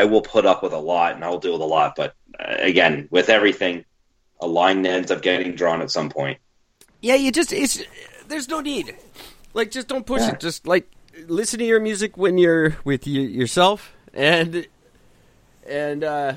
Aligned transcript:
I 0.00 0.04
will 0.04 0.22
put 0.22 0.44
up 0.46 0.62
with 0.62 0.72
a 0.72 0.78
lot 0.78 1.14
and 1.14 1.24
I'll 1.24 1.38
deal 1.38 1.52
with 1.52 1.62
a 1.62 1.72
lot. 1.78 1.94
But 1.96 2.14
uh, 2.38 2.56
again, 2.58 3.08
with 3.10 3.28
everything, 3.28 3.84
a 4.40 4.46
line 4.46 4.84
ends 4.84 5.10
up 5.10 5.22
getting 5.22 5.54
drawn 5.54 5.80
at 5.82 5.90
some 5.90 6.08
point. 6.10 6.38
Yeah, 7.00 7.14
you 7.14 7.30
just 7.32 7.52
it's 7.52 7.82
there's 8.28 8.48
no 8.48 8.60
need. 8.60 8.94
Like, 9.54 9.70
just 9.70 9.88
don't 9.88 10.04
push 10.04 10.20
Yeah. 10.22 10.32
it. 10.32 10.40
Just 10.40 10.66
like 10.66 10.90
listen 11.26 11.58
to 11.60 11.64
your 11.64 11.80
music 11.80 12.16
when 12.16 12.36
you're 12.36 12.76
with 12.84 13.06
you, 13.06 13.22
yourself, 13.22 13.92
and 14.12 14.66
and 15.66 16.04
uh, 16.04 16.34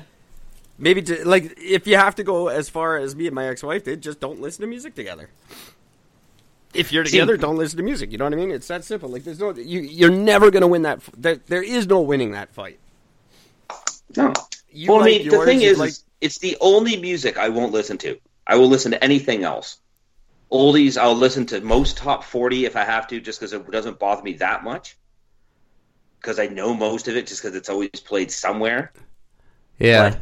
maybe 0.78 1.02
to, 1.02 1.28
like 1.28 1.54
if 1.58 1.86
you 1.86 1.96
have 1.96 2.14
to 2.16 2.24
go 2.24 2.48
as 2.48 2.68
far 2.70 2.96
as 2.96 3.14
me 3.14 3.26
and 3.26 3.34
my 3.34 3.46
ex-wife 3.48 3.84
did, 3.84 4.00
just 4.02 4.20
don't 4.20 4.40
listen 4.40 4.62
to 4.62 4.66
music 4.68 4.94
together. 4.94 5.28
If 6.72 6.92
you're 6.92 7.04
See- 7.04 7.12
together, 7.18 7.36
don't 7.36 7.56
listen 7.56 7.76
to 7.78 7.82
music. 7.82 8.12
You 8.12 8.18
know 8.18 8.24
what 8.24 8.32
I 8.32 8.36
mean? 8.36 8.50
It's 8.52 8.68
that 8.68 8.84
simple. 8.84 9.08
Like, 9.08 9.24
there's 9.24 9.40
no 9.40 9.50
you. 9.52 9.80
You're 9.80 10.10
never 10.10 10.50
gonna 10.50 10.68
win 10.68 10.82
that. 10.82 10.98
f- 10.98 11.10
There, 11.16 11.36
there 11.46 11.62
is 11.62 11.86
no 11.86 12.00
winning 12.00 12.30
that 12.32 12.54
fight. 12.54 12.78
No. 14.16 14.32
You 14.70 14.90
well, 14.92 14.98
I 15.00 15.02
like 15.02 15.20
mean, 15.22 15.28
the 15.30 15.44
thing 15.44 15.62
is, 15.62 15.78
like- 15.78 15.90
is, 15.90 16.04
it's 16.20 16.38
the 16.38 16.56
only 16.60 16.96
music 16.96 17.38
I 17.38 17.48
won't 17.48 17.72
listen 17.72 17.98
to. 17.98 18.18
I 18.46 18.56
will 18.56 18.68
listen 18.68 18.92
to 18.92 19.02
anything 19.02 19.44
else. 19.44 19.78
Oldies, 20.50 20.96
I'll 21.00 21.14
listen 21.14 21.46
to 21.46 21.60
most 21.60 21.96
top 21.96 22.24
40 22.24 22.64
if 22.64 22.76
I 22.76 22.84
have 22.84 23.06
to, 23.08 23.20
just 23.20 23.38
because 23.38 23.52
it 23.52 23.70
doesn't 23.70 23.98
bother 23.98 24.22
me 24.22 24.34
that 24.34 24.64
much. 24.64 24.96
Because 26.20 26.38
I 26.40 26.48
know 26.48 26.74
most 26.74 27.06
of 27.08 27.16
it, 27.16 27.26
just 27.28 27.40
because 27.42 27.56
it's 27.56 27.68
always 27.68 27.88
played 27.90 28.30
somewhere. 28.30 28.92
yeah. 29.78 30.10
But, 30.10 30.20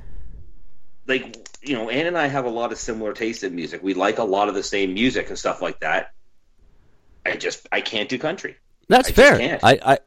like, 1.06 1.48
you 1.62 1.74
know, 1.74 1.88
Ann 1.88 2.06
and 2.06 2.18
I 2.18 2.26
have 2.26 2.44
a 2.44 2.50
lot 2.50 2.70
of 2.70 2.78
similar 2.78 3.14
taste 3.14 3.42
in 3.42 3.54
music. 3.54 3.82
We 3.82 3.94
like 3.94 4.18
a 4.18 4.24
lot 4.24 4.48
of 4.48 4.54
the 4.54 4.62
same 4.62 4.92
music 4.92 5.28
and 5.30 5.38
stuff 5.38 5.62
like 5.62 5.80
that. 5.80 6.12
I 7.24 7.36
just, 7.36 7.66
I 7.72 7.80
can't 7.80 8.08
do 8.10 8.18
country. 8.18 8.56
That's 8.88 9.08
I 9.08 9.12
fair. 9.12 9.38
can't. 9.38 9.64
I, 9.64 9.78
I 9.82 9.98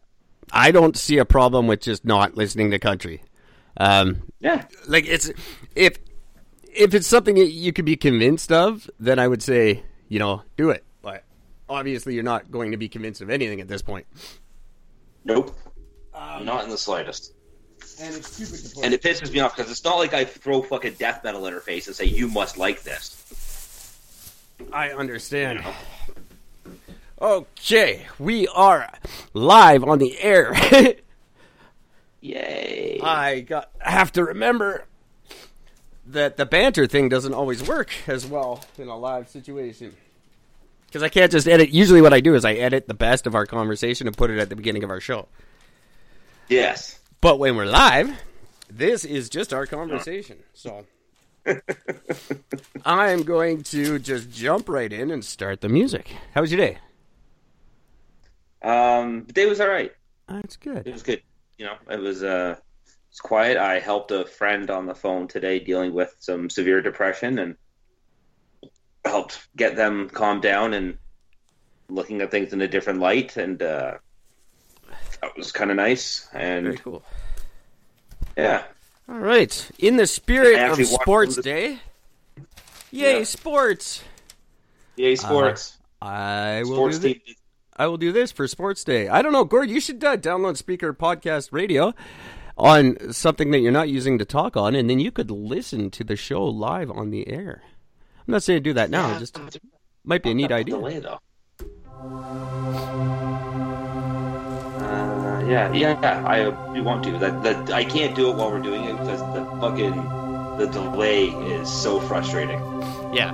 I 0.51 0.71
don't 0.71 0.97
see 0.97 1.17
a 1.17 1.25
problem 1.25 1.67
with 1.67 1.81
just 1.81 2.03
not 2.05 2.35
listening 2.35 2.71
to 2.71 2.79
country. 2.79 3.23
Um, 3.77 4.23
Yeah. 4.39 4.65
like 4.87 5.07
it's 5.07 5.31
if 5.75 5.97
if 6.73 6.93
it's 6.93 7.07
something 7.07 7.35
that 7.35 7.51
you 7.51 7.73
could 7.73 7.85
be 7.85 7.95
convinced 7.95 8.51
of, 8.51 8.89
then 8.99 9.19
I 9.19 9.27
would 9.27 9.41
say 9.41 9.83
you 10.09 10.19
know 10.19 10.43
do 10.57 10.69
it. 10.69 10.83
But 11.01 11.23
obviously, 11.69 12.13
you're 12.15 12.23
not 12.23 12.51
going 12.51 12.71
to 12.71 12.77
be 12.77 12.89
convinced 12.89 13.21
of 13.21 13.29
anything 13.29 13.61
at 13.61 13.67
this 13.67 13.81
point. 13.81 14.05
Nope. 15.23 15.55
Not 16.43 16.63
in 16.63 16.69
the 16.69 16.77
slightest. 16.77 17.33
And 18.01 18.15
it's 18.15 18.31
stupid 18.33 18.75
to 18.75 18.81
And 18.85 18.93
it 18.93 19.01
pisses 19.01 19.31
me 19.31 19.39
off 19.39 19.55
because 19.55 19.69
it's 19.71 19.83
not 19.83 19.97
like 19.97 20.13
I 20.13 20.25
throw 20.25 20.61
fucking 20.61 20.93
death 20.93 21.23
metal 21.23 21.45
in 21.45 21.53
her 21.53 21.59
face 21.59 21.87
and 21.87 21.95
say, 21.95 22.05
you 22.05 22.27
must 22.27 22.57
like 22.57 22.83
this. 22.83 23.17
I 24.71 24.89
understand. 24.91 25.63
Okay, 27.21 28.07
we 28.17 28.47
are 28.47 28.91
live 29.33 29.83
on 29.83 29.99
the 29.99 30.19
air. 30.19 30.53
Yay. 32.21 32.99
I 33.03 33.41
got 33.41 33.71
have 33.79 34.11
to 34.13 34.23
remember 34.23 34.85
that 36.05 36.37
the 36.37 36.45
banter 36.45 36.87
thing 36.87 37.09
doesn't 37.09 37.33
always 37.33 37.67
work 37.67 37.91
as 38.07 38.25
well 38.25 38.63
in 38.77 38.87
a 38.87 38.97
live 38.97 39.27
situation. 39.27 39.95
Because 40.85 41.03
I 41.03 41.09
can't 41.09 41.31
just 41.31 41.47
edit. 41.47 41.69
Usually, 41.69 42.01
what 42.01 42.13
I 42.13 42.19
do 42.19 42.35
is 42.35 42.43
I 42.45 42.53
edit 42.53 42.87
the 42.87 42.93
best 42.93 43.25
of 43.25 43.33
our 43.33 43.45
conversation 43.45 44.07
and 44.07 44.15
put 44.15 44.29
it 44.29 44.39
at 44.39 44.49
the 44.49 44.55
beginning 44.55 44.83
of 44.83 44.89
our 44.89 44.99
show. 44.99 45.27
yes. 46.47 46.99
But 47.21 47.37
when 47.37 47.55
we're 47.55 47.65
live, 47.65 48.11
this 48.69 49.05
is 49.05 49.29
just 49.29 49.53
our 49.53 49.67
conversation. 49.67 50.37
So 50.53 50.85
I'm 52.85 53.23
going 53.23 53.63
to 53.63 53.99
just 53.99 54.31
jump 54.31 54.67
right 54.67 54.91
in 54.91 55.11
and 55.11 55.23
start 55.23 55.61
the 55.61 55.69
music. 55.69 56.11
How 56.33 56.41
was 56.41 56.51
your 56.51 56.59
day? 56.59 56.77
Um, 58.63 59.25
the 59.25 59.33
day 59.33 59.45
was 59.45 59.61
all 59.61 59.67
right. 59.67 59.91
That's 60.27 60.55
good. 60.57 60.87
It 60.87 60.93
was 60.93 61.03
good. 61.03 61.21
You 61.61 61.67
know, 61.67 61.75
it 61.91 61.99
was 61.99 62.23
uh, 62.23 62.55
it's 63.11 63.19
quiet. 63.19 63.55
I 63.55 63.77
helped 63.77 64.09
a 64.09 64.25
friend 64.25 64.71
on 64.71 64.87
the 64.87 64.95
phone 64.95 65.27
today 65.27 65.59
dealing 65.59 65.93
with 65.93 66.15
some 66.17 66.49
severe 66.49 66.81
depression 66.81 67.37
and 67.37 67.55
helped 69.05 69.47
get 69.55 69.75
them 69.75 70.09
calmed 70.09 70.41
down 70.41 70.73
and 70.73 70.97
looking 71.87 72.19
at 72.21 72.31
things 72.31 72.51
in 72.51 72.61
a 72.63 72.67
different 72.67 72.99
light. 72.99 73.37
And 73.37 73.61
uh, 73.61 73.97
that 75.21 75.37
was 75.37 75.51
kind 75.51 75.69
of 75.69 75.77
nice. 75.77 76.27
Very 76.33 76.65
And 76.69 76.81
cool. 76.81 77.03
yeah, 78.35 78.63
All 79.07 79.19
right. 79.19 79.71
In 79.77 79.97
the 79.97 80.07
spirit 80.07 80.59
of 80.59 80.83
Sports 80.87 81.35
Day. 81.35 81.77
Yay, 82.89 83.19
Yeah. 83.19 83.23
sports! 83.23 84.03
yay 84.95 85.15
sports. 85.15 85.77
I 86.01 86.63
will 86.65 86.73
sports 86.73 86.97
do 86.97 87.09
thi- 87.09 87.13
team. 87.19 87.35
I 87.77 87.87
will 87.87 87.97
do 87.97 88.11
this 88.11 88.31
for 88.31 88.47
Sports 88.47 88.83
Day. 88.83 89.07
I 89.07 89.21
don't 89.21 89.31
know, 89.31 89.45
Gord. 89.45 89.69
You 89.69 89.79
should 89.79 90.03
uh, 90.03 90.17
download 90.17 90.61
Spreaker 90.61 90.95
Podcast 90.95 91.49
Radio 91.51 91.93
on 92.57 93.11
something 93.13 93.51
that 93.51 93.59
you're 93.59 93.71
not 93.71 93.89
using 93.89 94.17
to 94.17 94.25
talk 94.25 94.57
on, 94.57 94.75
and 94.75 94.89
then 94.89 94.99
you 94.99 95.11
could 95.11 95.31
listen 95.31 95.89
to 95.91 96.03
the 96.03 96.15
show 96.15 96.43
live 96.43 96.91
on 96.91 97.09
the 97.11 97.27
air. 97.27 97.63
I'm 98.27 98.33
not 98.33 98.43
saying 98.43 98.63
do 98.63 98.73
that 98.73 98.89
now. 98.89 99.11
Yeah, 99.11 99.19
Just 99.19 99.39
might 100.03 100.21
be 100.23 100.31
a 100.31 100.33
neat 100.33 100.51
idea. 100.51 100.75
Delay 100.75 100.99
though. 100.99 101.19
Uh, 104.81 105.43
yeah, 105.47 105.71
yeah, 105.73 105.99
yeah. 106.01 106.23
I 106.25 106.49
we 106.71 106.81
want 106.81 107.03
to. 107.05 107.17
That, 107.17 107.41
that 107.43 107.71
I 107.71 107.83
can't 107.83 108.15
do 108.15 108.29
it 108.29 108.35
while 108.35 108.51
we're 108.51 108.59
doing 108.59 108.83
it 108.83 108.97
because 108.97 109.19
the 109.33 109.45
fucking 109.59 109.95
the 110.57 110.67
delay 110.67 111.27
is 111.27 111.71
so 111.71 111.99
frustrating. 111.99 112.59
Yeah. 113.13 113.31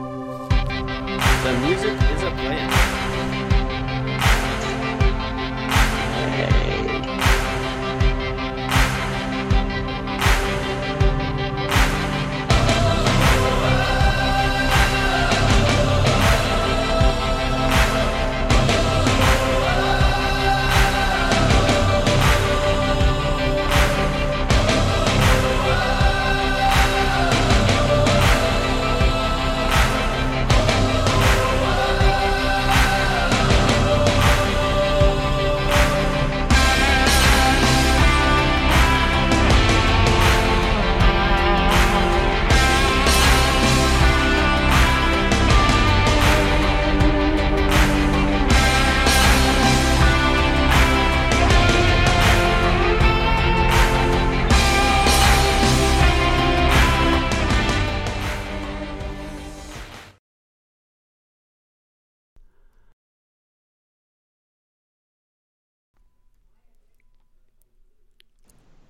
The 1.43 1.59
music 1.67 1.93
is 1.93 2.23
a 2.23 2.31
plan. 2.31 2.96
Okay. 6.39 6.66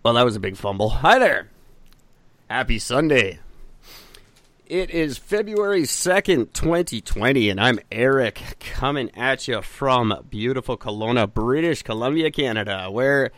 Well, 0.07 0.13
that 0.13 0.23
was 0.23 0.37
a 0.37 0.39
big 0.39 0.55
fumble. 0.55 0.87
Hi 0.87 1.19
there. 1.19 1.49
Happy 2.49 2.79
Sunday. 2.79 3.39
It 4.65 4.89
is 4.89 5.17
February 5.17 5.81
2nd, 5.81 6.53
2020, 6.53 7.49
and 7.49 7.59
I'm 7.59 7.81
Eric 7.91 8.41
coming 8.61 9.13
at 9.17 9.49
you 9.49 9.61
from 9.61 10.25
beautiful 10.29 10.77
Kelowna, 10.77 11.33
British 11.33 11.83
Columbia, 11.83 12.31
Canada, 12.31 12.89
where 12.89 13.31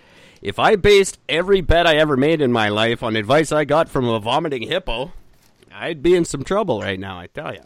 if 0.44 0.60
I 0.60 0.76
based 0.76 1.18
every 1.28 1.62
bet 1.62 1.88
I 1.88 1.96
ever 1.96 2.16
made 2.16 2.40
in 2.40 2.52
my 2.52 2.70
life 2.70 3.02
on 3.02 3.16
advice 3.16 3.52
I 3.52 3.66
got 3.66 3.90
from 3.90 4.08
a 4.08 4.20
vomiting 4.20 4.62
hippo, 4.62 5.12
I'd 5.74 6.04
be 6.04 6.14
in 6.14 6.24
some 6.24 6.44
trouble 6.44 6.82
right 6.82 7.00
now, 7.00 7.18
I 7.20 7.26
tell 7.26 7.56
you. 7.56 7.64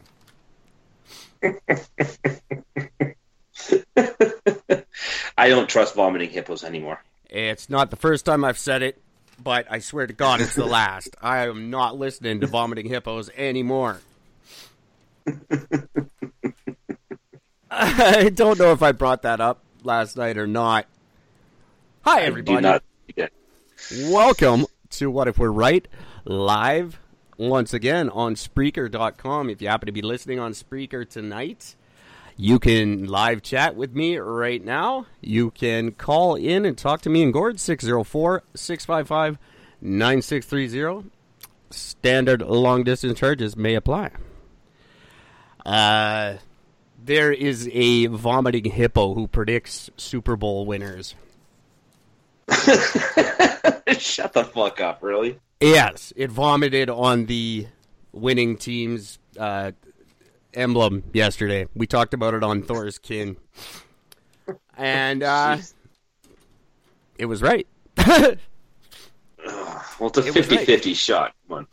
I 5.37 5.49
don't 5.49 5.67
trust 5.67 5.93
vomiting 5.93 6.29
hippos 6.29 6.63
anymore. 6.63 7.03
It's 7.33 7.67
not 7.67 7.89
the 7.89 7.95
first 7.95 8.25
time 8.25 8.45
I've 8.45 8.59
said 8.59 8.83
it, 8.83 9.01
but 9.43 9.65
I 9.67 9.79
swear 9.79 10.05
to 10.05 10.13
God 10.13 10.39
it's 10.39 10.53
the 10.53 10.67
last. 10.67 11.15
I 11.21 11.47
am 11.47 11.71
not 11.71 11.97
listening 11.97 12.41
to 12.41 12.47
vomiting 12.47 12.87
hippos 12.87 13.31
anymore. 13.35 14.01
I 17.71 18.29
don't 18.29 18.59
know 18.59 18.71
if 18.71 18.83
I 18.83 18.91
brought 18.91 19.23
that 19.23 19.41
up 19.41 19.63
last 19.81 20.15
night 20.15 20.37
or 20.37 20.45
not. 20.45 20.85
Hi, 22.01 22.21
everybody. 22.21 22.61
not. 22.61 22.83
Yeah. 23.15 23.29
Welcome 24.03 24.67
to 24.91 25.09
What 25.09 25.27
If 25.27 25.39
We're 25.39 25.49
Right 25.49 25.87
live 26.25 26.99
once 27.35 27.73
again 27.73 28.11
on 28.11 28.35
Spreaker.com. 28.35 29.49
If 29.49 29.59
you 29.59 29.69
happen 29.69 29.87
to 29.87 29.91
be 29.91 30.03
listening 30.03 30.39
on 30.39 30.51
Spreaker 30.51 31.09
tonight, 31.09 31.73
you 32.37 32.59
can 32.59 33.05
live 33.05 33.41
chat 33.41 33.75
with 33.75 33.95
me 33.95 34.17
right 34.17 34.63
now. 34.63 35.05
You 35.21 35.51
can 35.51 35.91
call 35.91 36.35
in 36.35 36.65
and 36.65 36.77
talk 36.77 37.01
to 37.01 37.09
me 37.09 37.23
and 37.23 37.33
Gord 37.33 37.59
604 37.59 38.43
655 38.55 39.37
9630. 39.81 41.09
Standard 41.69 42.41
long 42.41 42.83
distance 42.83 43.19
charges 43.19 43.55
may 43.55 43.75
apply. 43.75 44.11
Uh, 45.65 46.37
there 47.03 47.31
is 47.31 47.69
a 47.71 48.07
vomiting 48.07 48.65
hippo 48.65 49.13
who 49.13 49.27
predicts 49.27 49.89
Super 49.97 50.35
Bowl 50.35 50.65
winners. 50.65 51.15
Shut 53.97 54.33
the 54.33 54.43
fuck 54.43 54.81
up, 54.81 55.01
really? 55.01 55.39
Yes, 55.59 56.11
it 56.15 56.29
vomited 56.29 56.89
on 56.89 57.25
the 57.25 57.67
winning 58.11 58.57
team's 58.57 59.19
uh, 59.39 59.71
emblem 60.53 61.03
yesterday. 61.13 61.67
We 61.75 61.87
talked 61.87 62.13
about 62.13 62.33
it 62.33 62.43
on 62.43 62.61
Thor's 62.61 62.97
Kin. 62.97 63.37
And 64.77 65.23
uh, 65.23 65.57
it 67.17 67.25
was 67.25 67.41
right. 67.41 67.67
Well, 69.99 70.09
it's 70.09 70.17
a 70.17 70.21
It 70.21 70.35
was 70.35 70.47
50 70.47 70.55
right. 70.57 70.65
50 70.65 70.93
shot. 70.93 71.33
Come 71.47 71.57
on. 71.59 71.67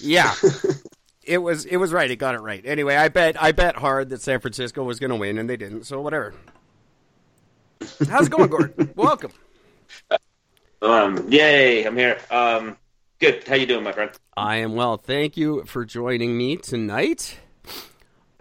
Yeah. 0.00 0.34
it 1.22 1.38
was 1.38 1.64
it 1.64 1.76
was 1.76 1.92
right. 1.92 2.10
It 2.10 2.16
got 2.16 2.34
it 2.34 2.40
right. 2.40 2.64
Anyway, 2.64 2.96
I 2.96 3.08
bet 3.08 3.40
I 3.40 3.52
bet 3.52 3.76
hard 3.76 4.08
that 4.10 4.20
San 4.20 4.40
Francisco 4.40 4.82
was 4.82 4.98
going 4.98 5.10
to 5.10 5.16
win 5.16 5.38
and 5.38 5.48
they 5.48 5.56
didn't. 5.56 5.84
So 5.84 6.00
whatever. 6.00 6.34
How's 8.08 8.26
it 8.26 8.30
going, 8.30 8.50
Gordon? 8.50 8.90
Welcome. 8.96 9.32
Um, 10.82 11.26
yay, 11.30 11.84
I'm 11.84 11.96
here. 11.96 12.18
Um, 12.30 12.76
good. 13.18 13.46
How 13.46 13.54
you 13.54 13.66
doing, 13.66 13.84
my 13.84 13.92
friend? 13.92 14.10
I 14.36 14.56
am 14.56 14.74
well. 14.74 14.96
Thank 14.96 15.36
you 15.36 15.64
for 15.64 15.84
joining 15.84 16.36
me 16.36 16.56
tonight 16.56 17.38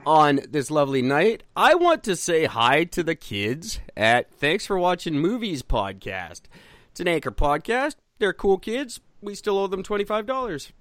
on 0.09 0.39
this 0.49 0.71
lovely 0.71 1.03
night. 1.03 1.43
I 1.55 1.75
want 1.75 2.03
to 2.05 2.15
say 2.15 2.45
hi 2.45 2.83
to 2.85 3.03
the 3.03 3.13
kids 3.13 3.79
at 3.95 4.31
Thanks 4.31 4.65
for 4.65 4.79
Watching 4.79 5.19
Movies 5.19 5.61
podcast. 5.61 6.41
It's 6.89 6.99
an 6.99 7.07
anchor 7.07 7.29
podcast. 7.29 7.93
They're 8.17 8.33
cool 8.33 8.57
kids. 8.57 9.01
We 9.21 9.35
still 9.35 9.59
owe 9.59 9.67
them 9.67 9.83
$25. 9.83 10.71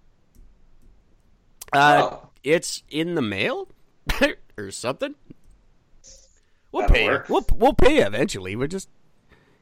Uh, 1.75 2.09
Oh. 2.11 2.31
It's 2.43 2.83
in 2.89 3.17
the 3.17 3.21
mail 3.21 3.69
or 4.57 4.71
something. 4.71 5.15
We'll 6.73 6.83
That'll 6.83 6.95
pay 6.97 7.07
work. 7.09 7.29
We'll, 7.29 7.45
we'll 7.55 7.75
pay 7.75 7.99
eventually. 7.99 8.57
We're 8.57 8.67
just, 8.67 8.89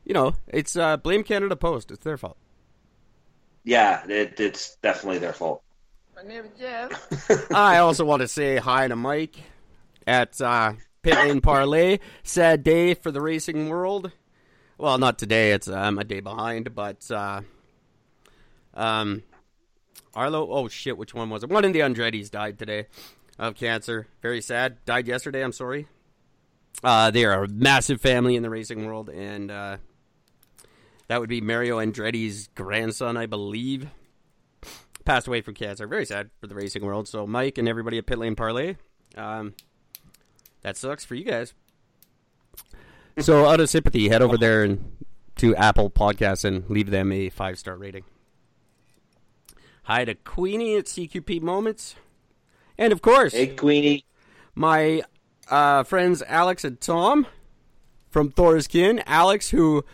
you 0.04 0.14
know, 0.14 0.36
it's 0.46 0.76
uh, 0.76 0.96
Blame 0.98 1.24
Canada 1.24 1.56
Post. 1.56 1.90
It's 1.90 2.04
their 2.04 2.16
fault. 2.16 2.36
Yeah, 3.64 4.06
it, 4.06 4.38
it's 4.38 4.76
definitely 4.76 5.18
their 5.18 5.32
fault. 5.32 5.64
My 6.14 6.22
name 6.22 6.44
is 6.44 6.50
Jeff. 6.56 7.50
I 7.52 7.78
also 7.78 8.04
want 8.04 8.22
to 8.22 8.28
say 8.28 8.58
hi 8.58 8.86
to 8.86 8.94
Mike 8.94 9.34
at 10.06 10.40
uh, 10.40 10.74
Pit 11.02 11.14
Lane 11.14 11.40
Parlay. 11.40 11.98
Sad 12.22 12.62
day 12.62 12.94
for 12.94 13.10
the 13.10 13.20
racing 13.20 13.68
world. 13.68 14.12
Well, 14.78 14.98
not 14.98 15.18
today. 15.18 15.52
It's 15.52 15.68
I'm 15.68 15.98
a 15.98 16.04
day 16.04 16.20
behind, 16.20 16.74
but 16.74 17.10
uh, 17.10 17.42
um, 18.74 19.22
Arlo. 20.14 20.50
Oh 20.50 20.68
shit, 20.68 20.98
which 20.98 21.14
one 21.14 21.30
was 21.30 21.42
it? 21.42 21.50
One 21.50 21.64
of 21.64 21.72
the 21.72 21.80
Andretti's 21.80 22.30
died 22.30 22.58
today 22.58 22.86
of 23.38 23.54
cancer. 23.54 24.06
Very 24.22 24.40
sad. 24.40 24.84
Died 24.84 25.08
yesterday. 25.08 25.42
I'm 25.42 25.52
sorry. 25.52 25.86
Uh, 26.84 27.10
they 27.10 27.24
are 27.24 27.44
a 27.44 27.48
massive 27.48 28.00
family 28.00 28.36
in 28.36 28.42
the 28.42 28.50
racing 28.50 28.84
world, 28.84 29.08
and 29.08 29.50
uh, 29.50 29.78
that 31.08 31.20
would 31.20 31.30
be 31.30 31.40
Mario 31.40 31.78
Andretti's 31.78 32.48
grandson, 32.54 33.16
I 33.16 33.24
believe 33.24 33.88
passed 35.06 35.26
away 35.26 35.40
from 35.40 35.54
cancer. 35.54 35.86
Very 35.86 36.04
sad 36.04 36.28
for 36.40 36.48
the 36.48 36.54
racing 36.54 36.84
world. 36.84 37.08
So, 37.08 37.26
Mike 37.26 37.56
and 37.56 37.66
everybody 37.66 37.96
at 37.96 38.04
Pit 38.04 38.18
Lane 38.18 38.36
Parlay, 38.36 38.76
um, 39.16 39.54
that 40.66 40.76
sucks 40.76 41.04
for 41.04 41.14
you 41.14 41.22
guys. 41.22 41.54
So, 43.20 43.46
out 43.46 43.60
of 43.60 43.70
sympathy, 43.70 44.08
head 44.08 44.20
over 44.20 44.36
there 44.36 44.64
and 44.64 44.96
to 45.36 45.54
Apple 45.54 45.90
Podcasts 45.90 46.44
and 46.44 46.68
leave 46.68 46.90
them 46.90 47.12
a 47.12 47.30
five 47.30 47.56
star 47.56 47.76
rating. 47.76 48.02
Hi 49.84 50.04
to 50.04 50.16
Queenie 50.16 50.76
at 50.76 50.86
CQP 50.86 51.40
Moments, 51.40 51.94
and 52.76 52.92
of 52.92 53.00
course, 53.00 53.32
Hey, 53.32 53.46
Queenie. 53.46 54.04
my 54.56 55.04
uh, 55.48 55.84
friends 55.84 56.20
Alex 56.26 56.64
and 56.64 56.80
Tom 56.80 57.28
from 58.10 58.32
Thor's 58.32 58.66
Kin. 58.66 59.04
Alex, 59.06 59.50
who 59.50 59.84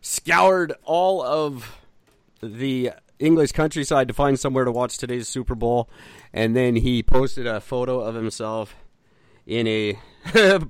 scoured 0.00 0.72
all 0.84 1.22
of 1.24 1.76
the 2.40 2.92
English 3.18 3.50
countryside 3.50 4.06
to 4.06 4.14
find 4.14 4.38
somewhere 4.38 4.64
to 4.64 4.70
watch 4.70 4.96
today's 4.96 5.26
Super 5.26 5.56
Bowl, 5.56 5.90
and 6.32 6.54
then 6.54 6.76
he 6.76 7.02
posted 7.02 7.48
a 7.48 7.60
photo 7.60 7.98
of 7.98 8.14
himself 8.14 8.76
in 9.50 9.66
a 9.66 9.98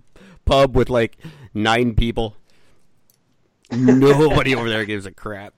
pub 0.45 0.75
with 0.75 0.89
like 0.91 1.19
nine 1.55 1.95
people. 1.95 2.35
Nobody 3.71 4.57
over 4.57 4.69
there 4.69 4.85
gives 4.85 5.07
a 5.07 5.13
crap. 5.13 5.55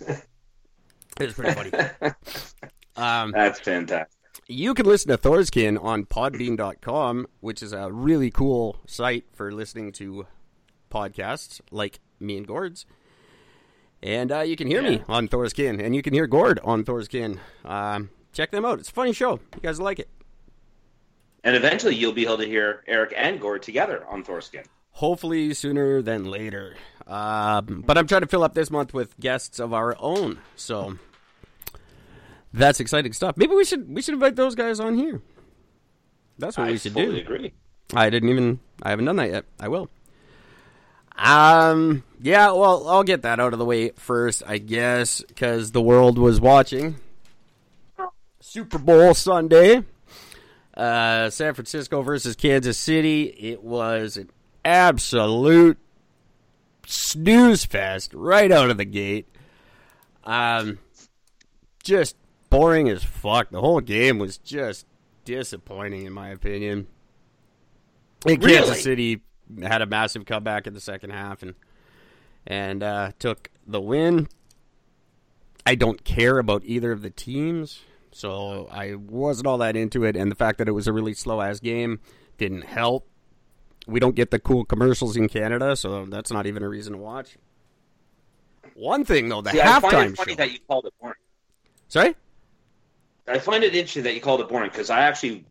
It 0.00 0.24
was 1.18 1.34
pretty 1.34 1.70
funny. 1.70 2.14
Um, 2.96 3.32
That's 3.32 3.58
fantastic. 3.60 4.08
you 4.46 4.74
can 4.74 4.86
listen 4.86 5.10
to 5.10 5.18
Thorskin 5.18 5.82
on 5.82 6.04
podbean.com, 6.04 7.26
which 7.40 7.62
is 7.62 7.72
a 7.72 7.90
really 7.90 8.30
cool 8.30 8.76
site 8.86 9.24
for 9.34 9.50
listening 9.50 9.92
to 9.92 10.26
podcasts 10.90 11.60
like 11.70 12.00
me 12.20 12.36
and 12.36 12.46
Gord's. 12.46 12.86
And 14.02 14.30
uh, 14.30 14.40
you 14.40 14.56
can 14.56 14.66
hear 14.68 14.82
me 14.82 15.02
on 15.08 15.26
Thorskin, 15.28 15.82
and 15.82 15.96
you 15.96 16.02
can 16.02 16.12
hear 16.12 16.26
Gord 16.26 16.60
on 16.62 16.84
Thorskin. 16.84 17.38
Um, 17.64 18.10
check 18.32 18.50
them 18.50 18.64
out. 18.64 18.78
It's 18.78 18.90
a 18.90 18.92
funny 18.92 19.12
show. 19.14 19.40
You 19.54 19.62
guys 19.62 19.80
like 19.80 19.98
it. 19.98 20.08
And 21.46 21.54
eventually 21.54 21.94
you'll 21.94 22.12
be 22.12 22.24
able 22.24 22.38
to 22.38 22.44
hear 22.44 22.82
Eric 22.88 23.14
and 23.16 23.40
Gord 23.40 23.62
together 23.62 24.04
on 24.08 24.24
Thorskin. 24.24 24.64
Hopefully 24.90 25.54
sooner 25.54 26.02
than 26.02 26.24
later. 26.24 26.74
Um, 27.06 27.84
but 27.86 27.96
I'm 27.96 28.08
trying 28.08 28.22
to 28.22 28.26
fill 28.26 28.42
up 28.42 28.52
this 28.54 28.68
month 28.68 28.92
with 28.92 29.16
guests 29.20 29.60
of 29.60 29.72
our 29.72 29.94
own. 30.00 30.40
So 30.56 30.98
that's 32.52 32.80
exciting 32.80 33.12
stuff. 33.12 33.36
Maybe 33.36 33.54
we 33.54 33.64
should 33.64 33.88
we 33.88 34.02
should 34.02 34.14
invite 34.14 34.34
those 34.34 34.56
guys 34.56 34.80
on 34.80 34.96
here. 34.96 35.22
That's 36.36 36.58
what 36.58 36.66
I 36.66 36.72
we 36.72 36.78
should 36.78 36.94
fully 36.94 37.06
do. 37.06 37.16
agree. 37.18 37.52
I 37.94 38.10
didn't 38.10 38.30
even. 38.30 38.58
I 38.82 38.90
haven't 38.90 39.04
done 39.04 39.16
that 39.16 39.30
yet. 39.30 39.44
I 39.60 39.68
will. 39.68 39.88
Um. 41.16 42.02
Yeah. 42.20 42.50
Well, 42.50 42.88
I'll 42.88 43.04
get 43.04 43.22
that 43.22 43.38
out 43.38 43.52
of 43.52 43.60
the 43.60 43.64
way 43.64 43.90
first, 43.90 44.42
I 44.44 44.58
guess, 44.58 45.22
because 45.22 45.70
the 45.70 45.80
world 45.80 46.18
was 46.18 46.40
watching 46.40 46.96
Super 48.40 48.78
Bowl 48.78 49.14
Sunday. 49.14 49.84
Uh, 50.76 51.30
San 51.30 51.54
Francisco 51.54 52.02
versus 52.02 52.36
Kansas 52.36 52.76
City. 52.76 53.24
It 53.24 53.62
was 53.62 54.16
an 54.16 54.30
absolute 54.64 55.78
snooze 56.86 57.64
fest 57.64 58.12
right 58.14 58.52
out 58.52 58.70
of 58.70 58.76
the 58.76 58.84
gate. 58.84 59.26
Um, 60.24 60.78
just 61.82 62.16
boring 62.50 62.88
as 62.88 63.02
fuck. 63.02 63.50
The 63.50 63.60
whole 63.60 63.80
game 63.80 64.18
was 64.18 64.38
just 64.38 64.86
disappointing, 65.24 66.04
in 66.04 66.12
my 66.12 66.28
opinion. 66.30 66.86
And 68.26 68.42
Really? 68.42 68.58
Kansas 68.58 68.82
City 68.82 69.22
had 69.62 69.80
a 69.82 69.86
massive 69.86 70.26
comeback 70.26 70.66
in 70.66 70.74
the 70.74 70.80
second 70.80 71.10
half 71.10 71.42
and 71.42 71.54
and 72.46 72.82
uh, 72.82 73.12
took 73.18 73.50
the 73.66 73.80
win. 73.80 74.28
I 75.64 75.74
don't 75.74 76.04
care 76.04 76.38
about 76.38 76.62
either 76.64 76.92
of 76.92 77.02
the 77.02 77.10
teams, 77.10 77.80
so 78.16 78.66
I 78.70 78.94
wasn't 78.94 79.46
all 79.46 79.58
that 79.58 79.76
into 79.76 80.04
it. 80.04 80.16
And 80.16 80.30
the 80.30 80.34
fact 80.34 80.56
that 80.58 80.68
it 80.68 80.72
was 80.72 80.86
a 80.86 80.92
really 80.92 81.12
slow 81.12 81.42
ass 81.42 81.60
game 81.60 82.00
didn't 82.38 82.62
help. 82.62 83.06
We 83.86 84.00
don't 84.00 84.16
get 84.16 84.30
the 84.30 84.38
cool 84.38 84.64
commercials 84.64 85.16
in 85.16 85.28
Canada, 85.28 85.76
so 85.76 86.06
that's 86.06 86.32
not 86.32 86.46
even 86.46 86.62
a 86.62 86.68
reason 86.68 86.94
to 86.94 86.98
watch. 86.98 87.36
One 88.74 89.04
thing 89.04 89.28
though, 89.28 89.42
the 89.42 89.50
See, 89.50 89.60
I 89.60 89.80
find 89.80 89.84
halftime 89.94 90.12
it 90.12 90.16
funny 90.16 90.32
show. 90.32 90.36
that 90.36 90.52
you 90.52 90.58
called 90.66 90.86
it 90.86 90.94
boring. 91.00 91.14
Sorry. 91.88 92.16
I 93.28 93.38
find 93.38 93.62
it 93.62 93.74
interesting 93.74 94.04
that 94.04 94.14
you 94.14 94.20
called 94.20 94.40
it 94.40 94.48
boring 94.48 94.70
because 94.70 94.88
I 94.88 95.00
actually, 95.00 95.44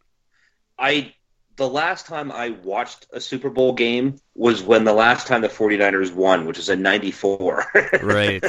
I 0.79 1.13
the 1.57 1.69
last 1.69 2.05
time 2.05 2.31
I 2.31 2.50
watched 2.50 3.07
a 3.13 3.21
Super 3.21 3.50
Bowl 3.50 3.74
game 3.74 4.19
was 4.35 4.62
when 4.62 4.83
the 4.83 4.93
last 4.93 5.27
time 5.27 5.41
the 5.41 5.47
49ers 5.47 6.13
won, 6.13 6.45
which 6.45 6.57
was 6.57 6.69
in 6.69 6.81
'94. 6.81 7.65
Right. 8.03 8.43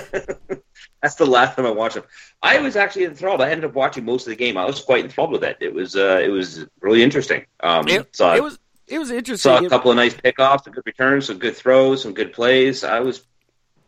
That's 1.02 1.14
the 1.16 1.26
last 1.26 1.56
time 1.56 1.66
I 1.66 1.70
watched 1.70 1.94
them. 1.94 2.04
I 2.42 2.58
was 2.58 2.74
actually 2.74 3.04
enthralled. 3.04 3.40
I 3.40 3.50
ended 3.50 3.64
up 3.64 3.74
watching 3.74 4.04
most 4.04 4.26
of 4.26 4.30
the 4.30 4.36
game. 4.36 4.56
I 4.56 4.64
was 4.64 4.80
quite 4.80 5.04
enthralled 5.04 5.30
with 5.30 5.44
it. 5.44 5.58
It 5.60 5.72
was 5.72 5.94
uh, 5.94 6.20
it 6.22 6.28
was 6.28 6.66
really 6.80 7.02
interesting. 7.02 7.46
Um, 7.60 7.86
It, 7.86 8.16
saw 8.16 8.34
it 8.34 8.42
was 8.42 8.58
it 8.88 8.98
was 8.98 9.10
interesting. 9.10 9.50
saw 9.50 9.64
a 9.64 9.68
couple 9.68 9.90
of 9.90 9.96
nice 9.96 10.14
pickoffs, 10.14 10.64
some 10.64 10.72
good 10.72 10.86
returns, 10.86 11.26
some 11.26 11.38
good 11.38 11.56
throws, 11.56 12.02
some 12.02 12.12
good 12.14 12.32
plays. 12.32 12.82
I 12.82 13.00
was 13.00 13.24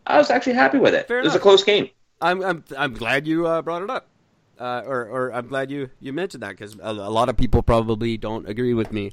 I 0.07 0.19
was 0.19 0.31
actually 0.31 0.55
happy 0.55 0.79
with 0.79 0.95
it. 0.95 1.09
Fair 1.09 1.21
it 1.21 1.25
was 1.25 1.35
a 1.35 1.41
close 1.41 1.65
game. 1.65 1.89
I'm 2.21 2.43
I'm 2.43 2.65
I'm 2.77 2.95
glad 2.95 3.27
you 3.27 3.47
uh, 3.47 3.63
brought 3.63 3.83
it 3.83 3.91
up, 3.91 4.07
uh, 4.59 4.83
or 4.85 5.07
or 5.07 5.33
I'm 5.33 5.49
glad 5.49 5.71
you 5.71 5.89
you 6.01 6.13
mentioned 6.13 6.43
that 6.43 6.51
because 6.51 6.77
a, 6.77 6.91
a 6.91 7.11
lot 7.11 7.29
of 7.29 7.37
people 7.37 7.63
probably 7.63 8.17
don't 8.17 8.49
agree 8.49 8.75
with 8.75 8.93
me, 8.93 9.13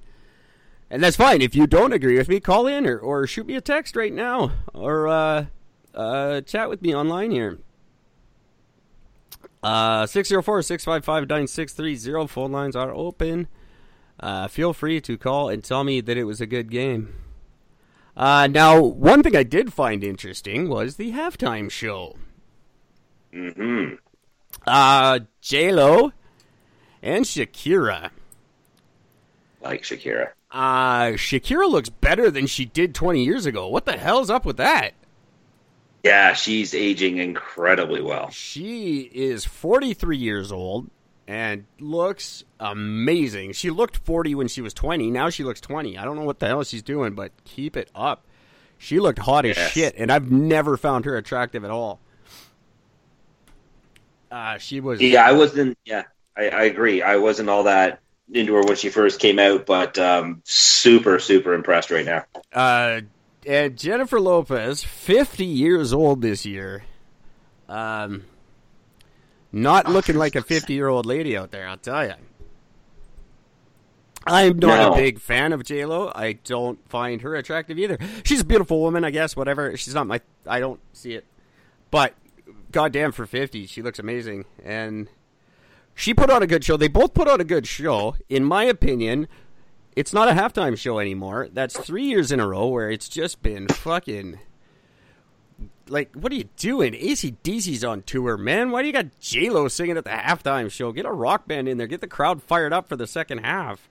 and 0.89 1.03
that's 1.03 1.17
fine. 1.17 1.41
If 1.41 1.55
you 1.55 1.67
don't 1.67 1.93
agree 1.93 2.17
with 2.17 2.27
me, 2.27 2.39
call 2.39 2.65
in 2.67 2.87
or, 2.87 2.97
or 2.97 3.27
shoot 3.27 3.45
me 3.45 3.55
a 3.55 3.61
text 3.61 3.95
right 3.95 4.13
now, 4.13 4.51
or 4.73 5.07
uh, 5.07 5.45
uh, 5.93 6.41
chat 6.41 6.67
with 6.69 6.81
me 6.81 6.95
online 6.95 7.29
here. 7.31 7.59
Uh, 9.63 10.05
604-655-9630. 10.05 12.29
Phone 12.29 12.51
lines 12.51 12.75
are 12.75 12.93
open. 12.93 13.47
Uh, 14.19 14.47
feel 14.47 14.73
free 14.73 15.01
to 15.01 15.17
call 15.17 15.49
and 15.49 15.63
tell 15.63 15.83
me 15.83 16.01
that 16.01 16.17
it 16.17 16.25
was 16.25 16.39
a 16.39 16.45
good 16.45 16.69
game. 16.69 17.15
Uh, 18.15 18.47
now, 18.47 18.79
one 18.79 19.23
thing 19.23 19.35
I 19.35 19.41
did 19.41 19.73
find 19.73 20.03
interesting 20.03 20.69
was 20.69 20.97
the 20.97 21.11
halftime 21.11 21.71
show. 21.71 22.15
Mm-hmm. 23.33 23.95
Uh, 24.67 25.19
J 25.41 25.71
Lo 25.71 26.11
and 27.01 27.25
Shakira. 27.25 28.09
Like 29.61 29.83
Shakira. 29.83 30.29
Uh, 30.51 31.11
Shakira 31.13 31.69
looks 31.69 31.89
better 31.89 32.31
than 32.31 32.47
she 32.47 32.65
did 32.65 32.95
20 32.95 33.23
years 33.23 33.45
ago. 33.45 33.67
What 33.67 33.85
the 33.85 33.97
hell's 33.97 34.29
up 34.29 34.45
with 34.45 34.57
that? 34.57 34.93
Yeah, 36.03 36.33
she's 36.33 36.75
aging 36.75 37.17
incredibly 37.17 38.01
well. 38.01 38.29
She 38.29 39.09
is 39.13 39.43
43 39.43 40.17
years 40.17 40.51
old 40.51 40.89
and 41.27 41.65
looks 41.79 42.43
amazing. 42.59 43.53
She 43.53 43.71
looked 43.71 43.97
40 43.97 44.35
when 44.35 44.47
she 44.47 44.61
was 44.61 44.73
20. 44.73 45.09
Now 45.09 45.29
she 45.29 45.43
looks 45.43 45.59
20. 45.61 45.97
I 45.97 46.05
don't 46.05 46.15
know 46.15 46.23
what 46.23 46.39
the 46.39 46.47
hell 46.47 46.63
she's 46.63 46.83
doing, 46.83 47.15
but 47.15 47.31
keep 47.43 47.75
it 47.75 47.89
up. 47.95 48.23
She 48.77 48.99
looked 48.99 49.19
hot 49.19 49.45
as 49.45 49.57
shit, 49.71 49.95
and 49.97 50.11
I've 50.11 50.29
never 50.29 50.77
found 50.77 51.05
her 51.05 51.17
attractive 51.17 51.63
at 51.63 51.71
all. 51.71 51.99
Uh, 54.35 54.57
she 54.57 54.81
was. 54.81 55.01
Yeah, 55.01 55.25
I 55.25 55.31
wasn't. 55.31 55.77
Yeah, 55.85 56.03
I, 56.35 56.49
I 56.49 56.63
agree. 56.63 57.01
I 57.01 57.15
wasn't 57.15 57.47
all 57.47 57.63
that 57.63 58.01
into 58.33 58.53
her 58.55 58.63
when 58.63 58.75
she 58.75 58.89
first 58.89 59.19
came 59.21 59.39
out, 59.39 59.65
but 59.65 59.97
um, 59.97 60.41
super, 60.43 61.19
super 61.19 61.53
impressed 61.53 61.89
right 61.89 62.05
now. 62.05 62.25
Uh, 62.51 63.01
and 63.47 63.77
Jennifer 63.77 64.19
Lopez, 64.19 64.83
50 64.83 65.45
years 65.45 65.93
old 65.93 66.21
this 66.21 66.45
year. 66.45 66.83
Um, 67.69 68.25
not 69.53 69.87
looking 69.87 70.17
like 70.17 70.35
a 70.35 70.41
50 70.41 70.73
year 70.73 70.89
old 70.89 71.05
lady 71.05 71.37
out 71.37 71.51
there, 71.51 71.67
I'll 71.69 71.77
tell 71.77 72.05
you. 72.05 72.15
I'm 74.27 74.57
not 74.59 74.79
No. 74.79 74.93
a 74.93 74.95
big 74.97 75.19
fan 75.21 75.53
of 75.53 75.63
J 75.63 75.85
Lo. 75.85 76.11
I 76.13 76.33
don't 76.33 76.79
find 76.89 77.21
her 77.21 77.35
attractive 77.35 77.77
either. 77.79 77.99
She's 78.25 78.41
a 78.41 78.45
beautiful 78.45 78.81
woman, 78.81 79.05
I 79.05 79.11
guess. 79.11 79.35
Whatever. 79.35 79.77
She's 79.77 79.93
not 79.93 80.07
my. 80.07 80.19
I 80.45 80.59
don't 80.59 80.79
see 80.93 81.13
it. 81.13 81.25
But 81.91 82.13
goddamn, 82.71 83.11
for 83.11 83.25
50, 83.25 83.65
she 83.67 83.81
looks 83.81 83.99
amazing, 83.99 84.45
and 84.63 85.09
she 85.93 86.13
put 86.13 86.29
on 86.29 86.43
a 86.43 86.47
good 86.47 86.63
show. 86.63 86.77
They 86.77 86.87
both 86.87 87.13
put 87.13 87.27
on 87.27 87.39
a 87.39 87.45
good 87.45 87.65
show, 87.65 88.15
in 88.29 88.43
my 88.43 88.65
opinion. 88.65 89.27
It's 89.95 90.13
not 90.13 90.27
a 90.27 90.33
halftime 90.33 90.77
show 90.77 90.99
anymore. 90.99 91.47
That's 91.51 91.77
three 91.77 92.03
years 92.03 92.31
in 92.31 92.41
a 92.41 92.47
row 92.47 92.67
where 92.67 92.91
it's 92.91 93.07
just 93.07 93.41
been 93.41 93.67
fucking. 93.67 94.39
Like, 95.87 96.13
what 96.15 96.31
are 96.31 96.35
you 96.35 96.49
doing? 96.57 96.93
ACDC's 96.93 97.83
on 97.83 98.01
tour, 98.01 98.37
man. 98.37 98.71
Why 98.71 98.81
do 98.81 98.87
you 98.87 98.93
got 98.93 99.19
J 99.19 99.49
Lo 99.49 99.67
singing 99.67 99.97
at 99.97 100.03
the 100.03 100.09
halftime 100.09 100.69
show? 100.69 100.91
Get 100.91 101.05
a 101.05 101.11
rock 101.11 101.47
band 101.47 101.69
in 101.69 101.77
there. 101.77 101.87
Get 101.87 102.01
the 102.01 102.07
crowd 102.07 102.43
fired 102.43 102.73
up 102.73 102.89
for 102.89 102.95
the 102.95 103.07
second 103.07 103.39
half. 103.39 103.87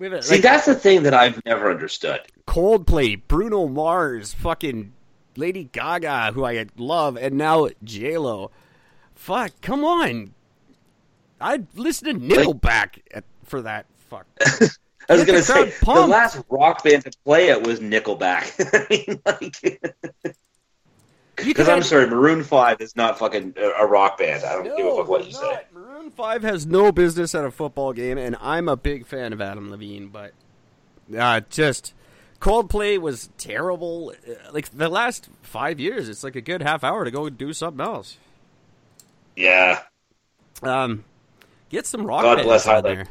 A, 0.00 0.22
See, 0.22 0.34
like, 0.34 0.42
that's 0.42 0.66
the 0.66 0.74
thing 0.74 1.02
that 1.04 1.14
I've 1.14 1.44
never 1.44 1.70
understood. 1.70 2.20
Coldplay, 2.46 3.20
Bruno 3.26 3.66
Mars, 3.66 4.34
fucking 4.34 4.92
Lady 5.40 5.64
Gaga, 5.72 6.32
who 6.32 6.44
I 6.44 6.66
love, 6.76 7.16
and 7.16 7.36
now 7.36 7.68
J 7.82 8.18
Lo. 8.18 8.50
Fuck, 9.14 9.60
come 9.62 9.84
on. 9.84 10.34
I'd 11.40 11.66
listen 11.74 12.06
to 12.06 12.26
Nickelback 12.26 13.00
at, 13.12 13.24
for 13.44 13.62
that. 13.62 13.86
Fuck. 14.08 14.26
I 15.08 15.14
was 15.14 15.24
gonna 15.24 15.42
say 15.42 15.70
crowd 15.70 15.96
the 15.96 16.06
last 16.06 16.40
rock 16.50 16.84
band 16.84 17.04
to 17.04 17.10
play 17.24 17.48
it 17.48 17.66
was 17.66 17.80
Nickelback. 17.80 18.54
I 18.74 18.86
mean, 18.90 19.20
like, 19.26 20.36
because 21.36 21.68
I'm 21.68 21.82
sorry, 21.82 22.06
Maroon 22.06 22.44
Five 22.44 22.80
is 22.80 22.94
not 22.94 23.18
fucking 23.18 23.54
a, 23.56 23.86
rock 23.86 24.18
band. 24.18 24.44
I 24.44 24.54
don't 24.54 24.76
give 24.76 24.86
a 24.86 24.96
fuck 24.96 25.08
what 25.08 25.26
you 25.26 25.32
not. 25.32 25.40
say. 25.42 25.60
Maroon 25.72 26.10
Five 26.10 26.42
has 26.42 26.66
no 26.66 26.92
business 26.92 27.34
at 27.34 27.44
a 27.44 27.50
football 27.50 27.92
game, 27.92 28.18
and 28.18 28.36
I'm 28.40 28.68
a 28.68 28.76
big 28.76 29.06
fan 29.06 29.32
of 29.32 29.40
Adam 29.40 29.70
Levine, 29.70 30.08
but 30.08 30.32
uh, 31.18 31.40
just 31.48 31.94
Coldplay 32.40 32.98
was 32.98 33.28
terrible. 33.38 34.14
Uh, 34.28 34.32
Like 34.52 34.70
the 34.70 34.88
last 34.88 35.28
five 35.42 35.78
years, 35.78 36.08
it's 36.08 36.24
like 36.24 36.36
a 36.36 36.40
good 36.40 36.62
half 36.62 36.82
hour 36.82 37.04
to 37.04 37.10
go 37.10 37.28
do 37.30 37.52
something 37.52 37.84
else. 37.84 38.16
Yeah, 39.36 39.82
Um, 40.62 41.04
get 41.70 41.86
some 41.86 42.04
rock 42.04 42.22
God 42.22 42.42
bless 42.42 42.66
on 42.66 42.82
there. 42.82 43.06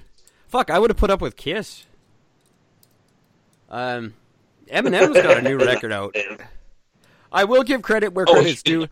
Fuck, 0.47 0.69
I 0.69 0.77
would 0.79 0.89
have 0.89 0.97
put 0.97 1.09
up 1.09 1.21
with 1.21 1.35
Kiss. 1.35 1.85
Um, 3.69 4.13
Eminem's 4.71 5.21
got 5.21 5.37
a 5.37 5.41
new 5.41 5.57
record 5.65 5.91
out. 5.91 6.15
I 7.31 7.43
will 7.45 7.63
give 7.63 7.81
credit 7.81 8.13
where 8.13 8.25
Oh, 8.27 8.33
credit's 8.33 8.63
due. 8.63 8.87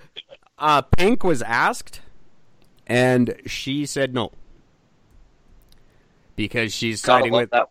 Uh, 0.58 0.82
Pink 0.84 1.24
was 1.24 1.42
asked, 1.44 2.02
and 2.88 3.36
she 3.46 3.86
said 3.86 4.14
no 4.14 4.32
because 6.36 6.74
she's 6.74 7.02
siding 7.02 7.32
with 7.34 7.50
that. 7.52 7.68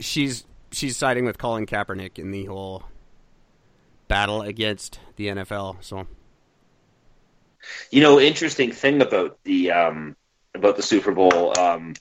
she's 0.00 0.44
she's 0.72 0.96
siding 0.96 1.24
with 1.24 1.38
Colin 1.38 1.66
Kaepernick 1.66 2.18
in 2.18 2.30
the 2.30 2.44
whole 2.46 2.84
battle 4.08 4.42
against 4.42 4.98
the 5.16 5.28
NFL. 5.28 5.76
So 5.80 6.06
You 7.90 8.02
know, 8.02 8.20
interesting 8.20 8.72
thing 8.72 9.02
about 9.02 9.38
the 9.44 9.72
um, 9.72 10.16
about 10.54 10.76
the 10.76 10.82
Super 10.82 11.12
Bowl 11.12 11.58
um, 11.58 11.94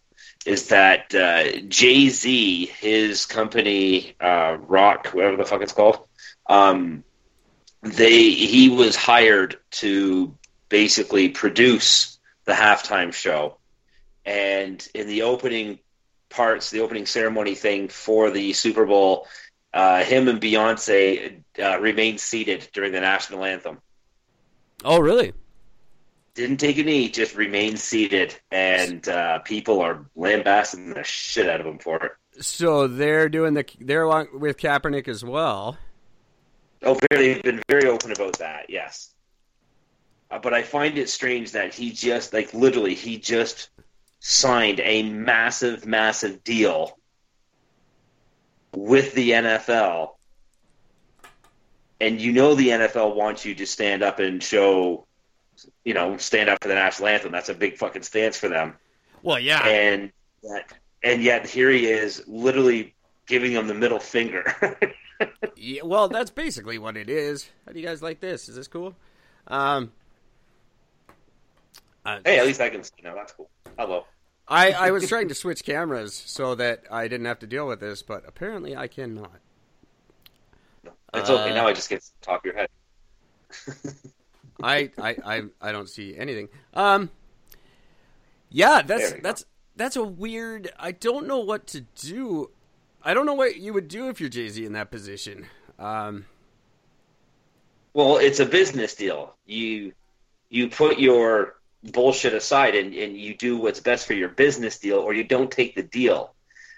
is 0.46 0.70
that 0.70 1.14
uh, 1.14 1.60
Jay 1.68 2.10
Z, 2.10 2.66
his 2.66 3.26
company, 3.26 4.16
uh, 4.20 4.58
Rock, 4.60 5.08
whatever 5.08 5.38
the 5.38 5.46
fuck 5.46 5.62
it's 5.62 5.74
called, 5.74 6.08
um, 6.48 7.04
they 7.82 8.32
he 8.32 8.70
was 8.70 8.96
hired 8.96 9.58
to 9.72 10.36
basically 10.70 11.30
produce 11.30 12.20
the 12.46 12.54
halftime 12.54 13.14
show, 13.14 13.58
and 14.26 14.88
in 14.94 15.08
the 15.08 15.24
opening 15.24 15.80
parts, 16.30 16.70
the 16.70 16.80
opening 16.82 17.06
ceremony 17.06 17.56
thing 17.56 17.88
for 17.88 18.30
the 18.30 18.54
Super 18.54 18.86
Bowl, 18.86 19.28
uh, 19.74 20.04
him 20.04 20.28
and 20.28 20.42
Beyonce 20.42 21.42
uh, 21.62 21.80
remained 21.80 22.20
seated 22.20 22.68
during 22.74 22.92
the 22.92 23.02
national 23.02 23.44
anthem 23.44 23.80
Oh, 24.86 25.00
really? 25.00 25.34
didn't 26.36 26.58
take 26.58 26.78
a 26.78 26.84
knee, 26.84 27.10
just 27.10 27.36
remained 27.36 27.78
seated, 27.78 28.34
and 28.50 29.08
uh, 29.10 29.40
people 29.40 29.82
are 29.82 30.06
lambasting 30.16 30.94
the 30.94 31.04
shit 31.04 31.50
out 31.50 31.60
of 31.60 31.66
him 31.68 31.80
for 31.80 31.98
it. 32.06 32.12
So 32.42 32.88
they're 32.88 33.28
doing 33.28 33.54
the 33.56 33.66
they're 33.82 34.04
along 34.04 34.28
with 34.40 34.58
Kaepernick 34.58 35.10
as 35.10 35.24
well. 35.26 35.78
Oh, 36.82 36.98
very, 37.12 37.34
they've 37.34 37.44
been 37.44 37.62
very 37.68 37.90
open 37.90 38.14
about 38.14 38.40
that. 38.40 38.70
Yes, 38.70 39.10
uh, 40.32 40.40
but 40.40 40.54
I 40.54 40.64
find 40.64 40.98
it 40.98 41.10
strange 41.10 41.52
that 41.52 41.74
he 41.74 41.92
just 41.92 42.32
like 42.32 42.54
literally 42.54 42.96
he 42.96 43.18
just 43.18 43.70
signed 44.20 44.80
a 44.82 45.04
massive, 45.04 45.86
massive 45.86 46.44
deal 46.44 46.98
with 48.76 49.14
the 49.14 49.32
NFL, 49.32 50.16
and 52.00 52.22
you 52.22 52.32
know 52.32 52.56
the 52.56 52.70
NFL 52.70 53.16
wants 53.16 53.46
you 53.46 53.56
to 53.56 53.66
stand 53.66 54.04
up 54.04 54.20
and 54.20 54.42
show, 54.42 55.06
you 55.84 55.94
know, 55.94 56.18
stand 56.18 56.50
up 56.50 56.60
for 56.62 56.68
the 56.68 56.76
national 56.76 57.10
anthem. 57.10 57.32
That's 57.32 57.50
a 57.50 57.54
big 57.54 57.78
fucking 57.78 58.04
stance 58.04 58.38
for 58.38 58.48
them. 58.48 58.76
Well, 59.24 59.40
yeah. 59.40 59.66
and 59.68 60.12
that, 60.44 60.74
and 61.04 61.22
yet 61.22 61.48
here 61.48 61.70
he 61.70 61.88
is, 61.88 62.24
literally 62.28 62.94
giving 63.26 63.52
him 63.52 63.68
the 63.68 63.74
middle 63.74 64.00
finger. 64.00 64.56
Yeah, 65.56 65.82
well, 65.84 66.08
that's 66.08 66.32
basically 66.32 66.78
what 66.78 66.96
it 66.96 67.10
is. 67.10 67.50
How 67.66 67.74
do 67.74 67.80
you 67.80 67.86
guys 67.86 68.02
like 68.02 68.22
this? 68.22 68.48
Is 68.48 68.56
this 68.56 68.68
cool? 68.68 68.96
Um, 69.48 69.92
uh, 72.18 72.20
hey, 72.26 72.40
at 72.40 72.46
least 72.46 72.62
I 72.62 72.70
can 72.70 72.84
see 72.84 72.94
now. 73.04 73.16
That's 73.16 73.32
cool. 73.34 73.50
Hello. 73.78 74.06
I, 74.48 74.72
I 74.72 74.92
was 74.92 75.08
trying 75.08 75.28
to 75.28 75.36
switch 75.36 75.64
cameras 75.64 76.14
so 76.26 76.56
that 76.56 76.84
I 76.90 77.08
didn't 77.08 77.28
have 77.28 77.40
to 77.40 77.48
deal 77.48 77.68
with 77.68 77.80
this, 77.80 78.02
but 78.02 78.24
apparently 78.28 78.76
I 78.76 78.88
cannot. 78.88 79.40
It's 81.14 81.30
okay. 81.30 81.52
Uh, 81.52 81.54
Now 81.54 81.68
I 81.68 81.74
just 81.74 81.90
get 81.90 82.02
to 82.02 82.12
top 82.22 82.42
of 82.42 82.46
your 82.46 82.56
head. 82.56 82.70
I, 84.62 84.90
I, 84.98 85.16
I, 85.26 85.42
I 85.62 85.72
don't 85.72 85.88
see 85.88 86.18
anything. 86.18 86.50
Um, 86.74 87.10
yeah, 88.50 88.82
that's 88.82 89.10
There 89.10 89.18
we 89.18 89.22
go. 89.22 89.22
that's 89.30 89.46
that's 89.76 89.96
a 89.96 90.04
weird. 90.04 90.72
I 90.80 90.92
don't 90.92 91.28
know 91.28 91.40
what 91.40 91.68
to 91.68 91.82
do. 91.96 92.50
I 93.04 93.14
don't 93.14 93.26
know 93.26 93.34
what 93.36 93.58
you 93.58 93.72
would 93.74 93.88
do 93.88 94.10
if 94.10 94.20
you're 94.20 94.30
Jay 94.30 94.50
Z 94.50 94.66
in 94.66 94.74
that 94.74 94.92
position. 94.92 95.46
Um, 95.78 96.26
Well, 97.94 98.18
it's 98.18 98.40
a 98.40 98.46
business 98.46 98.96
deal. 98.96 99.36
You 99.46 99.94
you 100.50 100.70
put 100.70 101.00
your 101.00 101.56
bullshit 101.84 102.34
aside 102.34 102.76
and, 102.76 102.94
and 102.94 103.18
you 103.18 103.36
do 103.36 103.58
what's 103.58 103.80
best 103.80 104.06
for 104.06 104.14
your 104.14 104.30
business 104.30 104.80
deal, 104.80 104.98
or 104.98 105.14
you 105.14 105.24
don't 105.24 105.52
take 105.52 105.76
the 105.76 105.84
deal. 105.84 106.34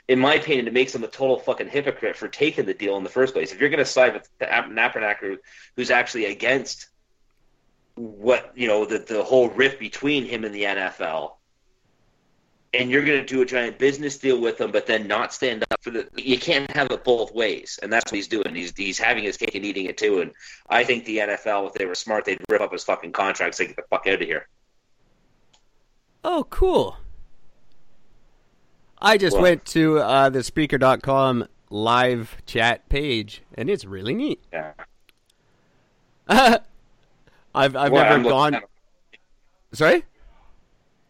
In 0.08 0.20
my 0.20 0.36
opinion, 0.36 0.67
it 0.67 0.74
makes 0.74 0.93
him 0.93 1.03
a 1.03 1.08
total 1.08 1.39
fucking 1.39 1.70
hypocrite 1.70 2.15
for 2.17 2.27
taking 2.27 2.65
the 2.65 2.74
deal 2.74 2.98
in 2.98 3.03
the 3.03 3.10
first 3.10 3.34
place. 3.34 3.51
If 3.51 3.60
you're 3.60 3.70
going 3.70 3.79
to 3.79 3.86
side 3.86 4.13
with 4.13 4.29
the 4.39 4.46
Kaepernick, 4.46 5.17
who- 5.20 5.39
who's 5.75 5.91
actually 5.91 6.25
against 6.25 6.88
what 7.96 8.51
you 8.55 8.67
know 8.67 8.86
the 8.86 9.00
the 9.00 9.24
whole 9.24 9.50
rift 9.50 9.79
between 9.79 10.25
him 10.25 10.43
and 10.43 10.55
the 10.55 10.63
NFL, 10.63 11.38
and 12.74 12.89
you're 12.89 13.03
going 13.03 13.20
to 13.20 13.25
do 13.25 13.41
a 13.41 13.46
giant 13.46 13.77
business 13.77 14.17
deal 14.17 14.39
with 14.39 14.60
him, 14.60 14.72
but 14.72 14.88
then 14.88 15.08
not 15.08 15.34
stand 15.34 15.63
up 15.70 15.81
for 15.81 15.91
the. 15.91 16.08
You 16.15 16.39
can't 16.39 16.72
have 16.72 16.89
it 16.91 17.03
both 17.03 17.34
ways, 17.34 17.79
and 17.84 17.91
that's 17.91 18.12
what 18.12 18.15
he's 18.15 18.27
doing. 18.27 18.55
He's 18.55 18.74
he's 18.75 18.98
having 18.98 19.24
his 19.24 19.38
cake 19.38 19.55
and 19.55 19.65
eating 19.65 19.86
it 19.86 19.98
too. 19.98 20.22
And 20.22 20.31
I 20.70 20.84
think 20.84 21.05
the 21.05 21.20
NFL, 21.20 21.67
if 21.67 21.74
they 21.74 21.86
were 21.86 21.96
smart, 21.96 22.25
they'd 22.25 22.41
rip 22.50 22.62
up 22.62 22.72
his 22.72 22.84
fucking 22.84 23.12
contract, 23.12 23.55
say 23.55 23.67
get 23.67 23.75
the 23.75 23.84
fuck 23.89 24.08
out 24.08 24.22
of 24.22 24.27
here. 24.27 24.48
Oh, 26.24 26.46
cool. 26.50 26.98
I 29.01 29.18
just 29.18 29.34
Well- 29.36 29.44
went 29.44 29.66
to 29.68 30.00
uh, 30.00 30.30
the 30.30 30.40
Spreaker.com 30.40 31.48
live 31.70 32.38
chat 32.46 32.88
page, 32.90 33.42
and 33.56 33.70
it's 33.70 33.86
really 33.86 34.13
neat. 34.13 34.40
Yeah. 34.54 34.74
I've 36.28 37.75
I've 37.75 37.92
Well, 37.92 38.04
never 38.04 38.13
I'm 38.16 38.24
gone. 38.24 38.58
Sorry? 39.74 40.04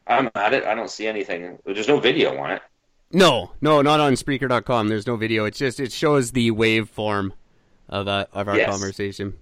I'm 0.07 0.29
at 0.35 0.53
it. 0.53 0.63
I 0.63 0.73
don't 0.75 0.89
see 0.89 1.07
anything. 1.07 1.59
There's 1.65 1.87
no 1.87 1.99
video 1.99 2.37
on 2.37 2.51
it. 2.51 2.61
No, 3.11 3.51
no, 3.61 3.81
not 3.81 3.99
on 3.99 4.13
Spreaker.com. 4.13 4.87
There's 4.87 5.05
no 5.05 5.15
video. 5.17 5.45
It's 5.45 5.57
just 5.59 5.79
it 5.79 5.91
shows 5.91 6.31
the 6.31 6.51
waveform 6.51 7.31
of 7.89 8.07
uh, 8.07 8.25
of 8.33 8.47
our 8.47 8.57
Yes. 8.57 8.69
conversation. 8.69 9.37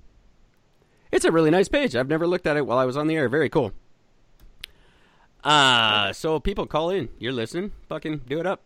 It's 1.12 1.26
a 1.26 1.32
really 1.32 1.50
nice 1.52 1.70
page. 1.70 1.96
I've 1.96 2.08
never 2.10 2.28
looked 2.28 2.48
at 2.48 2.58
it 2.58 2.66
while 2.66 2.78
I 2.78 2.86
was 2.86 2.98
on 2.98 3.08
the 3.08 3.16
air. 3.16 3.30
Very 3.30 3.50
cool. 3.50 3.72
Uh 5.44 6.12
so 6.14 6.40
people 6.40 6.66
call 6.66 6.90
in. 6.90 7.10
You're 7.20 7.34
listening. 7.34 7.72
Fucking 7.88 8.22
do 8.28 8.40
it 8.40 8.46
up. 8.46 8.62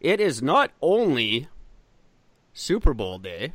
It 0.00 0.20
is 0.20 0.42
not 0.42 0.70
only 0.80 1.48
Super 2.52 2.94
Bowl 2.94 3.18
day 3.18 3.52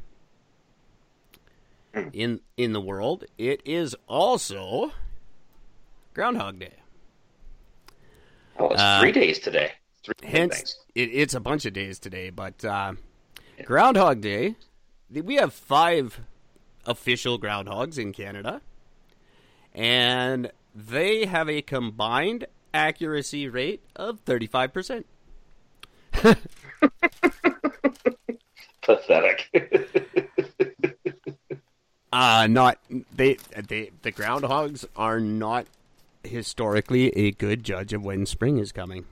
in 2.13 2.41
in 2.57 2.73
the 2.73 2.81
world. 2.81 3.25
It 3.37 3.61
is 3.65 3.95
also 4.07 4.91
Groundhog 6.13 6.59
Day. 6.59 6.73
Oh, 8.59 8.69
it's 8.69 8.81
Uh, 8.81 8.99
three 9.01 9.11
days 9.11 9.39
today. 9.39 9.71
Three 10.03 10.15
Hence, 10.23 10.77
it, 10.95 11.09
it's 11.13 11.33
a 11.33 11.39
bunch 11.39 11.65
of 11.65 11.73
days 11.73 11.99
today, 11.99 12.29
but 12.29 12.63
uh, 12.65 12.93
Groundhog 13.65 14.21
Day, 14.21 14.55
we 15.11 15.35
have 15.35 15.53
five 15.53 16.21
official 16.85 17.37
groundhogs 17.39 17.99
in 17.99 18.13
Canada, 18.13 18.61
and 19.75 20.51
they 20.77 21.25
have 21.25 21.49
a 21.49 21.63
combined 21.63 22.45
accuracy 22.71 23.49
rate 23.49 23.81
of 23.95 24.23
35%. 24.25 25.03
Pathetic. 28.81 29.49
Uh, 32.13 32.47
not 32.49 32.79
they 33.13 33.37
they 33.67 33.91
the 34.01 34.13
groundhogs 34.13 34.85
are 34.95 35.19
not 35.19 35.67
historically 36.23 37.09
a 37.09 37.31
good 37.31 37.65
judge 37.65 37.91
of 37.91 38.01
when 38.01 38.25
spring 38.25 38.57
is 38.57 38.71
coming. 38.71 39.03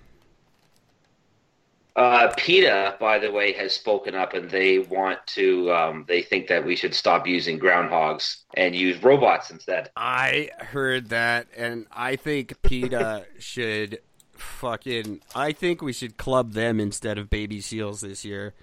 Uh, 1.96 2.30
PETA, 2.36 2.98
by 3.00 3.20
the 3.20 3.32
way, 3.32 3.54
has 3.54 3.72
spoken 3.74 4.16
up 4.16 4.34
and 4.34 4.50
they 4.50 4.80
want 4.80 5.26
to, 5.28 5.72
um, 5.72 6.04
they 6.10 6.22
think 6.22 6.48
that 6.48 6.66
we 6.66 6.76
should 6.76 6.94
stop 6.94 7.26
using 7.26 7.58
groundhogs 7.58 8.44
and 8.56 8.76
use 8.76 9.02
robots 9.02 9.50
instead. 9.50 9.90
I 9.96 10.50
heard 10.60 11.08
that, 11.10 11.48
and 11.56 11.86
I 11.94 12.18
think 12.18 12.62
PETA 12.64 13.26
should 13.40 14.00
fucking. 14.34 15.22
I 15.34 15.54
think 15.54 15.82
we 15.82 15.94
should 15.94 16.18
club 16.18 16.52
them 16.52 16.82
instead 16.82 17.18
of 17.18 17.30
baby 17.30 17.62
seals 17.62 18.02
this 18.02 18.26
year. 18.26 18.54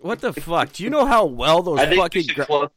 What 0.00 0.20
the 0.20 0.34
fuck? 0.34 0.72
Do 0.74 0.84
you 0.84 0.90
know 0.90 1.06
how 1.06 1.24
well 1.24 1.62
those 1.62 1.78
I 1.78 1.86
think 1.86 1.92
we 1.92 2.02
fucking? 2.02 2.22
should 2.24 2.34
gra- 2.34 2.46
club. 2.46 2.72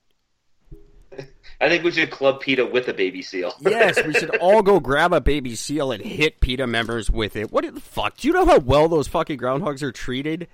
I 1.61 1.69
think 1.69 1.83
we 1.83 1.91
should 1.91 2.09
club 2.09 2.41
PETA 2.41 2.65
with 2.65 2.87
a 2.87 2.93
baby 2.93 3.21
seal. 3.21 3.53
yes, 3.61 4.03
we 4.03 4.13
should 4.13 4.35
all 4.37 4.63
go 4.63 4.79
grab 4.79 5.13
a 5.13 5.21
baby 5.21 5.55
seal 5.55 5.91
and 5.91 6.03
hit 6.03 6.39
PETA 6.39 6.65
members 6.65 7.11
with 7.11 7.35
it. 7.35 7.51
What 7.51 7.71
the 7.71 7.79
fuck? 7.79 8.17
Do 8.17 8.27
you 8.27 8.33
know 8.33 8.47
how 8.47 8.57
well 8.57 8.87
those 8.87 9.07
fucking 9.07 9.37
groundhogs 9.37 9.83
are 9.83 9.91
treated? 9.91 10.47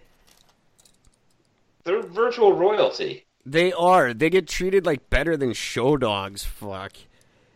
They're 1.85 2.01
virtual 2.01 2.51
royalty. 2.51 3.25
They 3.45 3.71
are. 3.71 4.13
They 4.13 4.29
get 4.29 4.49
treated 4.49 4.85
like 4.85 5.09
better 5.09 5.37
than 5.37 5.53
show 5.53 5.95
dogs. 5.95 6.43
Fuck. 6.43 6.93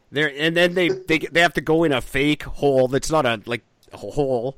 They're 0.10 0.32
and 0.34 0.56
then 0.56 0.74
they 0.74 0.88
they 0.88 1.20
they 1.20 1.42
have 1.42 1.54
to 1.56 1.62
go 1.62 1.84
in 1.84 1.92
a 1.92 2.00
fake 2.00 2.44
hole 2.44 2.88
that's 2.88 3.12
not 3.12 3.26
a 3.26 3.42
like 3.46 3.64
a 3.92 3.98
hole 3.98 4.58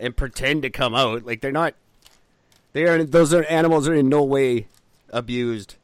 and 0.00 0.16
pretend 0.16 0.62
to 0.62 0.70
come 0.70 0.92
out. 0.92 1.24
Like 1.24 1.40
they're 1.40 1.52
not. 1.52 1.74
They 2.72 2.84
are. 2.84 3.04
Those 3.04 3.32
are 3.32 3.44
animals 3.44 3.86
are 3.86 3.94
in 3.94 4.08
no 4.08 4.24
way 4.24 4.66
abused. 5.10 5.76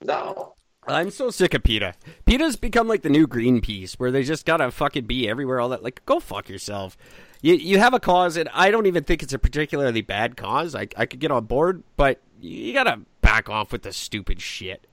No. 0.00 0.54
I'm 0.86 1.10
so 1.10 1.30
sick 1.30 1.54
of 1.54 1.62
PETA. 1.62 1.94
PETA's 2.26 2.56
become 2.56 2.88
like 2.88 3.02
the 3.02 3.08
new 3.08 3.26
Greenpeace, 3.28 3.94
where 3.94 4.10
they 4.10 4.22
just 4.24 4.44
gotta 4.44 4.70
fucking 4.70 5.04
be 5.04 5.28
everywhere. 5.28 5.60
All 5.60 5.68
that, 5.68 5.82
like, 5.84 6.04
go 6.06 6.18
fuck 6.18 6.48
yourself. 6.48 6.96
You 7.40 7.54
you 7.54 7.78
have 7.78 7.94
a 7.94 8.00
cause, 8.00 8.36
and 8.36 8.48
I 8.52 8.70
don't 8.70 8.86
even 8.86 9.04
think 9.04 9.22
it's 9.22 9.32
a 9.32 9.38
particularly 9.38 10.00
bad 10.02 10.36
cause. 10.36 10.74
I 10.74 10.88
I 10.96 11.06
could 11.06 11.20
get 11.20 11.30
on 11.30 11.44
board, 11.44 11.82
but 11.96 12.20
you 12.40 12.72
gotta 12.72 13.00
back 13.20 13.48
off 13.48 13.70
with 13.72 13.82
the 13.82 13.92
stupid 13.92 14.40
shit. 14.40 14.86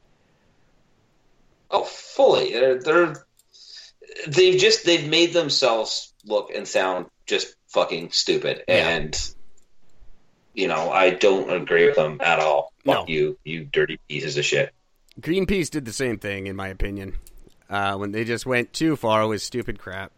Oh, 1.71 1.84
fully. 1.84 2.52
They're, 2.54 2.80
they're 2.82 3.25
they've 4.28 4.60
just 4.60 4.86
they've 4.86 5.08
made 5.08 5.34
themselves 5.34 6.13
look 6.25 6.52
and 6.54 6.67
sound 6.67 7.08
just 7.25 7.56
fucking 7.67 8.12
stupid, 8.12 8.63
Yeah. 8.67 8.89
and 8.89 9.32
you 10.54 10.67
know 10.67 10.91
I 10.91 11.12
don't 11.12 11.49
agree 11.52 11.86
with 11.86 11.95
them 11.95 12.19
at 12.21 12.39
all. 12.39 12.73
Fuck 12.86 12.95
No. 12.95 13.06
you, 13.08 13.38
you 13.43 13.65
dirty 13.65 13.99
pieces 14.08 14.38
of 14.38 14.45
shit. 14.45 14.73
Greenpeace 15.19 15.69
did 15.69 15.86
the 15.86 15.93
same 15.93 16.17
thing, 16.17 16.47
in 16.47 16.55
my 16.55 16.67
opinion, 16.67 17.15
uh, 17.69 17.95
when 17.95 18.12
they 18.12 18.23
just 18.23 18.45
went 18.45 18.73
too 18.73 18.95
far 18.95 19.27
with 19.27 19.41
stupid 19.41 19.79
crap. 19.79 20.12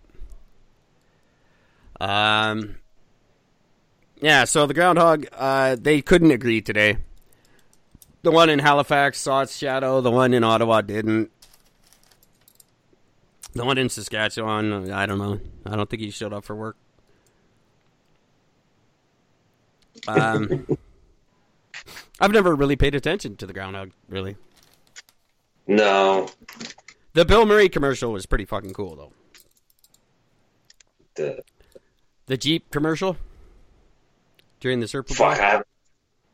Um, 1.99 2.77
yeah. 4.19 4.45
So 4.45 4.65
the 4.65 4.73
groundhog, 4.73 5.27
uh, 5.33 5.75
they 5.79 6.01
couldn't 6.01 6.31
agree 6.31 6.61
today. 6.61 6.97
The 8.23 8.31
one 8.31 8.49
in 8.49 8.59
Halifax 8.59 9.19
saw 9.19 9.41
its 9.41 9.57
shadow. 9.57 10.01
The 10.01 10.11
one 10.11 10.33
in 10.33 10.43
Ottawa 10.43 10.81
didn't. 10.81 11.31
The 13.53 13.65
one 13.65 13.77
in 13.77 13.89
Saskatchewan, 13.89 14.91
I 14.91 15.05
don't 15.05 15.17
know. 15.17 15.39
I 15.65 15.75
don't 15.75 15.89
think 15.89 16.01
he 16.01 16.11
showed 16.11 16.31
up 16.31 16.45
for 16.45 16.55
work. 16.55 16.77
Um, 20.07 20.65
I've 22.19 22.31
never 22.31 22.55
really 22.55 22.75
paid 22.75 22.95
attention 22.95 23.35
to 23.37 23.45
the 23.45 23.53
groundhog, 23.53 23.91
really. 24.07 24.37
No, 25.75 26.29
The 27.13 27.23
Bill 27.25 27.45
Murray 27.45 27.69
commercial 27.69 28.11
was 28.11 28.25
pretty 28.25 28.45
fucking 28.45 28.73
cool, 28.73 28.95
though. 28.95 29.13
the 31.15 31.43
The 32.25 32.37
Jeep 32.37 32.69
commercial 32.71 33.17
during 34.59 34.79
the 34.79 34.87
Super 34.87 35.13
Bowl. 35.13 35.15
fuck. 35.29 35.39
I 35.39 35.43
haven't- 35.45 35.67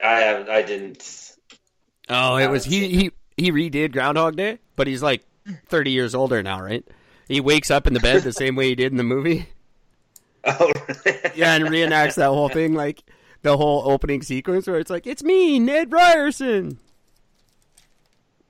I 0.04 0.20
have, 0.20 0.50
I 0.50 0.62
didn't. 0.62 1.36
Oh, 2.10 2.38
it 2.38 2.48
was 2.50 2.66
he 2.66 2.88
he 2.90 3.12
he 3.36 3.52
redid 3.52 3.92
Groundhog 3.94 4.36
Day, 4.36 4.60
but 4.76 4.86
he's 4.88 5.02
like 5.04 5.24
thirty 5.68 5.92
years 5.92 6.14
older 6.16 6.42
now, 6.44 6.62
right? 6.62 6.86
He 7.28 7.40
wakes 7.42 7.70
up 7.72 7.88
in 7.88 7.94
the 7.94 8.00
bed 8.00 8.22
the 8.24 8.32
same 8.32 8.56
way 8.56 8.68
he 8.70 8.76
did 8.76 8.92
in 8.92 8.98
the 8.98 9.04
movie. 9.04 9.48
Oh, 10.50 10.72
Yeah, 11.36 11.56
and 11.56 11.66
reenacts 11.66 12.16
that 12.16 12.28
whole 12.30 12.48
thing, 12.48 12.74
like 12.74 13.04
the 13.42 13.58
whole 13.58 13.92
opening 13.92 14.22
sequence 14.22 14.66
where 14.66 14.80
it's 14.80 14.90
like, 14.90 15.06
"It's 15.06 15.22
me, 15.22 15.60
Ned 15.60 15.92
Ryerson." 15.92 16.80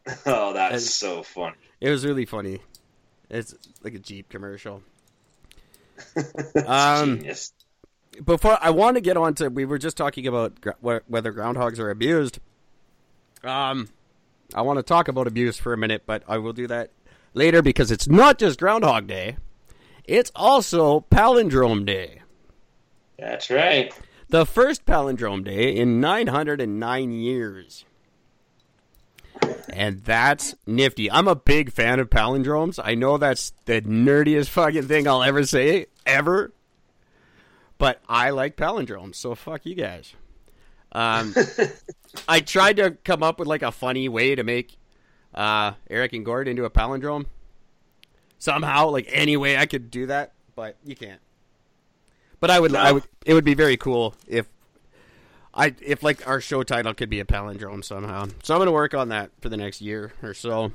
oh, 0.25 0.53
that's 0.53 0.93
so 0.93 1.23
funny. 1.23 1.55
It 1.81 1.89
was 1.89 2.05
really 2.05 2.25
funny. 2.25 2.59
It's 3.29 3.53
like 3.83 3.93
a 3.93 3.99
Jeep 3.99 4.29
commercial. 4.29 4.83
Um, 6.65 7.17
Genius. 7.17 7.53
before 8.23 8.57
I 8.61 8.69
want 8.69 8.95
to 8.97 9.01
get 9.01 9.17
on 9.17 9.33
to, 9.35 9.49
we 9.49 9.65
were 9.65 9.77
just 9.79 9.97
talking 9.97 10.27
about 10.27 10.61
gr- 10.61 10.99
whether 11.07 11.33
groundhogs 11.33 11.79
are 11.79 11.89
abused. 11.89 12.39
Um, 13.43 13.89
I 14.53 14.61
want 14.61 14.77
to 14.77 14.83
talk 14.83 15.07
about 15.07 15.27
abuse 15.27 15.57
for 15.57 15.73
a 15.73 15.77
minute, 15.77 16.03
but 16.05 16.23
I 16.27 16.37
will 16.37 16.53
do 16.53 16.67
that 16.67 16.91
later 17.33 17.61
because 17.61 17.89
it's 17.91 18.07
not 18.07 18.37
just 18.37 18.59
Groundhog 18.59 19.07
Day; 19.07 19.37
it's 20.05 20.31
also 20.35 21.01
Palindrome 21.11 21.85
Day, 21.85 22.21
That's 23.17 23.49
right. 23.49 23.93
the 24.29 24.45
first 24.45 24.85
Palindrome 24.85 25.43
Day 25.43 25.75
in 25.75 25.99
909 25.99 27.11
years. 27.11 27.85
And 29.69 30.03
that's 30.03 30.55
nifty. 30.65 31.11
I'm 31.11 31.27
a 31.27 31.35
big 31.35 31.71
fan 31.71 31.99
of 31.99 32.09
palindromes. 32.09 32.79
I 32.83 32.95
know 32.95 33.17
that's 33.17 33.53
the 33.65 33.81
nerdiest 33.81 34.49
fucking 34.49 34.87
thing 34.87 35.07
I'll 35.07 35.23
ever 35.23 35.45
say, 35.45 35.87
ever. 36.05 36.53
But 37.77 38.01
I 38.09 38.31
like 38.31 38.57
palindromes, 38.57 39.15
so 39.15 39.35
fuck 39.35 39.65
you 39.65 39.75
guys. 39.75 40.13
Um, 40.91 41.35
I 42.27 42.39
tried 42.39 42.77
to 42.77 42.91
come 42.91 43.21
up 43.21 43.39
with 43.39 43.47
like 43.47 43.61
a 43.61 43.71
funny 43.71 44.09
way 44.09 44.35
to 44.35 44.43
make 44.43 44.77
uh, 45.33 45.73
Eric 45.89 46.13
and 46.13 46.25
Gord 46.25 46.47
into 46.47 46.65
a 46.65 46.69
palindrome. 46.69 47.25
Somehow, 48.39 48.89
like 48.89 49.07
any 49.11 49.35
way 49.35 49.57
I 49.57 49.65
could 49.65 49.89
do 49.89 50.07
that, 50.07 50.33
but 50.55 50.77
you 50.83 50.95
can't. 50.95 51.21
But 52.39 52.51
I 52.51 52.59
would, 52.59 52.75
I 52.75 52.91
would. 52.91 53.03
It 53.25 53.33
would 53.33 53.45
be 53.45 53.55
very 53.55 53.77
cool 53.77 54.13
if 54.27 54.47
I 55.57 55.75
if 55.81 56.03
like 56.03 56.25
our 56.27 56.39
show 56.39 56.63
title 56.63 56.93
could 56.93 57.09
be 57.09 57.19
a 57.19 57.25
palindrome 57.25 57.83
somehow. 57.83 58.27
So 58.43 58.53
I'm 58.53 58.59
going 58.59 58.67
to 58.67 58.71
work 58.71 58.93
on 58.93 59.09
that 59.09 59.31
for 59.41 59.49
the 59.49 59.57
next 59.57 59.81
year 59.81 60.13
or 60.23 60.33
so. 60.33 60.71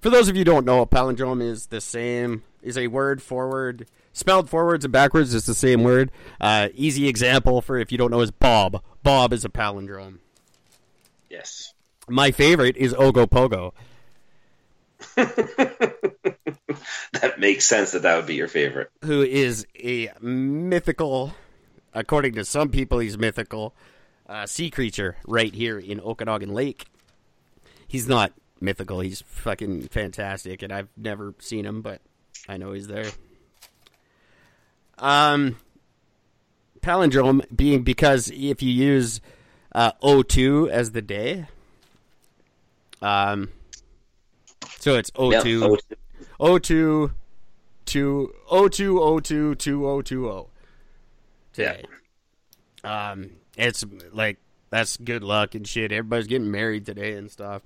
For 0.00 0.10
those 0.10 0.28
of 0.28 0.34
you 0.34 0.40
who 0.40 0.44
don't 0.44 0.66
know, 0.66 0.80
a 0.80 0.86
palindrome 0.86 1.42
is 1.42 1.66
the 1.66 1.80
same 1.80 2.42
is 2.62 2.76
a 2.76 2.88
word 2.88 3.22
forward 3.22 3.86
spelled 4.12 4.48
forwards 4.48 4.84
and 4.84 4.92
backwards 4.92 5.34
is 5.34 5.44
the 5.44 5.54
same 5.54 5.82
word. 5.82 6.10
Uh, 6.40 6.70
easy 6.74 7.06
example 7.06 7.60
for 7.60 7.78
if 7.78 7.92
you 7.92 7.98
don't 7.98 8.10
know 8.10 8.20
is 8.20 8.30
Bob. 8.30 8.82
Bob 9.02 9.32
is 9.34 9.44
a 9.44 9.50
palindrome. 9.50 10.18
Yes. 11.28 11.74
My 12.08 12.30
favorite 12.30 12.76
is 12.78 12.94
Ogopogo. 12.94 13.72
That 17.20 17.38
makes 17.38 17.64
sense 17.64 17.92
that 17.92 18.02
that 18.02 18.16
would 18.16 18.26
be 18.26 18.34
your 18.34 18.48
favorite. 18.48 18.90
who 19.02 19.22
is 19.22 19.66
a 19.78 20.10
mythical, 20.20 21.32
according 21.94 22.34
to 22.34 22.44
some 22.44 22.68
people, 22.68 22.98
he's 22.98 23.16
mythical, 23.16 23.74
uh, 24.28 24.46
sea 24.46 24.70
creature 24.70 25.16
right 25.26 25.54
here 25.54 25.78
in 25.78 26.00
Okanagan 26.00 26.52
Lake. 26.52 26.86
He's 27.86 28.08
not 28.08 28.32
mythical. 28.60 29.00
He's 29.00 29.22
fucking 29.26 29.88
fantastic, 29.88 30.62
and 30.62 30.72
I've 30.72 30.88
never 30.96 31.34
seen 31.38 31.64
him, 31.64 31.82
but 31.82 32.00
I 32.48 32.56
know 32.56 32.72
he's 32.72 32.88
there. 32.88 33.10
Um, 34.98 35.56
palindrome 36.80 37.44
being 37.54 37.82
because 37.82 38.30
if 38.34 38.62
you 38.62 38.70
use 38.70 39.20
uh, 39.72 39.92
O2 40.02 40.70
as 40.70 40.92
the 40.92 41.02
day, 41.02 41.46
um, 43.02 43.50
so 44.78 44.96
it's 44.96 45.10
Yeah, 45.18 45.40
O2, 45.42 45.78
oh, 46.40 46.58
O2, 46.58 47.12
two, 47.84 48.34
O2, 48.50 49.18
O2, 49.20 49.58
2020 49.58 50.53
today. 51.54 51.84
Um, 52.82 53.30
it's 53.56 53.84
like 54.12 54.38
that's 54.70 54.96
good 54.98 55.22
luck 55.24 55.54
and 55.54 55.66
shit. 55.66 55.90
Everybody's 55.92 56.26
getting 56.26 56.50
married 56.50 56.84
today 56.86 57.14
and 57.14 57.30
stuff. 57.30 57.62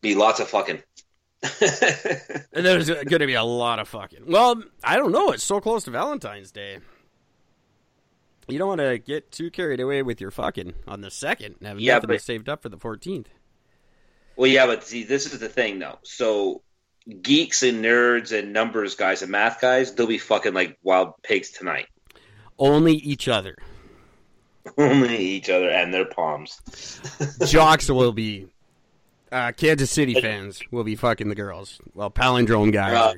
be 0.00 0.14
lots 0.14 0.40
of 0.40 0.48
fucking. 0.48 0.82
And 2.52 2.66
there's 2.66 2.88
going 2.90 3.06
to 3.20 3.26
be 3.26 3.34
a 3.34 3.44
lot 3.44 3.78
of 3.78 3.86
fucking. 3.88 4.24
Well, 4.26 4.60
I 4.82 4.96
don't 4.96 5.12
know. 5.12 5.30
It's 5.30 5.44
so 5.44 5.60
close 5.60 5.84
to 5.84 5.90
Valentine's 5.92 6.50
Day. 6.50 6.78
You 8.48 8.58
don't 8.58 8.68
want 8.68 8.80
to 8.80 8.98
get 8.98 9.30
too 9.30 9.50
carried 9.50 9.78
away 9.78 10.02
with 10.02 10.20
your 10.20 10.30
fucking 10.32 10.74
on 10.88 11.00
the 11.02 11.10
second 11.10 11.56
and 11.60 11.68
have 11.68 11.78
Yeah, 11.80 11.94
nothing 11.94 12.08
but- 12.08 12.22
saved 12.22 12.48
up 12.48 12.62
for 12.62 12.68
the 12.68 12.78
14th. 12.78 13.26
well, 14.36 14.50
yeah, 14.50 14.66
but 14.66 14.82
see, 14.84 15.04
this 15.04 15.32
is 15.32 15.38
the 15.38 15.48
thing 15.48 15.78
though. 15.78 15.98
So 16.02 16.62
geeks 17.22 17.62
and 17.62 17.84
nerds 17.84 18.36
and 18.38 18.52
numbers 18.52 18.94
guys 18.94 19.22
and 19.22 19.30
math 19.30 19.60
guys, 19.60 19.94
they'll 19.94 20.06
be 20.06 20.18
fucking 20.18 20.54
like 20.54 20.78
wild 20.82 21.14
pigs 21.22 21.50
tonight. 21.50 21.86
Only 22.58 22.94
each 22.94 23.28
other. 23.28 23.56
Only 24.78 25.16
each 25.16 25.48
other 25.48 25.70
and 25.70 25.92
their 25.94 26.04
palms. 26.04 26.60
Jocks 27.46 27.88
will 27.90 28.12
be. 28.12 28.48
Uh, 29.30 29.52
Kansas 29.52 29.90
City 29.90 30.20
fans 30.20 30.60
will 30.70 30.84
be 30.84 30.96
fucking 30.96 31.28
the 31.28 31.34
girls. 31.34 31.80
Well, 31.94 32.10
palindrome 32.10 32.72
guys 32.72 32.94
Uh, 32.94 33.14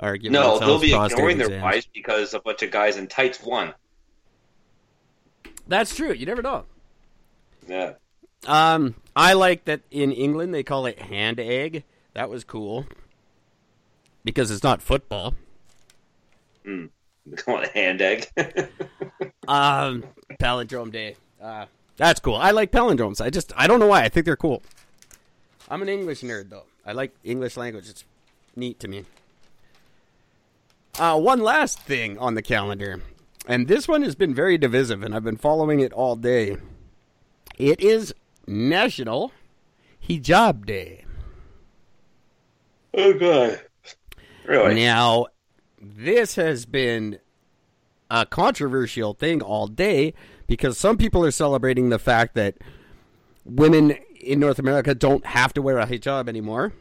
are, 0.00 0.10
are 0.14 0.18
No, 0.18 0.58
they'll 0.58 0.80
be 0.80 0.92
ignoring 0.94 1.38
their 1.38 1.46
exams. 1.46 1.62
wives 1.62 1.88
because 1.94 2.34
a 2.34 2.40
bunch 2.40 2.62
of 2.62 2.70
guys 2.72 2.96
in 2.96 3.06
tights 3.06 3.40
won. 3.42 3.72
That's 5.68 5.94
true. 5.94 6.12
You 6.12 6.26
never 6.26 6.42
know. 6.42 6.64
Yeah. 7.68 7.94
Um, 8.46 8.94
I 9.16 9.32
like 9.34 9.64
that 9.66 9.80
in 9.90 10.12
England 10.12 10.52
they 10.52 10.62
call 10.64 10.86
it 10.86 10.98
hand 10.98 11.40
egg. 11.40 11.84
That 12.14 12.28
was 12.28 12.44
cool 12.44 12.84
because 14.24 14.50
it's 14.50 14.62
not 14.62 14.82
football. 14.82 15.34
They 16.64 17.36
call 17.36 17.60
it 17.60 17.70
hand 17.70 18.00
egg. 18.02 18.28
Um, 19.46 20.04
palindrome 20.40 20.90
day. 20.90 21.16
Uh, 21.40 21.66
that's 21.98 22.18
cool. 22.18 22.34
I 22.36 22.52
like 22.52 22.72
palindromes. 22.72 23.20
I 23.20 23.28
just 23.28 23.52
I 23.56 23.66
don't 23.66 23.78
know 23.78 23.86
why. 23.86 24.02
I 24.02 24.08
think 24.08 24.24
they're 24.24 24.36
cool. 24.36 24.62
I'm 25.68 25.82
an 25.82 25.88
English 25.90 26.22
nerd 26.22 26.48
though. 26.48 26.64
I 26.86 26.92
like 26.92 27.14
English 27.24 27.58
language. 27.58 27.90
It's 27.90 28.04
neat 28.56 28.80
to 28.80 28.88
me. 28.88 29.04
Uh, 30.98 31.18
one 31.20 31.40
last 31.40 31.78
thing 31.78 32.16
on 32.18 32.34
the 32.36 32.40
calendar, 32.40 33.02
and 33.46 33.68
this 33.68 33.86
one 33.86 34.00
has 34.02 34.14
been 34.14 34.34
very 34.34 34.56
divisive, 34.56 35.02
and 35.02 35.14
I've 35.14 35.24
been 35.24 35.36
following 35.36 35.80
it 35.80 35.92
all 35.92 36.16
day. 36.16 36.56
It 37.58 37.80
is 37.80 38.14
National 38.46 39.30
Hijab 40.08 40.64
Day. 40.64 41.04
oh 42.94 43.12
god. 43.12 43.60
Really? 44.44 44.74
Now, 44.74 45.26
this 45.80 46.36
has 46.36 46.66
been 46.66 47.18
a 48.10 48.26
controversial 48.26 49.14
thing 49.14 49.42
all 49.42 49.66
day 49.66 50.14
because 50.46 50.78
some 50.78 50.96
people 50.96 51.24
are 51.24 51.30
celebrating 51.30 51.88
the 51.88 51.98
fact 51.98 52.34
that 52.34 52.56
women 53.44 53.92
in 54.20 54.40
North 54.40 54.58
America 54.58 54.94
don't 54.94 55.24
have 55.26 55.52
to 55.54 55.62
wear 55.62 55.78
a 55.78 55.86
hijab 55.86 56.28
anymore. 56.28 56.72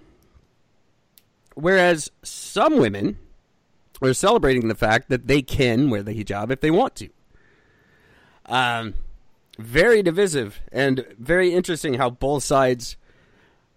Whereas 1.56 2.12
some 2.23 2.78
women 2.78 3.19
are 4.02 4.13
celebrating 4.13 4.67
the 4.67 4.76
fact 4.76 5.10
that 5.10 5.28
they 5.28 5.41
can 5.41 5.89
wear 5.89 6.04
the 6.04 6.13
hijab 6.13 6.52
if 6.52 6.62
they 6.62 6.71
want 6.71 6.95
to. 6.95 7.10
Um, 8.45 8.95
very 9.58 10.04
divisive 10.04 10.60
and 10.71 11.06
very 11.17 11.54
interesting 11.54 11.95
how 11.95 12.10
both 12.10 12.43
sides 12.43 12.97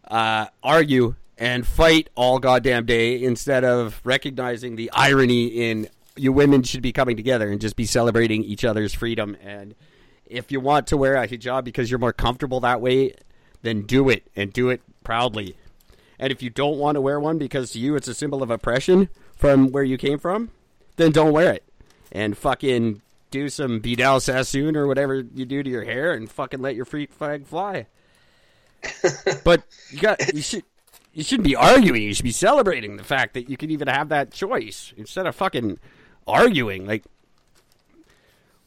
uh, 0.09 0.46
argue 0.62 1.14
and 1.38 1.66
fight 1.66 2.09
all 2.14 2.38
goddamn 2.38 2.87
day 2.87 3.22
instead 3.22 3.64
of 3.64 4.01
recognizing 4.05 4.77
the 4.77 4.90
irony 4.92 5.46
in 5.46 5.88
you 6.16 6.33
women 6.33 6.62
should 6.62 6.83
be 6.83 6.92
coming 6.92 7.16
together 7.16 7.51
and 7.51 7.61
just 7.61 7.77
be 7.77 7.85
celebrating 7.85 8.42
each 8.42 8.64
other's 8.64 8.94
freedom. 8.94 9.37
And 9.42 9.75
if 10.25 10.51
you 10.51 10.61
want 10.61 10.87
to 10.88 10.96
wear 10.96 11.16
a 11.16 11.29
hijab 11.29 11.64
because 11.64 11.90
you're 11.90 11.99
more 11.99 12.12
comfortable 12.12 12.61
that 12.61 12.81
way, 12.81 13.14
then 13.62 13.83
do 13.83 14.09
it 14.09 14.27
and 14.35 14.53
do 14.53 14.70
it 14.70 14.81
proudly. 15.05 15.57
And 16.18 16.33
if 16.33 16.42
you 16.42 16.51
don't 16.51 16.79
want 16.79 16.96
to 16.96 17.01
wear 17.01 17.20
one 17.20 17.38
because 17.38 17.72
to 17.72 17.79
you 17.79 17.96
it's 17.96 18.09
a 18.09 18.14
symbol 18.14 18.42
of 18.42 18.51
oppression 18.51 19.11
from 19.37 19.70
where 19.72 19.85
you 19.85 19.99
came 19.99 20.18
from, 20.18 20.51
then 20.96 21.12
don't 21.12 21.33
wear 21.33 21.53
it. 21.53 21.64
And 22.11 22.37
fucking 22.37 23.03
do 23.31 23.49
some 23.51 23.81
Vidal 23.81 24.20
Sassoon 24.20 24.77
or 24.77 24.87
whatever 24.87 25.16
you 25.16 25.44
do 25.44 25.62
to 25.62 25.68
your 25.68 25.85
hair 25.85 26.14
and 26.14 26.31
fucking 26.31 26.61
let 26.61 26.75
your 26.75 26.87
freak 26.87 27.12
flag 27.12 27.46
fly. 27.46 27.87
but 29.44 29.64
you 29.90 30.01
got 30.01 30.33
you 30.33 30.40
should 30.40 30.62
you 31.16 31.24
shouldn't 31.24 31.48
be 31.48 31.57
arguing. 31.57 32.02
You 32.02 32.12
should 32.12 32.24
be 32.24 32.31
celebrating 32.31 32.98
the 32.98 33.02
fact 33.02 33.33
that 33.33 33.48
you 33.48 33.57
can 33.57 33.70
even 33.70 33.88
have 33.88 34.11
that 34.11 34.33
choice 34.33 34.92
instead 34.98 35.26
of 35.26 35.35
fucking 35.35 35.79
arguing. 36.26 36.85
Like 36.85 37.05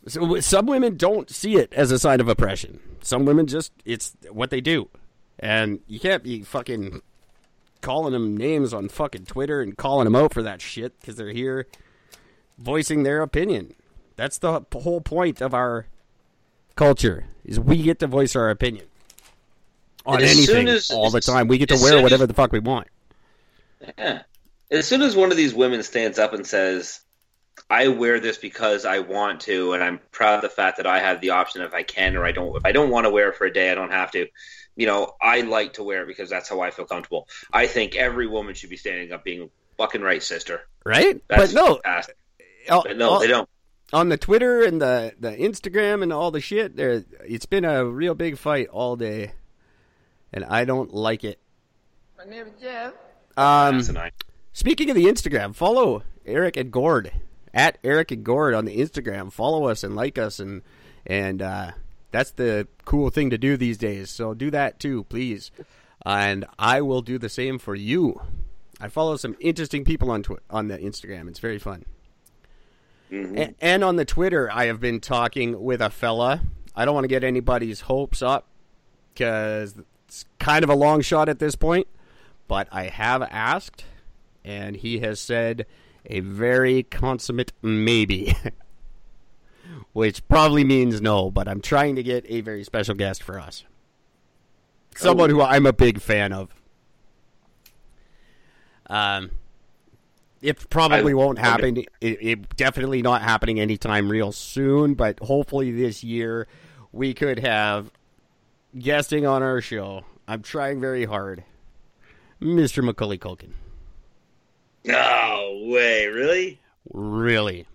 so 0.08 0.40
some 0.40 0.66
women 0.66 0.98
don't 0.98 1.30
see 1.30 1.58
it 1.58 1.72
as 1.74 1.92
a 1.92 2.00
sign 2.00 2.20
of 2.20 2.28
oppression. 2.28 2.80
Some 3.02 3.26
women 3.26 3.46
just 3.46 3.72
it's 3.86 4.18
what 4.32 4.50
they 4.50 4.62
do, 4.62 4.90
and 5.38 5.82
you 5.86 6.00
can't 6.00 6.24
be 6.24 6.42
fucking 6.42 7.04
calling 7.82 8.14
them 8.14 8.36
names 8.36 8.74
on 8.74 8.90
fucking 8.90 9.26
Twitter 9.26 9.62
and 9.62 9.78
calling 9.78 10.06
them 10.06 10.16
out 10.16 10.34
for 10.34 10.42
that 10.42 10.60
shit 10.60 11.00
because 11.00 11.18
they're 11.18 11.30
here 11.30 11.68
voicing 12.58 13.04
their 13.04 13.22
opinion. 13.22 13.76
That's 14.16 14.40
the 14.40 14.62
whole 14.74 15.02
point 15.02 15.40
of 15.40 15.54
our 15.54 15.86
culture 16.76 17.26
is 17.46 17.60
we 17.60 17.84
get 17.84 18.00
to 18.00 18.08
voice 18.08 18.36
our 18.36 18.50
opinion 18.50 18.89
on 20.16 20.22
as 20.22 20.32
anything 20.38 20.68
as- 20.68 20.90
all 20.92 21.10
the 21.10 21.22
time. 21.22 21.48
We 21.48 21.58
get 21.58 21.70
to 21.70 21.78
wear 21.82 22.02
whatever 22.02 22.26
the 22.28 22.34
fuck 22.34 22.52
we 22.52 22.60
want. 22.60 22.88
Yeah. 23.98 24.24
As 24.72 24.88
soon 24.88 25.02
as 25.02 25.16
one 25.16 25.32
of 25.32 25.38
these 25.38 25.54
women 25.54 25.82
stands 25.84 26.20
up 26.20 26.34
and 26.34 26.46
says, 26.46 27.00
I 27.70 27.88
wear 27.88 28.20
this 28.20 28.38
because 28.38 28.86
I 28.86 29.00
want 29.00 29.42
to, 29.42 29.74
and 29.74 29.84
I'm 29.84 30.00
proud 30.12 30.36
of 30.36 30.42
the 30.42 30.50
fact 30.50 30.78
that 30.78 30.86
I 30.88 31.00
have 31.00 31.22
the 31.22 31.32
option 31.32 31.62
if 31.62 31.74
I 31.74 31.84
can 31.84 32.16
or 32.16 32.26
I 32.26 32.32
don't. 32.32 32.56
If 32.56 32.66
I 32.66 32.72
don't 32.72 32.90
want 32.90 33.06
to 33.06 33.10
wear 33.10 33.30
it 33.30 33.36
for 33.36 33.46
a 33.46 33.54
day, 33.54 33.72
I 33.72 33.76
don't 33.76 33.92
have 33.92 34.12
to. 34.12 34.28
You 34.76 34.86
know, 34.86 35.14
I 35.22 35.42
like 35.42 35.74
to 35.74 35.84
wear 35.84 36.04
it 36.04 36.08
because 36.08 36.30
that's 36.30 36.48
how 36.48 36.62
I 36.62 36.72
feel 36.72 36.86
comfortable. 36.86 37.28
I 37.52 37.68
think 37.68 37.96
every 37.96 38.28
woman 38.28 38.54
should 38.54 38.70
be 38.70 38.78
standing 38.78 39.12
up, 39.12 39.24
being 39.24 39.50
fucking 39.78 40.02
right, 40.02 40.22
sister. 40.24 40.62
Right? 40.86 41.22
That's 41.28 41.54
uh, 41.54 41.56
but 41.56 41.68
no, 41.68 41.74
fantastic. 41.84 42.18
oh, 42.70 42.84
But 42.86 42.98
no, 42.98 43.10
oh, 43.18 43.20
they 43.20 43.28
don't. 43.28 43.50
on 43.92 44.10
the 44.10 44.18
Twitter 44.18 44.64
and 44.64 44.82
the, 44.82 45.14
the 45.20 45.32
Instagram 45.32 46.02
and 46.04 46.14
all 46.14 46.32
the 46.32 46.40
shit, 46.42 46.76
there 46.78 47.04
it's 47.26 47.46
been 47.46 47.66
a 47.66 47.84
real 47.86 48.16
big 48.16 48.38
fight 48.38 48.68
all 48.70 48.96
day, 48.96 49.34
and 50.34 50.46
I 50.46 50.66
don't 50.66 50.94
like 50.94 51.24
it. 51.24 51.40
My 52.18 52.26
name 52.26 52.48
is 52.48 52.54
Jeff. 52.62 52.94
Um, 53.38 53.78
Asinine. 53.78 54.12
Speaking 54.54 54.90
of 54.90 54.96
the 54.96 55.06
Instagram, 55.06 55.56
follow 55.56 56.04
Eric 56.26 56.58
and 56.58 56.72
Gord 56.72 57.12
at 57.54 57.78
Eric 57.84 58.12
and 58.12 58.24
Gord 58.24 58.54
on 58.54 58.66
the 58.66 58.78
Instagram. 58.78 59.32
Follow 59.32 59.66
us 59.68 59.84
and 59.84 59.96
like 59.96 60.18
us, 60.18 60.40
and 60.40 60.62
and 61.06 61.42
uh, 61.42 61.72
that's 62.12 62.32
the 62.32 62.68
cool 62.86 63.10
thing 63.10 63.30
to 63.30 63.38
do 63.38 63.56
these 63.58 63.78
days. 63.78 64.10
So 64.10 64.34
do 64.34 64.52
that 64.52 64.80
too, 64.80 65.04
please. 65.06 65.52
And 66.06 66.46
I 66.58 66.82
will 66.82 67.02
do 67.02 67.18
the 67.18 67.30
same 67.30 67.60
for 67.60 67.76
you. 67.76 68.22
I 68.80 68.88
follow 68.88 69.18
some 69.18 69.36
interesting 69.40 69.84
people 69.84 70.10
on 70.12 70.24
tw- 70.24 70.40
on 70.50 70.68
the 70.70 70.78
Instagram. 70.78 71.28
It's 71.28 71.40
very 71.40 71.60
fun. 71.60 71.86
A- 73.12 73.54
and 73.60 73.84
on 73.84 73.96
the 73.96 74.06
Twitter, 74.06 74.50
I 74.52 74.66
have 74.66 74.80
been 74.80 75.00
talking 75.00 75.62
with 75.62 75.82
a 75.82 75.90
fella. 75.90 76.42
I 76.76 76.86
don't 76.86 76.94
want 76.94 77.04
to 77.06 77.10
get 77.10 77.24
anybody's 77.24 77.82
hopes 77.82 78.22
up 78.22 78.48
because 79.14 79.76
it's 80.10 80.26
kind 80.40 80.64
of 80.64 80.72
a 80.72 80.76
long 80.76 81.02
shot 81.02 81.30
at 81.30 81.38
this 81.38 81.56
point. 81.56 81.88
But 82.48 82.68
I 82.72 82.86
have 82.86 83.22
asked, 83.22 83.86
and 84.44 84.76
he 84.76 85.00
has 85.00 85.20
said 85.20 85.68
a 86.08 86.20
very 86.22 86.82
consummate 86.82 87.54
maybe. 87.62 88.36
Which 89.94 90.28
probably 90.28 90.64
means 90.64 91.00
no, 91.00 91.30
but 91.30 91.48
I'm 91.48 91.62
trying 91.62 91.96
to 91.96 92.04
get 92.04 92.26
a 92.28 92.42
very 92.42 92.64
special 92.64 92.96
guest 92.96 93.22
for 93.22 93.40
us. 93.40 93.64
Someone 94.96 95.30
who 95.30 95.42
I'm 95.42 95.68
a 95.68 95.74
big 95.74 96.02
fan 96.02 96.34
of. 96.34 96.50
Um, 98.88 99.30
it 100.42 100.70
probably 100.72 101.12
I- 101.12 101.16
won't 101.16 101.38
happen. 101.38 101.78
It, 101.78 101.88
it 102.02 102.56
definitely 102.56 103.04
not 103.04 103.22
happening 103.22 103.60
anytime 103.60 104.10
real 104.10 104.32
soon, 104.32 104.96
but 104.96 105.20
hopefully 105.20 105.72
this 105.72 106.04
year 106.04 106.48
we 106.92 107.14
could 107.14 107.40
have 107.40 107.92
guesting 108.78 109.26
on 109.26 109.42
our 109.44 109.62
show. 109.62 110.04
I'm 110.28 110.42
trying 110.42 110.80
very 110.80 111.06
hard, 111.06 111.44
Mr. 112.42 112.84
Macaulay 112.84 113.18
Culkin. 113.18 113.52
No 114.86 115.62
way, 115.66 116.08
really? 116.08 116.60
Really, 116.92 117.66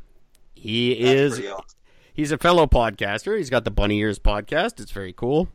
he 0.55 0.95
That's 1.03 1.39
is. 1.39 1.47
awesome. 1.51 1.65
He's 2.13 2.31
a 2.33 2.39
fellow 2.39 2.67
podcaster. 2.67 3.37
He's 3.37 3.51
got 3.51 3.65
the 3.65 3.71
Bunny 3.73 3.99
Ears 3.99 4.19
podcast. 4.21 4.79
It's 4.81 4.93
very 4.93 5.13
cool. 5.13 5.49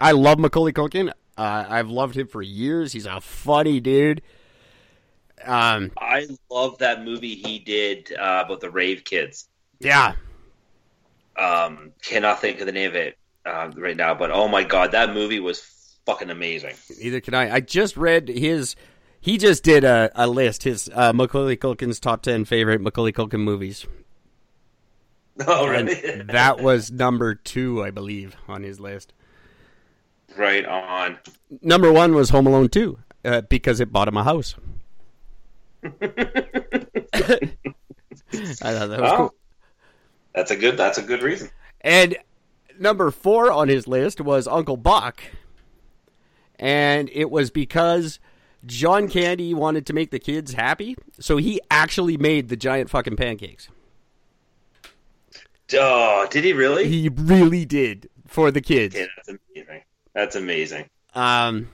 I 0.00 0.12
love 0.12 0.38
Macaulay 0.38 0.72
Culkin. 0.72 1.10
Uh, 1.36 1.64
I've 1.68 1.90
loved 1.90 2.16
him 2.16 2.28
for 2.28 2.40
years. 2.40 2.92
He's 2.92 3.06
a 3.06 3.20
funny 3.20 3.80
dude. 3.80 4.22
Um, 5.44 5.90
I 5.98 6.28
love 6.50 6.78
that 6.78 7.04
movie 7.04 7.34
he 7.34 7.58
did 7.58 8.12
uh, 8.12 8.44
about 8.46 8.60
the 8.60 8.70
rave 8.70 9.02
kids. 9.04 9.48
yeah, 9.80 10.14
Um, 11.36 11.92
cannot 12.02 12.40
think 12.40 12.60
of 12.60 12.66
the 12.66 12.72
name 12.72 12.90
of 12.90 12.96
it 12.96 13.17
uh, 13.48 13.70
right 13.76 13.96
now, 13.96 14.14
but 14.14 14.30
oh 14.30 14.48
my 14.48 14.62
god, 14.64 14.92
that 14.92 15.12
movie 15.14 15.40
was 15.40 15.60
fucking 16.06 16.30
amazing. 16.30 16.74
Neither 17.00 17.20
can 17.20 17.34
I. 17.34 17.54
I 17.56 17.60
just 17.60 17.96
read 17.96 18.28
his. 18.28 18.76
He 19.20 19.36
just 19.38 19.64
did 19.64 19.82
a, 19.84 20.10
a 20.14 20.26
list. 20.26 20.62
His 20.62 20.88
uh, 20.94 21.12
Macaulay 21.12 21.56
Culkin's 21.56 21.98
top 22.00 22.22
ten 22.22 22.44
favorite 22.44 22.80
Macaulay 22.80 23.12
Culkin 23.12 23.40
movies, 23.40 23.84
Oh, 25.46 25.66
really? 25.68 26.22
that 26.22 26.60
was 26.60 26.90
number 26.92 27.34
two, 27.34 27.82
I 27.82 27.90
believe, 27.90 28.36
on 28.46 28.62
his 28.62 28.78
list. 28.80 29.12
right 30.36 30.64
on. 30.64 31.18
Number 31.62 31.92
one 31.92 32.14
was 32.14 32.30
Home 32.30 32.46
Alone 32.46 32.68
two 32.68 32.98
uh, 33.24 33.40
because 33.42 33.80
it 33.80 33.92
bought 33.92 34.06
him 34.08 34.16
a 34.16 34.24
house. 34.24 34.54
I 35.84 35.88
thought 38.72 38.88
that 38.90 39.00
was 39.00 39.12
Oh, 39.12 39.16
cool. 39.16 39.34
That's 40.34 40.50
a 40.50 40.56
good. 40.56 40.76
That's 40.76 40.98
a 40.98 41.02
good 41.02 41.22
reason. 41.22 41.50
And 41.80 42.16
number 42.78 43.10
four 43.10 43.50
on 43.50 43.68
his 43.68 43.86
list 43.86 44.20
was 44.20 44.46
Uncle 44.46 44.76
Buck. 44.76 45.20
And 46.58 47.08
it 47.12 47.30
was 47.30 47.50
because 47.50 48.18
John 48.66 49.08
Candy 49.08 49.54
wanted 49.54 49.86
to 49.86 49.92
make 49.92 50.10
the 50.10 50.18
kids 50.18 50.54
happy, 50.54 50.96
so 51.20 51.36
he 51.36 51.60
actually 51.70 52.16
made 52.16 52.48
the 52.48 52.56
giant 52.56 52.90
fucking 52.90 53.16
pancakes. 53.16 53.68
Oh, 55.74 56.26
did 56.30 56.44
he 56.44 56.52
really? 56.52 56.88
He 56.88 57.08
really 57.08 57.64
did 57.64 58.08
for 58.26 58.50
the 58.50 58.60
kids. 58.60 58.96
yeah, 58.96 59.06
that's 59.16 59.28
amazing. 59.28 59.82
That's 60.14 60.36
amazing. 60.36 60.86
Um, 61.14 61.68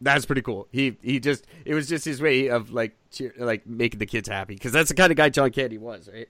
that's 0.00 0.26
pretty 0.26 0.42
cool. 0.42 0.66
He 0.72 0.96
he 1.02 1.20
just 1.20 1.46
it 1.64 1.74
was 1.74 1.88
just 1.88 2.04
his 2.04 2.20
way 2.20 2.48
of 2.48 2.72
like 2.72 2.96
cheer, 3.10 3.34
like 3.38 3.66
making 3.66 3.98
the 3.98 4.06
kids 4.06 4.28
happy 4.28 4.54
because 4.54 4.72
that's 4.72 4.88
the 4.88 4.94
kind 4.94 5.10
of 5.10 5.16
guy 5.16 5.28
John 5.28 5.50
Candy 5.50 5.78
was, 5.78 6.08
right? 6.12 6.28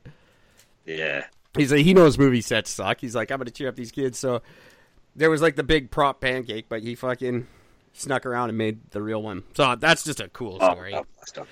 Yeah. 0.85 1.25
He's 1.57 1.73
like 1.73 1.85
he 1.85 1.95
knows 1.95 2.19
movie 2.19 2.41
sets 2.41 2.71
suck. 2.71 3.01
He's 3.01 3.15
like 3.15 3.31
I'm 3.31 3.39
gonna 3.39 3.51
cheer 3.51 3.69
up 3.69 3.77
these 3.77 3.93
kids. 3.93 4.19
So 4.19 4.43
there 5.15 5.31
was 5.31 5.41
like 5.43 5.57
the 5.57 5.63
big 5.63 5.91
prop 5.91 6.21
pancake, 6.21 6.67
but 6.69 6.83
he 6.83 6.95
fucking 6.95 7.47
snuck 7.93 8.27
around 8.27 8.51
and 8.51 8.59
made 8.59 8.91
the 8.91 9.01
real 9.03 9.23
one. 9.23 9.43
So 9.57 9.75
that's 9.77 10.05
just 10.05 10.21
a 10.21 10.29
cool 10.29 10.59
Oh, 10.61 10.73
story. 10.73 10.95
oh, 10.95 11.07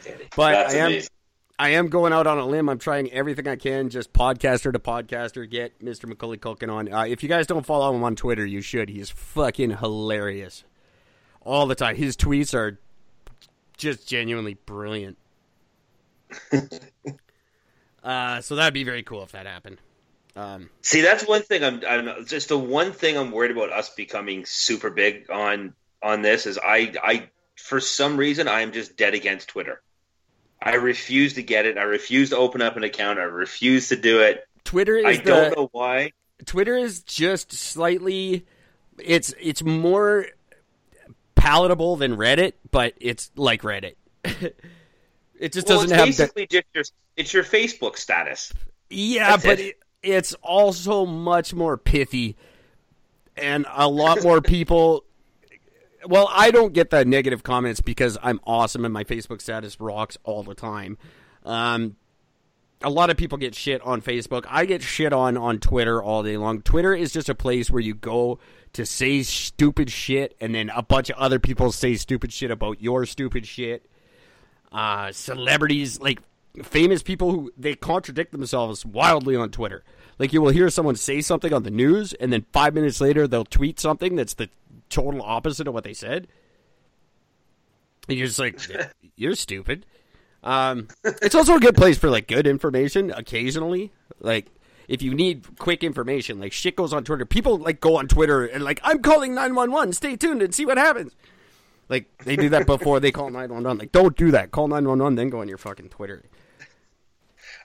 Daddy. 0.04 0.24
But 0.36 0.52
that's 0.52 0.74
I 0.74 0.78
am- 0.78 0.86
amazing. 0.88 1.08
I 1.56 1.68
am 1.70 1.88
going 1.88 2.12
out 2.12 2.26
on 2.26 2.36
a 2.38 2.44
limb. 2.44 2.68
I'm 2.68 2.80
trying 2.80 3.12
everything 3.12 3.46
I 3.46 3.54
can, 3.54 3.88
just 3.88 4.12
podcaster 4.12 4.72
to 4.72 4.78
podcaster, 4.80 5.48
get 5.48 5.78
Mr. 5.80 6.06
Macaulay 6.08 6.36
Culkin 6.36 6.68
on. 6.68 6.92
Uh, 6.92 7.02
if 7.04 7.22
you 7.22 7.28
guys 7.28 7.46
don't 7.46 7.64
follow 7.64 7.94
him 7.94 8.02
on 8.02 8.16
Twitter, 8.16 8.44
you 8.44 8.60
should. 8.60 8.88
He's 8.88 9.08
fucking 9.08 9.76
hilarious 9.78 10.64
all 11.42 11.66
the 11.68 11.76
time. 11.76 11.94
His 11.94 12.16
tweets 12.16 12.54
are 12.54 12.80
just 13.76 14.08
genuinely 14.08 14.54
brilliant. 14.54 15.16
uh, 18.02 18.40
so 18.40 18.56
that'd 18.56 18.74
be 18.74 18.82
very 18.84 19.04
cool 19.04 19.22
if 19.22 19.30
that 19.32 19.46
happened. 19.46 19.78
Um, 20.36 20.68
See, 20.82 21.00
that's 21.00 21.26
one 21.26 21.42
thing. 21.42 21.62
I'm, 21.62 21.82
I'm 21.86 22.26
just 22.26 22.48
the 22.48 22.58
one 22.58 22.92
thing 22.92 23.16
I'm 23.16 23.30
worried 23.30 23.52
about 23.52 23.72
us 23.72 23.90
becoming 23.90 24.44
super 24.46 24.90
big 24.90 25.30
on 25.30 25.74
on 26.02 26.22
this 26.22 26.46
is 26.46 26.58
I 26.58 26.92
I 27.02 27.28
for 27.56 27.80
some 27.80 28.16
reason 28.16 28.48
I 28.48 28.60
am 28.62 28.72
just 28.72 28.96
dead 28.96 29.14
against 29.14 29.48
Twitter. 29.48 29.80
I 30.60 30.74
refuse 30.74 31.34
to 31.34 31.42
get 31.42 31.66
it. 31.66 31.78
I 31.78 31.82
refuse 31.82 32.30
to 32.30 32.36
open 32.36 32.62
up 32.62 32.76
an 32.76 32.84
account. 32.84 33.18
I 33.18 33.24
refuse 33.24 33.88
to 33.90 33.96
do 33.96 34.20
it. 34.22 34.46
Twitter 34.64 34.96
is 34.96 35.04
I 35.04 35.16
the, 35.16 35.22
don't 35.22 35.56
know 35.56 35.68
why. 35.72 36.12
Twitter 36.46 36.76
is 36.76 37.02
just 37.02 37.52
slightly 37.52 38.46
it's 38.98 39.34
it's 39.40 39.62
more 39.62 40.26
palatable 41.34 41.96
than 41.96 42.16
Reddit, 42.16 42.54
but 42.70 42.94
it's 43.00 43.30
like 43.36 43.62
Reddit. 43.62 43.94
it 44.24 45.52
just 45.52 45.68
Well, 45.68 45.78
doesn't 45.82 45.90
it's 45.90 45.92
have 45.92 46.06
basically 46.06 46.46
just 46.46 46.66
your 46.74 46.84
it's 47.16 47.32
your 47.32 47.44
Facebook 47.44 47.96
status. 47.98 48.52
Yeah, 48.90 49.30
That's 49.30 49.44
but 49.44 49.60
it. 49.60 49.76
It, 50.04 50.08
it's 50.08 50.34
also 50.42 51.06
much 51.06 51.54
more 51.54 51.76
pithy 51.76 52.36
and 53.36 53.66
a 53.74 53.88
lot 53.88 54.22
more 54.22 54.40
people 54.42 55.04
well, 56.06 56.28
I 56.32 56.50
don't 56.50 56.72
get 56.72 56.90
the 56.90 57.04
negative 57.04 57.42
comments 57.42 57.80
because 57.80 58.18
I'm 58.22 58.40
awesome 58.46 58.84
and 58.84 58.92
my 58.92 59.04
Facebook 59.04 59.40
status 59.40 59.80
rocks 59.80 60.18
all 60.24 60.42
the 60.42 60.54
time. 60.54 60.98
Um, 61.44 61.96
a 62.82 62.90
lot 62.90 63.10
of 63.10 63.16
people 63.16 63.38
get 63.38 63.54
shit 63.54 63.80
on 63.82 64.02
Facebook. 64.02 64.44
I 64.48 64.66
get 64.66 64.82
shit 64.82 65.12
on 65.12 65.36
on 65.36 65.58
Twitter 65.58 66.02
all 66.02 66.22
day 66.22 66.36
long. 66.36 66.60
Twitter 66.62 66.94
is 66.94 67.12
just 67.12 67.28
a 67.28 67.34
place 67.34 67.70
where 67.70 67.80
you 67.80 67.94
go 67.94 68.38
to 68.74 68.84
say 68.84 69.22
stupid 69.22 69.90
shit, 69.90 70.36
and 70.40 70.54
then 70.54 70.70
a 70.74 70.82
bunch 70.82 71.08
of 71.08 71.16
other 71.16 71.38
people 71.38 71.72
say 71.72 71.94
stupid 71.94 72.32
shit 72.32 72.50
about 72.50 72.82
your 72.82 73.06
stupid 73.06 73.46
shit. 73.46 73.86
Uh, 74.70 75.12
celebrities, 75.12 76.00
like 76.00 76.20
famous 76.62 77.02
people 77.02 77.30
who 77.32 77.52
they 77.56 77.74
contradict 77.74 78.32
themselves 78.32 78.84
wildly 78.86 79.36
on 79.36 79.50
Twitter. 79.50 79.82
Like 80.18 80.32
you 80.32 80.40
will 80.40 80.50
hear 80.50 80.70
someone 80.70 80.96
say 80.96 81.20
something 81.20 81.52
on 81.52 81.64
the 81.64 81.70
news, 81.70 82.12
and 82.14 82.32
then 82.32 82.46
five 82.52 82.74
minutes 82.74 83.00
later 83.00 83.26
they'll 83.26 83.44
tweet 83.44 83.80
something 83.80 84.14
that's 84.14 84.34
the 84.34 84.48
total 84.88 85.22
opposite 85.22 85.66
of 85.66 85.74
what 85.74 85.84
they 85.84 85.94
said. 85.94 86.28
And 88.08 88.18
you're 88.18 88.28
just 88.28 88.38
like, 88.38 88.60
you're 89.16 89.34
stupid. 89.34 89.86
Um, 90.42 90.88
it's 91.02 91.34
also 91.34 91.56
a 91.56 91.60
good 91.60 91.74
place 91.74 91.98
for 91.98 92.10
like 92.10 92.28
good 92.28 92.46
information 92.46 93.10
occasionally. 93.10 93.92
Like 94.20 94.46
if 94.88 95.02
you 95.02 95.14
need 95.14 95.58
quick 95.58 95.82
information, 95.82 96.38
like 96.38 96.52
shit 96.52 96.76
goes 96.76 96.92
on 96.92 97.02
Twitter. 97.02 97.24
People 97.24 97.58
like 97.58 97.80
go 97.80 97.96
on 97.96 98.06
Twitter 98.06 98.44
and 98.44 98.62
like 98.62 98.78
I'm 98.84 99.00
calling 99.00 99.34
nine 99.34 99.54
one 99.54 99.72
one. 99.72 99.92
Stay 99.92 100.16
tuned 100.16 100.42
and 100.42 100.54
see 100.54 100.66
what 100.66 100.76
happens. 100.76 101.12
Like 101.88 102.06
they 102.24 102.36
do 102.36 102.50
that 102.50 102.66
before 102.66 103.00
they 103.00 103.10
call 103.10 103.30
nine 103.30 103.52
one 103.52 103.64
one. 103.64 103.78
Like 103.78 103.90
don't 103.90 104.16
do 104.16 104.30
that. 104.30 104.50
Call 104.50 104.68
nine 104.68 104.86
one 104.86 104.98
one, 104.98 105.14
then 105.14 105.30
go 105.30 105.40
on 105.40 105.48
your 105.48 105.58
fucking 105.58 105.88
Twitter. 105.88 106.22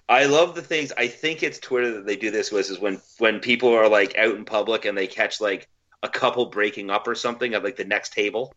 I 0.10 0.26
love 0.26 0.56
the 0.56 0.64
things. 0.64 0.92
I 0.98 1.08
think 1.08 1.44
it's 1.44 1.60
Twitter 1.60 1.94
that 1.94 2.06
they 2.08 2.16
do 2.16 2.32
this 2.32 2.52
with 2.52 2.70
is 2.72 2.80
when 2.80 3.00
when 3.20 3.40
people 3.40 3.74
are 3.76 3.88
like 3.88 4.18
out 4.18 4.36
in 4.36 4.44
public 4.44 4.86
and 4.86 4.98
they 4.98 5.08
catch 5.08 5.40
like 5.40 5.70
a 6.02 6.10
couple 6.10 6.48
breaking 6.48 6.90
up 6.90 7.08
or 7.08 7.14
something 7.16 7.54
at 7.54 7.64
like 7.64 7.76
the 7.76 7.86
next 7.86 8.14
table, 8.14 8.52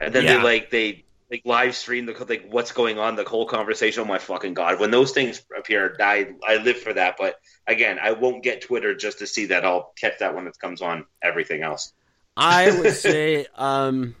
and 0.00 0.12
then 0.12 0.24
Yeah. 0.24 0.38
they 0.38 0.42
like 0.42 0.70
they 0.70 1.04
like 1.30 1.42
live 1.44 1.76
stream 1.76 2.06
the 2.06 2.26
like 2.28 2.46
what's 2.50 2.72
going 2.72 2.98
on 2.98 3.14
the 3.14 3.22
whole 3.24 3.46
conversation. 3.46 4.02
Oh 4.02 4.06
my 4.06 4.18
fucking 4.18 4.54
god! 4.54 4.80
When 4.80 4.90
those 4.90 5.12
things 5.12 5.42
appear, 5.56 5.96
I 6.00 6.32
I 6.46 6.56
live 6.56 6.78
for 6.78 6.92
that. 6.92 7.14
But 7.16 7.36
again, 7.66 7.98
I 8.02 8.12
won't 8.12 8.42
get 8.42 8.62
Twitter 8.62 8.94
just 8.94 9.20
to 9.20 9.26
see 9.28 9.46
that. 9.46 9.64
I'll 9.64 9.92
catch 9.96 10.18
that 10.18 10.34
when 10.34 10.48
it 10.48 10.58
comes 10.58 10.82
on 10.82 11.06
everything 11.22 11.62
else. 11.62 11.92
I 12.36 12.76
would 12.76 12.94
say 12.96 13.46
um, 13.54 14.16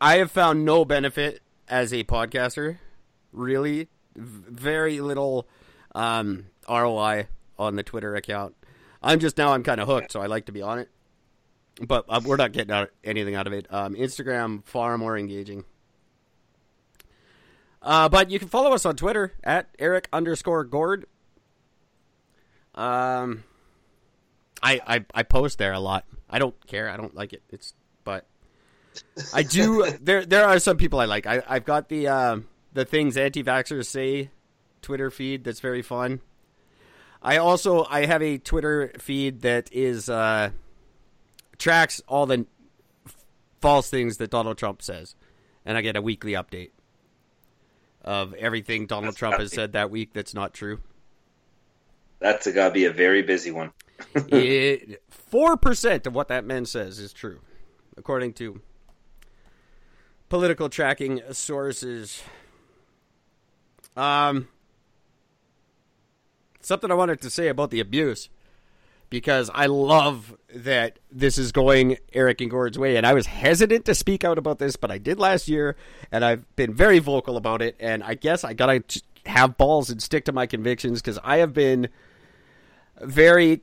I 0.00 0.18
have 0.18 0.30
found 0.30 0.64
no 0.66 0.84
benefit 0.84 1.40
as 1.68 1.92
a 1.94 2.04
podcaster. 2.04 2.78
Really, 3.32 3.88
very 4.16 5.00
little 5.00 5.46
um, 5.94 6.46
ROI 6.68 7.28
on 7.58 7.76
the 7.76 7.82
Twitter 7.82 8.16
account. 8.16 8.54
I'm 9.02 9.20
just 9.20 9.36
now 9.36 9.52
I'm 9.52 9.62
kind 9.62 9.80
of 9.80 9.88
hooked, 9.88 10.12
so 10.12 10.20
I 10.20 10.26
like 10.26 10.46
to 10.46 10.52
be 10.52 10.62
on 10.62 10.78
it. 10.78 10.88
But 11.80 12.04
uh, 12.08 12.20
we're 12.24 12.36
not 12.36 12.52
getting 12.52 12.72
out 12.72 12.90
anything 13.02 13.34
out 13.34 13.46
of 13.46 13.52
it. 13.52 13.66
Um, 13.70 13.94
Instagram 13.94 14.64
far 14.64 14.96
more 14.96 15.18
engaging. 15.18 15.64
Uh, 17.82 18.08
but 18.08 18.30
you 18.30 18.38
can 18.38 18.48
follow 18.48 18.72
us 18.72 18.86
on 18.86 18.96
Twitter 18.96 19.34
at 19.42 19.68
Eric 19.78 20.08
underscore 20.12 20.64
Gord. 20.64 21.04
Um, 22.74 23.44
I, 24.62 24.80
I 24.86 25.04
I 25.14 25.22
post 25.22 25.58
there 25.58 25.72
a 25.72 25.80
lot. 25.80 26.04
I 26.30 26.38
don't 26.38 26.54
care. 26.66 26.88
I 26.88 26.96
don't 26.96 27.14
like 27.14 27.32
it. 27.32 27.42
It's 27.50 27.74
but 28.04 28.26
I 29.32 29.42
do. 29.42 29.86
There 30.00 30.24
there 30.24 30.44
are 30.44 30.58
some 30.58 30.76
people 30.76 30.98
I 30.98 31.04
like. 31.04 31.26
I 31.26 31.42
I've 31.46 31.64
got 31.64 31.88
the 31.88 32.08
uh, 32.08 32.36
the 32.74 32.84
things 32.84 33.16
anti-vaxxers 33.16 33.86
say 33.86 34.30
Twitter 34.82 35.10
feed 35.10 35.44
that's 35.44 35.60
very 35.60 35.82
fun. 35.82 36.20
I 37.22 37.38
also 37.38 37.86
I 37.88 38.04
have 38.04 38.22
a 38.22 38.36
Twitter 38.38 38.92
feed 38.98 39.40
that 39.42 39.72
is 39.72 40.10
uh, 40.10 40.50
tracks 41.56 42.02
all 42.06 42.26
the 42.26 42.46
f- 43.06 43.16
false 43.62 43.88
things 43.88 44.18
that 44.18 44.30
Donald 44.30 44.58
Trump 44.58 44.82
says, 44.82 45.14
and 45.64 45.78
I 45.78 45.80
get 45.80 45.96
a 45.96 46.02
weekly 46.02 46.32
update 46.32 46.70
of 48.02 48.34
everything 48.34 48.86
Donald 48.86 49.12
That's 49.12 49.16
Trump 49.18 49.38
has 49.38 49.50
happy. 49.50 49.56
said 49.56 49.72
that 49.72 49.90
week 49.90 50.12
that's 50.12 50.34
not 50.34 50.52
true. 50.52 50.80
That's 52.18 52.50
gotta 52.52 52.74
be 52.74 52.84
a 52.84 52.92
very 52.92 53.22
busy 53.22 53.50
one. 53.50 53.72
Four 55.08 55.56
percent 55.56 56.06
of 56.06 56.14
what 56.14 56.28
that 56.28 56.44
man 56.44 56.66
says 56.66 56.98
is 56.98 57.12
true, 57.14 57.40
according 57.96 58.34
to 58.34 58.60
political 60.28 60.68
tracking 60.68 61.22
sources. 61.32 62.22
Um, 63.96 64.48
something 66.60 66.90
I 66.90 66.94
wanted 66.94 67.20
to 67.22 67.30
say 67.30 67.48
about 67.48 67.70
the 67.70 67.80
abuse, 67.80 68.28
because 69.10 69.50
I 69.54 69.66
love 69.66 70.36
that 70.52 70.98
this 71.12 71.38
is 71.38 71.52
going 71.52 71.98
Eric 72.12 72.40
and 72.40 72.50
Gord's 72.50 72.78
way, 72.78 72.96
and 72.96 73.06
I 73.06 73.14
was 73.14 73.26
hesitant 73.26 73.84
to 73.84 73.94
speak 73.94 74.24
out 74.24 74.38
about 74.38 74.58
this, 74.58 74.76
but 74.76 74.90
I 74.90 74.98
did 74.98 75.18
last 75.18 75.48
year, 75.48 75.76
and 76.10 76.24
I've 76.24 76.56
been 76.56 76.74
very 76.74 76.98
vocal 76.98 77.36
about 77.36 77.62
it, 77.62 77.76
and 77.78 78.02
I 78.02 78.14
guess 78.14 78.42
I 78.42 78.54
gotta 78.54 78.82
have 79.26 79.56
balls 79.56 79.90
and 79.90 80.02
stick 80.02 80.24
to 80.24 80.32
my 80.32 80.46
convictions 80.46 81.00
because 81.00 81.18
I 81.22 81.38
have 81.38 81.52
been 81.52 81.88
very 83.00 83.62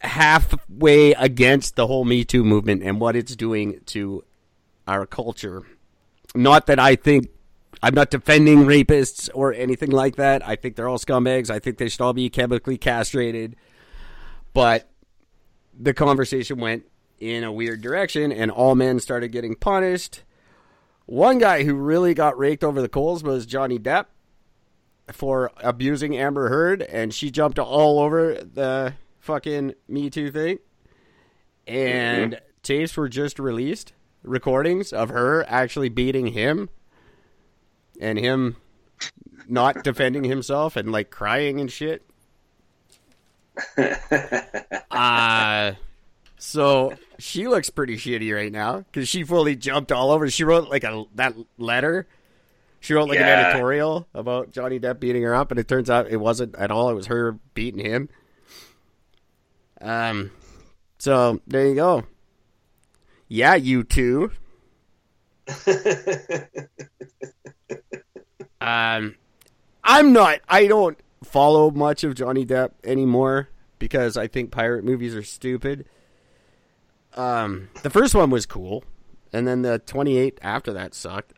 halfway 0.00 1.12
against 1.12 1.76
the 1.76 1.86
whole 1.86 2.04
Me 2.04 2.24
Too 2.24 2.44
movement 2.44 2.82
and 2.82 3.00
what 3.00 3.16
it's 3.16 3.36
doing 3.36 3.80
to 3.86 4.24
our 4.86 5.06
culture. 5.06 5.64
Not 6.34 6.66
that 6.66 6.78
I 6.78 6.96
think 6.96 7.28
I'm 7.82 7.94
not 7.94 8.10
defending 8.10 8.60
rapists 8.60 9.30
or 9.32 9.54
anything 9.54 9.90
like 9.90 10.16
that. 10.16 10.46
I 10.46 10.56
think 10.56 10.76
they're 10.76 10.88
all 10.88 10.98
scumbags. 10.98 11.50
I 11.50 11.58
think 11.58 11.78
they 11.78 11.88
should 11.88 12.00
all 12.00 12.12
be 12.12 12.28
chemically 12.28 12.76
castrated. 12.76 13.56
But 14.52 14.90
the 15.78 15.94
conversation 15.94 16.58
went 16.58 16.84
in 17.18 17.44
a 17.44 17.52
weird 17.52 17.80
direction 17.80 18.32
and 18.32 18.50
all 18.50 18.74
men 18.74 19.00
started 19.00 19.28
getting 19.28 19.54
punished. 19.54 20.24
One 21.06 21.38
guy 21.38 21.64
who 21.64 21.74
really 21.74 22.14
got 22.14 22.38
raked 22.38 22.62
over 22.62 22.80
the 22.80 22.88
coals 22.88 23.22
was 23.22 23.46
Johnny 23.46 23.78
Depp 23.78 24.06
for 25.12 25.50
abusing 25.56 26.16
Amber 26.16 26.48
Heard, 26.48 26.82
and 26.82 27.12
she 27.12 27.30
jumped 27.30 27.58
all 27.58 27.98
over 27.98 28.34
the 28.34 28.94
fucking 29.18 29.74
Me 29.88 30.08
Too 30.08 30.30
thing. 30.30 30.58
And 31.66 32.34
mm-hmm. 32.34 32.44
tapes 32.62 32.96
were 32.96 33.08
just 33.08 33.38
released, 33.38 33.92
recordings 34.22 34.92
of 34.92 35.08
her 35.08 35.44
actually 35.48 35.88
beating 35.88 36.28
him 36.28 36.68
and 38.00 38.18
him 38.18 38.56
not 39.48 39.84
defending 39.84 40.24
himself 40.24 40.76
and 40.76 40.90
like 40.90 41.10
crying 41.10 41.60
and 41.60 41.70
shit. 41.70 42.02
uh 44.90 45.72
so 46.38 46.94
she 47.18 47.46
looks 47.46 47.68
pretty 47.68 47.96
shitty 47.96 48.34
right 48.34 48.50
now 48.50 48.78
because 48.78 49.06
she 49.08 49.24
fully 49.24 49.54
jumped 49.54 49.92
all 49.92 50.10
over. 50.10 50.30
She 50.30 50.44
wrote 50.44 50.70
like 50.70 50.84
a 50.84 51.04
that 51.16 51.34
letter. 51.58 52.06
She 52.80 52.94
wrote 52.94 53.10
like 53.10 53.18
yeah. 53.18 53.40
an 53.40 53.46
editorial 53.46 54.08
about 54.14 54.50
Johnny 54.52 54.80
Depp 54.80 55.00
beating 55.00 55.22
her 55.22 55.34
up, 55.34 55.50
and 55.50 55.60
it 55.60 55.68
turns 55.68 55.90
out 55.90 56.08
it 56.08 56.16
wasn't 56.16 56.54
at 56.54 56.70
all. 56.70 56.88
It 56.88 56.94
was 56.94 57.08
her 57.08 57.32
beating 57.52 57.84
him. 57.84 58.08
Um, 59.82 60.30
so 60.98 61.40
there 61.46 61.66
you 61.66 61.74
go. 61.74 62.04
Yeah, 63.28 63.54
you 63.54 63.84
too. 63.84 64.32
um, 68.60 69.16
I'm 69.82 70.12
not. 70.12 70.40
I 70.48 70.66
don't 70.66 70.98
follow 71.24 71.70
much 71.70 72.04
of 72.04 72.14
Johnny 72.14 72.44
Depp 72.44 72.72
anymore 72.84 73.48
because 73.78 74.16
I 74.16 74.26
think 74.26 74.50
pirate 74.50 74.84
movies 74.84 75.14
are 75.14 75.22
stupid. 75.22 75.86
Um, 77.14 77.70
the 77.82 77.90
first 77.90 78.14
one 78.14 78.30
was 78.30 78.46
cool, 78.46 78.84
and 79.32 79.46
then 79.46 79.62
the 79.62 79.78
28 79.80 80.38
after 80.42 80.72
that 80.72 80.94
sucked. 80.94 81.32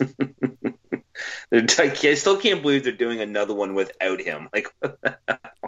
I 1.52 2.14
still 2.14 2.36
can't 2.36 2.62
believe 2.62 2.84
they're 2.84 2.92
doing 2.92 3.20
another 3.20 3.54
one 3.54 3.74
without 3.74 4.20
him. 4.20 4.48
Like, 4.54 4.72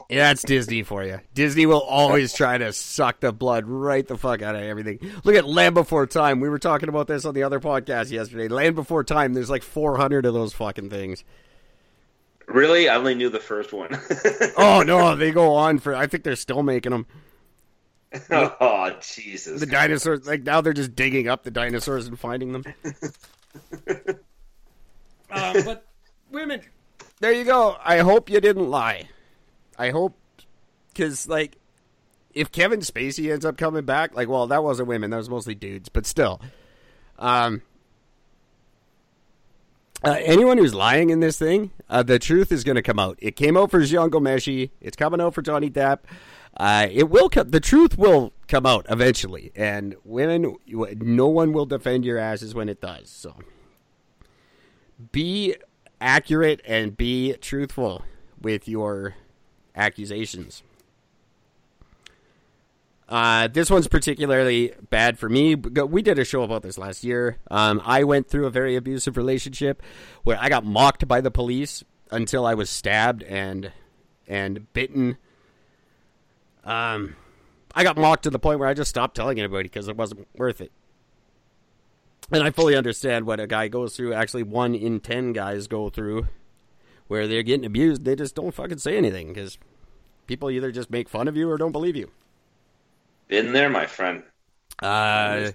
yeah, 0.08 0.30
it's 0.30 0.42
Disney 0.42 0.84
for 0.84 1.02
you. 1.02 1.20
Disney 1.34 1.66
will 1.66 1.80
always 1.80 2.32
try 2.32 2.56
to 2.56 2.72
suck 2.72 3.18
the 3.18 3.32
blood 3.32 3.64
right 3.66 4.06
the 4.06 4.16
fuck 4.16 4.42
out 4.42 4.54
of 4.54 4.62
everything. 4.62 5.00
Look 5.24 5.34
at 5.34 5.46
Land 5.46 5.74
Before 5.74 6.06
Time. 6.06 6.38
We 6.38 6.48
were 6.48 6.60
talking 6.60 6.88
about 6.88 7.08
this 7.08 7.24
on 7.24 7.34
the 7.34 7.42
other 7.42 7.58
podcast 7.58 8.12
yesterday. 8.12 8.46
Land 8.46 8.76
Before 8.76 9.02
Time. 9.02 9.34
There's 9.34 9.50
like 9.50 9.64
400 9.64 10.24
of 10.24 10.34
those 10.34 10.52
fucking 10.52 10.90
things. 10.90 11.24
Really, 12.46 12.88
I 12.88 12.94
only 12.94 13.16
knew 13.16 13.28
the 13.28 13.40
first 13.40 13.72
one. 13.72 13.98
oh 14.56 14.84
no, 14.86 15.16
they 15.16 15.32
go 15.32 15.54
on 15.54 15.78
for. 15.78 15.96
I 15.96 16.06
think 16.06 16.22
they're 16.22 16.36
still 16.36 16.62
making 16.62 16.92
them. 16.92 17.06
oh 18.30 18.96
Jesus! 19.00 19.58
The 19.58 19.66
dinosaurs, 19.66 20.28
like 20.28 20.44
now, 20.44 20.60
they're 20.60 20.72
just 20.72 20.94
digging 20.94 21.26
up 21.26 21.42
the 21.42 21.50
dinosaurs 21.50 22.06
and 22.06 22.18
finding 22.18 22.52
them. 22.52 22.64
Uh, 25.30 25.62
but 25.64 25.86
women, 26.30 26.60
there 27.20 27.32
you 27.32 27.44
go. 27.44 27.76
I 27.84 27.98
hope 27.98 28.30
you 28.30 28.40
didn't 28.40 28.70
lie. 28.70 29.08
I 29.78 29.90
hope 29.90 30.16
because 30.88 31.28
like 31.28 31.56
if 32.36 32.52
Kevin 32.52 32.80
Spacey 32.80 33.32
ends 33.32 33.44
up 33.44 33.56
coming 33.56 33.84
back, 33.84 34.14
like, 34.14 34.28
well, 34.28 34.46
that 34.48 34.62
wasn't 34.62 34.88
women, 34.88 35.10
that 35.10 35.16
was 35.16 35.30
mostly 35.30 35.54
dudes, 35.54 35.88
but 35.88 36.04
still, 36.04 36.40
um, 37.18 37.62
uh, 40.04 40.18
anyone 40.22 40.58
who's 40.58 40.74
lying 40.74 41.08
in 41.08 41.20
this 41.20 41.38
thing, 41.38 41.70
uh, 41.88 42.02
the 42.02 42.18
truth 42.18 42.52
is 42.52 42.62
going 42.62 42.76
to 42.76 42.82
come 42.82 42.98
out. 42.98 43.18
It 43.20 43.36
came 43.36 43.56
out 43.56 43.70
for 43.70 43.80
Jian 43.80 44.10
Ghomeshi. 44.10 44.70
It's 44.82 44.96
coming 44.96 45.20
out 45.20 45.34
for 45.34 45.40
Johnny 45.40 45.70
Depp. 45.70 46.00
Uh, 46.58 46.86
it 46.90 47.08
will 47.08 47.30
come. 47.30 47.50
The 47.50 47.60
truth 47.60 47.96
will 47.96 48.32
come 48.48 48.66
out 48.66 48.86
eventually, 48.90 49.52
and 49.56 49.96
women, 50.04 50.56
no 50.66 51.28
one 51.28 51.52
will 51.52 51.66
defend 51.66 52.04
your 52.04 52.18
asses 52.18 52.54
when 52.54 52.68
it 52.68 52.80
does. 52.80 53.08
So, 53.08 53.34
be 55.12 55.56
accurate 56.00 56.60
and 56.66 56.96
be 56.96 57.34
truthful 57.34 58.02
with 58.40 58.68
your 58.68 59.14
accusations. 59.74 60.62
Uh, 63.08 63.46
this 63.46 63.70
one's 63.70 63.86
particularly 63.86 64.72
bad 64.90 65.16
for 65.18 65.28
me. 65.28 65.54
We 65.54 66.02
did 66.02 66.18
a 66.18 66.24
show 66.24 66.42
about 66.42 66.62
this 66.62 66.76
last 66.76 67.04
year. 67.04 67.38
Um, 67.50 67.80
I 67.84 68.02
went 68.02 68.28
through 68.28 68.46
a 68.46 68.50
very 68.50 68.74
abusive 68.74 69.16
relationship 69.16 69.80
where 70.24 70.36
I 70.40 70.48
got 70.48 70.64
mocked 70.64 71.06
by 71.06 71.20
the 71.20 71.30
police 71.30 71.84
until 72.10 72.44
I 72.44 72.54
was 72.54 72.68
stabbed 72.68 73.22
and 73.22 73.72
and 74.28 74.72
bitten 74.72 75.18
um, 76.66 77.14
I 77.74 77.84
got 77.84 77.96
mocked 77.96 78.24
to 78.24 78.30
the 78.30 78.40
point 78.40 78.58
where 78.58 78.68
I 78.68 78.74
just 78.74 78.90
stopped 78.90 79.14
telling 79.14 79.38
anybody 79.38 79.64
because 79.64 79.88
it 79.88 79.96
wasn't 79.96 80.26
worth 80.36 80.60
it. 80.60 80.72
And 82.30 82.42
I 82.42 82.50
fully 82.50 82.74
understand 82.74 83.26
what 83.26 83.38
a 83.38 83.46
guy 83.46 83.68
goes 83.68 83.96
through. 83.96 84.12
Actually, 84.12 84.42
one 84.42 84.74
in 84.74 85.00
ten 85.00 85.32
guys 85.32 85.66
go 85.68 85.88
through 85.90 86.26
where 87.06 87.28
they're 87.28 87.42
getting 87.42 87.66
abused. 87.66 88.04
They 88.04 88.16
just 88.16 88.34
don't 88.34 88.52
fucking 88.52 88.78
say 88.78 88.96
anything 88.96 89.28
because 89.28 89.58
people 90.26 90.50
either 90.50 90.72
just 90.72 90.90
make 90.90 91.08
fun 91.08 91.28
of 91.28 91.36
you 91.36 91.48
or 91.48 91.56
don't 91.56 91.72
believe 91.72 91.96
you. 91.96 92.10
Been 93.28 93.52
there, 93.52 93.70
my 93.70 93.86
friend. 93.86 94.22
Uh, 94.82 95.50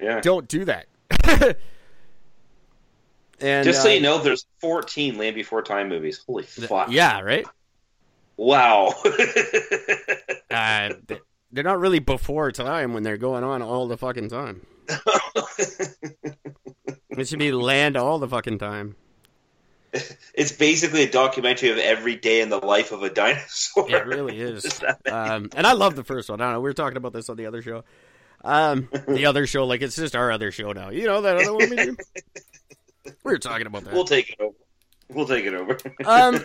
yeah. 0.00 0.20
Don't 0.20 0.48
do 0.48 0.64
that. 0.64 0.86
and 3.40 3.64
just 3.64 3.82
so 3.82 3.88
uh, 3.88 3.92
you 3.92 4.00
know, 4.00 4.18
there's 4.18 4.46
14 4.60 5.18
Land 5.18 5.34
Before 5.34 5.62
Time 5.62 5.88
movies. 5.88 6.22
Holy 6.26 6.44
fuck! 6.44 6.90
Yeah, 6.90 7.20
right. 7.20 7.46
Wow. 8.36 8.94
uh, 10.50 10.90
they're 11.52 11.64
not 11.64 11.78
really 11.78 12.00
before 12.00 12.50
time 12.50 12.92
when 12.92 13.04
they're 13.04 13.16
going 13.16 13.44
on 13.44 13.62
all 13.62 13.86
the 13.86 13.96
fucking 13.96 14.28
time. 14.28 14.66
it 17.10 17.28
should 17.28 17.38
be 17.38 17.52
land 17.52 17.96
all 17.96 18.18
the 18.18 18.28
fucking 18.28 18.58
time. 18.58 18.96
It's 20.34 20.52
basically 20.52 21.04
a 21.04 21.10
documentary 21.10 21.70
of 21.70 21.78
every 21.78 22.16
day 22.16 22.40
in 22.40 22.48
the 22.48 22.58
life 22.58 22.90
of 22.90 23.02
a 23.02 23.10
dinosaur. 23.10 23.88
It 23.88 24.06
really 24.06 24.40
is. 24.40 24.80
um, 25.10 25.50
and 25.54 25.66
I 25.66 25.72
love 25.72 25.94
the 25.94 26.02
first 26.02 26.28
one. 26.28 26.40
I 26.40 26.44
don't 26.44 26.54
know. 26.54 26.60
We 26.60 26.68
were 26.68 26.74
talking 26.74 26.96
about 26.96 27.12
this 27.12 27.28
on 27.28 27.36
the 27.36 27.46
other 27.46 27.62
show. 27.62 27.84
Um, 28.42 28.88
the 29.06 29.26
other 29.28 29.46
show, 29.46 29.64
like 29.64 29.82
it's 29.82 29.96
just 29.96 30.16
our 30.16 30.32
other 30.32 30.50
show 30.50 30.72
now. 30.72 30.90
You 30.90 31.06
know 31.06 31.20
that 31.22 31.36
other 31.36 31.54
one 31.54 31.70
we 31.70 31.76
do. 31.76 31.96
We 33.22 33.32
were 33.32 33.38
talking 33.38 33.66
about 33.66 33.84
that. 33.84 33.94
We'll 33.94 34.04
take 34.04 34.30
it 34.30 34.40
over. 34.40 34.56
We'll 35.08 35.26
take 35.26 35.44
it 35.44 35.54
over. 35.54 35.78
um, 36.04 36.44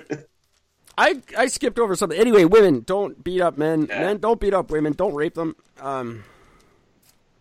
I 0.97 1.21
I 1.37 1.47
skipped 1.47 1.79
over 1.79 1.95
something. 1.95 2.19
Anyway, 2.19 2.45
women 2.45 2.83
don't 2.85 3.23
beat 3.23 3.41
up 3.41 3.57
men. 3.57 3.87
Yeah. 3.89 4.01
Men 4.01 4.17
don't 4.17 4.39
beat 4.39 4.53
up 4.53 4.69
women. 4.69 4.93
Don't 4.93 5.15
rape 5.15 5.33
them. 5.33 5.55
Um, 5.79 6.23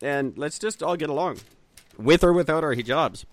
and 0.02 0.36
let's 0.36 0.58
just 0.58 0.82
all 0.82 0.96
get 0.96 1.10
along, 1.10 1.38
with 1.96 2.24
or 2.24 2.32
without 2.32 2.64
our 2.64 2.74
hijabs. 2.74 3.24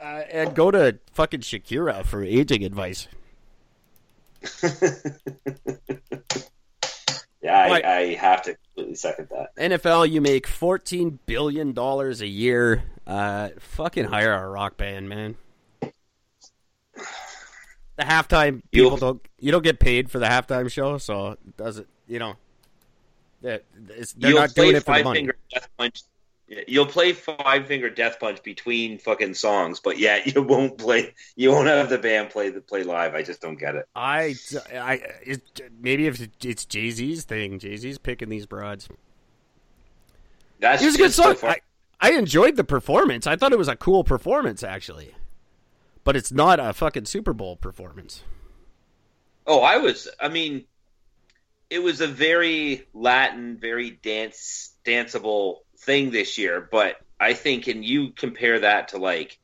Uh, 0.00 0.22
and 0.32 0.54
go 0.54 0.70
to 0.70 0.98
fucking 1.12 1.40
Shakira 1.40 2.04
for 2.04 2.22
aging 2.24 2.64
advice. 2.64 3.06
yeah, 7.40 7.56
I, 7.56 7.82
I, 7.84 8.14
have 8.14 8.42
to 8.42 8.56
completely 8.56 8.96
second 8.96 9.28
that. 9.30 9.54
NFL, 9.56 10.10
you 10.10 10.20
make 10.20 10.48
fourteen 10.48 11.20
billion 11.26 11.72
dollars 11.72 12.20
a 12.20 12.26
year. 12.26 12.82
Uh, 13.06 13.50
fucking 13.60 14.06
hire 14.06 14.32
a 14.32 14.48
rock 14.48 14.76
band, 14.76 15.08
man 15.08 15.36
the 17.96 18.02
halftime 18.04 18.62
people 18.70 18.90
You'll, 18.90 18.96
don't 18.96 19.28
you 19.38 19.52
don't 19.52 19.62
get 19.62 19.78
paid 19.78 20.10
for 20.10 20.18
the 20.18 20.26
halftime 20.26 20.70
show, 20.70 20.98
so 20.98 21.36
does 21.56 21.78
it 21.78 21.88
you 22.06 22.18
know 22.18 22.34
they're, 23.42 23.60
they're 24.16 24.34
not 24.34 24.54
doing 24.54 24.76
it 24.76 24.84
for 24.84 24.98
the 24.98 25.04
money. 25.04 25.28
Death 25.52 25.68
punch. 25.76 26.02
You'll 26.68 26.86
play 26.86 27.12
five 27.14 27.66
finger 27.66 27.88
death 27.88 28.20
punch 28.20 28.42
between 28.42 28.98
fucking 28.98 29.34
songs, 29.34 29.80
but 29.80 29.98
yeah, 29.98 30.20
you 30.26 30.42
won't 30.42 30.78
play. 30.78 31.14
You 31.36 31.50
won't 31.50 31.68
have 31.68 31.88
the 31.88 31.98
band 31.98 32.30
play 32.30 32.50
the 32.50 32.60
play 32.60 32.82
live. 32.82 33.14
I 33.14 33.22
just 33.22 33.40
don't 33.40 33.58
get 33.58 33.74
it. 33.74 33.86
I, 33.94 34.34
I 34.74 35.00
it, 35.22 35.60
maybe 35.80 36.06
if 36.06 36.28
it's 36.42 36.64
Jay 36.64 36.90
Z's 36.90 37.24
thing, 37.24 37.58
Jay 37.58 37.76
Z's 37.76 37.98
picking 37.98 38.28
these 38.28 38.46
broads. 38.46 38.88
That's 40.60 40.82
it 40.82 40.86
was 40.86 40.94
a 40.94 40.98
good 40.98 41.12
song. 41.12 41.36
So 41.36 41.48
I, 41.48 41.60
I 42.00 42.12
enjoyed 42.12 42.56
the 42.56 42.64
performance. 42.64 43.26
I 43.26 43.36
thought 43.36 43.52
it 43.52 43.58
was 43.58 43.68
a 43.68 43.76
cool 43.76 44.04
performance, 44.04 44.62
actually 44.62 45.14
but 46.04 46.16
it's 46.16 46.32
not 46.32 46.60
a 46.60 46.72
fucking 46.72 47.04
Super 47.04 47.32
Bowl 47.32 47.56
performance. 47.56 48.22
Oh, 49.46 49.60
I 49.60 49.78
was. 49.78 50.08
I 50.20 50.28
mean, 50.28 50.64
it 51.72 51.82
was 51.82 52.00
a 52.00 52.06
very 52.06 52.86
Latin, 52.92 53.56
very 53.58 53.90
dance 53.90 54.72
danceable 54.84 55.58
thing 55.78 56.10
this 56.10 56.36
year. 56.38 56.60
But 56.70 56.96
I 57.18 57.34
think, 57.34 57.66
and 57.66 57.84
you 57.84 58.10
compare 58.10 58.60
that 58.60 58.88
to 58.88 58.98
like 58.98 59.38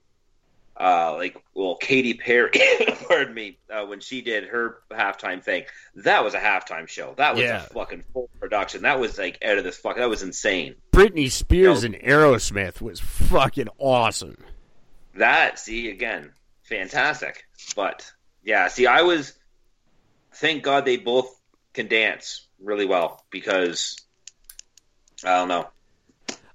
uh, 0.78 1.14
like 1.16 1.36
well, 1.54 1.76
Katy 1.76 2.14
Perry, 2.14 2.50
pardon 3.08 3.34
me, 3.34 3.58
uh, 3.72 3.84
when 3.86 4.00
she 4.00 4.20
did 4.20 4.44
her 4.44 4.78
halftime 4.90 5.42
thing, 5.42 5.64
that 5.96 6.22
was 6.22 6.34
a 6.34 6.38
halftime 6.38 6.86
show. 6.86 7.14
That 7.16 7.34
was 7.34 7.42
Yeah. 7.42 7.64
a 7.64 7.68
fucking 7.70 8.04
full 8.12 8.28
production. 8.38 8.82
That 8.82 9.00
was 9.00 9.18
like 9.18 9.42
out 9.44 9.58
of 9.58 9.64
this 9.64 9.76
fuck. 9.78 9.96
That 9.96 10.08
was 10.08 10.22
insane. 10.22 10.76
Britney 10.92 11.30
Spears 11.30 11.82
No. 11.82 11.86
and 11.86 11.94
Aerosmith 11.96 12.80
was 12.80 13.00
fucking 13.00 13.68
awesome. 13.78 14.36
That 15.14 15.58
see 15.58 15.90
again, 15.90 16.32
fantastic. 16.62 17.44
But 17.74 18.12
yeah, 18.44 18.68
see, 18.68 18.86
I 18.86 19.02
was. 19.02 19.32
Thank 20.34 20.62
God 20.62 20.84
they 20.84 20.96
both 20.98 21.34
can 21.78 21.86
dance 21.86 22.48
really 22.60 22.86
well 22.86 23.24
because 23.30 23.96
I 25.24 25.36
don't 25.36 25.46
know. 25.46 25.68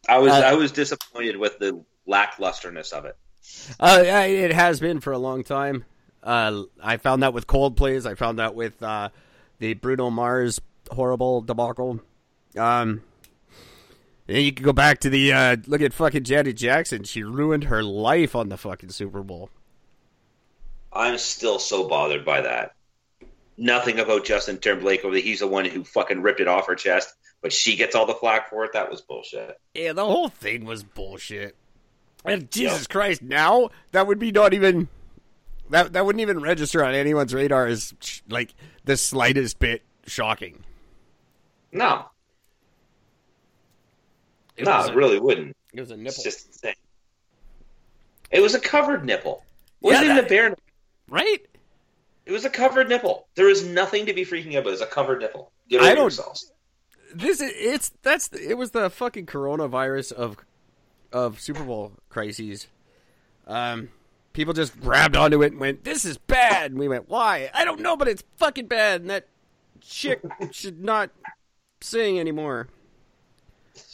I 0.08 0.18
was 0.18 0.34
Uh, 0.34 0.36
I 0.36 0.54
was 0.56 0.74
disappointed 0.74 1.38
with 1.38 1.60
the 1.60 1.82
lacklusterness 2.06 2.92
of 2.92 3.06
it. 3.06 3.16
Uh, 3.80 4.02
yeah, 4.04 4.24
it 4.24 4.52
has 4.52 4.82
been 4.82 5.00
for 5.00 5.14
a 5.14 5.18
long 5.18 5.46
time. 5.46 5.86
Uh, 6.22 6.64
I 6.82 6.98
found 6.98 7.24
that 7.24 7.34
with 7.34 7.48
Coldplay's. 7.48 8.06
I 8.06 8.16
found 8.16 8.40
that 8.40 8.54
with 8.54 8.84
uh, 8.84 9.10
the 9.60 9.76
Bruno 9.76 10.10
Mars 10.10 10.60
horrible 10.92 11.42
debacle. 11.42 12.02
Um, 12.58 13.02
and 14.28 14.38
you 14.38 14.52
can 14.52 14.66
go 14.66 14.74
back 14.74 15.00
to 15.02 15.10
the 15.10 15.32
uh, 15.32 15.56
look 15.68 15.82
at 15.82 15.94
fucking 15.94 16.24
Janet 16.26 16.58
Jackson. 16.58 17.06
She 17.06 17.24
ruined 17.24 17.66
her 17.66 17.82
life 17.82 18.36
on 18.36 18.50
the 18.50 18.58
fucking 18.58 18.90
Super 18.90 19.24
Bowl. 19.24 19.50
I'm 20.92 21.18
still 21.18 21.60
so 21.60 21.88
bothered 21.88 22.26
by 22.26 22.42
that. 22.42 22.76
Nothing 23.58 24.00
about 24.00 24.26
Justin 24.26 24.58
Timberlake 24.58 25.06
over 25.06 25.14
that 25.14 25.24
he's 25.24 25.40
the 25.42 25.48
one 25.48 25.66
who 25.66 25.84
fucking 25.84 26.22
ripped 26.22 26.40
it 26.40 26.48
off 26.48 26.68
her 26.68 26.76
chest, 26.76 27.14
but 27.42 27.54
she 27.54 27.76
gets 27.76 27.94
all 27.96 28.06
the 28.06 28.14
flack 28.16 28.50
for 28.50 28.66
it. 28.66 28.74
That 28.74 28.90
was 28.90 29.02
bullshit. 29.02 29.60
Yeah, 29.76 29.94
the 29.94 30.06
whole 30.06 30.30
thing 30.30 30.66
was 30.66 30.84
bullshit. 30.84 31.56
And 32.26 32.50
Jesus. 32.50 32.88
Christ, 32.88 33.22
now 33.22 33.70
that 33.92 34.08
would 34.08 34.18
be 34.18 34.32
not 34.32 34.54
even 34.54 34.88
that 35.70 35.94
that 35.94 36.06
wouldn't 36.06 36.22
even 36.22 36.40
register 36.42 36.84
on 36.84 36.96
anyone's 36.96 37.34
radar 37.34 37.68
as 37.68 37.94
like 38.30 38.54
the 38.86 38.98
slightest 38.98 39.60
bit 39.60 39.82
shocking. 40.08 40.64
No, 41.72 42.06
It 44.58 44.66
no, 44.66 44.86
it 44.86 44.96
really 44.96 45.20
wouldn't. 45.20 45.56
It 45.74 45.80
was 45.82 45.92
a 45.92 45.98
nipple, 45.98 46.08
It's 46.10 46.24
just 46.24 46.48
insane. 46.48 46.76
It 48.32 48.42
was 48.42 48.54
a 48.56 48.60
covered 48.60 49.06
nipple. 49.06 49.44
It 49.82 49.86
wasn't 49.88 50.06
Yeah, 50.08 50.14
even 50.14 50.26
a 50.26 50.28
bare 50.30 50.50
nipple. 50.50 50.64
right? 51.10 51.40
It 52.26 52.32
was 52.32 52.46
a 52.46 52.50
covered 52.50 52.90
nipple. 52.90 53.28
There 53.36 53.50
is 53.50 53.66
nothing 53.68 54.06
to 54.06 54.14
be 54.14 54.24
freaking 54.26 54.56
out 54.56 54.60
about. 54.62 54.74
It's 54.74 54.82
a 54.82 54.86
covered 54.88 55.20
nipple. 55.22 55.52
Get 55.70 55.82
I 55.82 55.88
over 55.88 55.96
don't- 55.96 56.04
yourselves. 56.06 56.52
This 57.16 57.42
is 57.42 57.52
it's 57.56 57.92
that's 58.02 58.30
it 58.34 58.56
was 58.58 58.72
the 58.72 58.90
fucking 58.90 59.28
coronavirus 59.28 60.14
of 60.14 60.38
of 61.12 61.40
Super 61.40 61.64
Bowl 61.64 61.92
crises. 62.10 62.68
Um, 63.46 63.90
people 64.34 64.54
just 64.54 64.80
grabbed 64.82 65.16
onto 65.16 65.44
it 65.44 65.52
and 65.52 65.60
went, 65.62 65.84
"This 65.84 66.06
is 66.06 66.18
bad," 66.18 66.72
and 66.72 66.80
we 66.80 66.88
went, 66.88 67.08
"Why? 67.10 67.52
I 67.54 67.66
don't 67.66 67.82
know, 67.82 67.96
but 67.96 68.08
it's 68.08 68.24
fucking 68.38 68.66
bad." 68.66 69.02
And 69.02 69.10
that 69.12 69.28
chick 69.80 70.22
should 70.52 70.84
not 70.84 71.12
sing 71.82 72.20
anymore. 72.20 72.68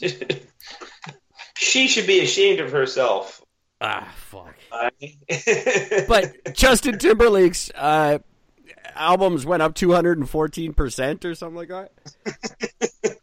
she 1.56 1.88
should 1.88 2.06
be 2.06 2.20
ashamed 2.20 2.60
of 2.60 2.72
herself. 2.72 3.42
Ah, 3.82 4.08
fuck. 4.30 4.54
But 6.08 6.34
Justin 6.54 6.98
Timberlake's 6.98 7.70
uh, 7.74 8.18
albums 8.94 9.44
went 9.46 9.62
up 9.62 9.74
two 9.74 9.92
hundred 9.92 10.18
and 10.18 10.28
fourteen 10.28 10.72
percent 10.74 11.24
or 11.24 11.34
something 11.34 11.56
like 11.56 11.68
that. 11.68 11.92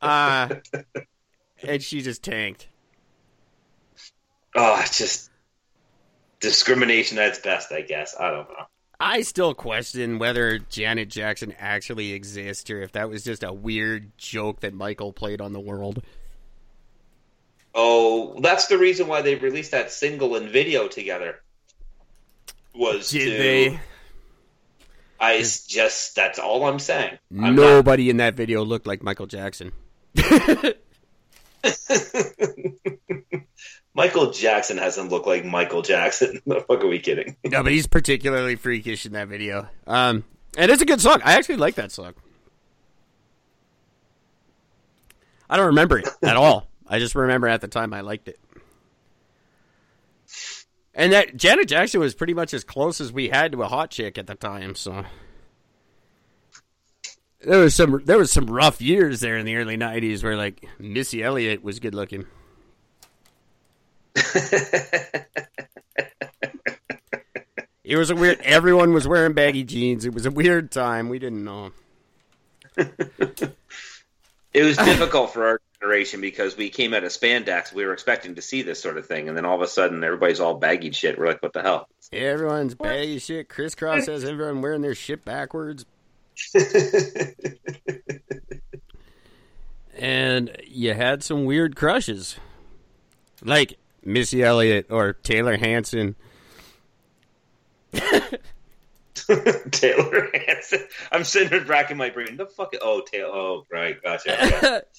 Uh, 0.00 0.48
and 1.64 1.82
she 1.82 2.00
just 2.00 2.22
tanked. 2.22 2.68
oh, 4.54 4.78
it's 4.80 4.96
just 4.96 5.30
discrimination 6.40 7.18
at 7.18 7.30
its 7.30 7.40
best. 7.40 7.72
I 7.72 7.82
guess 7.82 8.14
I 8.18 8.30
don't 8.30 8.48
know. 8.48 8.64
I 9.00 9.22
still 9.22 9.54
question 9.54 10.18
whether 10.18 10.58
Janet 10.58 11.08
Jackson 11.08 11.52
actually 11.58 12.12
exists 12.12 12.70
or 12.70 12.80
if 12.80 12.92
that 12.92 13.08
was 13.08 13.22
just 13.22 13.42
a 13.42 13.52
weird 13.52 14.16
joke 14.18 14.60
that 14.60 14.72
Michael 14.72 15.12
played 15.12 15.40
on 15.40 15.52
the 15.52 15.60
world. 15.60 16.02
Oh, 17.80 18.34
that's 18.40 18.66
the 18.66 18.76
reason 18.76 19.06
why 19.06 19.22
they 19.22 19.36
released 19.36 19.70
that 19.70 19.92
single 19.92 20.34
and 20.34 20.50
video 20.50 20.88
together. 20.88 21.36
Was 22.74 23.10
Did 23.12 23.30
to, 23.30 23.38
they? 23.38 23.80
I 25.20 25.36
s- 25.36 25.64
just 25.64 26.16
that's 26.16 26.40
all 26.40 26.64
I'm 26.66 26.80
saying. 26.80 27.18
I'm 27.30 27.54
not- 27.54 27.62
Nobody 27.62 28.10
in 28.10 28.16
that 28.16 28.34
video 28.34 28.64
looked 28.64 28.88
like 28.88 29.00
Michael 29.04 29.26
Jackson. 29.26 29.70
Michael 33.94 34.30
Jackson 34.32 34.78
hasn't 34.78 35.10
looked 35.10 35.26
like 35.26 35.44
Michael 35.44 35.82
Jackson. 35.82 36.40
the 36.46 36.60
fuck 36.60 36.82
are 36.82 36.88
we 36.88 36.98
kidding? 36.98 37.36
No, 37.44 37.62
but 37.62 37.70
he's 37.72 37.86
particularly 37.86 38.56
freakish 38.56 39.06
in 39.06 39.12
that 39.12 39.28
video. 39.28 39.68
Um, 39.86 40.24
and 40.56 40.70
it's 40.70 40.82
a 40.82 40.86
good 40.86 41.00
song. 41.00 41.20
I 41.24 41.34
actually 41.34 41.56
like 41.56 41.76
that 41.76 41.92
song. 41.92 42.14
I 45.50 45.56
don't 45.56 45.66
remember 45.66 45.98
it 45.98 46.08
at 46.22 46.36
all. 46.36 46.67
I 46.88 46.98
just 46.98 47.14
remember 47.14 47.48
at 47.48 47.60
the 47.60 47.68
time 47.68 47.92
I 47.92 48.00
liked 48.00 48.28
it. 48.28 48.38
And 50.94 51.12
that 51.12 51.36
Janet 51.36 51.68
Jackson 51.68 52.00
was 52.00 52.14
pretty 52.14 52.34
much 52.34 52.52
as 52.52 52.64
close 52.64 53.00
as 53.00 53.12
we 53.12 53.28
had 53.28 53.52
to 53.52 53.62
a 53.62 53.68
hot 53.68 53.90
chick 53.90 54.18
at 54.18 54.26
the 54.26 54.34
time, 54.34 54.74
so 54.74 55.04
there 57.40 57.60
was 57.60 57.74
some 57.74 58.02
there 58.04 58.18
was 58.18 58.32
some 58.32 58.46
rough 58.46 58.80
years 58.80 59.20
there 59.20 59.36
in 59.36 59.46
the 59.46 59.56
early 59.56 59.76
'90s 59.76 60.24
where 60.24 60.36
like 60.36 60.66
Missy 60.78 61.22
Elliott 61.22 61.62
was 61.62 61.78
good 61.78 61.94
looking. 61.94 62.26
It 67.88 67.96
was 67.96 68.10
a 68.10 68.14
weird. 68.14 68.38
Everyone 68.42 68.92
was 68.92 69.08
wearing 69.08 69.32
baggy 69.32 69.64
jeans. 69.64 70.04
It 70.04 70.12
was 70.12 70.26
a 70.26 70.30
weird 70.30 70.70
time. 70.70 71.08
We 71.08 71.18
didn't 71.18 71.42
know. 71.42 71.72
It 74.58 74.64
was 74.64 74.76
difficult 74.84 75.32
for 75.32 75.46
our 75.46 75.60
generation 75.80 76.20
because 76.20 76.56
we 76.56 76.68
came 76.68 76.92
out 76.92 77.04
of 77.04 77.12
spandex. 77.12 77.72
We 77.72 77.86
were 77.86 77.92
expecting 77.92 78.34
to 78.34 78.42
see 78.42 78.62
this 78.62 78.80
sort 78.80 78.98
of 78.98 79.06
thing, 79.06 79.28
and 79.28 79.36
then 79.36 79.44
all 79.44 79.54
of 79.54 79.62
a 79.62 79.68
sudden, 79.68 80.02
everybody's 80.02 80.40
all 80.40 80.54
baggy 80.54 80.90
shit. 80.90 81.16
We're 81.16 81.28
like, 81.28 81.40
what 81.40 81.52
the 81.52 81.62
hell? 81.62 81.86
Everyone's 82.12 82.74
baggy 82.74 83.20
shit. 83.20 83.48
Kris 83.48 83.76
Kross 83.76 84.08
has 84.08 84.24
everyone 84.24 84.60
wearing 84.60 84.82
their 84.82 84.96
shit 84.96 85.24
backwards. 85.24 85.86
and 89.96 90.56
you 90.66 90.92
had 90.92 91.22
some 91.22 91.44
weird 91.44 91.76
crushes, 91.76 92.36
like 93.44 93.78
Missy 94.04 94.42
Elliott 94.42 94.86
or 94.90 95.12
Taylor 95.12 95.56
Hanson. 95.56 96.16
Taylor 99.70 100.28
Hanson. 100.46 100.80
I'm 101.12 101.24
sitting 101.24 101.48
here 101.48 101.64
racking 101.64 101.96
my 101.96 102.10
brain. 102.10 102.36
The 102.36 102.46
fuck? 102.46 102.74
Oh, 102.80 103.00
Taylor. 103.00 103.32
Oh, 103.32 103.66
right. 103.70 104.02
Gotcha. 104.02 104.82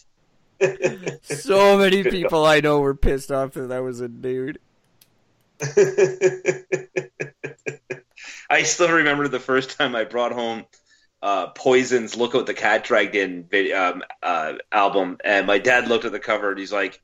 Okay. 0.61 1.17
so 1.22 1.78
many 1.78 2.03
people 2.03 2.45
I 2.45 2.59
know 2.59 2.82
were 2.82 2.93
pissed 2.93 3.32
off 3.32 3.53
that 3.53 3.70
that 3.70 3.82
was 3.82 4.01
a 4.01 4.09
dude. 4.09 4.59
I 8.49 8.63
still 8.63 8.91
remember 8.91 9.30
the 9.30 9.39
first 9.39 9.78
time 9.78 9.95
I 9.95 10.03
brought 10.03 10.34
home 10.34 10.65
uh, 11.22 11.47
Poison's 11.47 12.15
"Look 12.17 12.34
What 12.34 12.45
the 12.45 12.53
Cat 12.53 12.84
Dragged 12.84 13.15
In" 13.15 13.43
video, 13.43 13.82
um, 13.82 14.03
uh, 14.24 14.53
album, 14.72 15.17
and 15.24 15.47
my 15.47 15.59
dad 15.59 15.88
looked 15.88 16.05
at 16.05 16.11
the 16.11 16.20
cover 16.20 16.49
and 16.49 16.59
he's 16.59 16.72
like, 16.74 17.01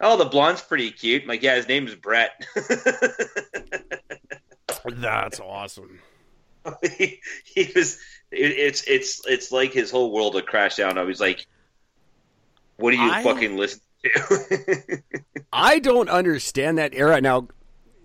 "Oh, 0.00 0.16
the 0.16 0.24
blonde's 0.24 0.62
pretty 0.62 0.90
cute." 0.90 1.22
I'm 1.22 1.28
like, 1.28 1.42
yeah, 1.42 1.56
his 1.56 1.68
name 1.68 1.86
is 1.86 1.94
Brett. 1.94 2.46
That's 4.86 5.40
awesome. 5.40 6.00
He, 6.98 7.20
he 7.44 7.70
was. 7.74 7.98
It, 8.30 8.52
it's 8.52 8.82
it's 8.86 9.20
it's 9.26 9.50
like 9.52 9.72
his 9.72 9.90
whole 9.90 10.12
world 10.12 10.34
had 10.34 10.46
crashed 10.46 10.78
down. 10.78 10.98
I 10.98 11.02
was 11.02 11.20
like, 11.20 11.46
"What 12.76 12.92
do 12.92 12.96
you 12.98 13.10
I- 13.10 13.22
fucking 13.22 13.56
listen 13.56 13.80
to?" 14.04 15.02
I 15.52 15.78
don't 15.78 16.08
understand 16.08 16.78
that 16.78 16.94
era 16.94 17.20
now. 17.20 17.48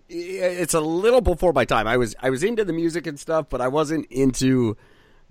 It's 0.07 0.73
a 0.73 0.79
little 0.81 1.21
before 1.21 1.53
my 1.53 1.65
time. 1.65 1.87
I 1.87 1.97
was 1.97 2.15
I 2.21 2.29
was 2.29 2.43
into 2.43 2.63
the 2.65 2.73
music 2.73 3.07
and 3.07 3.19
stuff, 3.19 3.47
but 3.49 3.61
I 3.61 3.67
wasn't 3.67 4.05
into 4.11 4.77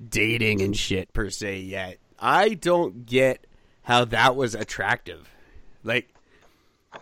dating 0.08 0.60
and 0.62 0.76
shit 0.76 1.12
per 1.12 1.30
se 1.30 1.60
yet. 1.60 1.98
I 2.18 2.50
don't 2.54 3.06
get 3.06 3.46
how 3.82 4.04
that 4.06 4.34
was 4.36 4.54
attractive. 4.54 5.28
Like 5.84 6.08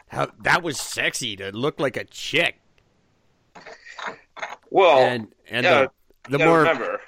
how 0.08 0.28
that 0.40 0.62
was 0.62 0.78
sexy 0.80 1.36
to 1.36 1.50
look 1.52 1.78
like 1.80 1.96
a 1.96 2.04
chick. 2.04 2.58
well, 4.70 4.98
And 4.98 5.28
and 5.48 5.64
yeah, 5.64 5.82
the, 5.82 5.90
the 6.28 6.38
more 6.38 6.58
remember. 6.58 7.00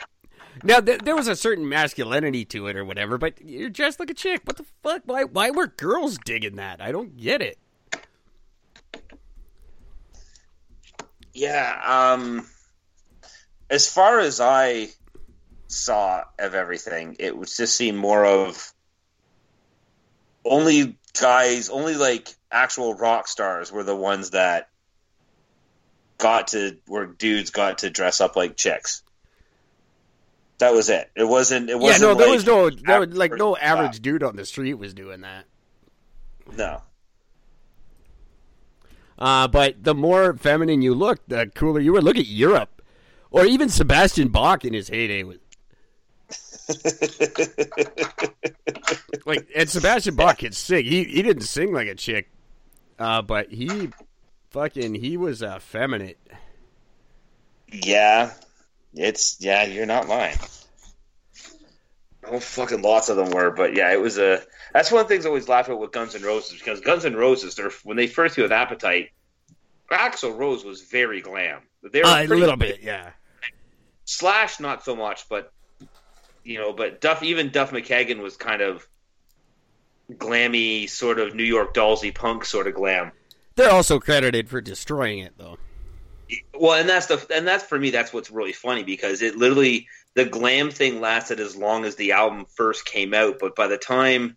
now 0.63 0.81
th- 0.81 1.01
there 1.01 1.17
was 1.17 1.29
a 1.29 1.37
certain 1.37 1.69
masculinity 1.69 2.45
to 2.47 2.67
it 2.67 2.77
or 2.77 2.85
whatever, 2.85 3.19
but 3.19 3.41
you're 3.41 3.71
dressed 3.71 4.01
like 4.01 4.11
a 4.11 4.15
chick. 4.15 4.43
What 4.45 4.57
the 4.57 4.67
fuck? 4.83 5.03
Why 5.05 5.25
why 5.25 5.51
were 5.51 5.69
girls 5.69 6.19
digging 6.25 6.57
that? 6.57 6.81
I 6.81 6.93
don't 6.93 7.17
get 7.17 7.43
it. 7.43 7.59
Yeah, 11.33 11.81
um 11.85 12.47
as 13.71 13.93
far 13.93 14.21
as 14.21 14.41
I 14.41 14.89
saw 15.69 16.25
of 16.39 16.55
everything, 16.55 17.17
it 17.19 17.37
was 17.37 17.57
just 17.57 17.77
seemed 17.77 17.99
more 17.99 18.25
of 18.25 18.73
only 20.45 20.97
guys, 21.19 21.69
only 21.71 21.95
like 21.95 22.29
actual 22.51 22.95
rock 22.95 23.29
stars 23.29 23.73
were 23.73 23.83
the 23.83 23.97
ones 23.97 24.31
that 24.31 24.69
got 26.19 26.49
to 26.49 26.77
where 26.87 27.07
dudes 27.07 27.51
got 27.51 27.79
to 27.79 27.91
dress 27.91 28.21
up 28.21 28.37
like 28.37 28.57
chicks. 28.57 29.03
That 30.59 30.73
was 30.73 30.89
it. 30.89 31.11
It 31.17 31.25
wasn't. 31.25 31.69
It 31.69 31.79
wasn't. 31.79 32.03
Yeah, 32.03 32.09
no, 32.09 32.15
there 32.15 32.29
like 32.29 32.37
was 32.37 32.47
no, 32.47 32.71
there 32.71 33.01
was, 33.01 33.17
like 33.17 33.33
no 33.33 33.57
average- 33.57 34.01
dude 34.01 34.23
on 34.23 34.37
the 34.37 34.47
street 34.47 34.75
was 34.75 34.95
doing 34.95 35.23
that. 35.23 35.47
No. 36.57 36.83
Uh, 39.19 39.49
but 39.49 39.83
the 39.83 39.95
more 39.95 40.35
feminine 40.37 40.83
you 40.83 40.95
look, 40.95 41.21
the 41.29 41.51
cooler 41.55 41.81
you 41.81 41.93
were. 41.93 42.03
Look 42.03 42.17
at 42.17 42.27
Europe, 42.27 42.83
or 43.31 43.45
even 43.45 43.69
Sebastian 43.69 44.29
Bach 44.29 44.65
in 44.65 44.75
his 44.75 44.89
heyday 44.89 45.23
was. 45.23 45.39
like, 49.27 49.47
and 49.55 49.69
Sebastian 49.69 50.17
Bach 50.17 50.39
could 50.39 50.55
sing. 50.55 50.85
He 50.85 51.05
he 51.05 51.23
didn't 51.23 51.43
sing 51.43 51.73
like 51.73 51.89
a 51.89 51.95
chick, 51.95 52.31
uh, 52.99 53.23
but 53.23 53.53
he 53.53 53.91
fucking 54.51 54.95
he 54.95 55.17
was 55.17 55.45
feminine. 55.61 56.15
Yeah, 57.73 58.33
it's 58.95 59.37
yeah. 59.41 59.65
You're 59.65 59.87
not 59.87 60.09
lying. 60.09 60.39
Oh, 62.27 62.41
fucking 62.41 62.81
lots 62.83 63.11
of 63.11 63.17
them 63.17 63.31
were, 63.31 63.51
but 63.51 63.75
yeah, 63.77 63.93
it 63.93 64.01
was 64.01 64.19
a. 64.19 64.43
That's 64.73 64.91
one 64.91 65.03
of 65.03 65.09
the 65.09 65.15
things 65.15 65.27
I 65.27 65.29
always 65.29 65.49
laugh 65.49 65.69
at 65.69 65.79
with 65.79 65.93
Guns 65.93 66.15
N' 66.15 66.23
Roses 66.23 66.59
because 66.59 66.81
Guns 66.81 67.05
N' 67.05 67.15
Roses, 67.15 67.55
they're 67.55 67.71
when 67.85 67.97
they 67.97 68.07
first 68.07 68.37
with 68.37 68.51
Appetite, 68.51 69.11
Axl 69.91 70.37
Rose 70.37 70.65
was 70.65 70.83
very 70.83 71.21
glam. 71.21 71.61
They 71.83 72.01
were 72.01 72.07
Uh, 72.07 72.23
a 72.23 72.27
little 72.27 72.57
bit, 72.57 72.81
yeah. 72.83 73.11
Slash, 74.07 74.59
not 74.59 74.85
so 74.85 74.97
much, 74.97 75.29
but 75.29 75.53
you 76.45 76.59
know, 76.59 76.73
but 76.73 77.01
Duff, 77.01 77.23
even 77.23 77.51
Duff 77.51 77.71
McKagan 77.71 78.21
was 78.21 78.37
kind 78.37 78.63
of 78.63 78.87
glammy, 80.13 80.89
sort 80.89 81.19
of 81.19 81.35
New 81.35 81.45
York 81.45 81.75
Dollsy 81.75 82.15
punk 82.15 82.45
sort 82.45 82.67
of 82.67 82.75
glam. 82.75 83.13
They're 83.57 83.71
also 83.71 83.99
credited 84.01 84.49
for 84.49 84.61
destroying 84.61 85.21
it, 85.21 85.35
though. 85.39 85.59
Well, 86.59 86.79
and 86.79 86.89
that's 86.89 87.07
the 87.07 87.27
and 87.35 87.47
that's 87.47 87.65
for 87.65 87.79
me. 87.79 87.91
That's 87.91 88.13
what's 88.13 88.31
really 88.31 88.53
funny 88.53 88.83
because 88.83 89.23
it 89.23 89.37
literally 89.37 89.89
the 90.15 90.25
glam 90.25 90.71
thing 90.71 91.01
lasted 91.01 91.41
as 91.41 91.57
long 91.57 91.85
as 91.85 91.97
the 91.97 92.13
album 92.13 92.47
first 92.57 92.85
came 92.85 93.15
out, 93.15 93.39
but 93.41 93.57
by 93.57 93.67
the 93.67 93.79
time 93.79 94.37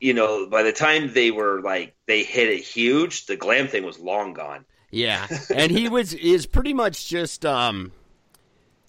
you 0.00 0.14
know, 0.14 0.46
by 0.46 0.62
the 0.62 0.72
time 0.72 1.12
they 1.12 1.30
were 1.30 1.60
like 1.60 1.94
they 2.06 2.22
hit 2.22 2.48
it 2.48 2.62
huge, 2.62 3.26
the 3.26 3.36
glam 3.36 3.68
thing 3.68 3.84
was 3.84 3.98
long 3.98 4.32
gone. 4.32 4.64
Yeah, 4.90 5.26
and 5.54 5.70
he 5.70 5.88
was 5.88 6.14
is 6.14 6.46
pretty 6.46 6.72
much 6.72 7.08
just 7.08 7.44
um 7.44 7.92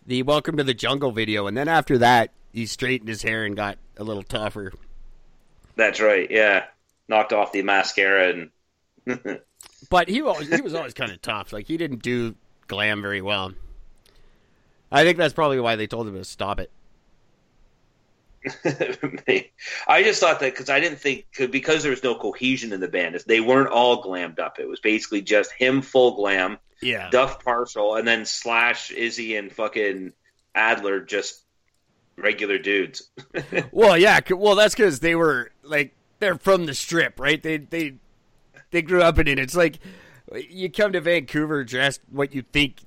the 0.06 0.24
Welcome 0.24 0.58
to 0.58 0.64
the 0.64 0.74
Jungle 0.74 1.12
video, 1.12 1.48
and 1.48 1.58
then 1.58 1.68
after 1.68 1.98
that, 1.98 2.32
he 2.54 2.66
straightened 2.66 3.10
his 3.10 3.24
hair 3.24 3.44
and 3.44 3.56
got 3.56 3.78
a 3.98 4.04
little 4.04 4.24
tougher. 4.24 4.72
That's 5.76 6.00
right. 6.00 6.30
Yeah, 6.30 6.66
knocked 7.08 7.34
off 7.34 7.52
the 7.52 7.64
mascara 7.64 8.50
and 9.08 9.40
But 9.90 10.10
he 10.10 10.22
always, 10.22 10.54
he 10.54 10.62
was 10.62 10.74
always 10.74 10.94
kind 10.94 11.12
of 11.12 11.22
tough. 11.22 11.54
Like 11.54 11.68
he 11.68 11.78
didn't 11.78 12.02
do 12.02 12.36
glam 12.68 13.02
very 13.02 13.22
well. 13.22 13.54
I 14.92 15.04
think 15.04 15.18
that's 15.18 15.34
probably 15.34 15.60
why 15.60 15.76
they 15.76 15.88
told 15.88 16.08
him 16.08 16.16
to 16.16 16.24
stop 16.24 16.60
it. 16.60 16.72
I 19.88 20.04
just 20.04 20.22
thought 20.22 20.40
that 20.40 20.54
because 20.54 20.70
I 20.70 20.80
didn't 20.80 21.00
think 21.00 21.26
because 21.52 21.84
there 21.84 21.92
was 21.92 22.04
no 22.04 22.16
cohesion 22.16 22.72
in 22.72 22.80
the 22.80 22.88
band, 22.88 23.20
they 23.28 23.42
weren't 23.42 23.70
all 23.70 24.02
glammed 24.02 24.40
up. 24.40 24.60
It 24.60 24.68
was 24.68 24.80
basically 24.80 25.22
just 25.22 25.52
him 25.52 25.82
full 25.82 26.16
glam, 26.16 26.58
Yeah, 26.82 27.10
Duff 27.10 27.44
partial, 27.44 27.96
and 27.96 28.08
then 28.08 28.26
Slash, 28.26 28.92
Izzy, 28.92 29.36
and 29.36 29.52
fucking 29.52 30.14
Adler 30.56 31.02
just 31.02 31.44
regular 32.16 32.58
dudes. 32.58 33.10
Well, 33.72 33.98
yeah. 33.98 34.20
Well, 34.30 34.56
that's 34.56 34.74
because 34.76 35.00
they 35.00 35.16
were 35.16 35.52
like 35.64 35.94
they're 36.20 36.38
from 36.38 36.66
the 36.66 36.74
strip, 36.74 37.20
right? 37.20 37.42
They 37.42 37.58
they 37.58 37.96
they 38.72 38.82
grew 38.82 39.02
up 39.02 39.20
in 39.20 39.28
it. 39.28 39.40
It's 39.40 39.56
like 39.56 39.80
you 40.50 40.72
come 40.72 40.94
to 40.94 41.02
Vancouver 41.02 41.64
dressed 41.64 42.02
what 42.10 42.34
you 42.34 42.42
think 42.42 42.78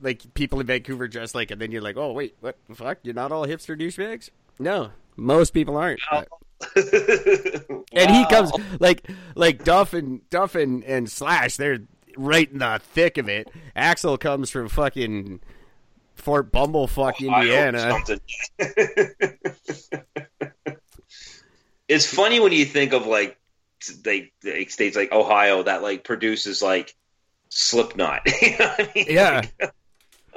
like 0.00 0.34
people 0.34 0.60
in 0.60 0.66
Vancouver 0.66 1.08
dress 1.08 1.34
like, 1.34 1.50
and 1.50 1.60
then 1.60 1.72
you're 1.72 1.82
like, 1.82 1.96
oh 1.96 2.12
wait, 2.12 2.36
what 2.40 2.56
the 2.68 2.74
fuck? 2.74 2.98
You're 3.02 3.14
not 3.14 3.32
all 3.32 3.46
hipster 3.46 3.78
douchebags? 3.78 4.30
No, 4.58 4.90
most 5.16 5.50
people 5.50 5.76
aren't. 5.76 6.00
And 7.92 8.10
he 8.10 8.26
comes 8.26 8.50
like 8.80 9.08
like 9.34 9.64
Duff 9.64 9.94
and 9.94 10.28
Duff 10.30 10.54
and, 10.54 10.84
and 10.84 11.10
Slash. 11.10 11.56
They're 11.56 11.80
right 12.16 12.50
in 12.50 12.58
the 12.58 12.80
thick 12.82 13.18
of 13.18 13.28
it. 13.28 13.50
Axl 13.76 14.18
comes 14.18 14.50
from 14.50 14.68
fucking 14.68 15.40
Fort 16.14 16.52
Bumblefuck, 16.52 17.20
Indiana. 17.20 17.98
it's 21.88 22.06
funny 22.06 22.40
when 22.40 22.52
you 22.52 22.64
think 22.64 22.92
of 22.92 23.06
like 23.06 23.37
they, 24.02 24.32
they 24.42 24.66
states 24.66 24.96
like 24.96 25.12
Ohio 25.12 25.62
that 25.62 25.82
like 25.82 26.04
produces 26.04 26.62
like 26.62 26.94
Slipknot. 27.50 28.22
you 28.42 28.58
know 28.58 28.74
I 28.78 28.90
mean? 28.94 29.06
Yeah. 29.08 29.36
Like, 29.36 29.54
how 29.60 29.70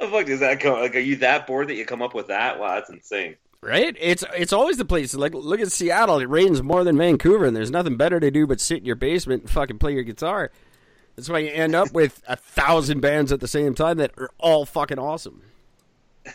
the 0.06 0.08
fuck 0.08 0.26
does 0.26 0.40
that 0.40 0.60
come? 0.60 0.80
Like, 0.80 0.96
are 0.96 1.00
you 1.00 1.16
that 1.16 1.46
bored 1.46 1.68
that 1.68 1.74
you 1.74 1.84
come 1.84 2.02
up 2.02 2.14
with 2.14 2.28
that? 2.28 2.58
Wow, 2.58 2.74
that's 2.76 2.90
insane. 2.90 3.36
Right? 3.60 3.96
It's 4.00 4.24
it's 4.36 4.52
always 4.52 4.76
the 4.76 4.84
place. 4.84 5.14
Like 5.14 5.34
look 5.34 5.60
at 5.60 5.70
Seattle. 5.70 6.18
It 6.18 6.28
rains 6.28 6.62
more 6.62 6.82
than 6.82 6.98
Vancouver, 6.98 7.44
and 7.44 7.54
there's 7.54 7.70
nothing 7.70 7.96
better 7.96 8.18
to 8.18 8.30
do 8.30 8.46
but 8.46 8.60
sit 8.60 8.78
in 8.78 8.84
your 8.84 8.96
basement 8.96 9.42
and 9.42 9.50
fucking 9.50 9.78
play 9.78 9.92
your 9.94 10.02
guitar. 10.02 10.50
That's 11.14 11.28
why 11.28 11.40
you 11.40 11.50
end 11.50 11.74
up 11.74 11.92
with 11.92 12.22
a 12.26 12.36
thousand 12.36 13.00
bands 13.00 13.32
at 13.32 13.40
the 13.40 13.46
same 13.46 13.74
time 13.74 13.98
that 13.98 14.12
are 14.18 14.30
all 14.38 14.64
fucking 14.64 14.98
awesome. 14.98 15.42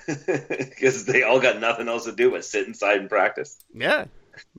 Because 0.07 1.05
they 1.05 1.23
all 1.23 1.39
got 1.39 1.59
nothing 1.59 1.87
else 1.87 2.05
to 2.05 2.11
do 2.11 2.31
but 2.31 2.45
sit 2.45 2.67
inside 2.67 2.99
and 2.99 3.09
practice. 3.09 3.57
Yeah. 3.73 4.05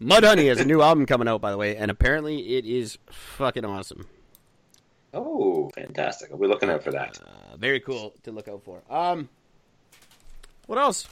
Mudhoney 0.01 0.49
has 0.49 0.61
a 0.61 0.65
new 0.65 0.83
album 0.83 1.07
coming 1.07 1.29
out, 1.29 1.41
by 1.41 1.51
the 1.51 1.57
way, 1.57 1.77
and 1.77 1.91
apparently 1.91 2.57
it 2.57 2.65
is 2.65 2.99
fucking 3.11 3.65
awesome. 3.65 4.07
Oh, 5.15 5.71
fantastic! 5.75 6.31
I'll 6.31 6.39
be 6.39 6.47
looking 6.47 6.71
out 6.71 6.85
for 6.85 6.93
that. 6.93 7.19
Uh, 7.21 7.57
very 7.57 7.81
cool 7.81 8.15
to 8.25 8.33
look 8.33 8.49
out 8.49 8.63
for. 8.65 8.83
Um, 8.91 9.29
what 10.67 10.79
else? 10.79 11.09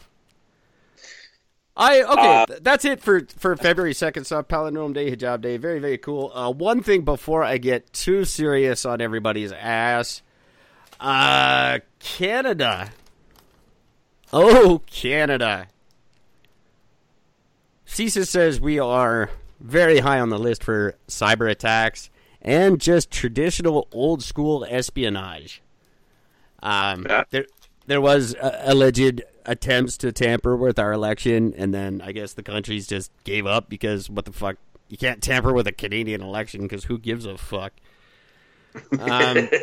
I 1.77 2.03
okay. 2.03 2.43
Uh, 2.55 2.59
that's 2.63 2.85
it 2.85 3.01
for 3.01 3.27
for 3.37 3.57
February 3.57 3.93
second 3.93 4.25
So 4.25 4.43
Palindrome 4.43 4.95
Day, 4.95 5.15
Hijab 5.15 5.43
Day, 5.43 5.57
very 5.59 5.79
very 5.79 5.99
cool. 5.99 6.33
Uh, 6.35 6.51
one 6.51 6.83
thing 6.83 7.03
before 7.03 7.43
I 7.45 7.59
get 7.59 7.93
too 7.93 8.25
serious 8.25 8.87
on 8.87 9.01
everybody's 9.01 9.53
ass, 9.53 10.23
uh, 11.01 11.81
Canada. 11.99 12.91
Oh, 14.33 14.83
Canada. 14.87 15.69
CSIS 17.87 18.27
says 18.29 18.61
we 18.61 18.79
are 18.79 19.31
very 19.61 19.99
high 20.01 20.21
on 20.21 20.29
the 20.29 20.39
list 20.39 20.63
for 20.65 20.95
cyber 21.09 21.51
attacks 21.51 22.11
and 22.43 22.81
just 22.81 23.11
traditional 23.11 23.89
old 23.93 24.23
school 24.23 24.67
espionage. 24.69 25.63
Um, 26.63 27.07
Yeah. 27.09 27.25
there, 27.31 27.47
there 27.87 28.01
was 28.01 28.35
uh, 28.35 28.63
alleged 28.65 29.23
attempts 29.45 29.97
to 29.99 30.13
tamper 30.13 30.57
with 30.57 30.79
our 30.79 30.93
election, 30.93 31.55
and 31.57 31.73
then 31.73 32.03
I 32.05 32.13
guess 32.13 32.33
the 32.33 32.43
countries 32.43 32.87
just 32.87 33.11
gave 33.25 33.47
up 33.47 33.69
because 33.69 34.11
what 34.11 34.25
the 34.25 34.33
fuck? 34.33 34.57
You 34.89 34.97
can't 34.97 35.23
tamper 35.23 35.53
with 35.53 35.67
a 35.67 35.73
Canadian 35.73 36.21
election 36.23 36.63
because 36.63 36.85
who 36.85 36.99
gives 36.99 37.25
a 37.27 37.37
fuck? 37.39 37.73
Um, 38.99 39.49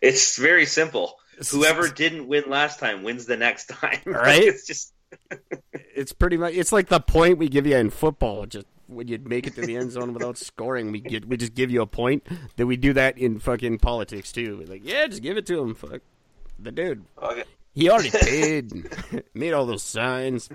It's 0.00 0.36
very 0.38 0.64
simple. 0.64 1.18
Whoever 1.50 1.88
didn't 1.88 2.28
win 2.28 2.44
last 2.46 2.78
time 2.78 3.02
wins 3.02 3.26
the 3.26 3.36
next 3.36 3.66
time. 3.66 3.98
Right? 4.06 4.44
it's 4.44 4.64
just 4.66 4.92
it's 5.72 6.12
pretty 6.12 6.36
much 6.36 6.54
it's 6.54 6.72
like 6.72 6.88
the 6.88 7.00
point 7.00 7.38
we 7.38 7.48
give 7.48 7.66
you 7.66 7.76
in 7.76 7.90
football. 7.90 8.46
Just 8.46 8.66
when 8.86 9.08
you 9.08 9.18
make 9.18 9.46
it 9.46 9.54
to 9.54 9.60
the 9.62 9.76
end 9.76 9.92
zone 9.92 10.12
without 10.12 10.38
scoring, 10.38 10.92
we 10.92 11.00
get 11.00 11.26
we 11.26 11.36
just 11.36 11.54
give 11.54 11.70
you 11.70 11.82
a 11.82 11.86
point. 11.86 12.26
That 12.56 12.66
we 12.66 12.76
do 12.76 12.92
that 12.94 13.18
in 13.18 13.38
fucking 13.38 13.78
politics 13.78 14.32
too. 14.32 14.64
Like, 14.68 14.82
yeah, 14.84 15.06
just 15.06 15.22
give 15.22 15.36
it 15.36 15.46
to 15.46 15.60
him. 15.60 15.74
Fuck 15.74 16.00
the 16.58 16.72
dude. 16.72 17.04
okay. 17.22 17.44
He 17.74 17.88
already 17.90 18.10
paid, 18.22 18.90
made 19.34 19.52
all 19.52 19.66
those 19.66 19.82
signs. 19.84 20.48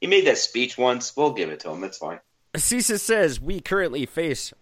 He 0.00 0.06
made 0.06 0.26
that 0.26 0.38
speech 0.38 0.78
once. 0.78 1.16
We'll 1.16 1.32
give 1.32 1.50
it 1.50 1.60
to 1.60 1.70
him. 1.70 1.82
It's 1.84 1.98
fine. 1.98 2.20
CSIS 2.54 3.00
says 3.00 3.40
we 3.40 3.60
currently 3.60 4.06
face 4.06 4.52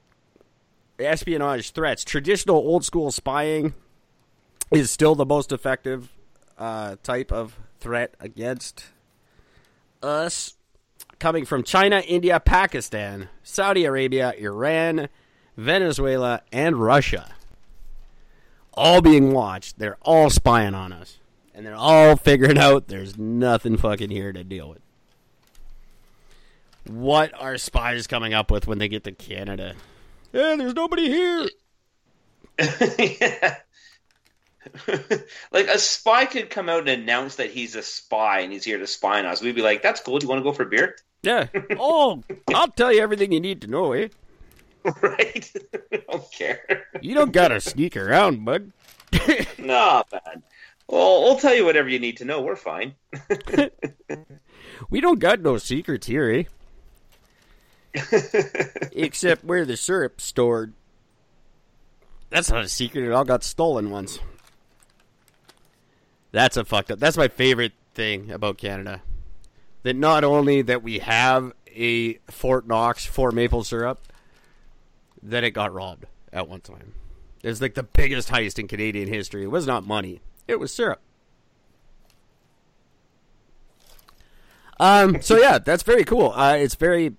espionage 0.98 1.72
threats. 1.72 2.04
Traditional 2.04 2.56
old 2.56 2.84
school 2.84 3.10
spying 3.10 3.74
is 4.70 4.90
still 4.90 5.14
the 5.14 5.26
most 5.26 5.52
effective 5.52 6.10
uh, 6.58 6.96
type 7.02 7.32
of 7.32 7.58
threat 7.86 8.16
against 8.18 8.86
us. 10.02 10.56
Coming 11.20 11.44
from 11.44 11.62
China, 11.62 12.02
India, 12.04 12.40
Pakistan, 12.40 13.28
Saudi 13.44 13.84
Arabia, 13.84 14.34
Iran, 14.36 15.08
Venezuela, 15.56 16.42
and 16.50 16.82
Russia. 16.82 17.32
All 18.74 19.00
being 19.00 19.32
watched. 19.32 19.78
They're 19.78 19.98
all 20.02 20.30
spying 20.30 20.74
on 20.74 20.92
us. 20.92 21.18
And 21.54 21.64
they're 21.64 21.76
all 21.76 22.16
figuring 22.16 22.58
out 22.58 22.88
there's 22.88 23.16
nothing 23.16 23.76
fucking 23.76 24.10
here 24.10 24.32
to 24.32 24.42
deal 24.42 24.68
with. 24.68 24.82
What 26.88 27.32
are 27.40 27.56
spies 27.56 28.08
coming 28.08 28.34
up 28.34 28.50
with 28.50 28.66
when 28.66 28.78
they 28.78 28.88
get 28.88 29.04
to 29.04 29.12
Canada? 29.12 29.76
Yeah, 30.32 30.56
there's 30.56 30.74
nobody 30.74 31.08
here. 31.08 31.48
Yeah. 32.58 33.54
like 35.52 35.66
a 35.68 35.78
spy 35.78 36.24
could 36.26 36.50
come 36.50 36.68
out 36.68 36.88
and 36.88 37.02
announce 37.02 37.36
that 37.36 37.50
he's 37.50 37.74
a 37.74 37.82
spy 37.82 38.40
and 38.40 38.52
he's 38.52 38.64
here 38.64 38.78
to 38.78 38.86
spy 38.86 39.18
on 39.18 39.26
us. 39.26 39.42
We'd 39.42 39.54
be 39.54 39.62
like, 39.62 39.82
"That's 39.82 40.00
cool. 40.00 40.18
Do 40.18 40.24
you 40.24 40.28
want 40.28 40.40
to 40.40 40.44
go 40.44 40.52
for 40.52 40.64
a 40.64 40.66
beer?" 40.66 40.96
Yeah. 41.22 41.46
Oh, 41.78 42.22
I'll 42.54 42.68
tell 42.68 42.92
you 42.92 43.00
everything 43.00 43.32
you 43.32 43.40
need 43.40 43.62
to 43.62 43.66
know, 43.66 43.92
eh? 43.92 44.08
right? 45.00 45.52
I 45.92 46.02
don't 46.10 46.32
care. 46.32 46.86
You 47.00 47.14
don't 47.14 47.32
gotta 47.32 47.60
sneak 47.60 47.96
around, 47.96 48.44
bud. 48.44 48.72
no, 49.58 50.04
man. 50.12 50.42
Well, 50.88 51.22
we'll 51.22 51.38
tell 51.38 51.54
you 51.54 51.64
whatever 51.64 51.88
you 51.88 51.98
need 51.98 52.18
to 52.18 52.24
know. 52.24 52.42
We're 52.42 52.54
fine. 52.56 52.94
We 54.90 55.00
don't 55.00 55.18
got 55.18 55.40
no 55.40 55.58
secrets 55.58 56.06
here, 56.06 56.30
eh? 56.30 56.44
Except 58.92 59.44
where 59.44 59.64
the 59.64 59.76
syrup's 59.76 60.24
stored. 60.24 60.74
That's 62.30 62.50
not 62.50 62.64
a 62.64 62.68
secret. 62.68 63.04
It 63.04 63.12
all 63.12 63.24
got 63.24 63.44
stolen 63.44 63.90
once. 63.90 64.18
That's 66.32 66.56
a 66.56 66.64
fucked 66.64 66.90
up. 66.90 66.98
That's 66.98 67.16
my 67.16 67.28
favorite 67.28 67.72
thing 67.94 68.30
about 68.30 68.58
Canada. 68.58 69.02
That 69.82 69.96
not 69.96 70.24
only 70.24 70.62
that 70.62 70.82
we 70.82 70.98
have 70.98 71.52
a 71.74 72.14
Fort 72.30 72.66
Knox 72.66 73.04
for 73.04 73.30
maple 73.30 73.64
syrup, 73.64 74.00
that 75.22 75.44
it 75.44 75.52
got 75.52 75.72
robbed 75.72 76.06
at 76.32 76.48
one 76.48 76.60
time. 76.60 76.94
It's 77.42 77.60
like 77.60 77.74
the 77.74 77.82
biggest 77.82 78.30
heist 78.30 78.58
in 78.58 78.66
Canadian 78.66 79.08
history. 79.08 79.44
It 79.44 79.50
was 79.50 79.66
not 79.66 79.86
money. 79.86 80.20
It 80.48 80.58
was 80.58 80.72
syrup. 80.72 81.00
Um. 84.78 85.22
So 85.22 85.36
yeah, 85.38 85.58
that's 85.58 85.82
very 85.82 86.04
cool. 86.04 86.32
Uh, 86.32 86.56
it's 86.58 86.74
very 86.74 87.14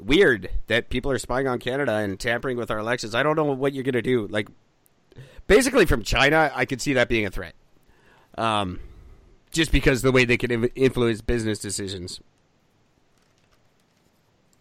weird 0.00 0.50
that 0.66 0.88
people 0.88 1.10
are 1.10 1.18
spying 1.18 1.46
on 1.46 1.58
Canada 1.58 1.92
and 1.92 2.18
tampering 2.18 2.56
with 2.56 2.70
our 2.70 2.78
elections. 2.78 3.14
I 3.14 3.22
don't 3.22 3.36
know 3.36 3.44
what 3.44 3.72
you're 3.72 3.84
gonna 3.84 4.02
do. 4.02 4.26
Like, 4.26 4.48
basically 5.46 5.86
from 5.86 6.02
China, 6.02 6.50
I 6.54 6.64
could 6.64 6.80
see 6.80 6.94
that 6.94 7.08
being 7.08 7.24
a 7.24 7.30
threat. 7.30 7.54
Um, 8.36 8.80
just 9.50 9.72
because 9.72 10.02
the 10.02 10.12
way 10.12 10.24
they 10.24 10.36
can 10.36 10.64
influence 10.74 11.20
business 11.20 11.58
decisions. 11.58 12.20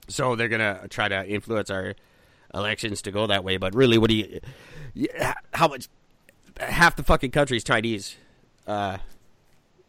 So 0.07 0.35
they're 0.35 0.47
gonna 0.47 0.87
try 0.89 1.07
to 1.07 1.27
influence 1.27 1.69
our 1.69 1.95
elections 2.53 3.01
to 3.03 3.11
go 3.11 3.27
that 3.27 3.43
way. 3.43 3.57
But 3.57 3.75
really, 3.75 3.97
what 3.97 4.09
do 4.09 4.15
you? 4.15 5.07
How 5.53 5.67
much? 5.67 5.89
Half 6.57 6.95
the 6.95 7.03
fucking 7.03 7.31
country 7.31 7.57
is 7.57 7.63
Chinese. 7.63 8.15
Uh, 8.65 8.97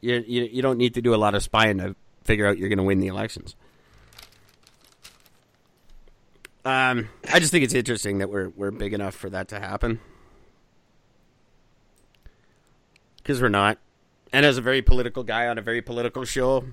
you, 0.01 0.25
you 0.27 0.43
you 0.45 0.63
don't 0.63 0.79
need 0.79 0.95
to 0.95 1.03
do 1.03 1.15
a 1.15 1.17
lot 1.17 1.35
of 1.35 1.43
spying 1.43 1.79
to 1.79 1.95
figure 2.25 2.47
out 2.47 2.59
you're 2.59 2.69
going 2.69 2.79
to 2.79 2.85
win 2.85 2.99
the 2.99 3.07
elections. 3.07 3.55
Um, 6.65 7.09
I 7.33 7.39
just 7.39 7.53
think 7.53 7.63
it's 7.63 7.75
interesting 7.75 8.19
that 8.19 8.29
we're 8.29 8.49
we're 8.49 8.73
big 8.73 8.93
enough 8.93 9.15
for 9.15 9.31
that 9.31 9.49
to 9.49 9.61
happen 9.61 10.01
because 13.27 13.43
we're 13.43 13.49
not. 13.49 13.79
And 14.33 14.47
as 14.47 14.57
a 14.57 14.61
very 14.61 14.83
political 14.83 15.25
guy 15.25 15.49
on 15.49 15.59
a 15.59 15.63
very 15.63 15.83
political 15.83 16.25
show, 16.25 16.65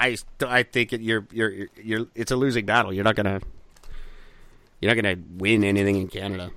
I 0.00 0.16
I 0.40 0.62
think 0.62 0.94
it, 0.94 1.02
you're, 1.02 1.26
you're 1.30 1.66
you're 1.76 2.06
it's 2.14 2.30
a 2.30 2.36
losing 2.36 2.64
battle. 2.64 2.94
You're 2.94 3.04
not 3.04 3.14
gonna 3.14 3.40
you're 4.80 4.94
not 4.94 5.02
gonna 5.02 5.16
win 5.36 5.64
anything 5.64 5.96
in 5.96 6.08
Canada. 6.08 6.50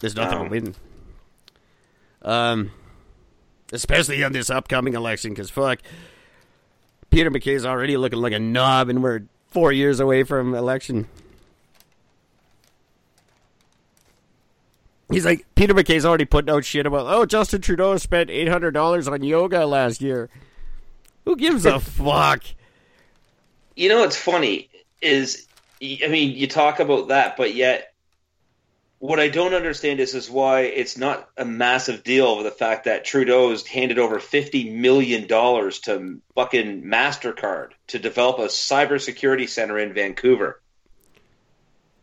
There's 0.00 0.16
nothing 0.16 0.38
No. 0.38 0.44
to 0.44 0.50
win. 0.50 0.74
Um, 2.22 2.70
especially 3.72 4.24
on 4.24 4.32
this 4.32 4.50
upcoming 4.50 4.94
election, 4.94 5.30
because 5.32 5.50
fuck, 5.50 5.80
Peter 7.10 7.30
MacKay's 7.30 7.64
already 7.64 7.96
looking 7.96 8.18
like 8.18 8.32
a 8.32 8.38
knob, 8.40 8.88
and 8.88 9.00
we're 9.02 9.22
four 9.48 9.70
years 9.70 10.00
away 10.00 10.24
from 10.24 10.54
election. 10.54 11.06
He's 15.14 15.24
like 15.24 15.46
Peter 15.54 15.74
MacKay's 15.74 16.04
already 16.04 16.24
putting 16.24 16.52
out 16.52 16.64
shit 16.64 16.86
about. 16.86 17.06
Oh, 17.06 17.24
Justin 17.24 17.60
Trudeau 17.60 17.96
spent 17.98 18.30
eight 18.30 18.48
hundred 18.48 18.72
dollars 18.72 19.06
on 19.06 19.22
yoga 19.22 19.64
last 19.64 20.00
year. 20.00 20.28
Who 21.24 21.36
gives 21.36 21.64
a 21.64 21.78
fuck? 21.80 22.42
You 23.76 23.88
know 23.88 24.00
what's 24.00 24.16
funny 24.16 24.70
is, 25.00 25.46
I 25.82 26.08
mean, 26.08 26.36
you 26.36 26.46
talk 26.46 26.80
about 26.80 27.08
that, 27.08 27.36
but 27.36 27.54
yet, 27.54 27.92
what 28.98 29.20
I 29.20 29.28
don't 29.28 29.54
understand 29.54 30.00
is 30.00 30.14
is 30.14 30.30
why 30.30 30.62
it's 30.62 30.96
not 30.96 31.28
a 31.36 31.44
massive 31.44 32.02
deal 32.02 32.26
over 32.26 32.42
the 32.42 32.50
fact 32.50 32.84
that 32.84 33.04
Trudeau's 33.04 33.66
handed 33.66 33.98
over 33.98 34.18
fifty 34.18 34.70
million 34.70 35.28
dollars 35.28 35.78
to 35.80 36.20
fucking 36.34 36.82
Mastercard 36.82 37.70
to 37.88 37.98
develop 37.98 38.38
a 38.38 38.46
cybersecurity 38.46 39.48
center 39.48 39.78
in 39.78 39.94
Vancouver. 39.94 40.60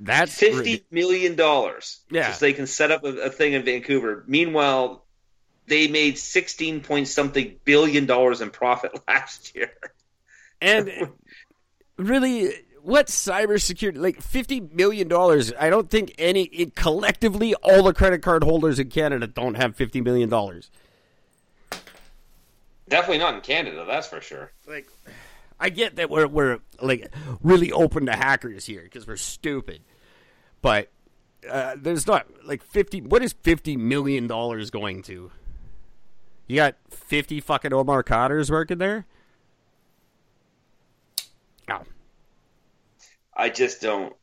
That's 0.03 0.33
Fifty 0.33 0.83
million 0.89 1.35
dollars, 1.35 1.99
Yeah. 2.09 2.31
so 2.33 2.43
they 2.45 2.53
can 2.53 2.65
set 2.65 2.89
up 2.89 3.03
a, 3.03 3.09
a 3.09 3.29
thing 3.29 3.53
in 3.53 3.63
Vancouver. 3.63 4.23
Meanwhile, 4.27 5.05
they 5.67 5.87
made 5.87 6.17
sixteen 6.17 6.81
point 6.81 7.07
something 7.07 7.55
billion 7.65 8.07
dollars 8.07 8.41
in 8.41 8.49
profit 8.49 8.91
last 9.07 9.55
year. 9.55 9.71
And 10.59 11.11
really, 11.97 12.51
what 12.81 13.07
cybersecurity? 13.07 13.97
Like 13.97 14.21
fifty 14.21 14.59
million 14.59 15.07
dollars. 15.07 15.53
I 15.59 15.69
don't 15.69 15.89
think 15.89 16.15
any 16.17 16.45
it, 16.45 16.75
collectively 16.75 17.53
all 17.55 17.83
the 17.83 17.93
credit 17.93 18.23
card 18.23 18.43
holders 18.43 18.79
in 18.79 18.89
Canada 18.89 19.27
don't 19.27 19.53
have 19.55 19.75
fifty 19.75 20.01
million 20.01 20.29
dollars. 20.29 20.71
Definitely 22.89 23.19
not 23.19 23.35
in 23.35 23.41
Canada, 23.41 23.85
that's 23.87 24.07
for 24.07 24.19
sure. 24.19 24.51
Like, 24.67 24.87
I 25.59 25.69
get 25.69 25.95
that 25.97 26.09
we're 26.09 26.27
we're 26.27 26.57
like 26.81 27.13
really 27.41 27.71
open 27.71 28.07
to 28.07 28.13
hackers 28.13 28.65
here 28.65 28.81
because 28.83 29.07
we're 29.07 29.15
stupid, 29.15 29.81
but 30.61 30.89
uh, 31.49 31.75
there's 31.77 32.07
not 32.07 32.27
like 32.45 32.63
fifty. 32.63 33.01
What 33.01 33.23
is 33.23 33.33
fifty 33.33 33.77
million 33.77 34.27
dollars 34.27 34.69
going 34.69 35.01
to? 35.03 35.31
You 36.47 36.55
got 36.55 36.75
fifty 36.89 37.39
fucking 37.39 37.73
Omar 37.73 38.03
Khadrs 38.03 38.49
working 38.49 38.77
there. 38.77 39.05
Oh, 41.69 41.81
I 43.35 43.49
just 43.49 43.81
don't. 43.81 44.13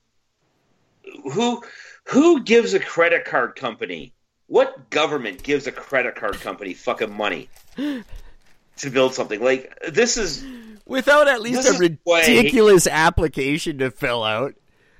Who 1.33 1.63
who 2.05 2.43
gives 2.43 2.75
a 2.75 2.81
credit 2.81 3.25
card 3.25 3.57
company? 3.57 4.13
What 4.47 4.91
government 4.91 5.43
gives 5.43 5.67
a 5.67 5.73
credit 5.73 6.15
card 6.15 6.41
company 6.41 6.73
fucking 6.75 7.13
money 7.13 7.49
to 7.77 8.91
build 8.91 9.15
something 9.15 9.43
like 9.43 9.77
this? 9.89 10.17
Is 10.17 10.45
without 10.87 11.29
at 11.29 11.41
least 11.41 11.69
a 11.69 11.79
ridiculous 11.79 12.87
application 12.87 13.79
to 13.79 13.91
fill 13.91 14.23
out. 14.25 14.55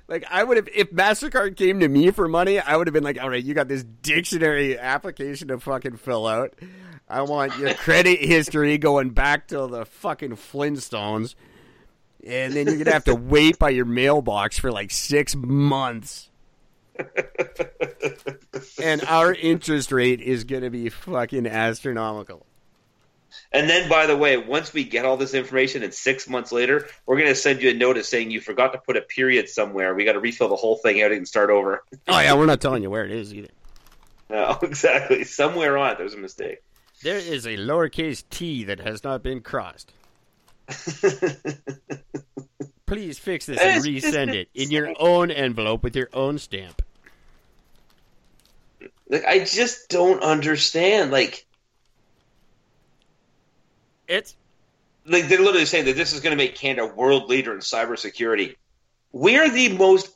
Like 0.09 0.25
I 0.27 0.43
would 0.43 0.57
have, 0.57 0.67
if 0.73 0.91
Mastercard 0.91 1.55
came 1.55 1.79
to 1.81 1.87
me 1.87 2.09
for 2.09 2.27
money, 2.27 2.59
I 2.59 2.75
would 2.75 2.87
have 2.87 2.95
been 2.95 3.03
like, 3.03 3.21
"All 3.21 3.29
right, 3.29 3.43
you 3.43 3.53
got 3.53 3.67
this 3.67 3.83
dictionary 3.83 4.77
application 4.77 5.49
to 5.49 5.59
fucking 5.59 5.97
fill 5.97 6.25
out. 6.25 6.55
I 7.07 7.21
want 7.21 7.55
your 7.59 7.75
credit 7.75 8.19
history 8.25 8.79
going 8.79 9.11
back 9.11 9.49
to 9.49 9.67
the 9.67 9.85
fucking 9.85 10.31
Flintstones, 10.31 11.35
and 12.25 12.53
then 12.53 12.65
you're 12.65 12.77
gonna 12.77 12.91
have 12.91 13.03
to 13.03 13.13
wait 13.33 13.59
by 13.59 13.69
your 13.69 13.85
mailbox 13.85 14.57
for 14.57 14.71
like 14.71 14.89
six 14.89 15.35
months." 15.35 16.31
and 18.81 19.03
our 19.05 19.31
interest 19.33 19.91
rate 19.91 20.21
is 20.21 20.43
gonna 20.43 20.71
be 20.71 20.89
fucking 20.89 21.45
astronomical. 21.45 22.47
And 23.51 23.69
then 23.69 23.89
by 23.89 24.05
the 24.05 24.15
way, 24.17 24.37
once 24.37 24.73
we 24.73 24.83
get 24.83 25.05
all 25.05 25.17
this 25.17 25.33
information, 25.33 25.83
and 25.83 25.93
six 25.93 26.27
months 26.27 26.51
later, 26.51 26.87
we're 27.05 27.17
gonna 27.17 27.35
send 27.35 27.61
you 27.61 27.69
a 27.69 27.73
notice 27.73 28.07
saying 28.09 28.31
you 28.31 28.41
forgot 28.41 28.73
to 28.73 28.79
put 28.79 28.97
a 28.97 29.01
period 29.01 29.49
somewhere. 29.49 29.93
We 29.95 30.05
got 30.05 30.13
to 30.13 30.19
refill 30.19 30.49
the 30.49 30.55
whole 30.55 30.77
thing 30.77 31.01
out 31.01 31.11
and 31.11 31.27
start 31.27 31.49
over. 31.49 31.83
Oh 32.07 32.19
yeah, 32.19 32.33
we're 32.35 32.45
not 32.45 32.61
telling 32.61 32.83
you 32.83 32.89
where 32.89 33.05
it 33.05 33.11
is 33.11 33.33
either. 33.33 33.49
No, 34.31 34.59
exactly. 34.61 35.23
Somewhere 35.23 35.75
on 35.75 35.93
it, 35.93 35.97
there's 35.97 36.13
a 36.13 36.17
mistake. 36.17 36.61
There 37.01 37.17
is 37.17 37.47
a 37.47 37.57
lowercase 37.57 38.23
t 38.29 38.63
that 38.65 38.79
has 38.79 39.03
not 39.03 39.23
been 39.23 39.41
crossed. 39.41 39.91
Please 42.85 43.17
fix 43.17 43.47
this 43.47 43.59
and 43.59 43.83
resend 43.83 44.35
it 44.35 44.49
in 44.53 44.69
your 44.69 44.93
own 44.99 45.31
envelope 45.31 45.81
with 45.81 45.95
your 45.95 46.09
own 46.13 46.37
stamp. 46.37 46.83
like 49.09 49.25
I 49.25 49.39
just 49.39 49.89
don't 49.89 50.21
understand. 50.21 51.09
Like 51.09 51.47
It's 54.09 54.35
like 55.05 55.27
they're 55.29 55.39
literally 55.39 55.65
saying 55.65 55.85
that 55.85 55.95
this 55.95 56.11
is 56.13 56.19
going 56.19 56.31
to 56.31 56.43
make 56.43 56.55
Canada 56.55 56.83
a 56.91 56.93
world 56.93 57.29
leader 57.29 57.53
in 57.53 57.59
cybersecurity. 57.59 58.55
We're 59.13 59.49
the 59.49 59.69
most, 59.77 60.15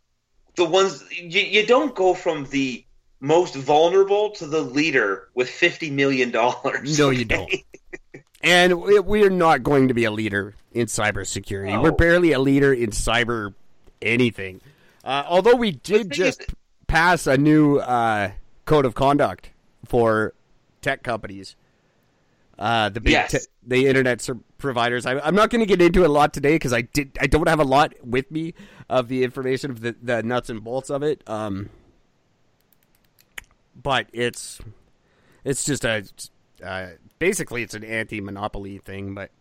the 0.56 0.66
ones 0.66 1.04
you, 1.12 1.40
you 1.42 1.66
don't 1.66 1.96
go 1.96 2.14
from 2.14 2.46
the 2.46 2.84
most 3.22 3.56
vulnerable 3.56 4.32
to 4.32 4.46
the 4.48 4.62
leader 4.62 5.30
with 5.34 5.50
fifty 5.50 5.90
million 5.90 6.32
dollars. 6.32 7.00
no, 7.00 7.10
you 7.12 7.24
don't. 7.26 7.52
And 8.46 8.82
we- 8.82 9.00
we're 9.00 9.30
not 9.30 9.64
going 9.64 9.88
to 9.88 9.94
be 9.94 10.04
a 10.04 10.12
leader 10.12 10.54
in 10.74 10.88
cybersecurity. 10.88 11.72
No. 11.72 11.82
We're 11.82 11.94
barely 11.94 12.34
a 12.34 12.40
leader 12.40 12.74
in 12.74 12.90
cyber 12.90 13.54
anything. 14.02 14.60
Uh, 15.02 15.24
although 15.26 15.56
we 15.56 15.72
did 15.72 16.12
thing 16.12 16.12
is- 16.12 16.36
just 16.38 16.54
pass 16.88 17.26
a 17.26 17.38
new 17.38 17.78
uh, 17.78 18.32
code 18.66 18.86
of 18.86 18.96
conduct 18.96 19.50
for 19.86 20.34
tech 20.82 21.04
companies. 21.04 21.56
Uh, 22.60 22.90
the 22.90 23.02
big 23.02 23.14
Yes. 23.14 23.32
te- 23.32 23.52
the 23.66 23.88
internet 23.88 24.22
ser- 24.22 24.38
providers. 24.60 25.06
I, 25.06 25.20
I'm 25.20 25.34
not 25.36 25.50
going 25.50 25.62
to 25.62 25.66
get 25.66 25.82
into 25.82 26.04
it 26.04 26.10
a 26.10 26.12
lot 26.14 26.34
today 26.34 26.54
because 26.56 26.72
I 26.74 26.82
did 26.82 27.18
I 27.20 27.28
don't 27.28 27.48
have 27.48 27.60
a 27.60 27.64
lot 27.66 27.94
with 28.04 28.30
me 28.30 28.54
of 28.90 29.08
the 29.08 29.24
information 29.24 29.72
of 29.72 29.82
the, 29.82 29.96
the 30.02 30.22
nuts 30.22 30.50
and 30.50 30.64
bolts 30.64 30.90
of 30.92 31.02
it. 31.04 31.28
Um, 31.28 31.70
but 33.76 34.08
it's 34.14 34.60
it's 35.44 35.64
just 35.64 35.84
a 35.84 36.06
uh, 36.64 36.90
basically 37.20 37.64
it's 37.64 37.74
an 37.74 37.84
anti-monopoly 37.84 38.78
thing, 38.80 39.14
but 39.16 39.32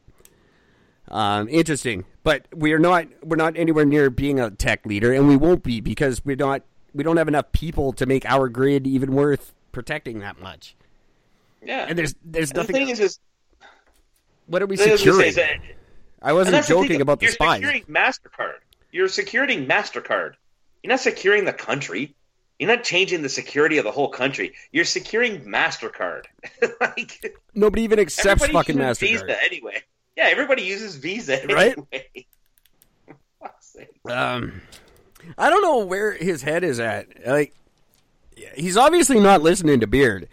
Um, 1.08 1.48
interesting, 1.50 2.04
but 2.22 2.46
we 2.54 2.72
are 2.72 2.78
not 2.78 3.06
we're 3.22 3.36
not 3.36 3.56
anywhere 3.56 3.84
near 3.84 4.08
being 4.08 4.40
a 4.40 4.50
tech 4.50 4.86
leader, 4.86 5.12
and 5.12 5.28
we 5.28 5.36
won't 5.36 5.62
be 5.62 5.80
because 5.80 6.24
we're 6.24 6.36
not 6.36 6.62
we 6.94 7.02
don't 7.04 7.16
have 7.18 7.28
enough 7.28 7.52
people 7.52 7.92
to 7.94 8.06
make 8.06 8.24
our 8.24 8.48
grid 8.48 8.86
even 8.86 9.12
worth 9.12 9.52
protecting 9.72 10.20
that 10.20 10.40
much. 10.40 10.74
Yeah. 11.64 11.86
And 11.88 11.98
there's 11.98 12.14
there's 12.24 12.50
And 12.50 12.60
the 12.60 12.72
thing 12.72 12.88
is, 12.88 13.00
is 13.00 13.18
what 14.46 14.62
are 14.62 14.66
we 14.66 14.76
the 14.76 14.96
securing? 14.96 15.28
Is 15.28 15.36
that, 15.36 15.60
I 16.20 16.32
wasn't 16.32 16.56
the 16.56 16.68
joking 16.68 16.88
thing, 16.88 17.00
about 17.00 17.20
the 17.20 17.26
you're 17.26 17.32
spies. 17.32 17.60
securing 17.62 17.84
Mastercard. 17.84 18.58
You're 18.90 19.08
securing 19.08 19.66
Mastercard. 19.66 20.34
You're 20.82 20.90
not 20.90 21.00
securing 21.00 21.44
the 21.44 21.52
country. 21.52 22.14
You're 22.58 22.68
not 22.68 22.84
changing 22.84 23.22
the 23.22 23.28
security 23.28 23.78
of 23.78 23.84
the 23.84 23.90
whole 23.90 24.08
country. 24.08 24.52
You're 24.72 24.84
securing 24.84 25.44
Mastercard. 25.44 26.24
like 26.80 27.34
Nobody 27.54 27.82
even 27.82 27.98
accepts 27.98 28.46
fucking 28.46 28.76
Mastercard. 28.76 29.00
Visa 29.00 29.42
anyway. 29.42 29.82
Yeah, 30.16 30.24
everybody 30.24 30.62
uses 30.62 30.96
Visa 30.96 31.44
Right? 31.48 31.76
anyway. 31.92 32.26
Um, 34.04 34.60
I 35.38 35.48
don't 35.48 35.62
know 35.62 35.78
where 35.86 36.12
his 36.12 36.42
head 36.42 36.62
is 36.64 36.78
at. 36.80 37.06
Like, 37.26 37.54
he's 38.54 38.76
obviously 38.76 39.18
not 39.20 39.40
listening 39.42 39.80
to 39.80 39.86
Beard. 39.86 40.28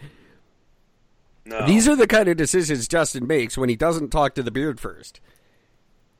No. 1.50 1.66
These 1.66 1.88
are 1.88 1.96
the 1.96 2.06
kind 2.06 2.28
of 2.28 2.36
decisions 2.36 2.86
Justin 2.86 3.26
makes 3.26 3.58
when 3.58 3.68
he 3.68 3.74
doesn't 3.74 4.10
talk 4.10 4.36
to 4.36 4.42
the 4.42 4.52
Beard 4.52 4.78
first. 4.78 5.20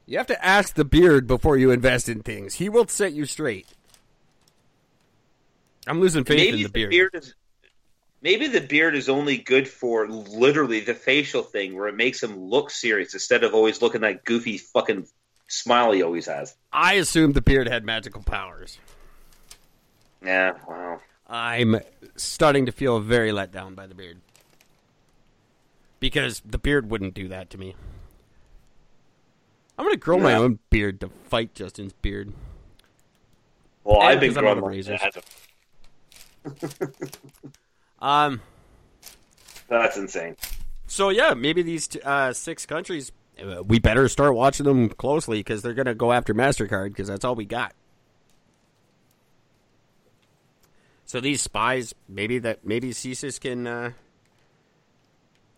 You 0.05 0.19
have 0.19 0.27
to 0.27 0.45
ask 0.45 0.75
the 0.75 0.85
Beard 0.85 1.29
before 1.29 1.57
you 1.57 1.71
invest 1.71 2.09
in 2.09 2.25
things. 2.25 2.55
He 2.55 2.69
will 2.69 2.89
set 2.89 3.13
you 3.13 3.27
straight. 3.27 3.69
I'm 5.87 6.01
losing 6.01 6.25
faith 6.25 6.37
maybe 6.37 6.57
in 6.59 6.63
the 6.65 6.89
Beard. 6.89 7.15
is 7.15 7.35
maybe 8.21 8.49
the 8.49 8.61
beard 8.61 8.97
is 8.97 9.09
only 9.09 9.39
good 9.39 9.69
for 9.69 10.09
literally 10.09 10.81
the 10.81 10.95
facial 10.95 11.43
thing 11.43 11.77
where 11.77 11.87
it 11.87 11.95
makes 11.95 12.21
him 12.21 12.37
look 12.37 12.71
serious 12.71 13.15
instead 13.15 13.45
of 13.45 13.55
always 13.55 13.81
looking 13.81 14.01
that 14.01 14.25
goofy 14.25 14.59
fucking 14.59 15.07
smile 15.47 15.93
he 15.93 16.03
always 16.03 16.27
has. 16.27 16.57
I 16.73 16.95
assumed 16.95 17.35
the 17.35 17.41
Beard 17.41 17.69
had 17.69 17.85
magical 17.85 18.23
powers. 18.25 18.79
Yeah, 20.25 20.55
wow. 20.69 21.01
I'm 21.29 21.81
starting 22.17 22.67
to 22.67 22.73
feel 22.73 22.99
very 22.99 23.31
let 23.31 23.53
down 23.53 23.77
by 23.77 23.87
the 23.87 23.95
Beard. 23.95 24.19
Because 26.01 26.41
the 26.45 26.59
Beard 26.59 26.91
wouldn't 26.91 27.15
do 27.15 27.29
that 27.29 27.51
to 27.51 27.59
me. 27.59 27.77
I'm 29.79 29.85
going 29.85 29.95
to 29.95 30.01
grow 30.01 30.19
my 30.19 30.35
own 30.35 30.59
beard 30.69 31.01
to 31.01 31.09
fight 31.25 31.55
Justin's 31.55 31.93
beard. 31.95 32.33
Well, 33.85 34.01
And 34.01 34.09
I've 34.11 34.21
been 34.21 34.31
because 34.35 34.37
I'm 34.37 34.47
out 34.47 34.59
growing 34.59 34.59
of 34.59 34.65
mine 34.65 34.73
razors. 34.73 35.01
as 36.77 36.91
Um, 38.03 38.41
That's 39.69 39.97
insane. 39.97 40.37
so 40.87 41.09
yeah, 41.11 41.33
maybe 41.35 41.63
these 41.63 41.89
t- 41.89 42.01
uh, 42.03 42.33
six 42.33 42.67
countries, 42.67 43.13
uh, 43.43 43.63
we 43.63 43.79
better 43.79 44.09
start 44.09 44.35
watching 44.35 44.65
them 44.65 44.89
closely 44.91 45.39
because 45.41 45.63
they're 45.63 45.75
going 45.75 45.87
to 45.87 45.95
go 45.95 46.13
after 46.13 46.35
Mastercard 46.35 46.89
because 46.89 47.09
that's 47.09 47.25
all 47.25 47.35
we 47.35 47.45
got. 47.47 47.73
So 51.07 51.21
these 51.21 51.41
spies, 51.43 51.95
maybe 52.09 52.39
that 52.39 52.65
maybe 52.67 52.91
CSIS 52.91 53.41
can, 53.41 53.67
uh, 53.67 53.93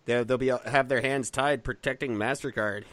they'll, 0.05 0.25
they'll 0.25 0.37
be 0.37 0.51
have 0.65 0.89
their 0.89 1.01
hands 1.01 1.29
tied 1.29 1.63
protecting 1.63 2.15
Mastercard 2.15 2.83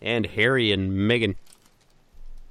and 0.00 0.26
Harry 0.26 0.72
and 0.72 0.92
Meghan. 0.92 1.36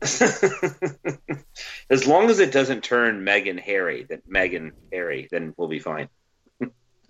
as 1.90 2.08
long 2.08 2.30
as 2.30 2.40
it 2.40 2.52
doesn't 2.52 2.84
turn 2.84 3.24
Megan 3.24 3.58
Harry, 3.60 4.04
then 4.04 4.22
Megan 4.28 4.72
Harry, 4.92 5.28
then 5.30 5.54
we'll 5.58 5.68
be 5.68 5.80
fine. 5.80 6.10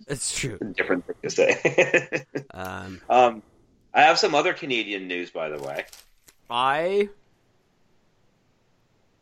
That's 0.07 0.37
true. 0.37 0.57
Different 0.75 1.05
thing 1.05 1.15
to 1.23 1.29
say. 1.29 2.25
Um, 2.53 2.99
um, 3.09 3.43
I 3.93 4.01
have 4.01 4.19
some 4.19 4.35
other 4.35 4.53
Canadian 4.53 5.07
news, 5.07 5.29
by 5.29 5.47
the 5.47 5.63
way, 5.63 5.85
I 6.49 7.07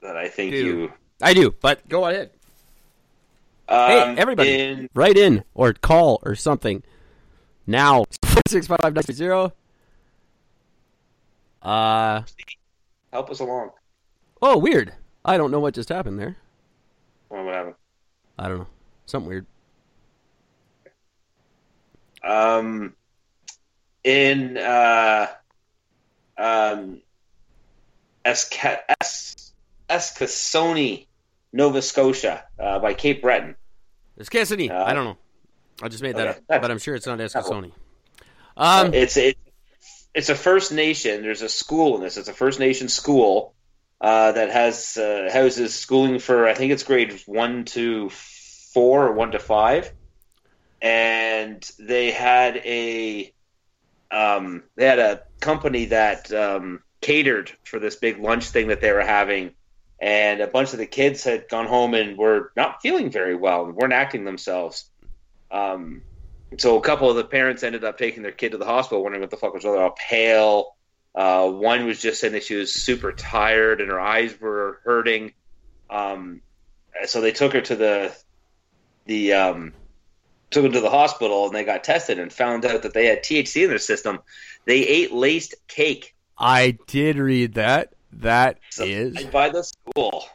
that 0.01 0.17
I 0.17 0.29
think 0.29 0.51
Do. 0.51 0.57
you. 0.57 0.93
I 1.21 1.35
do, 1.35 1.53
but 1.61 1.87
go 1.87 2.07
ahead. 2.07 2.31
Um, 3.69 3.87
Hey, 3.89 4.15
everybody, 4.17 4.59
in- 4.59 4.89
write 4.95 5.17
in 5.17 5.43
or 5.53 5.73
call 5.73 6.19
or 6.23 6.33
something 6.35 6.81
now. 7.67 8.05
Six 8.47 8.65
five 8.67 8.93
nine 8.95 9.03
zero. 9.11 9.53
Uh 11.61 12.23
help 13.13 13.29
us 13.29 13.39
along. 13.39 13.71
oh, 14.41 14.57
weird. 14.57 14.93
I 15.23 15.37
don't 15.37 15.51
know 15.51 15.59
what 15.59 15.73
just 15.75 15.89
happened 15.89 16.17
there. 16.19 16.37
Well, 17.29 17.43
what 17.43 17.53
happened? 17.53 17.75
I 18.39 18.47
don't 18.47 18.59
know. 18.59 18.67
Something 19.05 19.29
weird. 19.29 19.45
Um, 22.23 22.93
in 24.03 24.57
uh, 24.57 25.27
um, 26.37 27.01
Esca- 28.25 28.79
Es- 29.01 29.53
Eskasoni, 29.89 31.05
Nova 31.51 31.81
Scotia, 31.81 32.43
uh, 32.59 32.79
by 32.79 32.93
Cape 32.93 33.21
Breton. 33.21 33.55
It's 34.17 34.29
Cassidy. 34.29 34.69
Uh, 34.69 34.83
I 34.83 34.93
don't 34.93 35.05
know. 35.05 35.17
I 35.81 35.87
just 35.87 36.03
made 36.03 36.15
that 36.17 36.27
okay. 36.27 36.39
up, 36.49 36.61
but 36.61 36.71
I'm 36.71 36.79
sure 36.79 36.95
it's 36.95 37.07
not 37.07 37.19
Eskasoni. 37.19 37.71
Um, 38.57 38.93
it's 38.93 39.15
it, 39.15 39.37
it's 40.13 40.29
a 40.29 40.35
First 40.35 40.71
Nation. 40.71 41.21
There's 41.21 41.41
a 41.41 41.49
school 41.49 41.95
in 41.95 42.01
this. 42.01 42.17
It's 42.17 42.27
a 42.27 42.33
First 42.33 42.59
Nation 42.59 42.89
school 42.89 43.53
uh, 44.01 44.33
that 44.33 44.49
has 44.49 44.97
uh, 44.97 45.29
houses 45.31 45.75
schooling 45.75 46.19
for 46.19 46.47
I 46.47 46.53
think 46.53 46.71
it's 46.73 46.83
grades 46.83 47.23
one 47.25 47.65
to 47.65 48.09
four 48.09 49.07
or 49.07 49.13
one 49.13 49.31
to 49.31 49.39
five, 49.39 49.91
and 50.81 51.69
they 51.79 52.11
had 52.11 52.57
a 52.57 53.33
um, 54.11 54.63
they 54.75 54.85
had 54.85 54.99
a 54.99 55.21
company 55.39 55.85
that 55.85 56.31
um, 56.33 56.81
catered 57.01 57.51
for 57.63 57.79
this 57.79 57.95
big 57.95 58.19
lunch 58.19 58.49
thing 58.49 58.67
that 58.67 58.81
they 58.81 58.91
were 58.91 59.01
having. 59.01 59.51
And 60.01 60.39
a 60.39 60.47
bunch 60.47 60.71
of 60.73 60.79
the 60.79 60.85
kids 60.85 61.23
had 61.23 61.49
gone 61.49 61.67
home 61.67 61.93
and 61.93 62.17
were 62.17 62.51
not 62.55 62.81
feeling 62.81 63.11
very 63.11 63.35
well 63.35 63.65
and 63.65 63.75
weren't 63.75 63.93
acting 63.93 64.23
themselves. 64.23 64.89
Um, 65.51 66.03
so 66.57 66.77
a 66.77 66.81
couple 66.81 67.09
of 67.09 67.17
the 67.17 67.25
parents 67.25 67.63
ended 67.63 67.83
up 67.83 67.97
taking 67.97 68.23
their 68.23 68.31
kid 68.31 68.53
to 68.53 68.57
the 68.57 68.65
hospital, 68.65 69.03
wondering 69.03 69.21
what 69.21 69.29
the 69.29 69.37
fuck 69.37 69.53
was 69.53 69.63
wrong. 69.65 69.73
They 69.73 69.79
were 69.79 69.85
all 69.85 69.97
pale. 69.97 70.75
Uh, 71.13 71.49
one 71.49 71.85
was 71.85 72.01
just 72.01 72.21
saying 72.21 72.33
that 72.33 72.43
she 72.43 72.55
was 72.55 72.73
super 72.73 73.11
tired 73.11 73.81
and 73.81 73.89
her 73.89 73.99
eyes 73.99 74.39
were 74.39 74.79
hurting. 74.85 75.33
Um, 75.89 76.41
so 77.05 77.19
they 77.19 77.31
took 77.31 77.53
her 77.53 77.61
to 77.61 77.75
the 77.75 78.15
the 79.05 79.33
um, 79.33 79.73
took 80.49 80.63
her 80.63 80.71
to 80.71 80.81
the 80.81 80.89
hospital 80.89 81.47
and 81.47 81.55
they 81.55 81.65
got 81.65 81.83
tested 81.83 82.19
and 82.19 82.31
found 82.31 82.63
out 82.63 82.83
that 82.83 82.93
they 82.93 83.07
had 83.07 83.23
THC 83.23 83.63
in 83.63 83.69
their 83.69 83.79
system. 83.79 84.19
They 84.65 84.81
ate 84.87 85.11
laced 85.11 85.55
cake 85.67 86.15
I 86.39 86.77
did 86.87 87.17
read 87.17 87.55
that. 87.55 87.93
That 88.11 88.59
is 88.79 89.23
by 89.25 89.49
the 89.49 89.63
school. 89.63 90.25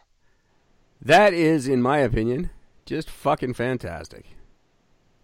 that 1.03 1.35
is, 1.35 1.68
in 1.68 1.83
my 1.83 1.99
opinion, 1.99 2.51
just 2.87 3.11
fucking 3.11 3.55
fantastic. 3.55 4.27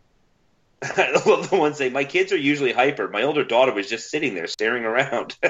I 0.82 1.12
love 1.26 1.50
the 1.50 1.56
one 1.56 1.74
saying, 1.74 1.92
"My 1.92 2.04
kids 2.04 2.32
are 2.32 2.36
usually 2.36 2.72
hyper. 2.72 3.08
My 3.08 3.22
older 3.22 3.44
daughter 3.44 3.72
was 3.72 3.88
just 3.88 4.10
sitting 4.10 4.34
there 4.34 4.46
staring 4.46 4.84
around." 4.84 5.36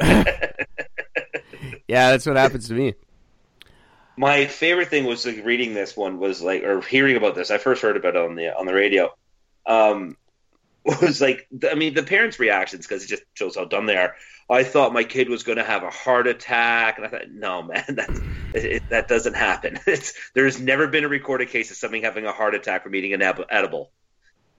Yeah, 1.91 2.13
that's 2.13 2.25
what 2.25 2.37
happens 2.37 2.69
to 2.69 2.75
me. 2.75 2.95
My 4.17 4.47
favorite 4.47 4.91
thing 4.91 5.07
was 5.07 5.27
like, 5.27 5.45
reading 5.45 5.75
this 5.75 5.97
one 5.97 6.21
was 6.21 6.41
like, 6.41 6.63
or 6.63 6.81
hearing 6.83 7.17
about 7.17 7.35
this. 7.35 7.51
I 7.51 7.59
first 7.59 7.83
heard 7.83 7.97
about 7.97 8.15
it 8.15 8.23
on 8.23 8.37
the 8.37 8.57
on 8.57 8.65
the 8.65 8.75
radio. 8.75 9.13
Um, 9.67 10.17
was 10.85 11.21
like, 11.21 11.49
I 11.69 11.75
mean, 11.75 11.95
the 11.95 12.05
parents' 12.05 12.39
reactions 12.39 12.87
because 12.87 13.03
it 13.03 13.09
just 13.09 13.25
shows 13.35 13.57
how 13.57 13.65
dumb 13.65 13.87
they 13.87 13.97
are. 13.97 14.15
I 14.51 14.65
thought 14.65 14.93
my 14.93 15.05
kid 15.05 15.29
was 15.29 15.45
going 15.45 15.59
to 15.59 15.65
have 15.65 15.85
a 15.85 15.91
heart 15.91 16.27
attack, 16.27 16.99
and 16.99 17.07
I 17.07 17.11
thought, 17.11 17.31
no, 17.31 17.63
man, 17.63 17.85
that 17.89 18.11
it, 18.53 18.83
that 18.91 19.07
doesn't 19.07 19.37
happen. 19.37 19.79
It's, 19.87 20.13
there's 20.35 20.61
never 20.61 20.89
been 20.89 21.05
a 21.05 21.09
recorded 21.09 21.51
case 21.51 21.71
of 21.71 21.77
somebody 21.77 22.03
having 22.03 22.27
a 22.27 22.33
heart 22.33 22.55
attack 22.55 22.83
from 22.83 22.95
eating 22.95 23.13
an 23.13 23.23
edible. 23.23 23.93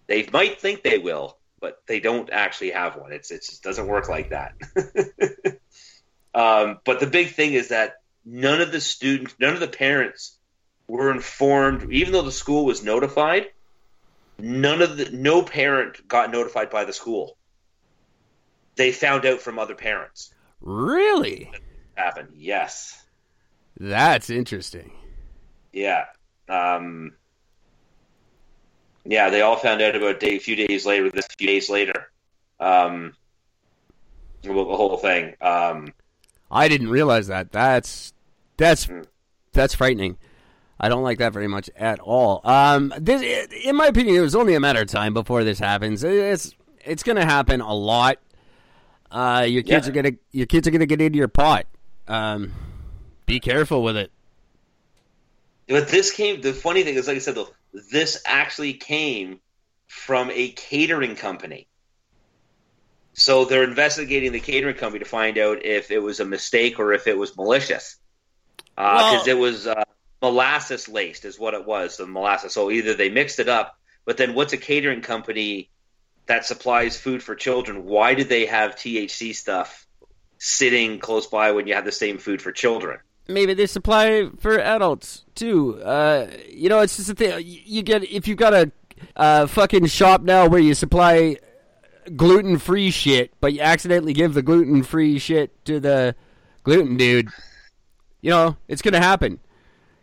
They 0.07 0.27
might 0.31 0.61
think 0.61 0.81
they 0.81 0.97
will, 0.97 1.37
but 1.59 1.81
they 1.87 1.99
don't 1.99 2.29
actually 2.31 2.71
have 2.71 2.95
one. 2.95 3.11
It's 3.11 3.31
it 3.31 3.43
just 3.43 3.63
doesn't 3.63 3.87
work 3.87 4.07
like 4.07 4.29
that. 4.29 4.53
um, 6.33 6.79
but 6.85 6.99
the 6.99 7.07
big 7.07 7.29
thing 7.29 7.53
is 7.53 7.69
that 7.69 7.95
none 8.25 8.61
of 8.61 8.71
the 8.71 8.81
students, 8.81 9.35
none 9.39 9.53
of 9.53 9.59
the 9.59 9.67
parents 9.67 10.37
were 10.87 11.11
informed, 11.11 11.91
even 11.91 12.13
though 12.13 12.21
the 12.21 12.31
school 12.31 12.65
was 12.65 12.83
notified. 12.83 13.47
None 14.39 14.81
of 14.81 14.97
the 14.97 15.11
no 15.11 15.43
parent 15.43 16.07
got 16.07 16.31
notified 16.31 16.69
by 16.69 16.85
the 16.85 16.93
school. 16.93 17.37
They 18.75 18.91
found 18.91 19.25
out 19.25 19.39
from 19.41 19.59
other 19.59 19.75
parents. 19.75 20.33
Really? 20.61 21.51
Happened, 21.95 22.29
yes, 22.35 23.03
That's 23.77 24.29
interesting. 24.29 24.91
yeah, 25.73 26.05
um, 26.49 27.13
yeah. 29.05 29.29
They 29.29 29.41
all 29.41 29.55
found 29.57 29.81
out 29.81 29.95
about 29.95 30.15
a 30.15 30.19
day, 30.19 30.35
a 30.35 30.39
few 30.39 30.55
days 30.55 30.85
later. 30.85 31.09
This 31.09 31.27
few 31.37 31.47
days 31.47 31.69
later, 31.69 32.11
um, 32.59 33.13
the 34.43 34.53
whole 34.53 34.97
thing. 34.97 35.35
Um, 35.41 35.93
I 36.49 36.67
didn't 36.67 36.89
realize 36.89 37.27
that. 37.27 37.51
That's 37.51 38.13
that's 38.57 38.85
Hmm. 38.85 39.01
that's 39.53 39.73
frightening. 39.75 40.17
I 40.79 40.89
don't 40.89 41.03
like 41.03 41.19
that 41.19 41.33
very 41.33 41.47
much 41.47 41.69
at 41.75 41.99
all. 41.99 42.41
Um, 42.43 42.91
this, 42.97 43.21
in 43.63 43.75
my 43.75 43.87
opinion, 43.87 44.15
it 44.15 44.21
was 44.21 44.35
only 44.35 44.55
a 44.55 44.59
matter 44.59 44.81
of 44.81 44.87
time 44.87 45.13
before 45.13 45.43
this 45.43 45.59
happens. 45.59 46.03
It's 46.03 46.55
it's 46.83 47.03
going 47.03 47.17
to 47.17 47.25
happen 47.25 47.61
a 47.61 47.73
lot. 47.73 48.17
Uh, 49.11 49.45
your 49.47 49.61
kids 49.63 49.85
Yeah. 49.87 49.91
are 49.91 49.93
gonna 49.95 50.11
your 50.31 50.45
kids 50.45 50.67
are 50.67 50.71
gonna 50.71 50.85
get 50.85 51.01
into 51.01 51.17
your 51.17 51.27
pot. 51.27 51.65
Um, 52.07 52.53
be 53.25 53.39
careful 53.39 53.83
with 53.83 53.97
it. 53.97 54.11
But 55.67 55.89
this 55.89 56.11
came. 56.11 56.41
The 56.41 56.53
funny 56.53 56.83
thing 56.83 56.95
is, 56.95 57.07
like 57.07 57.17
I 57.17 57.19
said, 57.19 57.35
though, 57.35 57.49
this 57.91 58.21
actually 58.25 58.73
came 58.73 59.39
from 59.87 60.31
a 60.31 60.49
catering 60.49 61.15
company. 61.15 61.67
So 63.13 63.43
they're 63.45 63.63
investigating 63.65 64.31
the 64.31 64.39
catering 64.39 64.75
company 64.75 65.03
to 65.03 65.09
find 65.09 65.37
out 65.37 65.65
if 65.65 65.91
it 65.91 65.99
was 65.99 66.19
a 66.21 66.25
mistake 66.25 66.79
or 66.79 66.93
if 66.93 67.07
it 67.07 67.17
was 67.17 67.35
malicious. 67.35 67.97
Because 68.75 69.27
Well- 69.27 69.27
it 69.27 69.37
was 69.37 69.67
uh, 69.67 69.83
molasses 70.21 70.87
laced, 70.87 71.25
is 71.25 71.37
what 71.37 71.53
it 71.53 71.65
was. 71.65 71.97
The 71.97 72.07
molasses. 72.07 72.53
So 72.53 72.71
either 72.71 72.93
they 72.93 73.09
mixed 73.09 73.39
it 73.39 73.49
up, 73.49 73.77
but 74.05 74.15
then 74.17 74.33
what's 74.33 74.53
a 74.53 74.57
catering 74.57 75.01
company 75.01 75.69
that 76.27 76.45
supplies 76.45 76.97
food 76.97 77.21
for 77.23 77.35
children? 77.35 77.85
Why 77.85 78.13
do 78.13 78.23
they 78.23 78.45
have 78.45 78.75
THC 78.75 79.35
stuff 79.35 79.85
sitting 80.37 80.99
close 80.99 81.27
by 81.27 81.51
when 81.51 81.67
you 81.67 81.73
have 81.75 81.85
the 81.85 81.91
same 81.91 82.17
food 82.17 82.41
for 82.41 82.51
children? 82.51 82.99
Maybe 83.27 83.53
they 83.53 83.65
supply 83.67 84.29
for 84.39 84.59
adults 84.59 85.25
too. 85.35 85.81
Uh, 85.81 86.27
you 86.49 86.69
know, 86.69 86.79
it's 86.79 86.97
just 86.97 87.09
a 87.09 87.15
thing. 87.15 87.41
You 87.45 87.83
get 87.83 88.03
if 88.03 88.27
you've 88.27 88.37
got 88.37 88.53
a 88.53 88.71
uh, 89.15 89.47
fucking 89.47 89.85
shop 89.87 90.21
now 90.21 90.47
where 90.47 90.59
you 90.59 90.73
supply 90.73 91.37
gluten 92.15 92.57
free 92.57 92.91
shit, 92.91 93.31
but 93.39 93.53
you 93.53 93.61
accidentally 93.61 94.13
give 94.13 94.33
the 94.33 94.41
gluten 94.41 94.83
free 94.83 95.19
shit 95.19 95.63
to 95.65 95.79
the 95.79 96.15
gluten 96.63 96.97
dude. 96.97 97.29
You 98.21 98.31
know, 98.31 98.57
it's 98.67 98.81
gonna 98.81 98.99
happen. 99.01 99.39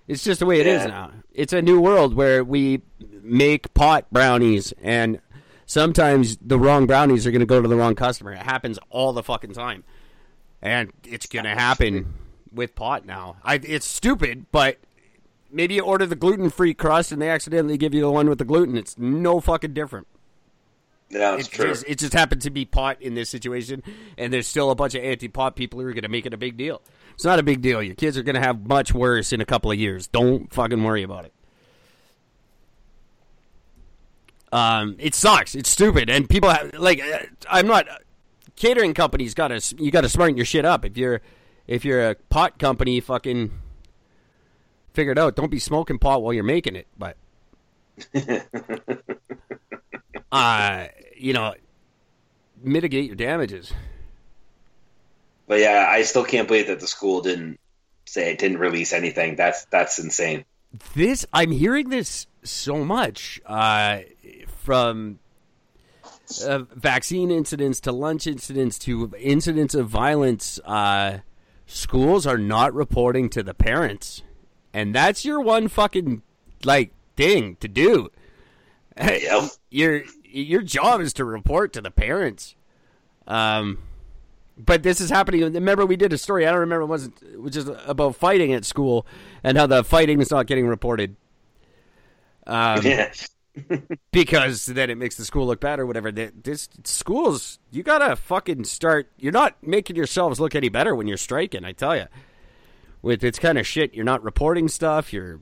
It's 0.07 0.25
just 0.25 0.41
the 0.41 0.47
way 0.47 0.61
it 0.61 0.67
is 0.67 0.83
Yeah. 0.83 0.89
now. 0.89 1.13
It's 1.35 1.53
a 1.53 1.61
new 1.61 1.81
world 1.81 2.15
where 2.15 2.43
we 2.43 2.81
make 3.23 3.75
pot 3.75 4.07
brownies, 4.11 4.73
and 4.83 5.21
sometimes 5.69 6.37
the 6.39 6.59
wrong 6.59 6.89
brownies 6.89 7.25
are 7.29 7.31
gonna 7.31 7.47
go 7.47 7.63
to 7.63 7.69
the 7.69 7.77
wrong 7.77 7.95
customer. 7.95 8.33
It 8.33 8.39
happens 8.43 8.81
all 8.91 9.13
the 9.13 9.23
fucking 9.23 9.53
time, 9.53 9.85
and 10.61 10.91
it's 11.05 11.27
gonna 11.27 11.55
happen 11.55 12.15
with 12.53 12.75
pot 12.75 13.07
now. 13.07 13.37
I, 13.45 13.61
it's 13.63 13.87
stupid, 13.87 14.47
but 14.51 14.79
maybe 15.53 15.75
you 15.75 15.83
order 15.83 16.07
the 16.07 16.17
gluten 16.17 16.51
free 16.51 16.75
crust 16.75 17.13
and 17.13 17.23
they 17.23 17.31
accidentally 17.31 17.77
give 17.79 17.95
you 17.95 18.01
the 18.01 18.11
one 18.11 18.29
with 18.29 18.39
the 18.39 18.45
gluten. 18.45 18.77
It's 18.77 18.99
no 18.99 19.41
fucking 19.41 19.75
different. 19.75 20.09
No, 21.11 21.37
it's 21.37 21.49
It 21.49 21.53
true. 21.53 21.69
just, 21.69 21.85
it 21.89 21.99
just 21.99 22.13
happened 22.13 22.43
to 22.43 22.51
be 22.51 22.67
pot 22.67 23.01
in 23.01 23.15
this 23.15 23.31
situation, 23.31 23.83
and 24.19 24.31
there's 24.33 24.47
still 24.47 24.71
a 24.71 24.75
bunch 24.75 24.95
of 24.95 25.03
anti 25.03 25.29
pot 25.29 25.57
people 25.57 25.81
who 25.81 25.87
are 25.87 25.93
going 25.95 26.03
to 26.03 26.09
make 26.09 26.27
it 26.27 26.35
a 26.35 26.39
big 26.39 26.57
deal. 26.59 26.83
It's 27.15 27.25
not 27.25 27.39
a 27.39 27.43
big 27.43 27.63
deal. 27.63 27.83
Your 27.83 27.95
kids 27.95 28.19
are 28.19 28.23
going 28.23 28.35
to 28.35 28.43
have 28.43 28.67
much 28.67 28.93
worse 28.93 29.33
in 29.33 29.41
a 29.41 29.47
couple 29.47 29.71
of 29.71 29.79
years. 29.79 30.07
Don't 30.07 30.53
fucking 30.53 30.83
worry 30.85 31.03
about 31.03 31.25
it. 31.25 31.33
Um, 34.53 34.97
it 34.99 35.15
sucks. 35.15 35.55
It's 35.55 35.69
stupid, 35.69 36.09
and 36.11 36.29
people 36.29 36.51
have, 36.51 36.75
like. 36.75 37.01
uh, 37.01 37.21
I'm 37.49 37.67
not. 37.67 37.87
Catering 38.57 38.93
companies 38.93 39.35
got 39.35 39.49
to 39.49 39.77
you 39.77 39.93
got 39.93 40.01
to 40.01 40.09
smarten 40.09 40.37
your 40.37 40.47
shit 40.47 40.65
up. 40.65 40.85
If 40.85 40.97
you're 40.97 41.21
if 41.69 41.85
you're 41.85 42.11
a 42.11 42.15
pot 42.17 42.59
company, 42.59 42.99
fucking 42.99 43.53
figure 44.95 45.13
it 45.13 45.19
out. 45.19 45.37
Don't 45.37 45.51
be 45.51 45.61
smoking 45.61 45.99
pot 45.99 46.23
while 46.23 46.33
you're 46.33 46.43
making 46.43 46.75
it. 46.75 46.89
But 46.99 47.17
uh, 50.33 50.87
you 51.17 51.33
know, 51.33 51.55
mitigate 52.61 53.07
your 53.07 53.15
damages. 53.15 53.73
But 55.47 55.61
yeah, 55.61 55.87
I 55.89 56.03
still 56.03 56.25
can't 56.25 56.49
believe 56.49 56.67
that 56.67 56.81
the 56.81 56.87
school 56.87 57.23
didn't 57.23 57.61
say 58.07 58.33
it 58.33 58.39
didn't 58.39 58.59
release 58.59 58.93
anything. 58.93 59.37
That's 59.37 59.65
that's 59.67 59.99
insane. 59.99 60.45
This 60.95 61.25
I'm 61.33 61.51
hearing 61.51 61.89
this 61.89 62.27
so 62.43 62.85
much 62.85 63.41
uh, 63.47 64.01
from 64.69 65.19
uh, 66.45 66.59
vaccine 66.75 67.31
incidents 67.31 67.81
to 67.81 67.91
lunch 67.91 68.27
incidents 68.27 68.79
to 68.79 69.11
incidents 69.19 69.75
of 69.75 69.89
violence. 69.89 70.61
Uh, 70.63 71.21
schools 71.65 72.27
are 72.27 72.37
not 72.37 72.75
reporting 72.75 73.31
to 73.31 73.43
the 73.43 73.55
parents, 73.55 74.23
and 74.75 74.95
that's 74.95 75.25
your 75.25 75.41
one 75.41 75.69
fucking 75.69 76.21
like 76.65 76.93
thing 77.17 77.57
to 77.61 77.69
do. 77.69 78.11
Yep. 79.01 79.53
your 79.71 80.03
your 80.25 80.61
job 80.61 81.01
is 81.01 81.15
to 81.15 81.25
report 81.25 81.73
to 81.73 81.81
the 81.81 81.91
parents. 81.91 82.55
Um, 83.27 83.79
but 84.59 84.83
this 84.83 85.01
is 85.01 85.09
happening. 85.09 85.41
Remember, 85.51 85.87
we 85.87 85.97
did 85.97 86.13
a 86.13 86.19
story. 86.19 86.47
I 86.47 86.51
don't 86.51 86.61
remember 86.61 86.83
it 86.83 86.87
wasn't 86.89 87.41
which 87.41 87.57
is 87.57 87.71
about 87.87 88.17
fighting 88.17 88.53
at 88.53 88.67
school 88.67 89.07
and 89.43 89.57
how 89.57 89.67
the 89.67 89.83
fighting 89.83 90.21
is 90.21 90.31
not 90.31 90.47
getting 90.47 90.67
reported. 90.67 91.17
Um, 92.47 92.81
Yeah. 92.85 93.13
because 94.13 94.67
then 94.67 94.91
it 94.91 94.99
makes 94.99 95.17
the 95.17 95.25
school 95.25 95.47
look 95.47 95.61
bad 95.61 95.81
or 95.81 95.87
whatever. 95.87 96.11
This 96.13 96.69
schools, 96.85 97.59
you 97.71 97.83
gotta 97.83 98.17
fucking 98.17 98.65
start. 98.65 99.11
You're 99.19 99.33
not 99.33 99.57
making 99.63 99.97
yourselves 99.97 100.41
look 100.41 100.55
any 100.55 100.69
better 100.69 100.95
when 100.95 101.07
you're 101.07 101.17
striking. 101.17 101.65
I 101.65 101.73
tell 101.73 101.97
you, 101.97 102.07
with 103.03 103.21
this 103.21 103.39
kind 103.39 103.59
of 103.59 103.67
shit, 103.67 103.95
you're 103.95 104.05
not 104.05 104.23
reporting 104.23 104.69
stuff. 104.69 105.13
You're, 105.13 105.41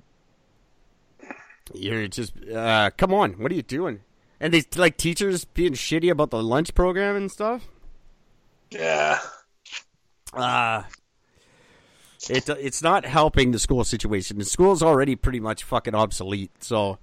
you're 1.74 2.08
just, 2.08 2.32
uh, 2.48 2.90
come 2.96 3.12
on, 3.12 3.32
what 3.34 3.50
are 3.50 3.54
you 3.56 3.62
doing? 3.62 4.00
And 4.40 4.52
these 4.52 4.66
like 4.76 4.96
teachers 4.96 5.44
being 5.44 5.72
shitty 5.72 6.10
about 6.10 6.30
the 6.30 6.42
lunch 6.42 6.74
program 6.74 7.16
and 7.16 7.30
stuff. 7.30 7.66
Yeah. 8.70 9.18
Uh 10.32 10.82
it 12.28 12.48
it's 12.48 12.82
not 12.82 13.04
helping 13.04 13.52
the 13.52 13.58
school 13.58 13.84
situation. 13.84 14.38
The 14.38 14.44
school's 14.44 14.82
already 14.82 15.16
pretty 15.16 15.40
much 15.40 15.64
fucking 15.64 15.94
obsolete. 15.94 16.50
So 16.62 16.98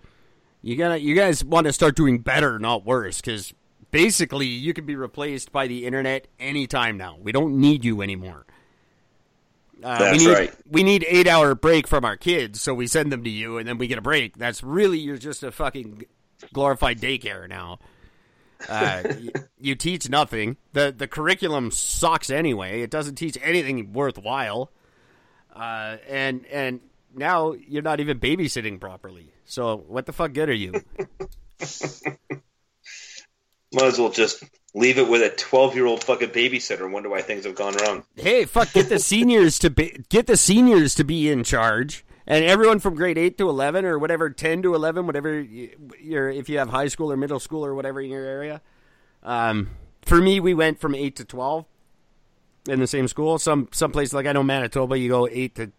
you 0.63 0.75
gotta 0.75 0.99
you 0.99 1.13
guys 1.13 1.43
want 1.43 1.67
to 1.67 1.73
start 1.73 1.95
doing 1.95 2.19
better, 2.19 2.57
not 2.57 2.85
worse, 2.85 3.21
because 3.21 3.53
basically 3.91 4.47
you 4.47 4.73
can 4.73 4.85
be 4.87 4.95
replaced 4.95 5.51
by 5.51 5.67
the 5.67 5.85
internet 5.85 6.27
anytime 6.39 6.97
now. 6.97 7.17
We 7.21 7.31
don't 7.31 7.59
need 7.59 7.85
you 7.85 8.01
anymore. 8.01 8.45
Uh, 9.83 9.99
That's 9.99 10.17
we 10.19 10.25
need, 10.25 10.33
right. 10.33 10.53
We 10.69 10.83
need 10.83 11.05
eight 11.09 11.27
hour 11.27 11.53
break 11.55 11.87
from 11.87 12.05
our 12.05 12.15
kids, 12.15 12.61
so 12.61 12.73
we 12.73 12.87
send 12.87 13.11
them 13.11 13.23
to 13.25 13.29
you, 13.29 13.57
and 13.57 13.67
then 13.67 13.77
we 13.77 13.87
get 13.87 13.97
a 13.97 14.01
break. 14.01 14.37
That's 14.37 14.63
really 14.63 14.97
you're 14.99 15.17
just 15.17 15.43
a 15.43 15.51
fucking 15.51 16.05
glorified 16.53 16.99
daycare 17.01 17.47
now. 17.49 17.79
Uh, 18.69 19.01
y- 19.05 19.29
you 19.59 19.75
teach 19.75 20.09
nothing. 20.09 20.55
the 20.71 20.93
The 20.97 21.07
curriculum 21.07 21.69
sucks 21.71 22.29
anyway. 22.29 22.81
It 22.81 22.89
doesn't 22.91 23.15
teach 23.15 23.37
anything 23.43 23.91
worthwhile. 23.91 24.71
Uh, 25.53 25.97
and 26.09 26.45
and 26.47 26.79
now 27.15 27.53
you're 27.53 27.81
not 27.81 27.99
even 27.99 28.19
babysitting 28.19 28.79
properly. 28.79 29.31
So 29.45 29.77
what 29.87 30.05
the 30.05 30.13
fuck 30.13 30.33
good 30.33 30.49
are 30.49 30.53
you? 30.53 30.71
Might 33.73 33.85
as 33.85 33.97
well 33.97 34.11
just 34.11 34.43
leave 34.75 34.97
it 34.99 35.07
with 35.09 35.21
a 35.23 35.29
twelve-year-old 35.35 36.03
fucking 36.03 36.29
babysitter. 36.29 36.83
and 36.83 36.93
Wonder 36.93 37.09
why 37.09 37.21
things 37.21 37.45
have 37.45 37.55
gone 37.55 37.75
wrong. 37.75 38.03
hey, 38.15 38.45
fuck, 38.45 38.71
get 38.73 38.89
the 38.89 38.99
seniors 38.99 39.57
to 39.59 39.69
be 39.69 40.03
get 40.09 40.27
the 40.27 40.37
seniors 40.37 40.93
to 40.95 41.03
be 41.03 41.29
in 41.31 41.43
charge, 41.43 42.05
and 42.27 42.45
everyone 42.45 42.79
from 42.79 42.93
grade 42.93 43.17
eight 43.17 43.37
to 43.39 43.49
eleven 43.49 43.83
or 43.85 43.97
whatever, 43.97 44.29
ten 44.29 44.61
to 44.61 44.75
eleven, 44.75 45.07
whatever 45.07 45.41
you're, 45.41 46.29
if 46.29 46.49
you 46.49 46.59
have 46.59 46.69
high 46.69 46.87
school 46.87 47.11
or 47.11 47.17
middle 47.17 47.39
school 47.39 47.65
or 47.65 47.73
whatever 47.73 47.99
in 47.99 48.11
your 48.11 48.23
area. 48.25 48.61
Um, 49.23 49.69
for 50.03 50.21
me, 50.21 50.39
we 50.39 50.53
went 50.53 50.79
from 50.79 50.93
eight 50.93 51.15
to 51.15 51.25
twelve 51.25 51.65
in 52.67 52.79
the 52.79 52.87
same 52.87 53.07
school. 53.07 53.39
Some 53.39 53.69
some 53.71 53.91
places 53.91 54.13
like 54.13 54.27
I 54.27 54.33
know 54.33 54.43
Manitoba, 54.43 54.99
you 54.99 55.09
go 55.09 55.27
eight 55.31 55.55
to 55.55 55.71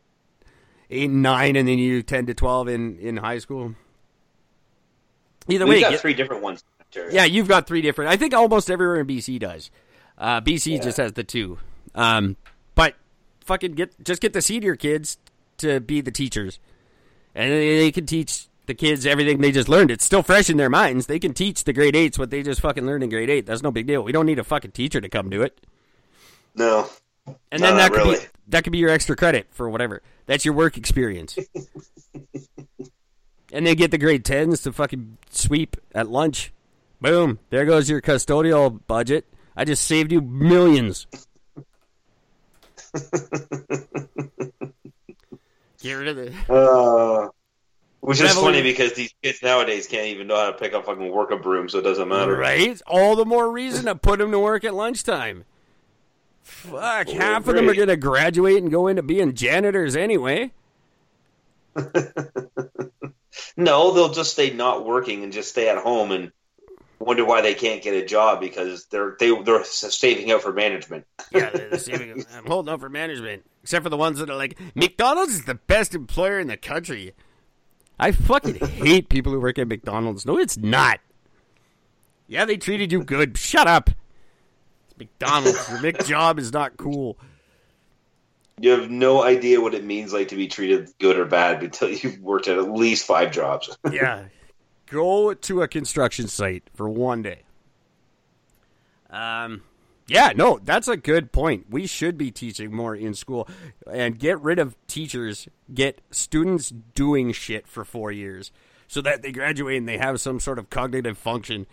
eight 0.95 1.11
and 1.11 1.23
nine, 1.23 1.57
and 1.57 1.67
then 1.69 1.79
you 1.79 1.99
do 1.99 2.03
ten 2.03 2.27
to 2.27 2.35
twelve 2.35 2.69
in 2.69 2.99
in 2.99 3.17
high 3.17 3.39
school. 3.39 3.75
Either 5.49 5.67
We've 5.67 5.77
way, 5.77 5.81
got 5.81 5.91
get- 5.91 6.01
three 6.01 6.15
different 6.15 6.43
ones. 6.43 6.65
yeah, 7.11 7.25
you've 7.25 7.49
got 7.49 7.67
three 7.67 7.83
different. 7.83 8.11
I 8.11 8.17
think 8.17 8.33
almost 8.35 8.71
everywhere 8.71 9.01
in 9.01 9.07
BC 9.07 9.39
does. 9.41 9.71
Uh, 10.17 10.41
BC 10.41 10.83
just 10.83 10.97
has 10.97 11.13
the 11.15 11.25
two. 11.25 11.59
Um, 11.95 12.37
but 12.75 12.95
fucking 13.45 13.73
get 13.73 14.03
just 14.03 14.23
get 14.23 14.33
the 14.33 14.41
senior 14.43 14.77
kids 14.77 15.19
to 15.59 15.81
be 15.81 16.01
the 16.01 16.11
teachers, 16.11 16.59
and 17.35 17.51
they, 17.53 17.79
they 17.79 17.93
can 17.93 18.07
teach 18.07 18.47
the 18.67 18.75
kids 18.75 19.05
everything 19.05 19.39
they 19.41 19.53
just 19.53 19.69
learned. 19.69 19.91
It's 19.91 20.05
still 20.05 20.23
fresh 20.23 20.49
in 20.49 20.57
their 20.57 20.71
minds. 20.71 21.07
They 21.07 21.19
can 21.19 21.35
teach 21.35 21.65
the 21.65 21.73
grade 21.75 21.95
eights 21.95 22.19
what 22.19 22.31
they 22.31 22.43
just 22.43 22.61
fucking 22.61 22.87
learned 22.87 23.05
in 23.05 23.11
grade 23.11 23.29
eight. 23.29 23.45
That's 23.45 23.63
no 23.63 23.71
big 23.71 23.87
deal. 23.87 24.03
We 24.03 24.13
don't 24.13 24.27
need 24.27 24.39
a 24.39 24.45
fucking 24.45 24.71
teacher 24.71 25.01
to 25.01 25.09
come 25.09 25.29
do 25.29 25.43
it. 25.43 25.61
No. 26.55 26.89
And 27.51 27.63
then 27.63 27.77
that 27.77 27.91
could 27.93 27.99
really. 28.07 28.19
be 28.19 28.25
that 28.49 28.65
could 28.65 28.73
be 28.73 28.79
your 28.79 28.91
extra 28.91 29.17
credit 29.17 29.49
for 29.51 29.69
whatever. 29.69 30.01
That's 30.27 30.45
your 30.45 30.55
work 30.55 30.77
experience. 30.77 31.39
and 33.53 33.66
they 33.66 33.75
get 33.75 33.91
the 33.91 33.99
grade 33.99 34.25
tens 34.25 34.62
to 34.62 34.72
fucking 34.72 35.18
sweep 35.31 35.77
at 35.95 36.09
lunch. 36.09 36.53
Boom! 37.01 37.39
There 37.51 37.64
goes 37.64 37.91
your 37.91 38.01
custodial 38.01 38.81
budget. 38.87 39.27
I 39.57 39.64
just 39.64 39.85
saved 39.85 40.11
you 40.11 40.20
millions. 40.20 41.07
Get 45.83 45.93
rid 45.93 46.09
of 46.09 46.16
the. 46.16 46.33
Uh, 46.53 47.29
which 48.01 48.20
is 48.20 48.33
funny 48.35 48.62
because 48.62 48.95
these 48.95 49.14
kids 49.22 49.43
nowadays 49.43 49.87
can't 49.87 50.07
even 50.07 50.27
know 50.27 50.37
how 50.37 50.51
to 50.51 50.57
pick 50.57 50.72
up 50.72 50.87
fucking 50.87 51.11
work 51.11 51.31
a 51.31 51.37
broom, 51.37 51.68
so 51.68 51.79
it 51.79 51.83
doesn't 51.83 52.09
matter. 52.09 52.37
Right? 52.37 52.81
All 52.87 53.16
the 53.16 53.25
more 53.25 53.51
reason 53.51 53.87
to 53.87 53.95
put 53.95 54.18
them 54.18 54.31
to 54.31 54.39
work 54.39 54.64
at 54.64 54.75
lunchtime. 54.75 55.45
Fuck, 56.45 57.09
half 57.09 57.49
of 57.49 57.57
them 57.57 57.69
are 57.69 57.75
going 57.75 57.89
to 57.89 57.97
graduate 57.97 58.63
and 58.63 58.71
go 58.71 58.87
into 58.87 59.03
being 59.03 59.35
janitors 59.35 59.97
anyway. 59.97 60.53
No, 63.57 63.93
they'll 63.93 64.13
just 64.13 64.33
stay 64.33 64.53
not 64.53 64.85
working 64.85 65.23
and 65.23 65.33
just 65.33 65.51
stay 65.51 65.69
at 65.69 65.79
home 65.79 66.11
and 66.11 66.33
wonder 66.99 67.25
why 67.25 67.41
they 67.41 67.55
can't 67.55 67.83
get 67.83 67.95
a 67.95 68.05
job 68.05 68.41
because 68.41 68.87
they're 68.87 69.17
they 69.19 69.31
they're 69.43 69.65
saving 69.65 70.31
up 70.33 70.43
for 70.43 70.53
management. 70.53 71.07
yeah, 71.33 71.51
they're 71.51 71.79
saving. 71.79 72.25
I'm 72.37 72.47
holding 72.47 72.73
up 72.73 72.81
for 72.81 72.89
management, 72.89 73.45
except 73.63 73.83
for 73.83 73.91
the 73.91 73.97
ones 73.97 74.19
that 74.19 74.31
are 74.31 74.37
like 74.37 74.59
McDonald's 74.75 75.35
is 75.35 75.45
the 75.45 75.55
best 75.55 75.95
employer 75.95 76.39
in 76.41 76.49
the 76.49 76.57
country. 76.57 77.13
I 77.99 78.13
fucking 78.13 78.57
hate 78.67 79.09
people 79.09 79.33
who 79.33 79.41
work 79.41 79.59
at 79.59 79.69
McDonald's. 79.69 80.27
No, 80.27 80.39
it's 80.39 80.57
not. 80.57 81.01
Yeah, 82.27 82.45
they 82.45 82.57
treated 82.57 82.91
you 82.91 83.05
good. 83.05 83.37
Shut 83.37 83.67
up. 83.69 83.91
McDonald's. 84.99 85.69
Your 85.69 85.81
Mc 85.81 86.05
job 86.05 86.39
is 86.39 86.53
not 86.53 86.77
cool. 86.77 87.17
You 88.61 88.71
have 88.71 88.91
no 88.91 89.23
idea 89.23 89.61
what 89.61 89.75
it 89.75 89.85
means 89.85 90.13
like 90.13 90.29
to 90.29 90.37
be 90.37 90.47
treated 90.47 90.91
good 91.01 91.19
or 91.19 91.25
bad 91.25 91.63
until 91.63 91.91
you've 91.91 92.21
worked 92.21 92.47
at 92.47 92.57
at 92.57 92.71
least 92.71 93.07
five 93.07 93.33
jobs. 93.33 93.77
yeah. 93.91 94.25
Go 94.87 95.35
to 95.35 95.63
a 95.63 95.69
construction 95.69 96.29
site 96.29 96.63
for 96.75 96.89
one 96.89 97.23
day. 97.23 97.43
Um, 99.11 99.63
yeah, 100.07 100.33
no, 100.37 100.61
that's 100.63 100.87
a 100.89 100.97
good 100.97 101.33
point. 101.33 101.67
We 101.71 101.87
should 101.87 102.19
be 102.19 102.31
teaching 102.31 102.75
more 102.75 102.95
in 102.95 103.15
school 103.15 103.49
and 103.91 104.19
get 104.19 104.41
rid 104.41 104.59
of 104.59 104.77
teachers, 104.87 105.49
get 105.73 106.01
students 106.11 106.71
doing 106.95 107.33
shit 107.33 107.67
for 107.67 107.85
four 107.85 108.13
years 108.13 108.53
so 108.87 109.01
that 109.01 109.23
they 109.23 109.33
graduate 109.33 109.79
and 109.79 109.89
they 109.89 109.99
have 109.99 110.21
some 110.21 110.41
sort 110.41 110.59
of 110.59 110.69
cognitive 110.69 111.17
function. 111.17 111.67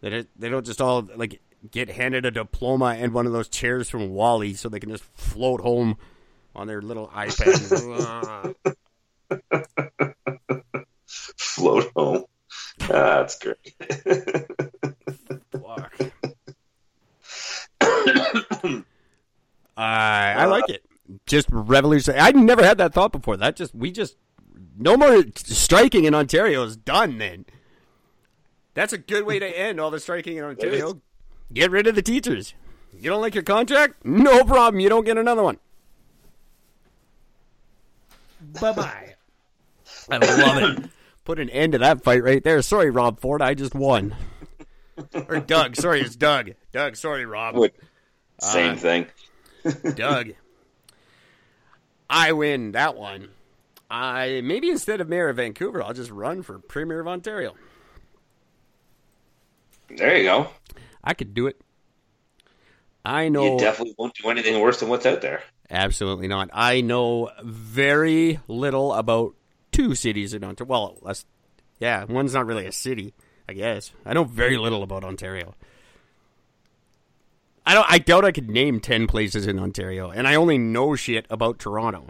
That 0.00 0.12
it, 0.12 0.28
they 0.38 0.48
don't 0.48 0.64
just 0.64 0.80
all 0.80 1.08
like 1.16 1.40
get 1.70 1.90
handed 1.90 2.24
a 2.24 2.30
diploma 2.30 2.96
and 2.98 3.12
one 3.12 3.26
of 3.26 3.32
those 3.32 3.48
chairs 3.48 3.88
from 3.88 4.10
WALL-E 4.10 4.54
so 4.54 4.68
they 4.68 4.80
can 4.80 4.90
just 4.90 5.04
float 5.04 5.60
home 5.60 5.96
on 6.54 6.66
their 6.66 6.82
little 6.82 7.08
iPad. 7.08 8.54
Float 11.06 11.90
home. 11.96 12.24
Ah, 12.82 13.20
that's 13.20 13.38
great. 13.38 13.74
Fuck. 15.52 15.92
I 19.76 20.34
I 20.36 20.44
like 20.46 20.68
it. 20.68 20.84
Just 21.26 21.48
revolutionary. 21.50 22.20
I 22.20 22.32
never 22.32 22.64
had 22.64 22.78
that 22.78 22.92
thought 22.92 23.12
before. 23.12 23.36
That 23.36 23.56
just 23.56 23.74
we 23.74 23.90
just 23.90 24.16
no 24.78 24.96
more 24.96 25.24
striking 25.36 26.04
in 26.04 26.14
Ontario 26.14 26.62
is 26.64 26.76
done. 26.76 27.18
Then 27.18 27.46
that's 28.74 28.92
a 28.92 28.98
good 28.98 29.24
way 29.24 29.38
to 29.38 29.46
end 29.46 29.80
all 29.80 29.90
the 29.90 30.00
striking 30.00 30.36
in 30.36 30.44
Ontario. 30.44 31.00
Get 31.52 31.70
rid 31.70 31.86
of 31.86 31.94
the 31.94 32.02
teachers. 32.02 32.54
You 32.98 33.10
don't 33.10 33.20
like 33.20 33.34
your 33.34 33.44
contract? 33.44 34.04
No 34.04 34.44
problem. 34.44 34.80
You 34.80 34.88
don't 34.88 35.04
get 35.04 35.16
another 35.18 35.42
one. 35.42 35.58
Bye 38.60 38.72
bye. 38.72 39.14
I 40.10 40.16
love 40.18 40.78
it. 40.78 40.90
Put 41.24 41.38
an 41.38 41.50
end 41.50 41.72
to 41.72 41.78
that 41.78 42.02
fight 42.02 42.22
right 42.22 42.42
there. 42.42 42.62
Sorry, 42.62 42.90
Rob 42.90 43.20
Ford. 43.20 43.42
I 43.42 43.54
just 43.54 43.74
won. 43.74 44.14
or 45.28 45.40
Doug. 45.40 45.76
Sorry, 45.76 46.00
it's 46.00 46.16
Doug. 46.16 46.52
Doug. 46.72 46.96
Sorry, 46.96 47.26
Rob. 47.26 47.56
What? 47.56 47.74
Same 48.40 48.72
Uh, 48.72 48.76
thing. 48.76 49.06
Doug. 49.94 50.30
I 52.08 52.32
win 52.32 52.72
that 52.72 52.96
one. 52.96 53.28
I 53.90 54.40
maybe 54.44 54.70
instead 54.70 55.00
of 55.00 55.08
mayor 55.08 55.28
of 55.28 55.36
Vancouver, 55.36 55.82
I'll 55.82 55.94
just 55.94 56.10
run 56.10 56.42
for 56.42 56.58
premier 56.58 57.00
of 57.00 57.08
Ontario. 57.08 57.54
There 59.88 60.16
you 60.16 60.24
go. 60.24 60.48
I 61.08 61.14
could 61.14 61.32
do 61.32 61.46
it. 61.46 61.58
I 63.02 63.30
know 63.30 63.54
You 63.54 63.58
definitely 63.58 63.94
won't 63.96 64.14
do 64.14 64.28
anything 64.28 64.60
worse 64.60 64.80
than 64.80 64.90
what's 64.90 65.06
out 65.06 65.22
there. 65.22 65.42
absolutely 65.70 66.28
not. 66.28 66.50
I 66.52 66.82
know 66.82 67.30
very 67.42 68.40
little 68.46 68.92
about 68.92 69.34
two 69.72 69.94
cities 69.94 70.34
in 70.34 70.44
Ontario. 70.44 70.68
Well, 71.00 71.14
yeah, 71.78 72.04
one's 72.04 72.34
not 72.34 72.44
really 72.44 72.66
a 72.66 72.72
city, 72.72 73.14
I 73.48 73.54
guess. 73.54 73.92
I 74.04 74.12
know 74.12 74.24
very 74.24 74.58
little 74.58 74.82
about 74.82 75.02
Ontario. 75.02 75.54
I 77.64 77.72
don't. 77.72 77.86
I 77.88 77.98
doubt 77.98 78.26
I 78.26 78.32
could 78.32 78.50
name 78.50 78.78
ten 78.78 79.06
places 79.06 79.46
in 79.46 79.58
Ontario, 79.58 80.10
and 80.10 80.28
I 80.28 80.34
only 80.34 80.58
know 80.58 80.94
shit 80.94 81.24
about 81.30 81.58
Toronto 81.58 82.08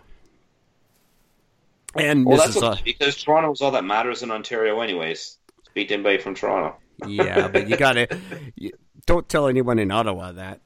and 1.95 2.27
Well, 2.27 2.39
that's 2.39 2.57
okay, 2.57 2.83
because 2.85 3.23
Toronto 3.23 3.53
is 3.53 3.61
all 3.61 3.71
that 3.73 3.85
matters 3.85 4.23
in 4.23 4.31
Ontario, 4.33 4.81
anyways. 4.81 5.39
Speak 5.67 5.89
to 5.89 5.95
anybody 5.95 6.19
from 6.19 6.35
Toronto. 6.35 6.77
Yeah, 7.07 7.49
but 7.49 7.69
you 7.69 7.77
gotta 7.77 8.09
you, 8.57 8.73
don't 9.09 9.29
tell 9.29 9.49
anyone 9.49 9.79
in 9.81 9.91
Ottawa 9.91 10.33
that. 10.33 10.61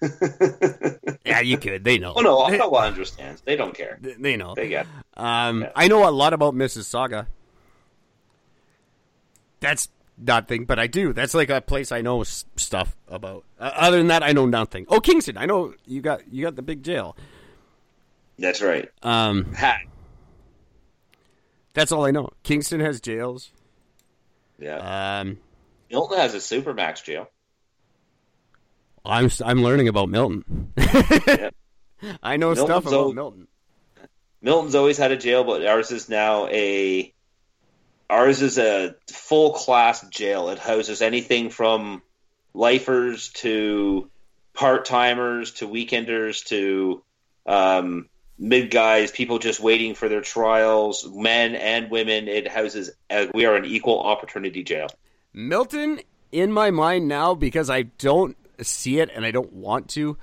Yeah, 1.26 1.40
you 1.40 1.56
could. 1.58 1.84
They 1.84 1.98
know. 1.98 2.12
Oh 2.16 2.20
no, 2.20 2.38
Ottawa 2.38 2.80
understands. 2.86 3.40
They 3.42 3.56
don't 3.56 3.74
care. 3.74 3.98
They, 4.00 4.12
they 4.14 4.36
know. 4.36 4.54
They 4.54 4.68
get. 4.68 4.86
Um, 5.16 5.62
Yeah. 5.62 5.72
I 5.74 5.88
know 5.88 6.08
a 6.08 6.10
lot 6.10 6.32
about 6.32 6.54
Mississauga. 6.54 7.26
That's 9.60 9.88
nothing, 10.18 10.64
but 10.66 10.78
I 10.78 10.86
do. 10.86 11.12
That's 11.14 11.32
like 11.34 11.48
a 11.50 11.60
place 11.62 11.90
I 11.92 12.02
know 12.02 12.20
s- 12.20 12.44
stuff 12.56 12.94
about. 13.08 13.44
Uh, 13.58 13.70
other 13.74 13.96
than 13.98 14.08
that, 14.08 14.22
I 14.22 14.32
know 14.32 14.44
nothing. 14.46 14.84
Oh, 14.88 15.00
Kingston. 15.00 15.36
I 15.38 15.46
know 15.46 15.74
you 15.86 16.00
got 16.02 16.22
you 16.32 16.42
got 16.44 16.56
the 16.56 16.62
big 16.62 16.82
jail. 16.82 17.16
That's 18.38 18.60
right. 18.62 18.88
Um, 19.02 19.52
Hat. 19.54 19.80
that's 21.72 21.90
all 21.92 22.04
I 22.04 22.10
know. 22.10 22.30
Kingston 22.42 22.80
has 22.80 23.00
jails. 23.00 23.50
Yeah. 24.58 25.20
Um, 25.20 25.38
Milton 25.94 26.18
has 26.18 26.34
a 26.34 26.38
supermax 26.38 27.04
jail. 27.04 27.30
I'm 29.04 29.30
I'm 29.44 29.62
learning 29.62 29.86
about 29.86 30.08
Milton. 30.08 30.72
Yeah. 30.76 31.50
I 32.22 32.36
know 32.36 32.52
Milton's 32.52 32.58
stuff 32.58 32.86
about. 32.86 33.14
Milton. 33.14 33.46
Milton's 34.42 34.74
always 34.74 34.98
had 34.98 35.12
a 35.12 35.16
jail, 35.16 35.44
but 35.44 35.64
ours 35.64 35.92
is 35.92 36.08
now 36.08 36.48
a 36.48 37.14
ours 38.10 38.42
is 38.42 38.58
a 38.58 38.96
full 39.08 39.52
class 39.52 40.06
jail. 40.08 40.48
It 40.48 40.58
houses 40.58 41.00
anything 41.00 41.50
from 41.50 42.02
lifers 42.54 43.28
to 43.34 44.10
part 44.52 44.86
timers 44.86 45.52
to 45.52 45.68
weekenders 45.68 46.44
to 46.46 47.04
um, 47.46 48.08
mid 48.36 48.72
guys, 48.72 49.12
people 49.12 49.38
just 49.38 49.60
waiting 49.60 49.94
for 49.94 50.08
their 50.08 50.22
trials, 50.22 51.08
men 51.08 51.54
and 51.54 51.88
women. 51.88 52.26
It 52.26 52.48
houses. 52.48 52.90
Uh, 53.08 53.26
we 53.32 53.44
are 53.44 53.54
an 53.54 53.64
equal 53.64 54.00
opportunity 54.00 54.64
jail. 54.64 54.88
Milton 55.34 56.00
in 56.30 56.52
my 56.52 56.70
mind 56.70 57.08
now 57.08 57.34
because 57.34 57.68
I 57.68 57.82
don't 57.82 58.36
see 58.62 59.00
it 59.00 59.10
and 59.14 59.26
I 59.26 59.32
don't 59.32 59.52
want 59.52 59.90
to. 59.90 60.16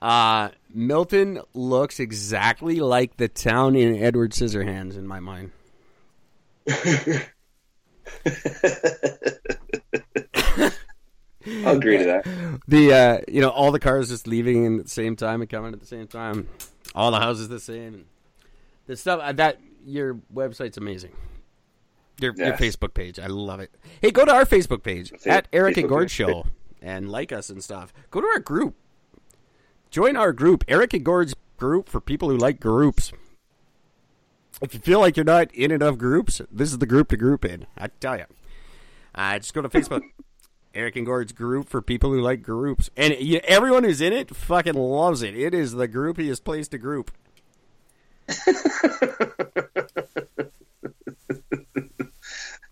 Uh, 0.00 0.48
Milton 0.72 1.40
looks 1.52 2.00
exactly 2.00 2.80
like 2.80 3.16
the 3.18 3.28
town 3.28 3.76
in 3.76 4.02
Edward 4.02 4.32
Scissorhands 4.32 4.96
in 4.96 5.06
my 5.06 5.20
mind. 5.20 5.52
I'll 11.64 11.76
agree 11.76 11.98
to 11.98 12.04
that. 12.04 12.58
The 12.66 12.92
uh, 12.92 13.18
you 13.28 13.42
know 13.42 13.50
all 13.50 13.70
the 13.70 13.78
cars 13.78 14.08
just 14.08 14.26
leaving 14.26 14.64
in 14.64 14.78
at 14.78 14.84
the 14.84 14.90
same 14.90 15.14
time 15.14 15.42
and 15.42 15.50
coming 15.50 15.74
at 15.74 15.80
the 15.80 15.86
same 15.86 16.06
time. 16.06 16.48
All 16.94 17.10
the 17.10 17.20
houses 17.20 17.48
the 17.48 17.60
same. 17.60 18.06
The 18.86 18.96
stuff 18.96 19.20
uh, 19.22 19.32
that 19.32 19.60
your 19.84 20.14
website's 20.32 20.78
amazing. 20.78 21.12
Your, 22.20 22.32
your 22.36 22.52
Facebook 22.52 22.94
page, 22.94 23.18
I 23.18 23.26
love 23.26 23.60
it. 23.60 23.74
Hey, 24.00 24.10
go 24.10 24.24
to 24.24 24.32
our 24.32 24.44
Facebook 24.44 24.82
page 24.82 25.10
Fa- 25.18 25.30
at 25.30 25.48
Eric 25.52 25.76
and 25.76 25.86
Facebook 25.86 25.88
Gord 25.88 26.02
page. 26.04 26.10
Show 26.12 26.46
and 26.80 27.10
like 27.10 27.32
us 27.32 27.50
and 27.50 27.62
stuff. 27.62 27.92
Go 28.10 28.20
to 28.20 28.26
our 28.26 28.38
group. 28.38 28.74
Join 29.90 30.16
our 30.16 30.32
group, 30.32 30.64
Eric 30.68 30.94
and 30.94 31.04
Gord's 31.04 31.34
group 31.56 31.88
for 31.88 32.00
people 32.00 32.28
who 32.28 32.36
like 32.36 32.60
groups. 32.60 33.12
If 34.60 34.74
you 34.74 34.80
feel 34.80 35.00
like 35.00 35.16
you're 35.16 35.24
not 35.24 35.52
in 35.54 35.70
enough 35.70 35.98
groups, 35.98 36.40
this 36.50 36.70
is 36.70 36.78
the 36.78 36.86
group 36.86 37.08
to 37.08 37.16
group 37.16 37.44
in. 37.44 37.66
I 37.76 37.88
tell 37.88 38.16
you. 38.16 38.24
Uh, 39.14 39.38
just 39.38 39.54
go 39.54 39.62
to 39.62 39.68
Facebook. 39.68 40.02
Eric 40.74 40.96
and 40.96 41.06
Gord's 41.06 41.32
group 41.32 41.68
for 41.68 41.80
people 41.80 42.10
who 42.10 42.20
like 42.20 42.42
groups. 42.42 42.90
And 42.96 43.14
you, 43.20 43.40
everyone 43.44 43.84
who's 43.84 44.00
in 44.00 44.12
it 44.12 44.34
fucking 44.34 44.74
loves 44.74 45.22
it. 45.22 45.36
It 45.36 45.54
is 45.54 45.72
the 45.72 45.86
groupiest 45.86 46.42
place 46.42 46.66
to 46.68 46.78
group. 46.78 47.12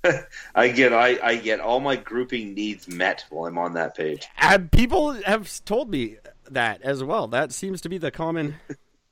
I 0.55 0.69
get 0.69 0.93
I, 0.93 1.19
I 1.23 1.37
get 1.37 1.61
all 1.61 1.81
my 1.81 1.97
grouping 1.97 2.55
needs 2.55 2.89
met 2.89 3.25
while 3.31 3.47
I'm 3.47 3.59
on 3.59 3.75
that 3.75 3.97
page. 3.97 4.27
And 4.39 4.71
people 4.71 5.13
have 5.25 5.49
told 5.65 5.91
me 5.91 6.17
that 6.51 6.83
as 6.83 7.03
well. 7.05 7.29
That 7.29 7.53
seems 7.53 7.81
to 7.83 7.89
be 7.89 7.99
the 7.99 8.11
common 8.11 8.57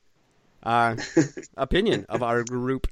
uh, 0.62 0.96
opinion 1.56 2.06
of 2.08 2.22
our 2.22 2.44
group. 2.44 2.86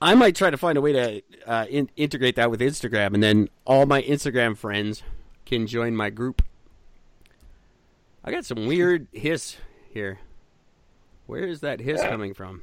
I 0.00 0.14
might 0.16 0.34
try 0.34 0.50
to 0.50 0.56
find 0.56 0.76
a 0.76 0.80
way 0.80 0.92
to 0.92 1.22
uh, 1.46 1.66
in- 1.70 1.90
integrate 1.96 2.34
that 2.36 2.50
with 2.50 2.60
Instagram, 2.60 3.14
and 3.14 3.22
then 3.22 3.48
all 3.64 3.86
my 3.86 4.02
Instagram 4.02 4.56
friends 4.56 5.02
can 5.46 5.66
join 5.68 5.94
my 5.94 6.10
group. 6.10 6.42
I 8.24 8.30
got 8.32 8.44
some 8.44 8.66
weird 8.66 9.06
hiss 9.12 9.56
here. 9.92 10.18
Where 11.26 11.44
is 11.44 11.60
that 11.60 11.80
hiss 11.80 12.00
Yeah. 12.02 12.10
coming 12.10 12.34
from? 12.34 12.62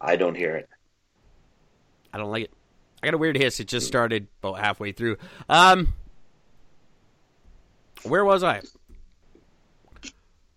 I 0.00 0.16
don't 0.16 0.34
hear 0.36 0.56
it. 0.56 0.68
I 2.16 2.18
don't 2.18 2.30
like 2.30 2.44
it. 2.44 2.50
I 3.02 3.06
got 3.08 3.12
a 3.14 3.18
weird 3.18 3.36
hiss. 3.36 3.60
It 3.60 3.68
just 3.68 3.86
started 3.86 4.26
about 4.42 4.58
halfway 4.58 4.92
through. 4.92 5.18
Um, 5.50 5.92
where 8.04 8.24
was 8.24 8.42
I? 8.42 8.62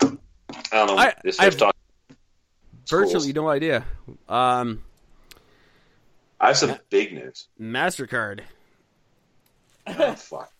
I 0.02 0.08
don't 0.72 0.88
know. 0.88 0.98
I- 0.98 1.14
this 1.22 1.38
I've- 1.38 1.58
talk- 1.58 1.76
Virtually 2.88 3.34
no 3.34 3.50
idea. 3.50 3.86
Um, 4.30 4.84
I 6.40 6.48
have 6.48 6.58
some 6.58 6.76
big 6.90 7.14
news. 7.14 7.50
Mastercard. 7.62 8.40
Oh, 9.86 10.14
fuck. 10.16 10.52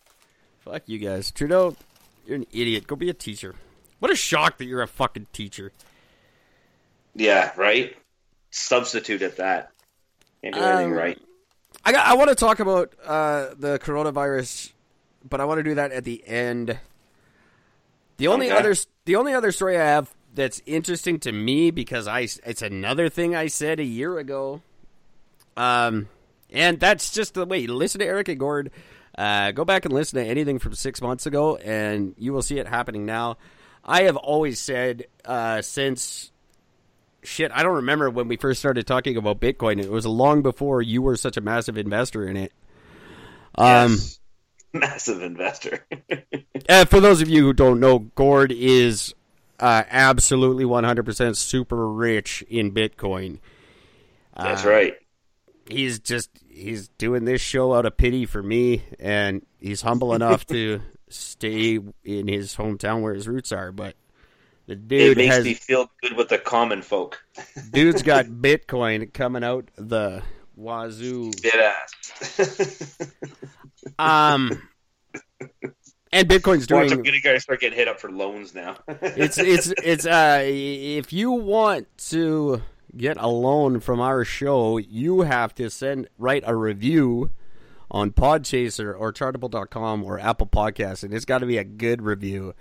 Fuck 0.60 0.82
you 0.86 0.98
guys. 0.98 1.30
Trudeau, 1.32 1.76
you're 2.26 2.36
an 2.36 2.46
idiot. 2.52 2.86
Go 2.86 2.94
be 2.94 3.08
a 3.08 3.14
teacher. 3.14 3.54
What 3.98 4.12
a 4.12 4.16
shock 4.16 4.58
that 4.58 4.66
you're 4.66 4.82
a 4.82 4.86
fucking 4.86 5.28
teacher. 5.32 5.72
Yeah, 7.16 7.50
right? 7.56 7.96
Substitute 8.50 9.22
at 9.22 9.36
that. 9.38 9.72
Can't 10.42 10.54
do 10.54 10.60
anything 10.60 10.92
Um, 10.92 10.98
right. 10.98 11.18
I 11.84 11.92
got, 11.92 12.06
I 12.06 12.14
want 12.14 12.28
to 12.30 12.34
talk 12.34 12.60
about 12.60 12.92
uh, 13.04 13.48
the 13.58 13.78
coronavirus, 13.78 14.72
but 15.28 15.40
I 15.40 15.44
want 15.44 15.58
to 15.58 15.62
do 15.62 15.74
that 15.76 15.92
at 15.92 16.04
the 16.04 16.22
end. 16.26 16.78
The 18.18 18.28
only 18.28 18.50
Okay. 18.50 18.58
other 18.58 18.74
the 19.06 19.16
only 19.16 19.32
other 19.32 19.50
story 19.50 19.78
I 19.78 19.84
have 19.84 20.14
that's 20.34 20.60
interesting 20.66 21.18
to 21.20 21.32
me 21.32 21.70
because 21.70 22.06
I 22.06 22.20
it's 22.44 22.62
another 22.62 23.08
thing 23.08 23.34
I 23.34 23.46
said 23.46 23.80
a 23.80 23.84
year 23.84 24.18
ago. 24.18 24.60
Um, 25.56 26.08
and 26.50 26.78
that's 26.78 27.12
just 27.12 27.34
the 27.34 27.46
way. 27.46 27.66
Listen 27.66 28.00
to 28.00 28.06
Eric 28.06 28.28
and 28.28 28.38
Gord. 28.38 28.70
Uh, 29.16 29.50
go 29.52 29.64
back 29.64 29.84
and 29.84 29.92
listen 29.94 30.22
to 30.22 30.28
anything 30.28 30.58
from 30.58 30.74
six 30.74 31.00
months 31.02 31.26
ago, 31.26 31.56
and 31.56 32.14
you 32.18 32.32
will 32.32 32.42
see 32.42 32.58
it 32.58 32.66
happening 32.66 33.04
now. 33.06 33.36
I 33.84 34.02
have 34.02 34.16
always 34.16 34.58
said 34.60 35.06
uh, 35.24 35.62
since 35.62 36.30
shit, 37.22 37.50
I 37.54 37.62
don't 37.62 37.76
remember 37.76 38.10
when 38.10 38.28
we 38.28 38.36
first 38.36 38.60
started 38.60 38.86
talking 38.86 39.16
about 39.16 39.40
Bitcoin. 39.40 39.82
It 39.82 39.90
was 39.90 40.06
long 40.06 40.42
before 40.42 40.82
you 40.82 41.02
were 41.02 41.16
such 41.16 41.36
a 41.36 41.40
massive 41.40 41.76
investor 41.78 42.26
in 42.26 42.36
it. 42.36 42.52
Um, 43.56 43.92
Yes. 43.92 44.16
Massive 44.72 45.20
investor. 45.22 45.84
uh, 46.68 46.84
for 46.84 47.00
those 47.00 47.20
of 47.20 47.28
you 47.28 47.42
who 47.42 47.52
don't 47.52 47.80
know, 47.80 47.98
Gord 47.98 48.52
is 48.52 49.12
uh, 49.58 49.82
absolutely 49.90 50.64
100% 50.64 51.36
super 51.36 51.90
rich 51.92 52.44
in 52.48 52.70
Bitcoin. 52.70 53.40
That's 54.36 54.64
Uh, 54.64 54.68
right. 54.70 54.94
He's 55.68 55.98
just 55.98 56.30
he's 56.48 56.88
doing 56.98 57.24
this 57.24 57.40
show 57.40 57.74
out 57.74 57.84
of 57.84 57.96
pity 57.96 58.26
for 58.26 58.42
me, 58.44 58.84
and 59.00 59.44
he's 59.58 59.82
humble 59.82 60.14
enough 60.14 60.46
to 60.46 60.80
stay 61.08 61.80
in 62.04 62.28
his 62.28 62.54
hometown 62.56 63.02
where 63.02 63.14
his 63.14 63.26
roots 63.26 63.50
are. 63.50 63.72
But 63.72 63.96
the 64.74 65.10
It 65.10 65.16
makes 65.16 65.34
has 65.34 65.44
me 65.44 65.54
feel 65.54 65.90
good 66.02 66.16
with 66.16 66.28
the 66.28 66.38
common 66.38 66.82
folk. 66.82 67.22
dude's 67.72 68.02
got 68.02 68.26
Bitcoin 68.26 69.12
coming 69.12 69.44
out 69.44 69.68
the 69.76 70.22
wazoo. 70.56 71.32
Bit 71.42 71.54
ass. 71.54 72.98
Um, 73.98 74.62
and 76.12 76.28
Bitcoin's 76.28 76.66
doing 76.66 76.90
some 76.90 77.02
good 77.02 77.18
guys 77.22 77.44
start 77.44 77.60
getting 77.60 77.78
hit 77.78 77.88
up 77.88 77.98
for 77.98 78.10
loans 78.10 78.54
now. 78.54 78.76
it's 78.88 79.38
it's 79.38 79.72
it's 79.82 80.04
uh 80.04 80.42
if 80.44 81.14
you 81.14 81.30
want 81.30 81.86
to 82.10 82.62
get 82.96 83.16
a 83.16 83.28
loan 83.28 83.80
from 83.80 84.00
our 84.00 84.24
show, 84.24 84.76
you 84.76 85.22
have 85.22 85.54
to 85.54 85.70
send 85.70 86.08
write 86.18 86.42
a 86.46 86.54
review 86.54 87.30
on 87.90 88.10
Podchaser 88.10 88.94
or 88.98 89.12
Chartable.com 89.12 90.04
or 90.04 90.18
Apple 90.18 90.46
Podcasts, 90.46 91.02
and 91.02 91.12
it's 91.12 91.24
got 91.24 91.38
to 91.38 91.46
be 91.46 91.58
a 91.58 91.64
good 91.64 92.02
review, 92.02 92.54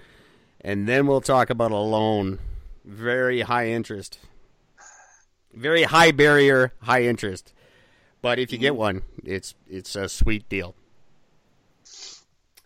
and 0.61 0.87
then 0.87 1.07
we'll 1.07 1.21
talk 1.21 1.49
about 1.49 1.71
a 1.71 1.77
loan. 1.77 2.39
Very 2.85 3.41
high 3.41 3.69
interest, 3.69 4.19
very 5.53 5.83
high 5.83 6.11
barrier, 6.11 6.73
high 6.81 7.03
interest. 7.03 7.53
But 8.21 8.39
if 8.39 8.51
you 8.51 8.57
get 8.57 8.75
one, 8.75 9.03
it's 9.23 9.55
it's 9.67 9.95
a 9.95 10.09
sweet 10.09 10.47
deal. 10.49 10.75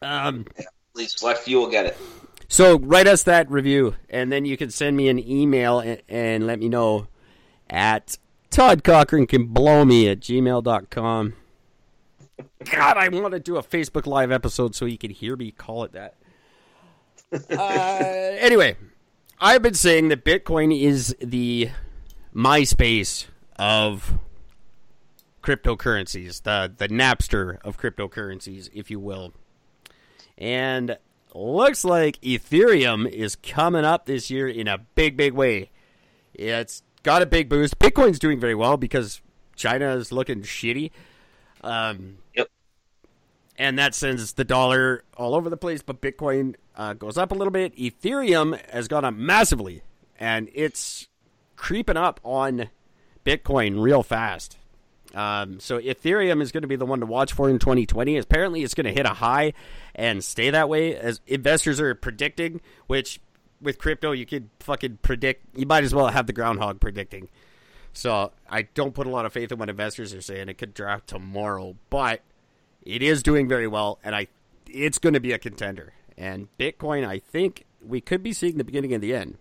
Um. 0.02 0.46
At 0.58 0.66
least 0.96 1.20
select 1.20 1.48
you 1.48 1.58
will 1.58 1.70
get 1.70 1.88
it. 1.88 1.98
So 2.48 2.78
write 2.78 3.08
us 3.08 3.24
that 3.24 3.50
review, 3.50 3.96
and 4.10 4.32
then 4.32 4.46
you 4.46 4.58
can 4.58 4.70
send 4.70 4.96
me 4.96 5.10
an 5.10 5.18
email 5.18 5.80
and, 5.80 6.02
and 6.08 6.46
let 6.46 6.60
me 6.60 6.70
know 6.70 7.08
at 7.70 8.18
Todd 8.52 8.84
Cochran 8.84 9.26
can 9.26 9.48
blow 9.48 9.84
me 9.84 10.08
at 10.08 10.20
gmail.com. 10.20 11.34
God, 12.72 12.98
I 12.98 13.10
want 13.10 13.34
to 13.34 13.40
do 13.40 13.58
a 13.58 13.64
Facebook 13.64 14.06
Live 14.06 14.32
episode 14.32 14.76
so 14.76 14.86
you 14.86 15.00
can 15.00 15.10
hear 15.10 15.36
me 15.36 15.52
call 15.52 15.84
it 15.84 15.94
that. 15.94 16.16
Uh, 17.52 18.04
anyway, 18.40 18.76
I've 19.40 19.62
been 19.62 19.74
saying 19.74 20.10
that 20.10 20.24
Bitcoin 20.24 20.78
is 20.78 21.16
the 21.20 21.70
MySpace 22.36 23.26
of 23.58 24.18
cryptocurrencies, 25.42 26.44
the 26.44 26.74
the 26.76 26.88
Napster 26.88 27.60
of 27.64 27.78
cryptocurrencies, 27.78 28.70
if 28.74 28.90
you 28.90 29.00
will. 29.00 29.34
And 30.38 30.98
looks 31.36 31.84
like 31.84 32.20
Ethereum 32.22 33.10
is 33.10 33.36
coming 33.36 33.86
up 33.86 34.06
this 34.06 34.30
year 34.30 34.48
in 34.48 34.68
a 34.68 34.78
big, 34.96 35.18
big 35.18 35.34
way. 35.34 35.72
It's 36.34 36.84
got 37.04 37.22
a 37.22 37.26
big 37.26 37.50
boost. 37.50 37.78
Bitcoin's 37.80 38.20
doing 38.20 38.40
very 38.40 38.56
well 38.56 38.78
because 38.78 39.22
China 39.56 39.96
is 39.96 40.12
looking 40.12 40.42
shitty. 40.42 40.92
Um, 41.62 42.18
Yep. 42.36 42.48
And 43.58 43.78
that 43.78 43.94
sends 43.94 44.34
the 44.34 44.44
dollar 44.44 45.04
all 45.16 45.36
over 45.36 45.50
the 45.50 45.58
place, 45.58 45.84
but 45.84 46.02
Bitcoin 46.02 46.56
uh, 46.76 46.94
goes 46.94 47.18
up 47.18 47.32
a 47.32 47.36
little 47.36 47.52
bit. 47.52 47.76
Ethereum 47.78 48.60
has 48.72 48.88
gone 48.88 49.06
up 49.06 49.14
massively, 49.14 49.84
and 50.20 50.50
it's 50.54 51.08
creeping 51.56 51.98
up 51.98 52.20
on 52.24 52.70
Bitcoin 53.24 53.82
real 53.82 54.02
fast. 54.02 54.58
Um, 55.14 55.60
so 55.60 55.80
Ethereum 55.80 56.42
is 56.42 56.52
going 56.52 56.64
to 56.64 56.68
be 56.68 56.76
the 56.76 56.86
one 56.86 57.00
to 57.02 57.06
watch 57.06 57.34
for 57.34 57.50
in 57.50 57.60
2020. 57.60 58.18
Apparently, 58.18 58.64
it's 58.64 58.74
going 58.74 58.86
to 58.86 58.92
hit 58.92 59.06
a 59.06 59.14
high 59.14 59.54
and 59.94 60.24
stay 60.24 60.50
that 60.50 60.70
way, 60.70 60.96
as 60.96 61.22
investors 61.28 61.80
are 61.80 61.94
predicting. 61.94 62.62
Which, 62.88 63.22
with 63.62 63.78
crypto, 63.78 64.12
you 64.12 64.26
could 64.26 64.50
fucking 64.60 65.00
predict. 65.04 65.46
You 65.56 65.68
might 65.68 65.84
as 65.84 65.94
well 65.94 66.08
have 66.08 66.26
the 66.26 66.34
groundhog 66.34 66.80
predicting. 66.80 67.30
So 67.94 68.32
I 68.50 68.64
don't 68.64 68.96
put 68.96 69.06
a 69.06 69.12
lot 69.12 69.26
of 69.26 69.34
faith 69.34 69.52
in 69.52 69.60
what 69.60 69.70
investors 69.70 70.14
are 70.16 70.22
saying. 70.22 70.50
It 70.50 70.58
could 70.58 70.74
drop 70.74 71.06
tomorrow, 71.06 71.76
but 71.92 72.22
it 72.86 73.02
is 73.02 73.24
doing 73.24 73.48
very 73.48 73.68
well, 73.68 74.00
and 74.04 74.16
I 74.16 74.28
it's 74.68 75.00
going 75.00 75.14
to 75.14 75.20
be 75.20 75.32
a 75.32 75.38
contender. 75.38 75.94
And 76.18 76.48
Bitcoin, 76.58 77.08
I 77.08 77.20
think 77.20 77.66
we 77.82 78.02
could 78.02 78.24
be 78.24 78.34
seeing 78.34 78.58
the 78.58 78.64
beginning 78.64 78.94
and 78.94 79.02
the 79.04 79.14
end. 79.14 79.38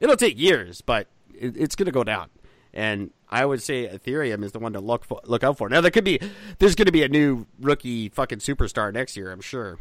It'll 0.00 0.16
take 0.16 0.38
years, 0.38 0.80
but 0.80 1.06
it, 1.34 1.56
it's 1.56 1.74
going 1.74 1.86
to 1.86 1.92
go 1.92 2.04
down. 2.04 2.30
And 2.72 3.10
I 3.28 3.44
would 3.44 3.62
say 3.62 3.88
Ethereum 3.88 4.44
is 4.44 4.52
the 4.52 4.58
one 4.58 4.72
to 4.72 4.80
look 4.80 5.04
for, 5.04 5.20
look 5.24 5.42
out 5.42 5.58
for. 5.58 5.68
Now 5.68 5.80
there 5.80 5.90
could 5.90 6.04
be 6.04 6.20
there's 6.58 6.74
going 6.74 6.86
to 6.86 6.92
be 6.92 7.02
a 7.02 7.08
new 7.08 7.46
rookie 7.60 8.08
fucking 8.08 8.38
superstar 8.38 8.92
next 8.92 9.16
year, 9.16 9.30
I'm 9.32 9.40
sure. 9.40 9.78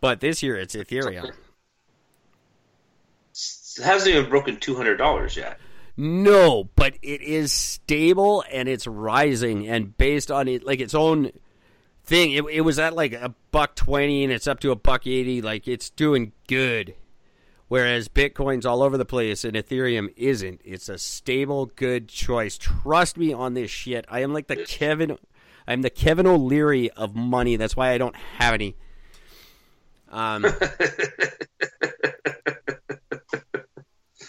But 0.00 0.20
this 0.20 0.42
year 0.42 0.56
it's 0.56 0.74
Ethereum. 0.74 1.32
It 3.76 3.82
hasn't 3.82 4.14
even 4.14 4.30
broken 4.30 4.56
two 4.58 4.74
hundred 4.74 4.96
dollars 4.96 5.36
yet. 5.36 5.58
No, 5.96 6.70
but 6.74 6.94
it 7.02 7.22
is 7.22 7.52
stable 7.52 8.44
and 8.50 8.68
it's 8.68 8.86
rising 8.86 9.68
and 9.68 9.96
based 9.96 10.30
on 10.30 10.48
it 10.48 10.64
like 10.64 10.80
its 10.80 10.94
own 10.94 11.30
thing. 12.04 12.32
It, 12.32 12.44
it 12.50 12.60
was 12.62 12.78
at 12.78 12.94
like 12.94 13.12
a 13.12 13.34
buck 13.52 13.76
twenty 13.76 14.24
and 14.24 14.32
it's 14.32 14.48
up 14.48 14.60
to 14.60 14.72
a 14.72 14.76
buck 14.76 15.06
eighty. 15.06 15.40
Like 15.40 15.68
it's 15.68 15.90
doing 15.90 16.32
good. 16.48 16.94
Whereas 17.68 18.08
Bitcoin's 18.08 18.66
all 18.66 18.82
over 18.82 18.98
the 18.98 19.04
place 19.04 19.44
and 19.44 19.54
Ethereum 19.56 20.12
isn't. 20.16 20.60
It's 20.64 20.88
a 20.88 20.98
stable, 20.98 21.66
good 21.66 22.08
choice. 22.08 22.58
Trust 22.58 23.16
me 23.16 23.32
on 23.32 23.54
this 23.54 23.70
shit. 23.70 24.04
I 24.08 24.20
am 24.20 24.32
like 24.32 24.48
the 24.48 24.56
Kevin. 24.56 25.16
I'm 25.66 25.82
the 25.82 25.90
Kevin 25.90 26.26
O'Leary 26.26 26.90
of 26.90 27.14
money. 27.14 27.56
That's 27.56 27.76
why 27.76 27.92
I 27.92 27.98
don't 27.98 28.16
have 28.16 28.54
any. 28.54 28.76
Um, 30.10 30.44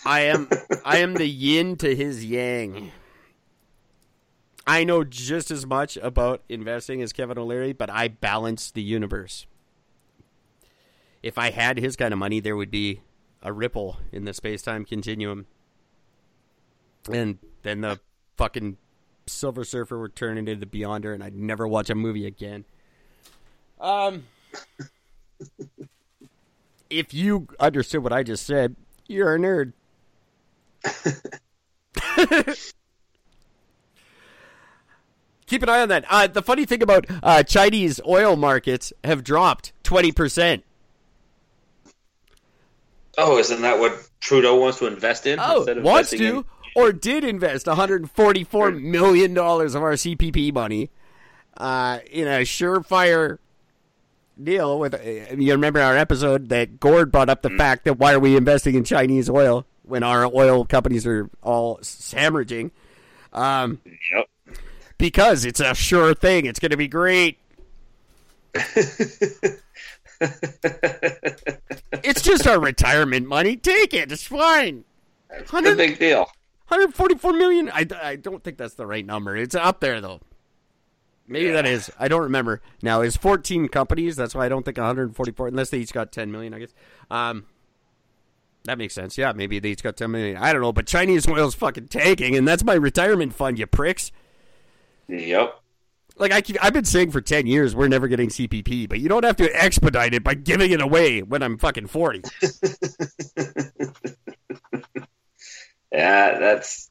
I 0.05 0.21
am 0.21 0.47
I 0.85 0.99
am 0.99 1.15
the 1.15 1.27
yin 1.27 1.75
to 1.77 1.95
his 1.95 2.23
yang. 2.23 2.91
I 4.67 4.83
know 4.83 5.03
just 5.03 5.51
as 5.51 5.65
much 5.65 5.97
about 5.97 6.41
investing 6.49 7.01
as 7.01 7.13
Kevin 7.13 7.37
O'Leary, 7.37 7.73
but 7.73 7.89
I 7.89 8.07
balance 8.07 8.71
the 8.71 8.81
universe. 8.81 9.45
If 11.21 11.37
I 11.37 11.51
had 11.51 11.77
his 11.77 11.95
kind 11.95 12.13
of 12.13 12.19
money, 12.19 12.39
there 12.39 12.55
would 12.55 12.71
be 12.71 13.01
a 13.43 13.53
ripple 13.53 13.97
in 14.11 14.25
the 14.25 14.33
space 14.33 14.63
time 14.63 14.85
continuum. 14.85 15.45
And 17.11 17.37
then 17.61 17.81
the 17.81 17.99
fucking 18.37 18.77
Silver 19.27 19.63
Surfer 19.63 19.99
would 19.99 20.15
turn 20.15 20.37
into 20.37 20.55
the 20.55 20.65
Beyonder, 20.65 21.13
and 21.13 21.23
I'd 21.23 21.35
never 21.35 21.67
watch 21.67 21.91
a 21.91 21.95
movie 21.95 22.25
again. 22.25 22.65
Um, 23.79 24.25
if 26.89 27.13
you 27.13 27.47
understood 27.59 28.03
what 28.03 28.13
I 28.13 28.23
just 28.23 28.45
said, 28.45 28.75
you're 29.07 29.35
a 29.35 29.39
nerd. 29.39 29.73
Keep 35.47 35.61
an 35.63 35.69
eye 35.69 35.81
on 35.81 35.89
that. 35.89 36.05
Uh, 36.09 36.27
the 36.27 36.41
funny 36.41 36.65
thing 36.65 36.81
about 36.81 37.05
uh, 37.21 37.43
Chinese 37.43 38.01
oil 38.07 38.35
markets 38.35 38.91
have 39.03 39.23
dropped 39.23 39.73
twenty 39.83 40.11
percent. 40.11 40.63
Oh, 43.17 43.37
isn't 43.37 43.61
that 43.61 43.79
what 43.79 44.09
Trudeau 44.19 44.55
wants 44.55 44.79
to 44.79 44.87
invest 44.87 45.25
in? 45.25 45.39
Oh, 45.39 45.57
instead 45.57 45.77
of 45.77 45.83
wants 45.83 46.09
to 46.09 46.37
in- 46.39 46.45
or 46.75 46.91
did 46.91 47.23
invest 47.23 47.67
144 47.67 48.71
million 48.71 49.33
dollars 49.33 49.75
of 49.75 49.81
our 49.83 49.93
CPP 49.93 50.53
money 50.53 50.89
uh, 51.55 51.99
in 52.11 52.27
a 52.27 52.41
surefire 52.41 53.37
deal 54.41 54.77
with. 54.79 54.93
Uh, 54.93 55.35
you 55.37 55.51
remember 55.53 55.79
our 55.81 55.95
episode 55.97 56.49
that 56.49 56.79
Gord 56.79 57.11
brought 57.11 57.29
up 57.29 57.41
the 57.41 57.49
Mm. 57.49 57.57
fact 57.57 57.85
that 57.85 57.97
why 57.99 58.13
are 58.13 58.19
we 58.19 58.35
investing 58.35 58.75
in 58.75 58.83
Chinese 58.83 59.29
oil 59.29 59.65
when 59.83 60.03
our 60.03 60.25
oil 60.25 60.65
companies 60.65 61.05
are 61.07 61.29
all 61.41 61.77
hemorrhaging? 61.79 62.71
Um, 63.33 63.79
Yep. 64.15 64.57
because 64.97 65.45
it's 65.45 65.59
a 65.59 65.73
sure 65.75 66.13
thing. 66.13 66.45
It's 66.45 66.59
going 66.59 66.71
to 66.71 66.77
be 66.77 66.87
great. 66.87 67.37
It's 72.03 72.21
just 72.21 72.47
our 72.47 72.59
retirement 72.59 73.27
money. 73.27 73.55
Take 73.57 73.93
it. 73.93 74.11
It's 74.11 74.23
fine. 74.23 74.83
It's 75.31 75.51
a 75.51 75.75
big 75.75 75.97
deal. 75.99 76.19
144 76.67 77.33
million. 77.33 77.69
I, 77.69 77.85
I 78.01 78.15
don't 78.15 78.43
think 78.43 78.57
that's 78.57 78.75
the 78.75 78.85
right 78.85 79.05
number. 79.05 79.35
It's 79.35 79.55
up 79.55 79.79
there 79.79 80.01
though. 80.01 80.21
Maybe 81.27 81.49
that 81.51 81.65
is. 81.65 81.91
I 81.99 82.07
don't 82.07 82.21
remember. 82.21 82.61
Now 82.81 83.01
it's 83.01 83.17
14 83.17 83.67
companies. 83.69 84.15
That's 84.15 84.35
why 84.35 84.45
I 84.45 84.49
don't 84.49 84.63
think 84.63 84.77
144 84.77 85.47
unless 85.47 85.69
they 85.71 85.79
each 85.79 85.93
got 85.93 86.11
10 86.11 86.31
million, 86.31 86.53
I 86.53 86.59
guess. 86.59 86.73
Um 87.09 87.45
that 88.65 88.77
makes 88.79 88.95
sense. 88.95 89.17
Yeah, 89.17 89.31
maybe 89.33 89.59
they 89.59 89.69
each 89.69 89.83
got 89.83 89.95
10 89.95 90.09
million. 90.11 90.37
I 90.37 90.51
don't 90.51 90.61
know, 90.61 90.73
but 90.73 90.87
Chinese 90.87 91.27
oil's 91.27 91.55
fucking 91.55 91.87
tanking 91.87 92.35
and 92.35 92.47
that's 92.47 92.63
my 92.63 92.73
retirement 92.73 93.33
fund, 93.33 93.59
you 93.59 93.67
pricks. 93.67 94.11
Yep. 95.07 95.59
Like 96.17 96.31
I 96.31 96.41
keep, 96.41 96.57
I've 96.63 96.73
been 96.73 96.85
saying 96.85 97.11
for 97.11 97.21
10 97.21 97.45
years 97.47 97.75
we're 97.75 97.87
never 97.87 98.07
getting 98.07 98.29
CPP, 98.29 98.87
but 98.87 98.99
you 98.99 99.09
don't 99.09 99.25
have 99.25 99.35
to 99.37 99.51
expedite 99.55 100.13
it 100.13 100.23
by 100.23 100.33
giving 100.33 100.71
it 100.71 100.81
away 100.81 101.21
when 101.21 101.43
I'm 101.43 101.57
fucking 101.57 101.87
40. 101.87 102.21
Yeah, 105.91 106.39
that's 106.39 106.89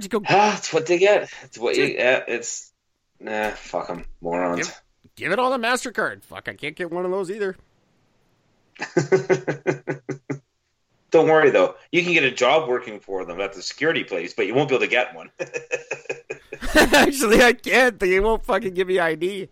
You 0.00 0.08
go 0.08 0.20
that's 0.28 0.72
what 0.72 0.86
they 0.86 0.98
get. 0.98 1.30
It's 1.42 1.58
what 1.58 1.76
you. 1.76 1.94
It's 1.96 2.72
nah. 3.20 3.50
Fuck 3.50 3.88
them, 3.88 4.04
morons. 4.20 4.68
Yep. 4.68 4.76
give 5.16 5.32
it 5.32 5.38
all 5.38 5.50
to 5.50 5.58
MasterCard? 5.58 6.24
Fuck, 6.24 6.48
I 6.48 6.54
can't 6.54 6.76
get 6.76 6.90
one 6.90 7.04
of 7.04 7.10
those 7.10 7.30
either. 7.30 7.56
Don't 11.10 11.28
worry 11.28 11.50
though. 11.50 11.74
You 11.90 12.02
can 12.02 12.14
get 12.14 12.24
a 12.24 12.30
job 12.30 12.68
working 12.68 12.98
for 12.98 13.24
them 13.24 13.40
at 13.40 13.52
the 13.52 13.62
security 13.62 14.02
place, 14.02 14.32
but 14.32 14.46
you 14.46 14.54
won't 14.54 14.70
be 14.70 14.76
able 14.76 14.84
to 14.86 14.90
get 14.90 15.14
one. 15.14 15.30
Actually, 16.74 17.42
I 17.42 17.52
can't. 17.52 17.98
They 17.98 18.18
won't 18.20 18.44
fucking 18.44 18.72
give 18.74 18.88
me 18.88 18.98
ID. 18.98 19.48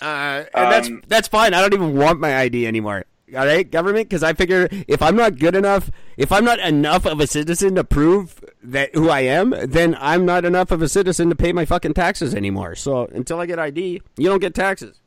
Uh, 0.00 0.44
and 0.54 0.72
that's 0.72 0.88
Um, 0.88 1.02
that's 1.08 1.28
fine. 1.28 1.54
I 1.54 1.62
don't 1.62 1.72
even 1.72 1.96
want 1.96 2.20
my 2.20 2.36
ID 2.36 2.66
anymore. 2.66 3.06
All 3.36 3.46
right, 3.46 3.68
government, 3.70 4.08
because 4.08 4.22
I 4.22 4.32
figure 4.32 4.68
if 4.86 5.02
I'm 5.02 5.16
not 5.16 5.38
good 5.38 5.54
enough, 5.54 5.90
if 6.16 6.30
I'm 6.32 6.44
not 6.44 6.58
enough 6.60 7.06
of 7.06 7.20
a 7.20 7.26
citizen 7.26 7.74
to 7.76 7.84
prove 7.84 8.42
that 8.62 8.94
who 8.94 9.10
I 9.10 9.20
am, 9.20 9.54
then 9.64 9.96
I'm 10.00 10.24
not 10.24 10.44
enough 10.44 10.70
of 10.70 10.82
a 10.82 10.88
citizen 10.88 11.28
to 11.30 11.36
pay 11.36 11.52
my 11.52 11.64
fucking 11.64 11.94
taxes 11.94 12.34
anymore. 12.34 12.74
So 12.74 13.06
until 13.06 13.40
I 13.40 13.46
get 13.46 13.58
ID, 13.58 14.02
you 14.16 14.28
don't 14.28 14.40
get 14.40 14.54
taxes. 14.54 15.00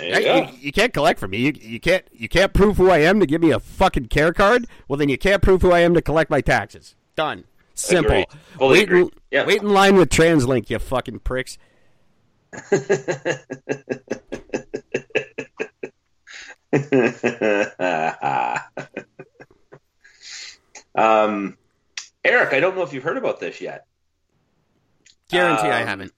you 0.00 0.12
Right? 0.12 0.52
You, 0.52 0.58
you 0.60 0.72
can't 0.72 0.92
collect 0.94 1.18
from 1.20 1.32
me. 1.32 1.38
You, 1.38 1.52
you 1.60 1.80
can't 1.80 2.04
you 2.12 2.28
can't 2.28 2.52
prove 2.54 2.76
who 2.76 2.90
I 2.90 2.98
am 2.98 3.20
to 3.20 3.26
give 3.26 3.40
me 3.42 3.50
a 3.50 3.60
fucking 3.60 4.06
care 4.06 4.32
card. 4.32 4.66
Well, 4.88 4.96
then 4.96 5.08
you 5.08 5.18
can't 5.18 5.42
prove 5.42 5.62
who 5.62 5.72
I 5.72 5.80
am 5.80 5.94
to 5.94 6.02
collect 6.02 6.30
my 6.30 6.40
taxes. 6.40 6.94
Done. 7.16 7.44
Simple. 7.74 8.24
Wait. 8.60 8.88
In, 8.90 9.10
Yep. 9.30 9.46
wait 9.46 9.62
in 9.62 9.70
line 9.70 9.96
with 9.96 10.10
TransLink, 10.10 10.68
you 10.68 10.78
fucking 10.78 11.20
pricks. 11.20 11.56
um, 20.94 21.56
Eric, 22.24 22.52
I 22.54 22.60
don't 22.60 22.76
know 22.76 22.82
if 22.82 22.92
you've 22.92 23.02
heard 23.02 23.16
about 23.18 23.40
this 23.40 23.60
yet. 23.60 23.86
Guarantee 25.28 25.68
I 25.68 25.82
Um, 25.82 25.88
haven't. 25.88 26.12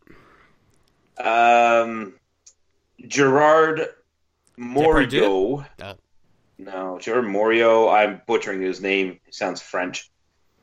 Um, 1.19 2.15
Gerard 3.07 3.89
Morio. 4.57 5.65
Uh, 5.81 5.95
No, 6.59 6.99
Gerard 7.01 7.27
Morio. 7.27 7.89
I'm 7.89 8.21
butchering 8.27 8.63
his 8.63 8.81
name. 8.81 9.21
It 9.27 9.35
sounds 9.35 9.61
French. 9.61 10.11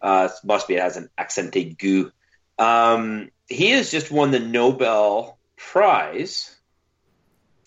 Uh, 0.02 0.30
must 0.44 0.68
be 0.68 0.76
it 0.76 0.82
has 0.82 0.98
an 0.98 1.10
accent 1.18 1.54
aigu. 1.54 2.12
Um, 2.58 3.30
he 3.48 3.72
has 3.72 3.92
just 3.92 4.12
won 4.12 4.32
the 4.32 4.40
Nobel 4.40 5.38
Prize 5.58 6.56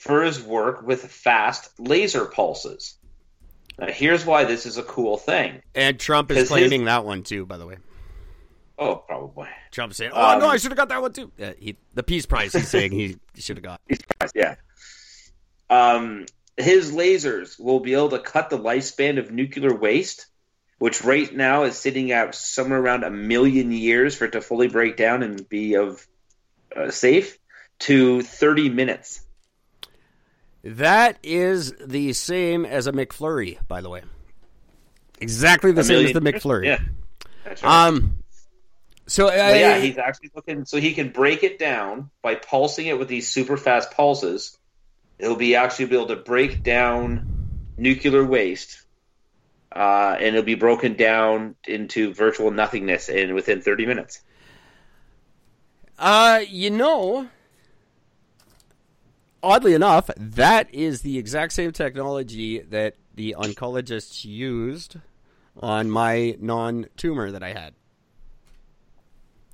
for 0.04 0.22
his 0.22 0.42
work 0.42 0.82
with 0.86 1.04
fast 1.10 1.70
laser 1.78 2.26
pulses. 2.26 2.96
Now, 3.78 3.86
here's 3.88 4.24
why 4.24 4.44
this 4.44 4.66
is 4.66 4.76
a 4.78 4.82
cool 4.82 5.16
thing. 5.16 5.62
and 5.74 5.98
Trump 5.98 6.30
is 6.30 6.36
His- 6.38 6.48
claiming 6.48 6.84
that 6.84 7.04
one 7.04 7.22
too. 7.22 7.44
By 7.46 7.56
the 7.56 7.66
way, 7.66 7.76
Oh, 8.78 8.96
probably. 8.96 9.48
Trump's 9.70 9.96
saying, 9.96 10.10
"Oh 10.14 10.32
Um, 10.34 10.40
no, 10.40 10.48
I 10.48 10.56
should 10.56 10.70
have 10.72 10.76
got 10.76 10.88
that 10.88 11.00
one 11.00 11.12
too." 11.12 11.30
Uh, 11.40 11.52
he, 11.58 11.76
the 11.94 12.02
Peace 12.02 12.26
Prize. 12.26 12.52
He's 12.52 12.68
saying 12.68 12.92
he 12.92 13.16
should 13.36 13.56
have 13.56 13.64
got. 13.64 13.80
Peace 13.88 13.98
Prize, 14.18 14.30
Yeah. 14.34 14.56
Um, 15.70 16.26
his 16.56 16.92
lasers 16.92 17.58
will 17.58 17.80
be 17.80 17.94
able 17.94 18.10
to 18.10 18.18
cut 18.18 18.50
the 18.50 18.58
lifespan 18.58 19.18
of 19.18 19.30
nuclear 19.30 19.74
waste, 19.74 20.26
which 20.78 21.02
right 21.02 21.34
now 21.34 21.64
is 21.64 21.76
sitting 21.78 22.12
at 22.12 22.34
somewhere 22.34 22.80
around 22.80 23.02
a 23.04 23.10
million 23.10 23.72
years 23.72 24.14
for 24.16 24.26
it 24.26 24.32
to 24.32 24.40
fully 24.40 24.68
break 24.68 24.96
down 24.96 25.22
and 25.22 25.48
be 25.48 25.74
of 25.76 26.06
uh, 26.76 26.90
safe, 26.90 27.38
to 27.80 28.22
30 28.22 28.68
minutes. 28.70 29.20
That 30.64 31.18
is 31.22 31.74
the 31.78 32.14
same 32.14 32.64
as 32.64 32.86
a 32.86 32.92
McFlurry, 32.92 33.58
by 33.68 33.82
the 33.82 33.90
way. 33.90 34.02
Exactly 35.20 35.72
the 35.72 35.84
same 35.84 36.06
as 36.06 36.12
the? 36.12 36.20
McFlurry. 36.20 36.66
Yeah. 36.66 36.80
That's 37.44 37.62
right. 37.62 37.86
Um. 37.88 38.18
So 39.06 39.26
uh, 39.26 39.30
But 39.30 39.60
yeah, 39.60 39.78
he's 39.78 39.98
actually 39.98 40.30
looking 40.34 40.64
so 40.64 40.80
he 40.80 40.94
can 40.94 41.10
break 41.10 41.42
it 41.42 41.58
down 41.58 42.10
by 42.22 42.36
pulsing 42.36 42.86
it 42.86 42.98
with 42.98 43.08
these 43.08 43.28
super 43.28 43.58
fast 43.58 43.90
pulses. 43.90 44.56
He'll 45.18 45.36
be 45.36 45.54
actually 45.56 45.86
be 45.86 45.96
able 45.96 46.06
to 46.08 46.16
break 46.16 46.62
down 46.62 47.26
nuclear 47.76 48.24
waste, 48.24 48.82
uh, 49.70 50.16
and 50.16 50.28
it'll 50.28 50.42
be 50.42 50.54
broken 50.54 50.94
down 50.94 51.56
into 51.68 52.14
virtual 52.14 52.50
nothingness 52.50 53.10
in 53.10 53.34
within 53.34 53.60
thirty 53.60 53.84
minutes. 53.84 54.22
Uh, 55.98 56.40
you 56.48 56.70
know, 56.70 57.28
oddly 59.44 59.74
enough, 59.74 60.10
that 60.16 60.72
is 60.74 61.02
the 61.02 61.18
exact 61.18 61.52
same 61.52 61.72
technology 61.72 62.58
that 62.60 62.96
the 63.14 63.36
oncologists 63.38 64.24
used 64.24 64.96
on 65.60 65.90
my 65.90 66.36
non-tumor 66.40 67.30
that 67.30 67.42
I 67.42 67.52
had. 67.52 67.74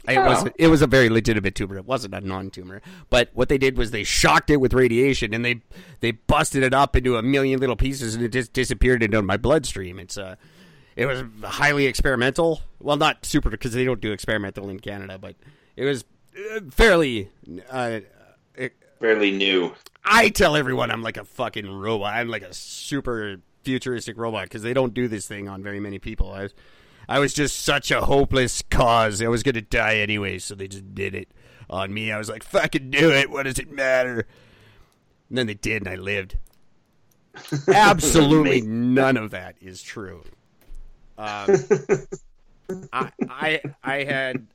It 0.09 0.17
Oh. 0.17 0.25
was 0.25 0.51
it 0.57 0.69
was 0.69 0.81
a 0.81 0.87
very 0.87 1.11
legitimate 1.11 1.55
tumor. 1.55 1.77
It 1.77 1.85
wasn't 1.85 2.15
a 2.15 2.21
non-tumor, 2.23 2.81
but 3.11 3.29
what 3.35 3.51
they 3.51 3.59
did 3.59 3.77
was 3.77 3.91
they 3.91 4.03
shocked 4.03 4.49
it 4.49 4.57
with 4.57 4.73
radiation 4.73 5.35
and 5.35 5.45
they 5.45 5.61
they 6.01 6.13
busted 6.13 6.63
it 6.63 6.73
up 6.73 6.97
into 6.97 7.17
a 7.19 7.23
million 7.23 7.61
little 7.61 7.77
pieces 7.77 8.15
and 8.15 8.25
it 8.25 8.33
just 8.33 8.55
disappeared 8.55 9.03
into 9.03 9.21
my 9.21 9.37
bloodstream. 9.37 9.99
It's 9.99 10.17
uh 10.17 10.37
it 10.97 11.05
was 11.05 11.23
highly 11.45 11.85
experimental. 11.85 12.63
Well, 12.81 12.97
not 12.97 13.27
super 13.27 13.51
because 13.51 13.75
they 13.75 13.85
don't 13.85 14.01
do 14.01 14.11
experimental 14.13 14.71
in 14.71 14.81
Canada, 14.81 15.19
but 15.19 15.37
it 15.77 15.85
was 15.85 16.05
uh, 16.57 16.61
fairly. 16.71 17.29
Uh, 17.71 18.01
it, 18.55 18.73
Fairly 19.01 19.31
new. 19.31 19.73
I 20.05 20.29
tell 20.29 20.57
everyone 20.57 20.91
I'm 20.91 21.03
like 21.03 21.17
a 21.17 21.25
fucking 21.25 21.71
robot. 21.71 22.15
I'm 22.15 22.29
like 22.29 22.43
a 22.43 22.53
super 22.53 23.37
futuristic 23.63 24.19
robot 24.19 24.45
because 24.45 24.63
they 24.63 24.75
don't 24.75 24.93
do 24.95 25.09
this 25.09 25.27
thing 25.27 25.49
on 25.49 25.63
very 25.63 25.81
many 25.81 25.99
people. 25.99 26.33
I 26.33 26.43
was, 26.43 26.55
I 27.09 27.19
was 27.19 27.33
just 27.33 27.61
such 27.61 27.91
a 27.91 28.03
hopeless 28.03 28.63
cause. 28.71 29.23
I 29.23 29.29
was 29.29 29.43
gonna 29.43 29.63
die 29.63 29.97
anyway, 29.97 30.39
so 30.39 30.55
they 30.55 30.69
just 30.69 30.95
did 30.95 31.15
it 31.15 31.29
on 31.71 31.95
me. 31.95 32.13
I 32.13 32.19
was 32.19 32.29
like, 32.29 32.43
fucking 32.43 32.91
do 32.91 33.11
it. 33.11 33.31
What 33.31 33.45
does 33.45 33.59
it 33.59 33.71
matter? 33.71 34.27
And 35.31 35.39
then 35.39 35.47
they 35.47 35.55
did, 35.55 35.83
and 35.83 35.89
I 35.89 35.95
lived. 35.97 36.37
Absolutely 37.69 38.61
none 38.61 39.17
of 39.17 39.31
that 39.31 39.57
is 39.61 39.83
true. 39.83 40.25
Um, 41.17 41.57
I, 42.93 43.13
I, 43.29 43.61
I 43.83 44.05
had, 44.05 44.47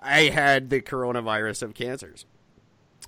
I 0.00 0.20
had 0.22 0.70
the 0.70 0.80
coronavirus 0.80 1.62
of 1.62 1.74
cancers. 1.74 2.26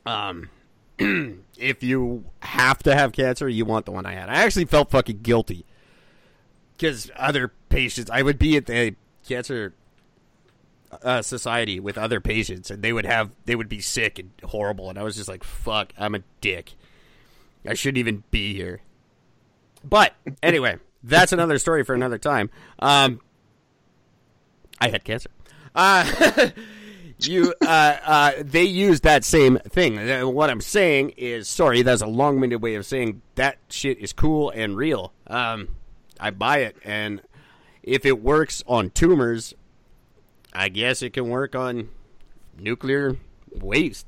Um, 0.06 0.48
if 0.98 1.82
you 1.82 2.24
have 2.40 2.82
to 2.84 2.94
have 2.94 3.12
cancer, 3.12 3.48
you 3.48 3.64
want 3.64 3.86
the 3.86 3.92
one 3.92 4.06
I 4.06 4.12
had. 4.12 4.28
I 4.28 4.42
actually 4.42 4.66
felt 4.66 4.90
fucking 4.90 5.20
guilty 5.22 5.64
because 6.76 7.10
other 7.16 7.52
patients, 7.68 8.10
I 8.10 8.22
would 8.22 8.38
be 8.38 8.56
at 8.56 8.66
the 8.66 8.96
cancer 9.26 9.74
uh, 11.02 11.22
society 11.22 11.78
with 11.78 11.98
other 11.98 12.20
patients, 12.20 12.70
and 12.70 12.82
they 12.82 12.92
would 12.92 13.06
have, 13.06 13.30
they 13.44 13.54
would 13.54 13.68
be 13.68 13.80
sick 13.80 14.18
and 14.18 14.30
horrible, 14.44 14.88
and 14.88 14.98
I 14.98 15.02
was 15.02 15.16
just 15.16 15.28
like, 15.28 15.44
"Fuck, 15.44 15.92
I'm 15.98 16.14
a 16.14 16.22
dick. 16.40 16.74
I 17.66 17.74
shouldn't 17.74 17.98
even 17.98 18.24
be 18.30 18.54
here." 18.54 18.80
But 19.84 20.14
anyway, 20.42 20.78
that's 21.02 21.32
another 21.32 21.58
story 21.58 21.84
for 21.84 21.94
another 21.94 22.18
time. 22.18 22.50
Um, 22.78 23.20
I 24.80 24.88
had 24.88 25.04
cancer. 25.04 25.30
Uh, 25.74 26.50
you, 27.26 27.54
uh, 27.62 27.96
uh, 28.04 28.32
they 28.40 28.64
use 28.64 29.00
that 29.02 29.24
same 29.24 29.58
thing. 29.58 29.98
Uh, 29.98 30.28
What 30.28 30.50
I'm 30.50 30.60
saying 30.60 31.14
is, 31.16 31.48
sorry, 31.48 31.82
that's 31.82 32.02
a 32.02 32.06
long-winded 32.06 32.62
way 32.62 32.74
of 32.74 32.86
saying 32.86 33.22
that 33.34 33.58
shit 33.68 33.98
is 33.98 34.12
cool 34.12 34.50
and 34.50 34.76
real. 34.76 35.12
Um, 35.26 35.76
I 36.18 36.30
buy 36.30 36.58
it, 36.58 36.76
and 36.84 37.22
if 37.82 38.04
it 38.04 38.22
works 38.22 38.62
on 38.66 38.90
tumors, 38.90 39.54
I 40.52 40.68
guess 40.68 41.02
it 41.02 41.12
can 41.12 41.28
work 41.28 41.54
on 41.54 41.88
nuclear 42.58 43.16
waste. 43.52 44.06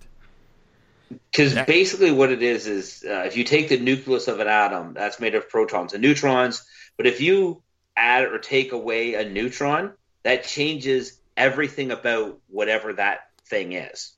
Because 1.30 1.54
basically, 1.66 2.10
what 2.10 2.30
it 2.30 2.42
is 2.42 2.66
is 2.66 3.04
uh, 3.06 3.24
if 3.26 3.36
you 3.36 3.44
take 3.44 3.68
the 3.68 3.78
nucleus 3.78 4.28
of 4.28 4.40
an 4.40 4.48
atom, 4.48 4.94
that's 4.94 5.20
made 5.20 5.34
of 5.34 5.48
protons 5.48 5.92
and 5.92 6.02
neutrons. 6.02 6.64
But 6.96 7.06
if 7.06 7.20
you 7.20 7.62
add 7.96 8.24
or 8.24 8.38
take 8.38 8.72
away 8.72 9.14
a 9.14 9.28
neutron, 9.28 9.92
that 10.22 10.44
changes 10.44 11.18
everything 11.36 11.90
about 11.90 12.38
whatever 12.48 12.92
that 12.94 13.20
thing 13.48 13.72
is. 13.72 14.12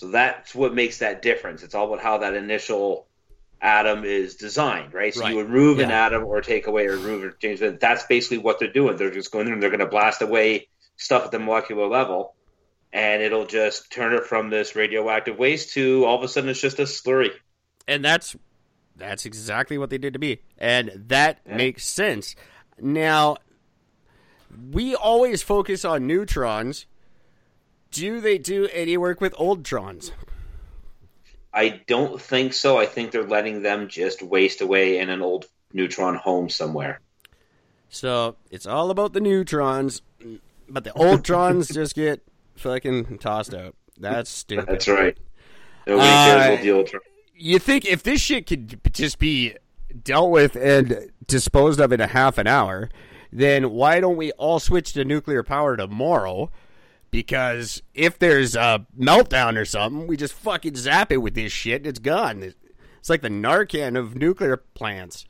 So 0.00 0.08
that's 0.10 0.54
what 0.54 0.74
makes 0.74 0.98
that 0.98 1.22
difference. 1.22 1.62
It's 1.62 1.74
all 1.74 1.86
about 1.86 2.02
how 2.02 2.18
that 2.18 2.34
initial 2.34 3.08
atom 3.60 4.04
is 4.04 4.36
designed, 4.36 4.94
right? 4.94 5.12
So 5.12 5.20
Right. 5.22 5.32
you 5.32 5.42
remove 5.42 5.80
an 5.80 5.90
atom 5.90 6.24
or 6.24 6.40
take 6.40 6.68
away 6.68 6.86
or 6.86 6.96
remove 6.98 7.24
or 7.24 7.30
change 7.32 7.60
it. 7.60 7.80
That's 7.80 8.04
basically 8.04 8.38
what 8.38 8.60
they're 8.60 8.72
doing. 8.72 8.96
They're 8.96 9.10
just 9.10 9.32
going 9.32 9.48
in 9.48 9.54
and 9.54 9.62
they're 9.62 9.70
going 9.70 9.80
to 9.80 9.86
blast 9.86 10.22
away 10.22 10.68
stuff 10.96 11.24
at 11.24 11.30
the 11.32 11.38
molecular 11.40 11.86
level, 11.88 12.34
and 12.92 13.22
it'll 13.22 13.46
just 13.46 13.90
turn 13.92 14.14
it 14.14 14.24
from 14.24 14.50
this 14.50 14.74
radioactive 14.76 15.38
waste 15.38 15.74
to 15.74 16.04
all 16.04 16.16
of 16.18 16.22
a 16.24 16.28
sudden 16.28 16.50
it's 16.50 16.60
just 16.60 16.78
a 16.78 16.82
slurry. 16.82 17.30
and 17.86 18.04
that's 18.04 18.36
that's 18.96 19.24
exactly 19.24 19.78
what 19.78 19.90
they 19.90 19.98
did 19.98 20.12
to 20.12 20.18
me, 20.18 20.40
and 20.58 20.90
that 21.08 21.40
Yeah. 21.46 21.56
makes 21.56 21.84
sense. 21.86 22.34
Now, 22.80 23.36
we 24.70 24.94
always 24.94 25.42
focus 25.42 25.84
on 25.84 26.06
neutrons. 26.06 26.86
Do 27.90 28.20
they 28.20 28.38
do 28.38 28.68
any 28.72 28.96
work 28.96 29.20
with 29.20 29.32
oldtrons? 29.34 30.10
I 31.52 31.80
don't 31.86 32.20
think 32.20 32.52
so. 32.52 32.78
I 32.78 32.86
think 32.86 33.10
they're 33.10 33.26
letting 33.26 33.62
them 33.62 33.88
just 33.88 34.22
waste 34.22 34.60
away 34.60 34.98
in 34.98 35.08
an 35.08 35.22
old 35.22 35.46
neutron 35.72 36.14
home 36.14 36.48
somewhere. 36.50 37.00
So 37.88 38.36
it's 38.50 38.66
all 38.66 38.90
about 38.90 39.14
the 39.14 39.20
neutrons, 39.20 40.02
but 40.68 40.84
the 40.84 40.90
oldtrons 40.90 41.72
just 41.74 41.94
get 41.94 42.20
fucking 42.56 43.18
tossed 43.18 43.54
out. 43.54 43.74
That's 43.98 44.30
stupid. 44.30 44.66
That's 44.66 44.88
right. 44.88 45.16
Nobody 45.86 46.08
cares 46.08 46.46
about 46.46 46.62
the 46.62 46.70
ultra. 46.72 47.00
you 47.34 47.58
think 47.58 47.86
if 47.86 48.02
this 48.02 48.20
shit 48.20 48.46
could 48.46 48.80
just 48.92 49.18
be 49.18 49.56
dealt 50.04 50.30
with 50.30 50.54
and 50.54 51.10
disposed 51.26 51.80
of 51.80 51.92
in 51.92 52.00
a 52.00 52.06
half 52.06 52.36
an 52.36 52.46
hour, 52.46 52.90
then 53.32 53.70
why 53.70 54.00
don't 54.00 54.16
we 54.16 54.32
all 54.32 54.58
switch 54.58 54.92
to 54.94 55.04
nuclear 55.04 55.42
power 55.42 55.76
tomorrow? 55.76 56.50
Because 57.10 57.82
if 57.94 58.18
there's 58.18 58.54
a 58.54 58.86
meltdown 58.98 59.56
or 59.56 59.64
something, 59.64 60.06
we 60.06 60.16
just 60.16 60.34
fucking 60.34 60.76
zap 60.76 61.10
it 61.10 61.18
with 61.18 61.34
this 61.34 61.52
shit 61.52 61.82
and 61.82 61.86
it's 61.86 61.98
gone. 61.98 62.42
It's 62.42 63.10
like 63.10 63.22
the 63.22 63.28
Narcan 63.28 63.98
of 63.98 64.14
nuclear 64.14 64.56
plants. 64.56 65.26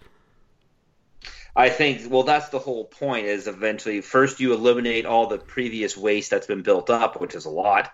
I 1.55 1.71
think 1.71 2.11
well 2.11 2.23
that's 2.23 2.51
the 2.51 2.59
whole 2.61 2.85
point 2.85 3.27
is 3.27 3.49
eventually 3.49 4.01
first 4.01 4.39
you 4.39 4.55
eliminate 4.55 5.07
all 5.07 5.27
the 5.27 5.39
previous 5.39 5.97
waste 5.97 6.31
that's 6.31 6.47
been 6.47 6.63
built 6.63 6.89
up, 6.89 7.21
which 7.21 7.35
is 7.35 7.47
a 7.47 7.51
lot. 7.51 7.93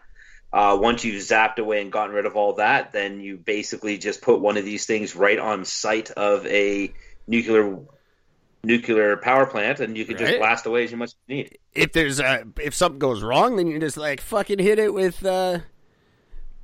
Uh, 0.53 0.79
once 0.81 1.05
you've 1.05 1.21
zapped 1.21 1.59
away 1.59 1.81
and 1.81 1.91
gotten 1.91 2.15
rid 2.15 2.27
of 2.27 2.37
all 2.37 2.53
that, 2.55 2.93
then 2.93 3.21
you 3.21 3.37
basically 3.37 3.99
just 3.99 4.23
put 4.23 4.41
one 4.41 4.57
of 4.57 4.65
these 4.65 4.87
things 4.87 5.17
right 5.17 5.39
on 5.39 5.65
site 5.65 6.13
of 6.13 6.47
a 6.47 6.93
nuclear 7.27 7.79
nuclear 8.65 9.17
power 9.17 9.47
plant, 9.47 9.81
and 9.81 9.97
you 9.97 10.05
can 10.05 10.17
just 10.17 10.39
blast 10.39 10.67
away 10.67 10.85
as 10.85 10.93
much 10.93 11.11
as 11.11 11.17
you 11.27 11.37
need. 11.37 11.59
If 11.73 11.93
there's 11.93 12.21
a 12.21 12.45
if 12.61 12.75
something 12.75 12.99
goes 12.99 13.23
wrong, 13.23 13.57
then 13.57 13.67
you 13.67 13.79
just 13.79 13.97
like 13.97 14.21
fucking 14.21 14.59
hit 14.59 14.79
it 14.79 14.93
with 14.93 15.25
uh, 15.25 15.61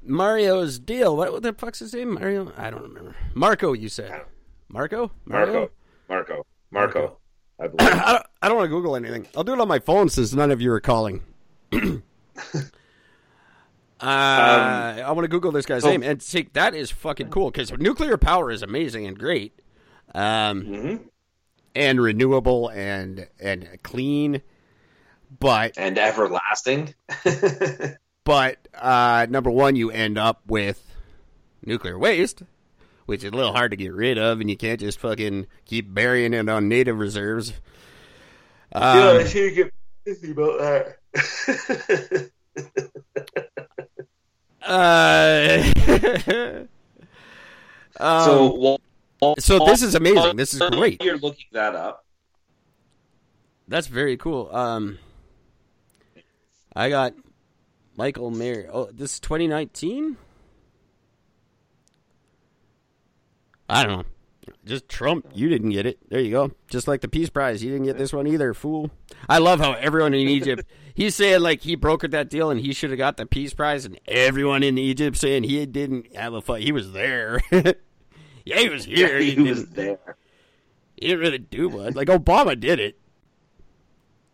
Mario's 0.02 0.78
deal. 0.78 1.16
What, 1.16 1.32
what 1.32 1.42
the 1.42 1.52
fuck's 1.52 1.80
his 1.80 1.94
name? 1.94 2.14
Mario? 2.14 2.52
I 2.56 2.70
don't 2.70 2.82
remember. 2.82 3.16
Marco, 3.34 3.72
you 3.72 3.88
said. 3.88 4.22
Marco? 4.68 5.10
Mario? 5.24 5.70
Marco, 6.08 6.46
Marco, 6.70 6.96
Marco. 6.98 7.16
I 7.58 7.64
I 7.64 7.68
believe. 7.68 7.90
don't, 7.90 8.26
I 8.42 8.48
don't 8.48 8.56
want 8.56 8.66
to 8.66 8.74
Google 8.74 8.96
anything. 8.96 9.26
I'll 9.36 9.44
do 9.44 9.52
it 9.52 9.60
on 9.60 9.68
my 9.68 9.78
phone 9.78 10.08
since 10.08 10.32
none 10.32 10.50
of 10.50 10.60
you 10.60 10.72
are 10.72 10.80
calling. 10.80 11.22
uh, 11.72 12.02
I 14.00 15.12
want 15.12 15.24
to 15.24 15.28
Google 15.28 15.52
this 15.52 15.66
guy's 15.66 15.84
oh. 15.84 15.90
name 15.90 16.02
and 16.02 16.22
see 16.22 16.48
that 16.54 16.74
is 16.74 16.90
fucking 16.90 17.28
cool 17.28 17.50
because 17.50 17.72
nuclear 17.72 18.16
power 18.16 18.50
is 18.50 18.62
amazing 18.62 19.06
and 19.06 19.18
great, 19.18 19.60
um, 20.14 20.62
Mhm. 20.62 21.00
And 21.74 22.00
renewable 22.00 22.68
and 22.68 23.28
and 23.38 23.68
clean. 23.82 24.42
But 25.38 25.74
And 25.76 25.98
everlasting. 25.98 26.94
but 28.24 28.68
uh, 28.74 29.26
number 29.30 29.50
one, 29.50 29.76
you 29.76 29.90
end 29.90 30.18
up 30.18 30.42
with 30.46 30.84
nuclear 31.64 31.98
waste, 31.98 32.42
which 33.06 33.22
is 33.22 33.30
a 33.30 33.36
little 33.36 33.52
hard 33.52 33.70
to 33.70 33.76
get 33.76 33.92
rid 33.92 34.18
of, 34.18 34.40
and 34.40 34.50
you 34.50 34.56
can't 34.56 34.80
just 34.80 34.98
fucking 34.98 35.46
keep 35.64 35.92
burying 35.92 36.34
it 36.34 36.48
on 36.48 36.68
native 36.68 36.98
reserves. 36.98 37.52
Um, 38.72 39.26
should 39.26 39.54
get 39.54 39.72
busy 40.04 40.32
about 40.32 40.58
that. 40.58 42.30
Uh, 44.62 45.62
um, 47.98 48.24
so, 48.24 48.78
so 49.38 49.64
this 49.66 49.82
is 49.82 49.94
amazing. 49.94 50.36
This 50.36 50.54
is 50.54 50.62
great. 50.70 51.02
You're 51.02 51.18
looking 51.18 51.46
that 51.52 51.74
up. 51.74 52.04
That's 53.68 53.86
very 53.86 54.16
cool. 54.16 54.54
Um, 54.54 54.98
I 56.74 56.88
got 56.88 57.14
Michael 57.96 58.30
Mayor. 58.30 58.68
Oh, 58.72 58.86
this 58.86 59.14
is 59.14 59.20
2019. 59.20 60.16
I 63.68 63.84
don't 63.84 63.98
know. 63.98 64.04
Just 64.64 64.88
Trump. 64.88 65.26
You 65.32 65.48
didn't 65.48 65.70
get 65.70 65.86
it. 65.86 65.98
There 66.08 66.20
you 66.20 66.30
go. 66.30 66.52
Just 66.68 66.88
like 66.88 67.00
the 67.00 67.08
Peace 67.08 67.30
Prize, 67.30 67.62
you 67.62 67.70
didn't 67.70 67.86
get 67.86 67.98
this 67.98 68.12
one 68.12 68.26
either, 68.26 68.52
fool. 68.54 68.90
I 69.28 69.38
love 69.38 69.60
how 69.60 69.72
everyone 69.74 70.14
in 70.14 70.28
Egypt. 70.28 70.64
He's 70.94 71.14
saying 71.14 71.40
like 71.40 71.60
he 71.62 71.76
brokered 71.76 72.10
that 72.10 72.28
deal 72.28 72.50
and 72.50 72.60
he 72.60 72.72
should 72.72 72.90
have 72.90 72.98
got 72.98 73.16
the 73.16 73.26
Peace 73.26 73.54
Prize, 73.54 73.84
and 73.84 73.98
everyone 74.06 74.62
in 74.62 74.76
Egypt 74.76 75.16
saying 75.16 75.44
he 75.44 75.64
didn't 75.66 76.14
have 76.16 76.34
a 76.34 76.40
fight. 76.40 76.62
He 76.62 76.72
was 76.72 76.92
there. 76.92 77.40
yeah, 78.50 78.58
he 78.60 78.68
was 78.68 78.84
here. 78.96 79.18
he, 79.18 79.30
he, 79.32 79.40
was 79.42 79.66
there. 79.70 79.98
he 80.96 81.08
didn't 81.08 81.20
really 81.20 81.38
do 81.38 81.70
much. 81.70 81.94
Like 81.94 82.08
Obama 82.08 82.58
did 82.58 82.80
it. 82.80 82.98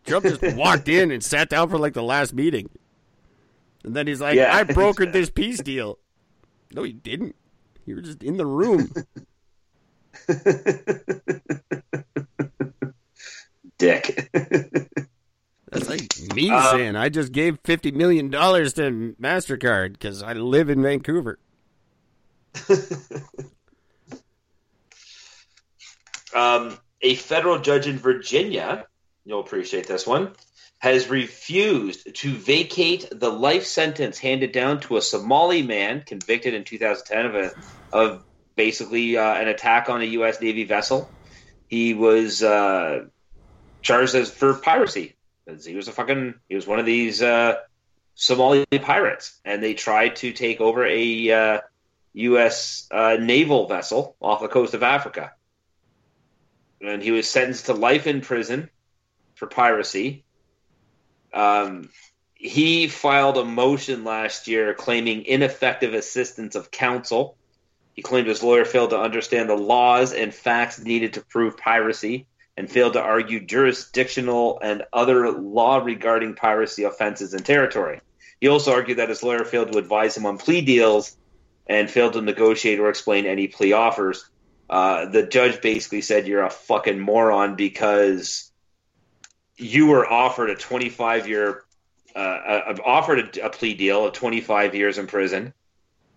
Trump 0.07 0.25
just 0.25 0.43
walked 0.57 0.89
in 0.89 1.11
and 1.11 1.23
sat 1.23 1.49
down 1.51 1.69
for 1.69 1.79
like 1.79 1.93
the 1.95 2.03
last 2.03 2.33
meeting. 2.33 2.69
And 3.85 3.95
then 3.95 4.07
he's 4.07 4.21
like, 4.21 4.37
Yeah. 4.37 4.55
I 4.57 4.65
brokered 4.65 5.13
this 5.13 5.31
peace 5.31 5.61
deal. 5.61 5.99
No, 6.73 6.83
he 6.83 6.93
didn't. 6.93 7.37
You 7.85 7.97
were 7.97 8.03
just 8.03 8.23
in 8.23 8.37
the 8.37 8.47
room. 8.47 8.91
Dick. 13.79 14.31
That's 15.71 15.89
like 15.89 16.35
me 16.35 16.51
Uh, 16.51 16.71
saying 16.73 16.97
I 16.97 17.09
just 17.09 17.33
gave 17.33 17.63
$50 17.63 17.93
million 17.95 18.31
to 18.31 18.39
MasterCard 19.21 19.93
because 19.93 20.23
I 20.23 20.33
live 20.33 20.71
in 20.71 20.83
Vancouver. 20.83 21.39
Um, 26.37 26.79
a 27.01 27.15
federal 27.15 27.59
judge 27.59 27.87
in 27.87 27.99
Virginia, 27.99 28.87
you'll 29.25 29.41
appreciate 29.41 29.87
this 29.87 30.07
one, 30.07 30.33
has 30.79 31.09
refused 31.09 32.15
to 32.15 32.31
vacate 32.31 33.09
the 33.11 33.31
life 33.31 33.65
sentence 33.65 34.19
handed 34.19 34.53
down 34.53 34.81
to 34.81 34.97
a 34.97 35.03
Somali 35.03 35.63
man 35.63 36.03
convicted 36.07 36.53
in 36.53 36.65
2010 36.65 37.27
of 37.27 37.35
a 37.35 37.51
of 37.93 38.25
basically 38.55 39.17
uh, 39.17 39.35
an 39.35 39.49
attack 39.49 39.89
on 39.89 40.03
a 40.03 40.05
U.S. 40.05 40.41
Navy 40.41 40.65
vessel. 40.65 41.11
He 41.69 41.95
was 41.95 42.43
uh, 42.43 43.07
charged 43.81 44.15
as 44.15 44.31
for 44.31 44.55
piracy. 44.55 45.15
He 45.65 45.75
was 45.75 45.89
a 45.89 45.93
fucking 45.93 46.35
he 46.49 46.55
was 46.55 46.67
one 46.67 46.79
of 46.79 46.87
these 46.87 47.23
uh, 47.23 47.57
Somali 48.15 48.67
pirates, 48.83 49.41
and 49.45 49.63
they 49.63 49.75
tried 49.75 50.17
to 50.17 50.33
take 50.33 50.61
over 50.61 50.85
a 50.85 51.31
uh, 51.31 51.61
U.S. 52.13 52.87
Uh, 52.91 53.17
naval 53.19 53.67
vessel 53.67 54.17
off 54.21 54.43
the 54.43 54.49
coast 54.49 54.75
of 54.75 54.83
Africa 54.83 55.33
and 56.81 57.03
he 57.03 57.11
was 57.11 57.29
sentenced 57.29 57.67
to 57.67 57.75
life 57.75 58.07
in 58.07 58.21
prison 58.21 58.71
for 59.35 59.47
piracy. 59.47 60.25
Um, 61.33 61.91
he 62.35 62.89
filed 62.89 63.39
a 63.39 63.45
motion 63.45 64.05
last 64.05 64.47
year 64.47 64.75
claiming 64.75 65.25
ineffective 65.25 65.95
assistance 65.95 66.55
of 66.55 66.71
counsel. 66.71 67.37
He 67.95 68.03
claimed 68.03 68.29
his 68.29 68.43
lawyer 68.43 68.65
failed 68.65 68.91
to 68.91 69.01
understand 69.01 69.49
the 69.49 69.57
laws 69.57 70.13
and 70.13 70.35
facts 70.35 70.79
needed 70.79 71.15
to 71.15 71.23
prove 71.23 71.57
piracy 71.57 72.27
and 72.57 72.71
failed 72.71 72.95
to 72.95 73.03
argue 73.03 73.41
jurisdictional 73.41 74.59
and 74.63 74.83
other 74.93 75.31
law 75.31 75.79
regarding 75.79 76.35
piracy 76.35 76.85
offenses 76.85 77.35
in 77.35 77.43
territory. 77.43 78.01
He 78.41 78.49
also 78.49 78.73
argued 78.73 78.99
that 78.99 79.09
his 79.09 79.23
lawyer 79.23 79.45
failed 79.45 79.73
to 79.73 79.79
advise 79.79 80.17
him 80.17 80.27
on 80.27 80.39
plea 80.39 80.61
deals 80.61 81.17
and 81.67 81.91
failed 81.91 82.15
to 82.15 82.23
negotiate 82.23 82.81
or 82.81 82.89
explain 82.89 83.27
any 83.27 83.49
plea 83.49 83.73
offers 83.73 84.29
uh, 84.69 85.07
the 85.07 85.23
judge 85.23 85.61
basically 85.61 86.01
said 86.01 86.27
you're 86.27 86.45
a 86.45 86.51
fucking 86.51 86.99
moron 86.99 87.55
because 87.55 88.51
you 89.57 89.87
were 89.87 90.07
offered 90.11 90.51
a 90.51 90.57
25 90.57 91.29
year 91.29 91.63
uh, 92.15 92.75
offered 92.85 93.37
a, 93.37 93.47
a 93.47 93.51
plea 93.51 93.75
deal 93.75 94.07
of 94.07 94.13
25 94.15 94.75
years 94.75 94.97
in 94.97 95.07
prison. 95.07 95.53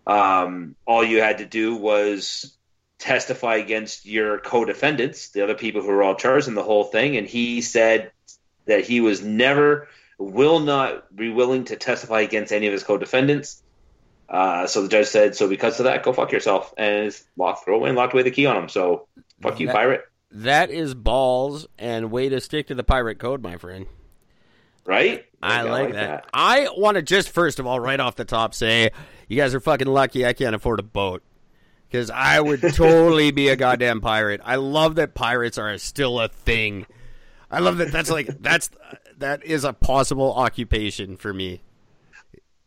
Um, 0.07 0.75
all 0.85 1.03
you 1.03 1.21
had 1.21 1.39
to 1.39 1.45
do 1.45 1.75
was 1.75 2.57
testify 2.99 3.55
against 3.55 4.05
your 4.05 4.39
co-defendants, 4.39 5.29
the 5.29 5.43
other 5.43 5.55
people 5.55 5.81
who 5.81 5.87
were 5.87 6.03
all 6.03 6.15
charged 6.15 6.47
in 6.47 6.55
the 6.55 6.63
whole 6.63 6.85
thing, 6.85 7.17
and 7.17 7.27
he 7.27 7.61
said 7.61 8.11
that 8.65 8.85
he 8.85 9.01
was 9.01 9.21
never 9.21 9.87
will 10.17 10.59
not 10.59 11.15
be 11.15 11.29
willing 11.29 11.65
to 11.65 11.75
testify 11.75 12.21
against 12.21 12.51
any 12.51 12.67
of 12.67 12.73
his 12.73 12.83
co-defendants. 12.83 13.63
Uh, 14.29 14.67
so 14.67 14.83
the 14.83 14.87
judge 14.87 15.07
said, 15.07 15.35
"So 15.35 15.47
because 15.47 15.79
of 15.79 15.85
that, 15.85 16.03
go 16.03 16.13
fuck 16.13 16.31
yourself," 16.31 16.73
and 16.77 17.17
locked, 17.35 17.65
throw 17.65 17.75
away 17.75 17.89
and 17.89 17.97
locked 17.97 18.13
away 18.13 18.23
the 18.23 18.31
key 18.31 18.45
on 18.45 18.55
him. 18.55 18.69
So 18.69 19.07
fuck 19.41 19.59
you, 19.59 19.67
That- 19.67 19.75
pirate. 19.75 20.01
That 20.31 20.69
is 20.69 20.93
balls 20.93 21.67
and 21.79 22.11
way 22.11 22.29
to 22.29 22.39
stick 22.39 22.67
to 22.67 22.75
the 22.75 22.83
pirate 22.83 23.17
code, 23.17 23.41
my 23.41 23.57
friend. 23.57 23.87
Right? 24.85 25.25
I 25.41 25.63
like, 25.63 25.93
that. 25.93 26.25
I 26.33 26.67
want 26.75 26.95
to 26.95 27.01
just 27.01 27.29
first 27.29 27.59
of 27.59 27.65
all, 27.65 27.79
right 27.79 27.99
off 27.99 28.15
the 28.15 28.25
top, 28.25 28.53
say 28.53 28.91
you 29.27 29.37
guys 29.37 29.55
are 29.55 29.59
fucking 29.59 29.87
lucky. 29.87 30.25
I 30.25 30.33
can't 30.33 30.55
afford 30.55 30.79
a 30.79 30.83
boat 30.83 31.23
because 31.89 32.09
I 32.11 32.39
would 32.39 32.61
totally 32.73 33.31
be 33.31 33.49
a 33.49 33.55
goddamn 33.55 34.01
pirate. 34.01 34.41
I 34.43 34.55
love 34.55 34.95
that 34.95 35.15
pirates 35.15 35.57
are 35.57 35.77
still 35.77 36.19
a 36.19 36.27
thing. 36.27 36.85
I 37.49 37.59
love 37.59 37.77
that. 37.77 37.91
That's 37.91 38.11
like 38.11 38.27
that's 38.41 38.69
that 39.17 39.43
is 39.43 39.63
a 39.63 39.73
possible 39.73 40.33
occupation 40.33 41.17
for 41.17 41.33
me. 41.33 41.61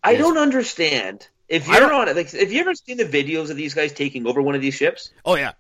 I 0.02 0.16
don't 0.16 0.38
understand. 0.38 1.28
If 1.52 1.68
you're 1.68 1.92
on 1.92 2.08
it, 2.08 2.16
like, 2.16 2.30
have 2.30 2.50
you 2.50 2.60
ever 2.60 2.74
seen 2.74 2.96
the 2.96 3.04
videos 3.04 3.50
of 3.50 3.58
these 3.58 3.74
guys 3.74 3.92
taking 3.92 4.26
over 4.26 4.40
one 4.40 4.54
of 4.54 4.62
these 4.62 4.72
ships? 4.72 5.10
Oh 5.22 5.34
yeah, 5.34 5.52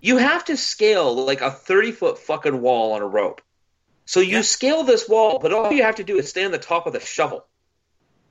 You 0.00 0.16
have 0.16 0.46
to 0.46 0.56
scale 0.56 1.14
like 1.26 1.42
a 1.42 1.50
30 1.50 1.92
foot 1.92 2.18
fucking 2.18 2.62
wall 2.62 2.92
on 2.92 3.02
a 3.02 3.06
rope. 3.06 3.42
So 4.06 4.20
you 4.20 4.42
scale 4.42 4.82
this 4.82 5.06
wall, 5.06 5.38
but 5.40 5.52
all 5.52 5.70
you 5.70 5.82
have 5.82 5.96
to 5.96 6.04
do 6.04 6.16
is 6.16 6.30
stay 6.30 6.42
on 6.42 6.52
the 6.52 6.58
top 6.58 6.86
of 6.86 6.94
the 6.94 7.00
shovel. 7.00 7.44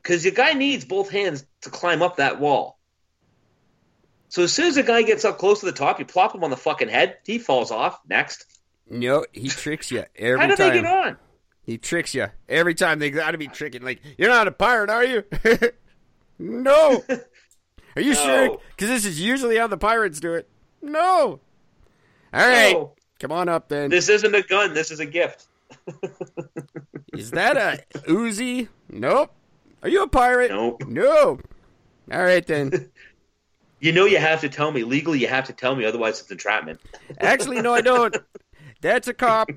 Because 0.01 0.23
the 0.23 0.31
guy 0.31 0.53
needs 0.53 0.83
both 0.83 1.11
hands 1.11 1.45
to 1.61 1.69
climb 1.69 2.01
up 2.01 2.17
that 2.17 2.39
wall. 2.39 2.79
So 4.29 4.41
as 4.41 4.51
soon 4.51 4.65
as 4.65 4.73
the 4.73 4.81
guy 4.81 5.03
gets 5.03 5.25
up 5.25 5.37
close 5.37 5.59
to 5.59 5.67
the 5.67 5.73
top, 5.73 5.99
you 5.99 6.05
plop 6.05 6.33
him 6.33 6.43
on 6.43 6.49
the 6.49 6.57
fucking 6.57 6.89
head, 6.89 7.17
he 7.23 7.37
falls 7.37 7.69
off. 7.69 7.99
Next. 8.09 8.47
no, 8.89 9.25
he 9.31 9.47
tricks 9.47 9.91
you 9.91 10.05
every 10.15 10.39
time. 10.39 10.49
How 10.49 10.55
did 10.55 10.57
time. 10.57 10.69
they 10.73 10.81
get 10.81 10.85
on? 10.91 11.17
He 11.61 11.77
tricks 11.77 12.15
you 12.15 12.29
every 12.49 12.73
time. 12.73 12.97
They 12.97 13.11
got 13.11 13.31
to 13.31 13.37
be 13.37 13.47
tricking. 13.47 13.83
Like 13.83 14.01
you're 14.17 14.29
not 14.29 14.47
a 14.47 14.51
pirate, 14.51 14.89
are 14.89 15.05
you? 15.05 15.23
no. 16.39 17.03
Are 17.95 18.01
you 18.01 18.15
sure? 18.15 18.57
Because 18.71 18.89
this 18.89 19.05
is 19.05 19.21
usually 19.21 19.57
how 19.57 19.67
the 19.67 19.77
pirates 19.77 20.19
do 20.19 20.33
it. 20.33 20.49
No. 20.81 21.39
All 22.33 22.47
right, 22.47 22.73
No. 22.73 22.93
come 23.19 23.31
on 23.31 23.47
up 23.49 23.69
then. 23.69 23.89
This 23.91 24.09
isn't 24.09 24.33
a 24.33 24.41
gun, 24.41 24.73
this 24.73 24.89
is 24.91 24.99
a 24.99 25.05
gift. 25.05 25.45
Is 27.13 27.31
that 27.31 27.57
a 27.57 27.83
Uzi? 28.09 28.67
Nope. 28.89 29.31
Are 29.83 29.89
you 29.89 30.01
a 30.03 30.07
pirate? 30.07 30.49
Nope. 30.49 30.83
No. 30.87 31.39
All 32.11 32.23
right 32.23 32.45
then. 32.45 32.89
You 33.79 33.91
know 33.91 34.05
you 34.05 34.17
have 34.17 34.39
to 34.39 34.47
tell 34.47 34.71
me. 34.71 34.85
Legally, 34.85 35.19
you 35.19 35.27
have 35.27 35.43
to 35.47 35.51
tell 35.51 35.75
me, 35.75 35.83
otherwise 35.83 36.21
it's 36.21 36.31
entrapment. 36.31 36.79
Actually, 37.19 37.61
no, 37.61 37.73
I 37.73 37.81
don't. 37.81 38.15
That's 38.79 39.09
a 39.09 39.13
cop. 39.13 39.49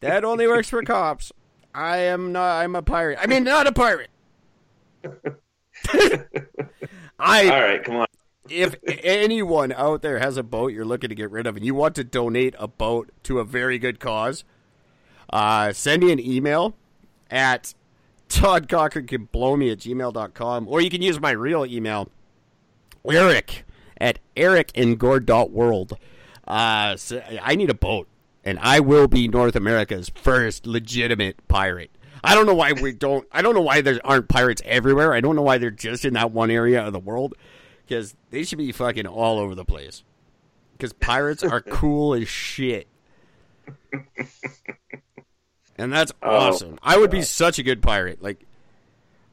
that 0.00 0.24
only 0.24 0.46
works 0.46 0.70
for 0.70 0.82
cops. 0.82 1.30
I 1.74 1.98
am 1.98 2.32
not. 2.32 2.62
I'm 2.62 2.74
a 2.74 2.80
pirate. 2.80 3.18
I 3.20 3.26
mean, 3.26 3.44
not 3.44 3.66
a 3.66 3.72
pirate. 3.72 4.08
I 7.18 7.48
All 7.48 7.60
right, 7.60 7.82
come 7.84 7.96
on. 7.96 8.06
if 8.48 8.76
anyone 8.86 9.72
out 9.72 10.02
there 10.02 10.18
has 10.18 10.36
a 10.36 10.42
boat 10.42 10.72
you're 10.72 10.84
looking 10.84 11.08
to 11.08 11.14
get 11.14 11.30
rid 11.30 11.46
of 11.46 11.56
and 11.56 11.64
you 11.64 11.74
want 11.74 11.94
to 11.96 12.04
donate 12.04 12.54
a 12.58 12.68
boat 12.68 13.10
to 13.24 13.38
a 13.38 13.44
very 13.44 13.78
good 13.78 14.00
cause, 14.00 14.44
uh, 15.30 15.72
send 15.72 16.02
me 16.02 16.12
an 16.12 16.20
email 16.20 16.74
at 17.30 17.74
Todd 18.28 18.68
Cochran 18.68 19.06
can 19.06 19.24
blow 19.26 19.56
me 19.56 19.70
at 19.70 19.78
gmail.com 19.78 20.68
or 20.68 20.80
you 20.80 20.90
can 20.90 21.02
use 21.02 21.20
my 21.20 21.30
real 21.30 21.64
email, 21.66 22.08
Eric 23.08 23.64
at 23.98 24.18
ericandgord.world. 24.36 25.96
Uh, 26.46 26.96
so 26.96 27.22
I 27.42 27.54
need 27.54 27.70
a 27.70 27.74
boat 27.74 28.08
and 28.44 28.58
I 28.60 28.80
will 28.80 29.08
be 29.08 29.28
North 29.28 29.56
America's 29.56 30.10
first 30.14 30.66
legitimate 30.66 31.46
pirate. 31.48 31.90
I 32.24 32.34
don't 32.34 32.46
know 32.46 32.54
why 32.54 32.72
we 32.72 32.92
don't. 32.92 33.26
I 33.30 33.42
don't 33.42 33.54
know 33.54 33.60
why 33.60 33.82
there 33.82 34.00
aren't 34.02 34.28
pirates 34.28 34.62
everywhere. 34.64 35.12
I 35.12 35.20
don't 35.20 35.36
know 35.36 35.42
why 35.42 35.58
they're 35.58 35.70
just 35.70 36.04
in 36.04 36.14
that 36.14 36.32
one 36.32 36.50
area 36.50 36.84
of 36.84 36.92
the 36.92 36.98
world. 36.98 37.34
Because 37.86 38.14
they 38.30 38.44
should 38.44 38.56
be 38.58 38.72
fucking 38.72 39.06
all 39.06 39.38
over 39.38 39.54
the 39.54 39.64
place. 39.64 40.02
Because 40.72 40.94
pirates 40.94 41.44
are 41.44 41.60
cool 41.60 42.14
as 42.14 42.26
shit. 42.28 42.88
And 45.76 45.92
that's 45.92 46.12
Oh, 46.22 46.30
awesome. 46.30 46.78
I 46.82 46.96
would 46.96 47.10
be 47.10 47.22
such 47.22 47.58
a 47.58 47.62
good 47.62 47.82
pirate. 47.82 48.22
Like, 48.22 48.44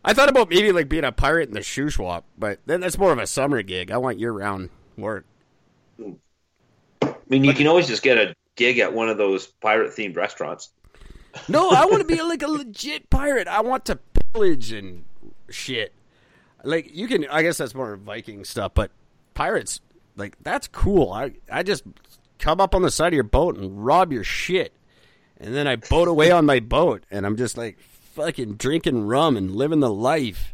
I 0.03 0.13
thought 0.13 0.30
about 0.30 0.49
maybe 0.49 0.72
like 0.72 0.89
being 0.89 1.03
a 1.03 1.11
pirate 1.11 1.47
in 1.47 1.53
the 1.53 1.59
Shuswap, 1.61 2.23
but 2.38 2.59
then 2.65 2.81
that's 2.81 2.97
more 2.97 3.11
of 3.13 3.19
a 3.19 3.27
summer 3.27 3.61
gig. 3.61 3.91
I 3.91 3.97
want 3.97 4.19
year 4.19 4.31
round 4.31 4.69
work. 4.97 5.26
I 7.01 7.13
mean, 7.30 7.43
you 7.45 7.53
can 7.53 7.68
always 7.68 7.88
just 7.88 8.03
get 8.03 8.18
a 8.18 8.35
gig 8.55 8.80
at 8.80 8.91
one 8.93 9.07
of 9.07 9.18
those 9.18 9.47
pirate 9.47 9.95
themed 9.95 10.18
restaurants. 10.18 10.72
No, 11.48 11.70
I 11.70 11.86
want 11.86 12.02
to 12.02 12.08
be 12.08 12.22
like 12.22 12.41
a 12.41 12.48
legit 12.48 13.10
pirate. 13.10 13.48
I 13.48 13.62
want 13.62 13.86
to 13.86 13.99
pillage 14.34 14.72
and 14.72 15.06
shit. 15.49 15.94
Like 16.64 16.95
you 16.95 17.08
can, 17.08 17.28
I 17.30 17.41
guess 17.41 17.58
that's 17.58 17.74
more 17.74 17.95
Viking 17.95 18.44
stuff, 18.44 18.74
but 18.74 18.91
pirates, 19.34 19.82
like 20.16 20.38
that's 20.41 20.68
cool. 20.68 21.12
I 21.12 21.32
I 21.52 21.64
just 21.64 21.84
come 22.38 22.60
up 22.62 22.76
on 22.76 22.82
the 22.82 22.91
side 22.91 23.08
of 23.08 23.14
your 23.14 23.24
boat 23.24 23.58
and 23.58 23.84
rob 23.84 24.12
your 24.12 24.24
shit, 24.24 24.74
and 25.40 25.56
then 25.56 25.68
I 25.68 25.78
boat 25.78 26.08
away 26.08 26.32
on 26.32 26.45
my 26.45 26.60
boat, 26.60 27.03
and 27.10 27.26
I'm 27.26 27.38
just 27.38 27.58
like 27.58 27.80
fucking 27.80 28.56
drinking 28.56 29.08
rum 29.08 29.38
and 29.38 29.56
living 29.56 29.80
the 29.80 29.94
life. 29.94 30.53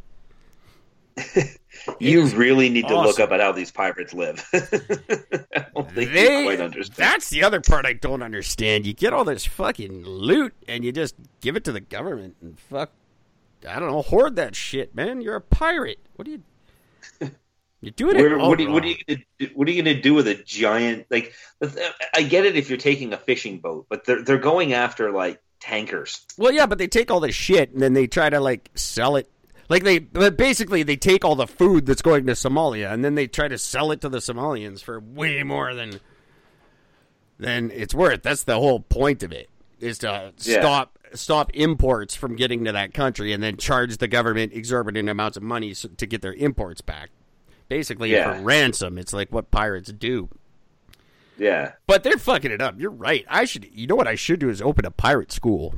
You 2.00 2.26
really 2.28 2.70
need 2.70 2.88
to 2.88 2.96
look 3.00 3.20
up 3.20 3.32
at 3.32 3.40
how 3.40 3.52
these 3.52 3.72
pirates 3.72 4.14
live. 4.14 4.48
I 4.54 5.66
don't 5.76 5.92
think 5.92 6.12
They- 6.12 6.40
you 6.40 6.46
quite 6.46 6.62
understand. 6.62 6.96
That's 6.98 7.30
the 7.30 7.44
other 7.44 7.62
part 7.62 7.86
I 7.86 7.94
don't 7.94 8.22
understand. 8.22 8.86
You 8.86 8.94
get 8.94 9.14
all 9.14 9.24
this 9.26 9.46
fucking 9.46 10.04
loot 10.04 10.54
and 10.68 10.84
you 10.84 10.92
just 10.92 11.16
give 11.42 11.56
it 11.56 11.64
to 11.66 11.72
the 11.72 11.80
government 11.80 12.36
and 12.42 12.60
fuck, 12.60 12.92
I 13.68 13.80
don't 13.80 13.92
know, 13.92 14.02
hoard 14.02 14.36
that 14.36 14.56
shit, 14.56 14.96
man. 14.96 15.22
You're 15.22 15.36
a 15.36 15.42
pirate. 15.42 16.00
What 16.16 16.26
do 16.26 16.32
you? 16.32 16.42
You're 17.82 17.92
doing 17.92 18.16
it. 18.18 18.22
Where, 18.22 18.40
all 18.40 18.50
what, 18.50 18.60
are, 18.60 18.64
you- 18.64 18.72
what 18.72 18.84
are 18.84 18.88
you 18.88 18.96
gonna 19.08 19.20
do, 19.40 19.50
what 19.54 19.68
are 19.68 19.72
you 19.72 19.84
going 19.84 19.96
to 19.96 20.02
do 20.02 20.14
with 20.16 20.28
a 20.28 20.36
giant 20.36 21.06
like? 21.12 21.34
Uh, 21.62 21.70
I 22.16 22.24
get 22.24 22.46
it 22.46 22.56
if 22.56 22.70
you're 22.70 22.78
taking 22.80 23.14
a 23.14 23.18
fishing 23.18 23.60
boat, 23.60 23.86
but 23.88 24.04
they're 24.04 24.24
they're 24.24 24.40
going 24.40 24.74
after 24.74 25.12
like 25.12 25.40
tankers. 25.60 26.26
Well, 26.38 26.52
yeah, 26.52 26.66
but 26.66 26.80
they 26.80 26.88
take 26.88 27.12
all 27.12 27.20
this 27.20 27.36
shit 27.36 27.72
and 27.72 27.82
then 27.82 27.94
they 27.94 28.08
try 28.08 28.30
to 28.32 28.40
like 28.40 28.70
sell 28.74 29.16
it. 29.16 29.30
Like 29.70 29.84
they, 29.84 30.00
but 30.00 30.38
basically, 30.38 30.84
they 30.84 30.96
take 30.96 31.26
all 31.26 31.36
the 31.36 31.48
food 31.48 31.86
that's 31.86 32.02
going 32.02 32.26
to 32.28 32.34
Somalia 32.34 32.92
and 32.94 33.04
then 33.04 33.16
they 33.16 33.28
try 33.28 33.48
to 33.50 33.58
sell 33.58 33.92
it 33.92 34.00
to 34.02 34.10
the 34.10 34.20
Somalians 34.20 34.82
for 34.82 35.00
way 35.00 35.44
more 35.44 35.74
than 35.74 36.00
than 37.40 37.72
it's 37.72 37.94
worth. 37.94 38.24
That's 38.24 38.44
the 38.44 38.56
whole 38.56 38.80
point 38.80 39.24
of 39.24 39.32
it 39.32 39.50
is 39.80 40.00
to 40.00 40.34
Yeah. 40.40 40.60
stop 40.62 40.94
stop 41.14 41.52
imports 41.54 42.16
from 42.16 42.36
getting 42.36 42.66
to 42.66 42.72
that 42.74 42.94
country 42.94 43.32
and 43.32 43.42
then 43.42 43.56
charge 43.58 43.98
the 43.98 44.08
government 44.08 44.52
exorbitant 44.54 45.08
amounts 45.08 45.38
of 45.38 45.44
money 45.44 45.74
to 45.74 46.06
get 46.06 46.22
their 46.22 46.34
imports 46.34 46.82
back. 46.82 47.10
Basically, 47.70 48.12
Yeah. 48.12 48.38
for 48.38 48.44
ransom. 48.44 48.98
It's 48.98 49.14
like 49.14 49.32
what 49.32 49.52
pirates 49.52 49.92
do. 49.92 50.30
Yeah, 51.38 51.74
But 51.86 52.04
they're 52.04 52.18
fucking 52.18 52.50
it 52.52 52.62
up. 52.62 52.76
You're 52.80 52.90
right. 52.90 53.24
I 53.30 53.46
should. 53.46 53.68
You 53.72 53.86
know 53.86 53.96
what 53.96 54.08
I 54.08 54.16
should 54.16 54.40
do 54.40 54.50
is 54.50 54.60
open 54.62 54.86
a 54.86 54.92
pirate 54.92 55.32
school. 55.32 55.76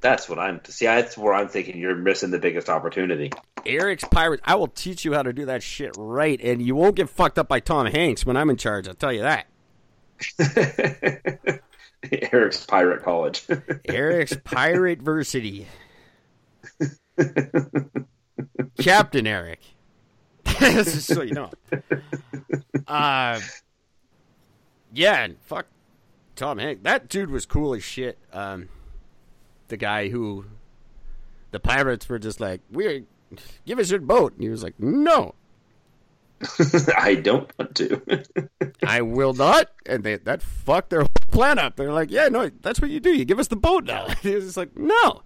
That's 0.00 0.28
what 0.28 0.38
I'm. 0.38 0.60
See, 0.64 0.86
that's 0.86 1.16
where 1.18 1.34
I'm 1.34 1.48
thinking 1.48 1.78
you're 1.78 1.96
missing 1.96 2.30
the 2.30 2.38
biggest 2.38 2.68
opportunity. 2.68 3.32
Eric's 3.66 4.04
Pirates. 4.04 4.42
I 4.46 4.54
will 4.54 4.68
teach 4.68 5.04
you 5.04 5.14
how 5.14 5.22
to 5.22 5.32
do 5.32 5.46
that 5.46 5.62
shit 5.62 5.92
right, 5.96 6.40
and 6.40 6.62
you 6.62 6.74
won't 6.74 6.96
get 6.96 7.08
fucked 7.08 7.38
up 7.38 7.48
by 7.48 7.60
Tom 7.60 7.86
Hanks 7.86 8.24
when 8.24 8.36
I'm 8.36 8.50
in 8.50 8.56
charge. 8.56 8.86
I'll 8.86 8.94
tell 8.94 9.12
you 9.12 9.22
that. 9.22 9.46
Eric's 12.32 12.64
Pirate 12.64 13.02
College. 13.02 13.44
Eric's 13.84 14.36
Pirate 14.44 15.02
Versity. 15.02 15.66
Captain 18.80 19.26
Eric. 19.26 19.60
Just 20.46 21.06
so 21.06 21.22
you 21.22 21.34
know. 21.34 21.50
Uh, 22.86 23.40
yeah, 24.92 25.24
and 25.24 25.36
fuck 25.42 25.66
Tom 26.36 26.58
Hanks. 26.58 26.82
That 26.84 27.08
dude 27.08 27.30
was 27.30 27.46
cool 27.46 27.74
as 27.74 27.82
shit. 27.82 28.18
Um, 28.32 28.68
the 29.68 29.76
guy 29.76 30.08
who 30.08 30.44
the 31.50 31.60
pirates 31.60 32.08
were 32.08 32.18
just 32.18 32.40
like, 32.40 32.60
"We're 32.70 33.04
give 33.66 33.78
us 33.78 33.90
your 33.90 34.00
boat," 34.00 34.34
and 34.34 34.42
he 34.42 34.48
was 34.48 34.62
like, 34.62 34.78
"No." 34.78 35.34
I 36.96 37.16
don't 37.16 37.50
want 37.58 37.74
to. 37.76 38.24
I 38.86 39.02
will 39.02 39.34
not. 39.34 39.70
And 39.86 40.04
they, 40.04 40.16
that 40.16 40.42
fucked 40.42 40.90
their 40.90 41.00
whole 41.00 41.08
plan 41.30 41.58
up. 41.58 41.76
They're 41.76 41.92
like, 41.92 42.10
yeah, 42.10 42.28
no, 42.28 42.50
that's 42.62 42.80
what 42.80 42.90
you 42.90 43.00
do. 43.00 43.10
You 43.10 43.24
give 43.24 43.38
us 43.38 43.48
the 43.48 43.56
boat 43.56 43.84
now. 43.84 44.06
He 44.22 44.34
was 44.34 44.44
just 44.44 44.56
like, 44.56 44.76
no. 44.76 45.22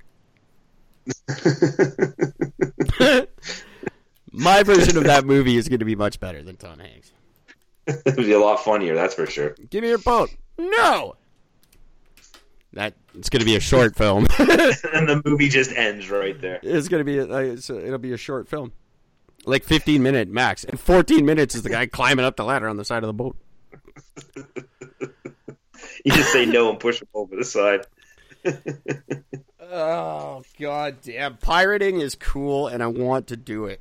My 4.32 4.62
version 4.62 4.96
of 4.96 5.04
that 5.04 5.24
movie 5.26 5.56
is 5.56 5.68
going 5.68 5.80
to 5.80 5.84
be 5.84 5.96
much 5.96 6.18
better 6.20 6.42
than 6.42 6.56
Tom 6.56 6.78
Hanks. 6.78 7.12
It'd 7.86 8.16
be 8.16 8.32
a 8.32 8.38
lot 8.38 8.64
funnier, 8.64 8.94
that's 8.94 9.14
for 9.14 9.26
sure. 9.26 9.54
Give 9.68 9.82
me 9.82 9.88
your 9.88 9.98
boat. 9.98 10.30
No. 10.56 11.16
That 12.74 12.94
it's 13.14 13.28
going 13.28 13.40
to 13.40 13.46
be 13.46 13.56
a 13.56 13.60
short 13.60 13.96
film. 13.96 14.26
and 14.38 15.08
the 15.08 15.22
movie 15.24 15.48
just 15.48 15.72
ends 15.72 16.08
right 16.10 16.40
there. 16.40 16.58
it's 16.62 16.88
going 16.88 17.00
to 17.00 17.04
be 17.04 17.18
a, 17.18 17.30
uh, 17.30 17.38
it's 17.38 17.68
a, 17.68 17.84
it'll 17.84 17.98
be 17.98 18.12
a 18.12 18.16
short 18.16 18.48
film. 18.48 18.72
Like 19.44 19.64
15 19.64 20.02
minute 20.02 20.28
max. 20.28 20.64
And 20.64 20.80
14 20.80 21.24
minutes 21.26 21.54
is 21.54 21.62
the 21.62 21.70
guy 21.70 21.86
climbing 21.86 22.24
up 22.24 22.36
the 22.36 22.44
ladder 22.44 22.68
on 22.68 22.76
the 22.76 22.84
side 22.84 23.02
of 23.02 23.08
the 23.08 23.12
boat. 23.12 23.36
You 26.04 26.12
just 26.12 26.32
say 26.32 26.46
no 26.46 26.70
and 26.70 26.80
push 26.80 27.00
him 27.00 27.08
over 27.14 27.36
the 27.36 27.44
side. 27.44 27.86
Oh 29.60 30.42
god 30.60 30.96
damn! 31.02 31.36
Pirating 31.36 32.00
is 32.00 32.14
cool, 32.14 32.66
and 32.66 32.82
I 32.82 32.88
want 32.88 33.28
to 33.28 33.36
do 33.36 33.66
it. 33.66 33.80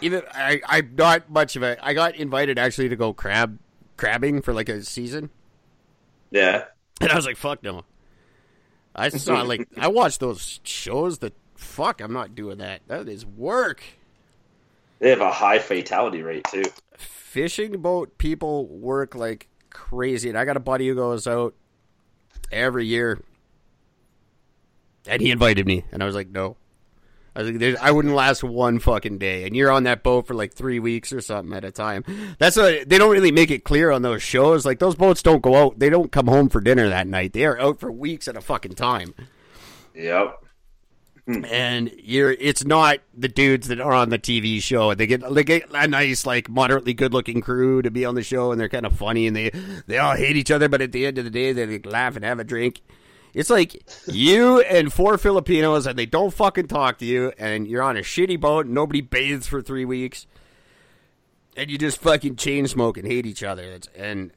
Even 0.00 0.22
I, 0.32 0.60
I'm 0.66 0.94
not 0.96 1.30
much 1.30 1.54
of 1.56 1.62
a. 1.62 1.84
I 1.84 1.94
got 1.94 2.16
invited 2.16 2.58
actually 2.58 2.88
to 2.88 2.96
go 2.96 3.12
crab 3.12 3.58
crabbing 3.96 4.42
for 4.42 4.52
like 4.52 4.68
a 4.68 4.82
season, 4.82 5.30
Yeah. 6.30 6.64
And 7.00 7.10
I 7.10 7.16
was 7.16 7.26
like, 7.26 7.36
"Fuck 7.36 7.62
no." 7.62 7.84
I 8.94 9.08
saw 9.10 9.42
like 9.42 9.68
I 9.76 9.88
watched 9.88 10.20
those 10.20 10.60
shows 10.64 11.18
that 11.18 11.34
fuck. 11.54 12.00
I'm 12.00 12.12
not 12.12 12.34
doing 12.34 12.58
that. 12.58 12.82
That 12.88 13.08
is 13.08 13.24
work. 13.24 13.82
They 14.98 15.10
have 15.10 15.20
a 15.20 15.30
high 15.30 15.58
fatality 15.60 16.22
rate 16.22 16.44
too. 16.50 16.64
Fishing 16.96 17.80
boat 17.80 18.18
people 18.18 18.66
work 18.66 19.14
like 19.14 19.48
crazy, 19.70 20.28
and 20.28 20.36
I 20.36 20.44
got 20.44 20.56
a 20.56 20.60
buddy 20.60 20.88
who 20.88 20.94
goes 20.94 21.26
out 21.26 21.54
every 22.50 22.86
year, 22.86 23.22
and 25.06 25.22
he 25.22 25.30
invited 25.30 25.66
me, 25.66 25.84
and 25.92 26.02
I 26.02 26.06
was 26.06 26.14
like, 26.14 26.28
no. 26.28 26.56
I 27.36 27.42
like, 27.42 27.58
"There's- 27.58 27.78
I 27.80 27.90
wouldn't 27.90 28.14
last 28.14 28.42
one 28.42 28.78
fucking 28.78 29.18
day, 29.18 29.44
and 29.46 29.54
you're 29.54 29.70
on 29.70 29.84
that 29.84 30.02
boat 30.02 30.26
for 30.26 30.34
like 30.34 30.54
three 30.54 30.78
weeks 30.80 31.12
or 31.12 31.20
something 31.20 31.54
at 31.56 31.64
a 31.64 31.70
time. 31.70 32.04
That's 32.38 32.56
what 32.56 32.88
they 32.88 32.98
don't 32.98 33.10
really 33.12 33.32
make 33.32 33.50
it 33.50 33.64
clear 33.64 33.90
on 33.90 34.02
those 34.02 34.22
shows. 34.22 34.66
Like 34.66 34.78
those 34.78 34.94
boats 34.96 35.22
don't 35.22 35.42
go 35.42 35.54
out; 35.56 35.78
they 35.78 35.90
don't 35.90 36.10
come 36.10 36.26
home 36.26 36.48
for 36.48 36.60
dinner 36.60 36.88
that 36.88 37.06
night. 37.06 37.32
They 37.32 37.44
are 37.44 37.58
out 37.60 37.78
for 37.80 37.92
weeks 37.92 38.26
at 38.28 38.36
a 38.36 38.40
fucking 38.40 38.74
time 38.74 39.14
Yep. 39.94 40.36
and 41.26 41.90
you're 42.02 42.30
it's 42.32 42.64
not 42.64 43.00
the 43.14 43.28
dudes 43.28 43.68
that 43.68 43.80
are 43.80 43.92
on 43.92 44.08
the 44.08 44.18
TV 44.18 44.62
show. 44.62 44.94
They 44.94 45.06
get 45.06 45.22
they 45.34 45.44
get 45.44 45.64
a 45.74 45.86
nice 45.86 46.24
like 46.24 46.48
moderately 46.48 46.94
good 46.94 47.12
looking 47.12 47.42
crew 47.42 47.82
to 47.82 47.90
be 47.90 48.04
on 48.06 48.14
the 48.14 48.22
show, 48.22 48.50
and 48.50 48.58
they're 48.60 48.68
kind 48.70 48.86
of 48.86 48.94
funny, 48.96 49.26
and 49.26 49.36
they 49.36 49.50
they 49.86 49.98
all 49.98 50.16
hate 50.16 50.36
each 50.36 50.50
other, 50.50 50.68
but 50.70 50.80
at 50.80 50.92
the 50.92 51.04
end 51.04 51.18
of 51.18 51.24
the 51.24 51.30
day, 51.30 51.52
they 51.52 51.66
like, 51.66 51.84
laugh 51.86 52.16
and 52.16 52.24
have 52.24 52.38
a 52.38 52.44
drink. 52.44 52.80
It's 53.38 53.50
like 53.50 53.84
you 54.08 54.60
and 54.62 54.92
four 54.92 55.16
Filipinos, 55.16 55.86
and 55.86 55.96
they 55.96 56.06
don't 56.06 56.34
fucking 56.34 56.66
talk 56.66 56.98
to 56.98 57.04
you, 57.04 57.32
and 57.38 57.68
you're 57.68 57.82
on 57.84 57.96
a 57.96 58.00
shitty 58.00 58.40
boat, 58.40 58.66
and 58.66 58.74
nobody 58.74 59.00
bathes 59.00 59.46
for 59.46 59.62
three 59.62 59.84
weeks, 59.84 60.26
and 61.56 61.70
you 61.70 61.78
just 61.78 61.98
fucking 61.98 62.34
chain 62.34 62.66
smoke 62.66 62.98
and 62.98 63.06
hate 63.06 63.26
each 63.26 63.44
other. 63.44 63.62
It's, 63.62 63.86
and 63.94 64.32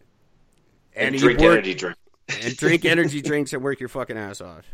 And, 0.96 1.16
and, 1.16 1.18
drink 1.18 1.40
work- 1.40 1.54
energy 1.54 1.74
drink. 1.74 1.98
and 2.44 2.56
drink 2.56 2.86
energy 2.86 3.22
drinks 3.24 3.54
and 3.54 3.64
work 3.64 3.80
your 3.80 3.90
fucking 3.90 4.18
ass 4.20 4.40
off 4.40 4.66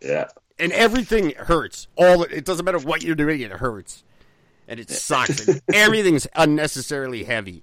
Yeah. 0.00 0.28
and 0.58 0.72
everything 0.72 1.34
hurts. 1.36 1.86
All 1.96 2.22
it 2.22 2.46
doesn't 2.46 2.64
matter 2.64 2.78
what 2.78 3.02
you're 3.02 3.14
doing, 3.14 3.40
it 3.42 3.50
hurts, 3.52 4.04
and 4.66 4.80
it 4.80 4.88
sucks. 4.88 5.46
and 5.46 5.60
everything's 5.74 6.26
unnecessarily 6.34 7.24
heavy. 7.24 7.62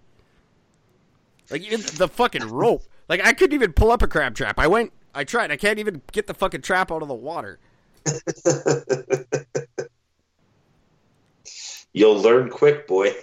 Like 1.49 1.63
the 1.93 2.07
fucking 2.07 2.49
rope. 2.49 2.83
Like 3.09 3.25
I 3.25 3.33
couldn't 3.33 3.55
even 3.55 3.73
pull 3.73 3.91
up 3.91 4.03
a 4.03 4.07
crab 4.07 4.35
trap. 4.35 4.59
I 4.59 4.67
went, 4.67 4.93
I 5.13 5.23
tried. 5.23 5.51
I 5.51 5.57
can't 5.57 5.79
even 5.79 6.01
get 6.11 6.27
the 6.27 6.33
fucking 6.33 6.61
trap 6.61 6.91
out 6.91 7.01
of 7.01 7.07
the 7.07 7.13
water. 7.13 7.59
You'll 11.93 12.21
learn 12.21 12.49
quick, 12.49 12.87
boy. 12.87 13.13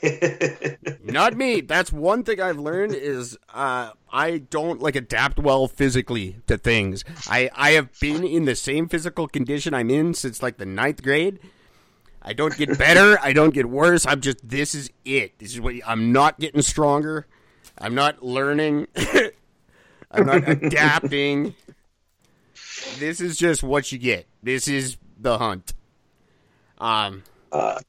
Not 1.03 1.35
me. 1.35 1.63
That's 1.63 1.91
one 1.91 2.23
thing 2.23 2.39
I've 2.39 2.59
learned 2.59 2.95
is 2.95 3.39
uh, 3.55 3.93
I 4.13 4.39
don't 4.39 4.83
like 4.83 4.95
adapt 4.95 5.39
well 5.39 5.69
physically 5.69 6.37
to 6.49 6.59
things. 6.59 7.03
I 7.29 7.49
I 7.55 7.71
have 7.71 7.99
been 7.99 8.25
in 8.25 8.45
the 8.45 8.55
same 8.55 8.87
physical 8.87 9.27
condition 9.27 9.73
I'm 9.73 9.89
in 9.89 10.13
since 10.13 10.43
like 10.43 10.59
the 10.59 10.67
ninth 10.67 11.03
grade. 11.03 11.39
I 12.21 12.35
don't 12.35 12.55
get 12.59 12.79
better. 12.79 13.19
I 13.23 13.33
don't 13.33 13.55
get 13.55 13.71
worse. 13.71 14.07
I'm 14.07 14.21
just 14.21 14.47
this 14.47 14.75
is 14.75 14.91
it. 15.03 15.39
This 15.39 15.55
is 15.55 15.63
what 15.63 15.75
I'm 15.87 16.13
not 16.13 16.39
getting 16.39 16.61
stronger. 16.61 17.27
I'm 17.79 17.95
not 17.95 18.23
learning. 18.23 18.89
I'm 20.11 20.27
not 20.27 20.47
adapting. 20.47 21.55
This 22.99 23.21
is 23.21 23.37
just 23.37 23.63
what 23.63 23.91
you 23.93 23.99
get. 23.99 24.27
This 24.43 24.69
is 24.69 24.97
the 25.19 25.39
hunt. 25.39 25.75
Um. 26.79 27.25
Uh. 27.53 27.81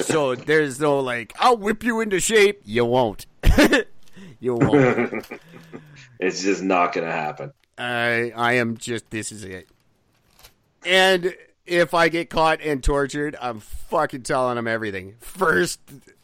So 0.00 0.34
there's 0.34 0.80
no 0.80 1.00
like, 1.00 1.32
I'll 1.38 1.56
whip 1.56 1.84
you 1.84 2.00
into 2.00 2.18
shape. 2.20 2.62
You 2.64 2.84
won't. 2.84 3.26
you 4.40 4.54
won't. 4.56 5.26
it's 6.18 6.42
just 6.42 6.62
not 6.62 6.92
gonna 6.92 7.12
happen. 7.12 7.52
I 7.78 8.32
I 8.34 8.54
am 8.54 8.76
just 8.76 9.10
this 9.10 9.32
is 9.32 9.44
it. 9.44 9.68
And 10.84 11.34
if 11.66 11.94
I 11.94 12.08
get 12.08 12.28
caught 12.28 12.60
and 12.60 12.82
tortured, 12.82 13.36
I'm 13.40 13.60
fucking 13.60 14.22
telling 14.22 14.56
them 14.56 14.68
everything. 14.68 15.14
First 15.20 15.80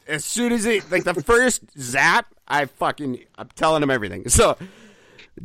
as 0.06 0.24
soon 0.24 0.52
as 0.52 0.66
it 0.66 0.90
like 0.90 1.04
the 1.04 1.14
first 1.14 1.62
zap, 1.78 2.34
I 2.46 2.66
fucking 2.66 3.20
I'm 3.38 3.48
telling 3.54 3.80
them 3.80 3.90
everything. 3.90 4.28
So 4.28 4.56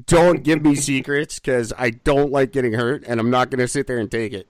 don't 0.06 0.44
give 0.44 0.64
me 0.64 0.76
secrets 0.76 1.40
cuz 1.40 1.74
I 1.78 1.91
don't 1.91 2.32
like 2.32 2.52
getting 2.52 2.74
hurt 2.74 3.03
and 3.07 3.20
I'm 3.20 3.30
not 3.30 3.49
going 3.49 3.60
to 3.60 3.68
sit 3.68 3.88
there 3.88 3.99
and 3.99 4.10
take 4.10 4.34
it. 4.34 4.48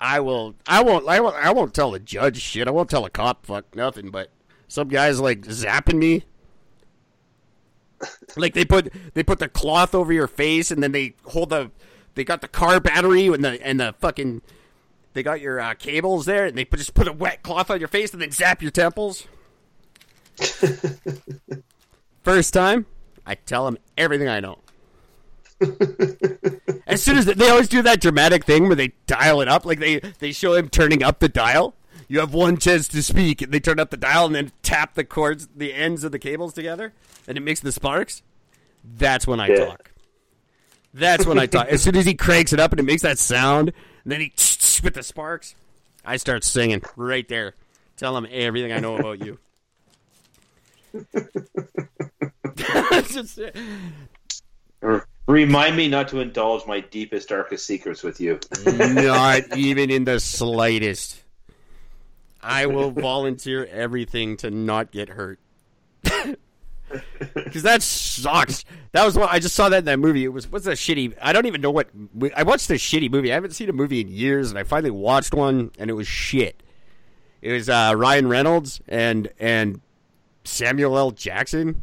I 0.00 0.20
will 0.20 0.54
I 0.66 0.82
won't 0.82 1.08
I 1.08 1.20
won't 1.20 1.36
I 1.36 1.52
won't 1.52 1.74
tell 1.74 1.94
a 1.94 1.98
judge 1.98 2.40
shit. 2.40 2.68
I 2.68 2.70
won't 2.70 2.90
tell 2.90 3.04
a 3.04 3.10
cop 3.10 3.46
fuck 3.46 3.74
nothing, 3.74 4.10
but 4.10 4.30
some 4.68 4.88
guys 4.88 5.20
like 5.20 5.42
zapping 5.42 5.98
me 5.98 6.24
like 8.36 8.54
they 8.54 8.64
put 8.64 8.92
they 9.14 9.22
put 9.22 9.38
the 9.38 9.48
cloth 9.48 9.94
over 9.94 10.12
your 10.12 10.26
face 10.26 10.70
and 10.70 10.82
then 10.82 10.92
they 10.92 11.14
hold 11.26 11.50
the 11.50 11.70
they 12.14 12.24
got 12.24 12.40
the 12.40 12.48
car 12.48 12.80
battery 12.80 13.26
and 13.26 13.44
the 13.44 13.64
and 13.66 13.80
the 13.80 13.94
fucking 13.98 14.42
they 15.14 15.22
got 15.22 15.40
your 15.40 15.60
uh, 15.60 15.74
cables 15.74 16.26
there 16.26 16.44
and 16.46 16.58
they 16.58 16.64
put, 16.64 16.78
just 16.78 16.94
put 16.94 17.08
a 17.08 17.12
wet 17.12 17.42
cloth 17.42 17.70
on 17.70 17.78
your 17.78 17.88
face 17.88 18.12
and 18.12 18.20
then 18.20 18.32
zap 18.32 18.60
your 18.60 18.72
temples. 18.72 19.26
First 22.24 22.52
time, 22.52 22.86
I 23.26 23.34
tell 23.36 23.64
them 23.64 23.78
everything 23.96 24.28
I 24.28 24.40
know. 24.40 24.58
as 26.86 27.02
soon 27.02 27.16
as 27.16 27.24
they, 27.26 27.32
they 27.34 27.48
always 27.48 27.68
do 27.68 27.80
that 27.82 28.00
dramatic 28.00 28.44
thing 28.44 28.66
where 28.66 28.74
they 28.76 28.92
dial 29.06 29.40
it 29.40 29.48
up, 29.48 29.64
like 29.64 29.78
they 29.78 30.00
they 30.18 30.32
show 30.32 30.54
him 30.54 30.68
turning 30.68 31.02
up 31.02 31.20
the 31.20 31.28
dial. 31.28 31.74
You 32.08 32.20
have 32.20 32.34
one 32.34 32.58
chance 32.58 32.86
to 32.88 33.02
speak, 33.02 33.40
and 33.40 33.50
they 33.52 33.60
turn 33.60 33.80
up 33.80 33.90
the 33.90 33.96
dial 33.96 34.26
and 34.26 34.34
then 34.34 34.52
tap 34.62 34.94
the 34.94 35.04
cords, 35.04 35.48
the 35.56 35.72
ends 35.72 36.04
of 36.04 36.12
the 36.12 36.18
cables 36.18 36.52
together, 36.52 36.92
and 37.26 37.38
it 37.38 37.40
makes 37.40 37.60
the 37.60 37.72
sparks. 37.72 38.22
That's 38.84 39.26
when 39.26 39.40
I 39.40 39.48
Yeah. 39.48 39.64
talk. 39.64 39.90
That's 40.92 41.24
when 41.26 41.38
I 41.38 41.46
talk. 41.46 41.68
As 41.68 41.82
soon 41.82 41.96
as 41.96 42.04
he 42.04 42.14
cranks 42.14 42.52
it 42.52 42.60
up 42.60 42.72
and 42.72 42.78
it 42.80 42.84
makes 42.84 43.02
that 43.02 43.18
sound, 43.18 43.72
and 44.04 44.12
then 44.12 44.20
he 44.20 44.32
with 44.82 44.94
the 44.94 45.02
sparks, 45.02 45.54
I 46.04 46.18
start 46.18 46.44
singing 46.44 46.82
right 46.96 47.26
there. 47.28 47.54
Tell 47.96 48.16
him 48.16 48.26
everything 48.30 48.72
I 48.72 48.80
know 48.80 48.96
about 48.96 49.18
you. 49.24 49.38
Just- 53.08 53.40
Remind 55.26 55.76
me 55.76 55.88
not 55.88 56.08
to 56.08 56.20
indulge 56.20 56.66
my 56.66 56.80
deepest, 56.80 57.30
darkest 57.30 57.66
secrets 57.66 58.02
with 58.02 58.20
you. 58.20 58.38
Not 58.66 59.56
even 59.56 59.90
in 59.90 60.04
the 60.04 60.20
slightest. 60.20 61.22
I 62.42 62.66
will 62.66 62.90
volunteer 62.90 63.64
everything 63.64 64.36
to 64.38 64.50
not 64.50 64.90
get 64.90 65.08
hurt. 65.08 65.40
Because 67.34 67.62
that 67.62 67.82
sucks. 67.82 68.66
That 68.92 69.04
was 69.04 69.16
what 69.16 69.30
I 69.30 69.38
just 69.38 69.54
saw 69.54 69.70
that 69.70 69.78
in 69.78 69.84
that 69.86 69.98
movie. 69.98 70.24
It 70.24 70.28
was 70.28 70.46
what's 70.52 70.66
that 70.66 70.76
shitty? 70.76 71.16
I 71.20 71.32
don't 71.32 71.46
even 71.46 71.62
know 71.62 71.70
what. 71.70 71.88
I 72.36 72.42
watched 72.42 72.70
a 72.70 72.74
shitty 72.74 73.10
movie. 73.10 73.32
I 73.32 73.34
haven't 73.34 73.52
seen 73.52 73.68
a 73.70 73.72
movie 73.72 74.02
in 74.02 74.08
years, 74.08 74.50
and 74.50 74.58
I 74.58 74.62
finally 74.62 74.90
watched 74.90 75.32
one, 75.34 75.70
and 75.78 75.88
it 75.90 75.94
was 75.94 76.06
shit. 76.06 76.62
It 77.40 77.52
was 77.52 77.68
uh, 77.68 77.94
Ryan 77.96 78.28
Reynolds 78.28 78.80
and 78.86 79.30
and 79.40 79.80
Samuel 80.44 80.96
L. 80.96 81.10
Jackson, 81.10 81.82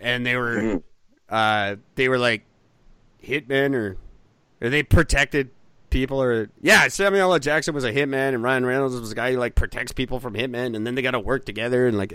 and 0.00 0.24
they 0.26 0.36
were 0.36 0.82
uh, 1.28 1.76
they 1.94 2.08
were 2.08 2.18
like 2.18 2.42
hitmen 3.24 3.74
or 3.74 3.96
or 4.60 4.68
they 4.70 4.82
protected 4.82 5.50
people 5.90 6.22
or 6.22 6.48
yeah 6.62 6.86
samuel 6.88 7.32
l. 7.32 7.38
Jackson 7.38 7.74
was 7.74 7.84
a 7.84 7.92
hitman 7.92 8.28
and 8.34 8.42
ryan 8.42 8.64
reynolds 8.64 8.98
was 8.98 9.10
a 9.12 9.14
guy 9.14 9.32
who 9.32 9.38
like 9.38 9.54
protects 9.56 9.90
people 9.92 10.20
from 10.20 10.34
hitmen 10.34 10.74
and 10.76 10.86
then 10.86 10.94
they 10.94 11.02
got 11.02 11.10
to 11.12 11.20
work 11.20 11.44
together 11.44 11.86
and 11.88 11.98
like 11.98 12.14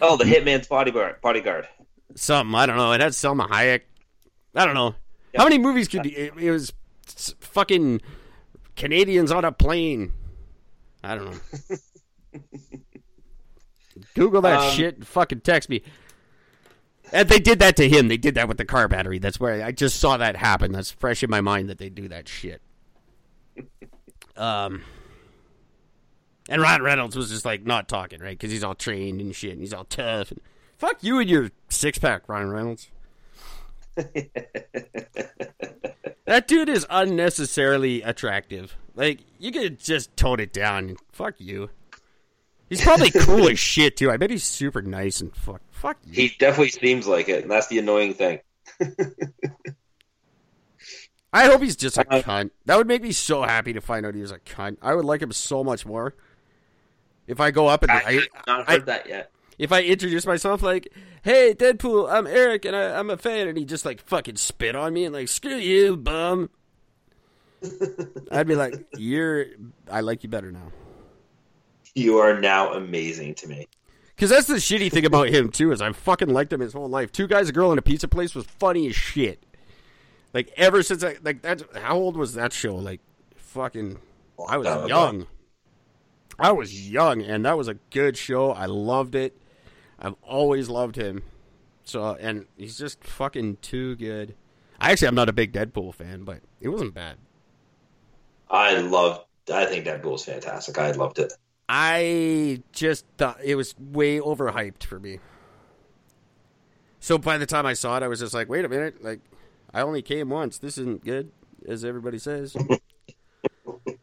Oh, 0.00 0.16
the 0.16 0.24
Hitman's 0.24 0.66
bodyguard. 0.66 1.20
Bodyguard. 1.20 1.68
something 2.16 2.54
i 2.54 2.66
don't 2.66 2.76
know 2.76 2.92
it 2.92 3.00
had 3.00 3.12
salma 3.12 3.48
hayek. 3.48 3.82
I 4.54 4.66
don't 4.66 4.74
know. 4.74 4.94
How 5.36 5.44
many 5.44 5.56
movies 5.58 5.88
could 5.88 6.04
you, 6.04 6.12
it, 6.14 6.32
it 6.36 6.50
was 6.50 6.72
fucking 7.40 8.02
canadians 8.76 9.30
on 9.32 9.44
a 9.46 9.52
plane. 9.52 10.12
I 11.02 11.14
don't 11.14 11.30
know. 11.30 11.76
Google 14.14 14.42
that 14.42 14.60
Um, 14.60 14.70
shit 14.76 14.96
and 14.96 15.06
fucking 15.06 15.40
text 15.40 15.68
me 15.68 15.82
and 17.12 17.28
they 17.28 17.38
did 17.38 17.58
that 17.58 17.76
to 17.76 17.88
him. 17.88 18.08
They 18.08 18.16
did 18.16 18.34
that 18.36 18.48
with 18.48 18.56
the 18.56 18.64
car 18.64 18.88
battery. 18.88 19.18
That's 19.18 19.38
where 19.38 19.64
I 19.64 19.72
just 19.72 20.00
saw 20.00 20.16
that 20.16 20.36
happen. 20.36 20.72
That's 20.72 20.90
fresh 20.90 21.22
in 21.22 21.30
my 21.30 21.40
mind 21.40 21.68
that 21.68 21.78
they 21.78 21.88
do 21.88 22.08
that 22.08 22.28
shit. 22.28 22.62
Um, 24.36 24.82
and 26.48 26.62
Ryan 26.62 26.82
Reynolds 26.82 27.16
was 27.16 27.30
just 27.30 27.44
like 27.44 27.64
not 27.64 27.88
talking, 27.88 28.20
right? 28.20 28.38
Because 28.38 28.50
he's 28.50 28.64
all 28.64 28.74
trained 28.74 29.20
and 29.20 29.34
shit, 29.34 29.52
and 29.52 29.60
he's 29.60 29.74
all 29.74 29.84
tough. 29.84 30.30
And 30.30 30.40
fuck 30.78 31.02
you 31.02 31.18
and 31.18 31.28
your 31.28 31.50
six 31.68 31.98
pack, 31.98 32.28
Ryan 32.28 32.50
Reynolds. 32.50 32.88
that 36.24 36.48
dude 36.48 36.70
is 36.70 36.86
unnecessarily 36.88 38.00
attractive. 38.02 38.76
Like 38.94 39.20
you 39.38 39.52
could 39.52 39.78
just 39.78 40.16
tone 40.16 40.40
it 40.40 40.52
down. 40.52 40.96
Fuck 41.12 41.34
you. 41.38 41.70
He's 42.72 42.80
probably 42.82 43.10
cool 43.20 43.48
as 43.48 43.58
shit 43.58 43.96
too. 43.98 44.10
I 44.10 44.16
bet 44.16 44.30
he's 44.30 44.44
super 44.44 44.80
nice 44.80 45.20
and 45.20 45.34
fuck. 45.36 45.60
Fuck. 45.70 45.98
He 46.10 46.34
definitely 46.38 46.70
seems 46.70 47.06
like 47.06 47.28
it, 47.28 47.42
and 47.42 47.50
that's 47.50 47.66
the 47.66 47.78
annoying 47.78 48.14
thing. 48.14 48.40
I 51.34 51.46
hope 51.46 51.62
he's 51.62 51.76
just 51.76 51.96
a 51.98 52.06
Uh, 52.10 52.22
cunt. 52.22 52.50
That 52.66 52.76
would 52.78 52.86
make 52.86 53.02
me 53.02 53.12
so 53.12 53.42
happy 53.42 53.72
to 53.72 53.80
find 53.80 54.04
out 54.06 54.14
he 54.14 54.20
was 54.22 54.30
a 54.32 54.38
cunt. 54.38 54.76
I 54.82 54.94
would 54.94 55.04
like 55.04 55.20
him 55.22 55.32
so 55.32 55.62
much 55.64 55.86
more. 55.86 56.14
If 57.26 57.40
I 57.40 57.50
go 57.50 57.68
up 57.68 57.82
and 57.82 57.92
I, 57.92 57.96
I, 58.06 58.12
have 58.14 58.22
not 58.46 58.68
I- 58.68 58.72
heard 58.72 58.86
that 58.86 59.08
yet. 59.08 59.30
if 59.58 59.70
I 59.72 59.82
introduce 59.82 60.26
myself 60.26 60.62
like, 60.62 60.88
"Hey, 61.22 61.54
Deadpool, 61.54 62.10
I'm 62.12 62.26
Eric, 62.26 62.64
and 62.64 62.74
I, 62.74 62.98
I'm 62.98 63.10
a 63.10 63.16
fan," 63.16 63.48
and 63.48 63.56
he 63.58 63.64
just 63.64 63.84
like 63.84 64.00
fucking 64.00 64.36
spit 64.36 64.74
on 64.76 64.92
me 64.92 65.04
and 65.04 65.14
like, 65.14 65.28
"Screw 65.28 65.56
you, 65.56 65.96
bum," 65.96 66.50
I'd 68.30 68.46
be 68.46 68.56
like, 68.56 68.74
"You're, 68.96 69.46
I 69.90 70.00
like 70.00 70.22
you 70.22 70.28
better 70.28 70.50
now." 70.52 70.72
You 71.94 72.18
are 72.18 72.40
now 72.40 72.72
amazing 72.74 73.34
to 73.36 73.48
me. 73.48 73.66
Because 74.14 74.30
that's 74.30 74.46
the 74.46 74.54
shitty 74.54 74.90
thing 74.90 75.04
about 75.04 75.28
him 75.28 75.50
too 75.50 75.72
is 75.72 75.82
I 75.82 75.90
fucking 75.92 76.28
liked 76.28 76.52
him 76.52 76.60
his 76.60 76.72
whole 76.72 76.88
life. 76.88 77.10
Two 77.12 77.26
guys, 77.26 77.48
a 77.48 77.52
girl, 77.52 77.72
in 77.72 77.78
a 77.78 77.82
pizza 77.82 78.08
place 78.08 78.34
was 78.34 78.46
funny 78.46 78.88
as 78.88 78.94
shit. 78.94 79.44
Like 80.32 80.52
ever 80.56 80.82
since 80.82 81.02
I 81.02 81.16
like 81.22 81.42
that. 81.42 81.62
How 81.74 81.96
old 81.96 82.16
was 82.16 82.34
that 82.34 82.52
show? 82.52 82.76
Like 82.76 83.00
fucking, 83.36 83.98
I 84.48 84.56
was 84.56 84.66
ago. 84.66 84.86
young. 84.86 85.26
I 86.38 86.52
was 86.52 86.88
young, 86.88 87.22
and 87.22 87.44
that 87.44 87.58
was 87.58 87.68
a 87.68 87.74
good 87.90 88.16
show. 88.16 88.52
I 88.52 88.66
loved 88.66 89.14
it. 89.14 89.36
I've 89.98 90.14
always 90.22 90.68
loved 90.68 90.96
him. 90.96 91.22
So, 91.84 92.16
and 92.18 92.46
he's 92.56 92.78
just 92.78 93.04
fucking 93.04 93.58
too 93.60 93.96
good. 93.96 94.34
I 94.80 94.92
actually, 94.92 95.08
I'm 95.08 95.14
not 95.14 95.28
a 95.28 95.32
big 95.32 95.52
Deadpool 95.52 95.94
fan, 95.94 96.24
but 96.24 96.40
it 96.60 96.68
wasn't 96.68 96.94
bad. 96.94 97.16
I 98.50 98.78
love. 98.78 99.24
I 99.52 99.66
think 99.66 99.84
Deadpool's 99.84 100.24
fantastic. 100.24 100.78
I 100.78 100.92
loved 100.92 101.18
it. 101.18 101.32
I 101.74 102.62
just 102.72 103.06
thought 103.16 103.38
it 103.42 103.54
was 103.54 103.74
way 103.78 104.18
overhyped 104.18 104.84
for 104.84 105.00
me. 105.00 105.20
So 107.00 107.16
by 107.16 107.38
the 107.38 107.46
time 107.46 107.64
I 107.64 107.72
saw 107.72 107.96
it, 107.96 108.02
I 108.02 108.08
was 108.08 108.20
just 108.20 108.34
like, 108.34 108.50
wait 108.50 108.66
a 108.66 108.68
minute, 108.68 109.02
like 109.02 109.20
I 109.72 109.80
only 109.80 110.02
came 110.02 110.28
once. 110.28 110.58
This 110.58 110.76
isn't 110.76 111.02
good, 111.02 111.32
as 111.66 111.82
everybody 111.82 112.18
says. 112.18 112.54
oh, 113.66 113.96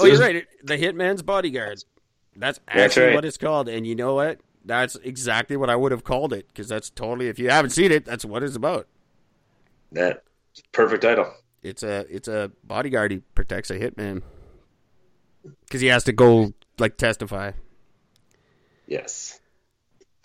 you're 0.00 0.18
right. 0.18 0.46
The 0.62 0.76
Hitman's 0.76 1.22
Bodyguard. 1.22 1.84
That's 2.36 2.60
actually 2.68 2.82
That's 2.82 2.96
right. 2.98 3.14
what 3.14 3.24
it's 3.24 3.38
called. 3.38 3.70
And 3.70 3.86
you 3.86 3.94
know 3.94 4.16
what? 4.16 4.40
That's 4.66 4.96
exactly 4.96 5.56
what 5.56 5.70
I 5.70 5.76
would 5.76 5.92
have 5.92 6.04
called 6.04 6.34
it 6.34 6.48
because 6.48 6.68
that's 6.68 6.90
totally. 6.90 7.28
If 7.28 7.38
you 7.38 7.48
haven't 7.48 7.70
seen 7.70 7.92
it, 7.92 8.04
that's 8.04 8.26
what 8.26 8.42
it's 8.42 8.56
about. 8.56 8.88
That 9.92 10.22
perfect 10.72 11.00
title. 11.00 11.32
It's 11.62 11.82
a 11.82 12.04
it's 12.14 12.28
a 12.28 12.52
bodyguard. 12.62 13.10
He 13.10 13.22
protects 13.34 13.70
a 13.70 13.78
hitman 13.78 14.20
because 15.64 15.80
he 15.80 15.88
has 15.88 16.04
to 16.04 16.12
go 16.12 16.52
like 16.78 16.96
testify. 16.96 17.52
Yes. 18.86 19.40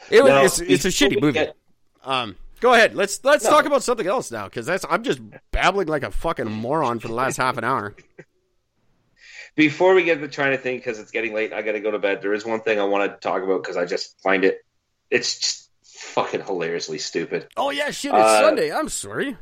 It 0.10 0.24
was, 0.24 0.60
it's, 0.62 0.86
it's 0.86 0.86
a 0.86 1.06
shitty 1.06 1.20
movie. 1.22 1.34
get- 1.40 1.56
Um, 2.04 2.36
go 2.60 2.74
ahead. 2.74 2.96
Let's 2.96 3.24
let's 3.24 3.44
No. 3.44 3.50
talk 3.50 3.66
about 3.66 3.84
something 3.84 4.06
else 4.08 4.32
now 4.32 4.46
because 4.46 4.66
that's 4.66 4.86
I'm 4.90 5.04
just 5.04 5.20
babbling 5.52 5.88
like 5.88 6.04
a 6.04 6.12
fucking 6.12 6.50
moron 6.52 7.00
for 7.00 7.08
the 7.08 7.14
last 7.14 7.38
half 7.38 7.58
an 7.58 7.64
hour. 7.64 7.96
Before 9.56 9.94
we 9.96 10.04
get 10.04 10.20
to 10.20 10.28
trying 10.28 10.52
to 10.52 10.58
think, 10.58 10.84
because 10.84 11.00
it's 11.00 11.12
getting 11.12 11.34
late, 11.34 11.54
I 11.54 11.62
got 11.62 11.72
to 11.74 11.80
go 11.80 11.90
to 11.92 12.00
bed. 12.00 12.22
There 12.22 12.34
is 12.34 12.46
one 12.46 12.60
thing 12.60 12.78
I 12.80 12.84
want 12.84 13.10
to 13.10 13.18
talk 13.26 13.42
about 13.42 13.64
because 13.64 13.78
I 13.78 13.86
just 13.86 14.20
find 14.22 14.44
it, 14.44 14.66
it's 15.10 15.40
just 15.40 15.70
fucking 15.84 16.42
hilariously 16.42 16.98
stupid. 16.98 17.48
Oh 17.56 17.70
yeah, 17.70 17.90
shit! 17.92 18.12
It's 18.14 18.20
Uh, 18.22 18.42
Sunday. 18.42 18.72
I'm 18.72 18.90
sorry. 18.90 19.38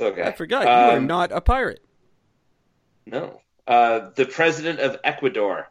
Okay, 0.00 0.22
I 0.22 0.32
forgot 0.32 0.64
you 0.64 0.68
are 0.70 0.96
Um, 0.96 1.06
not 1.06 1.30
a 1.30 1.40
pirate. 1.40 1.84
No. 3.06 3.40
Uh, 3.66 4.10
the 4.14 4.26
president 4.26 4.78
of 4.80 4.98
Ecuador, 5.02 5.70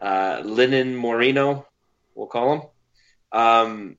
uh, 0.00 0.40
Lenin 0.44 0.96
Moreno, 0.96 1.66
we'll 2.14 2.28
call 2.28 2.52
him. 2.52 2.62
Um, 3.32 3.98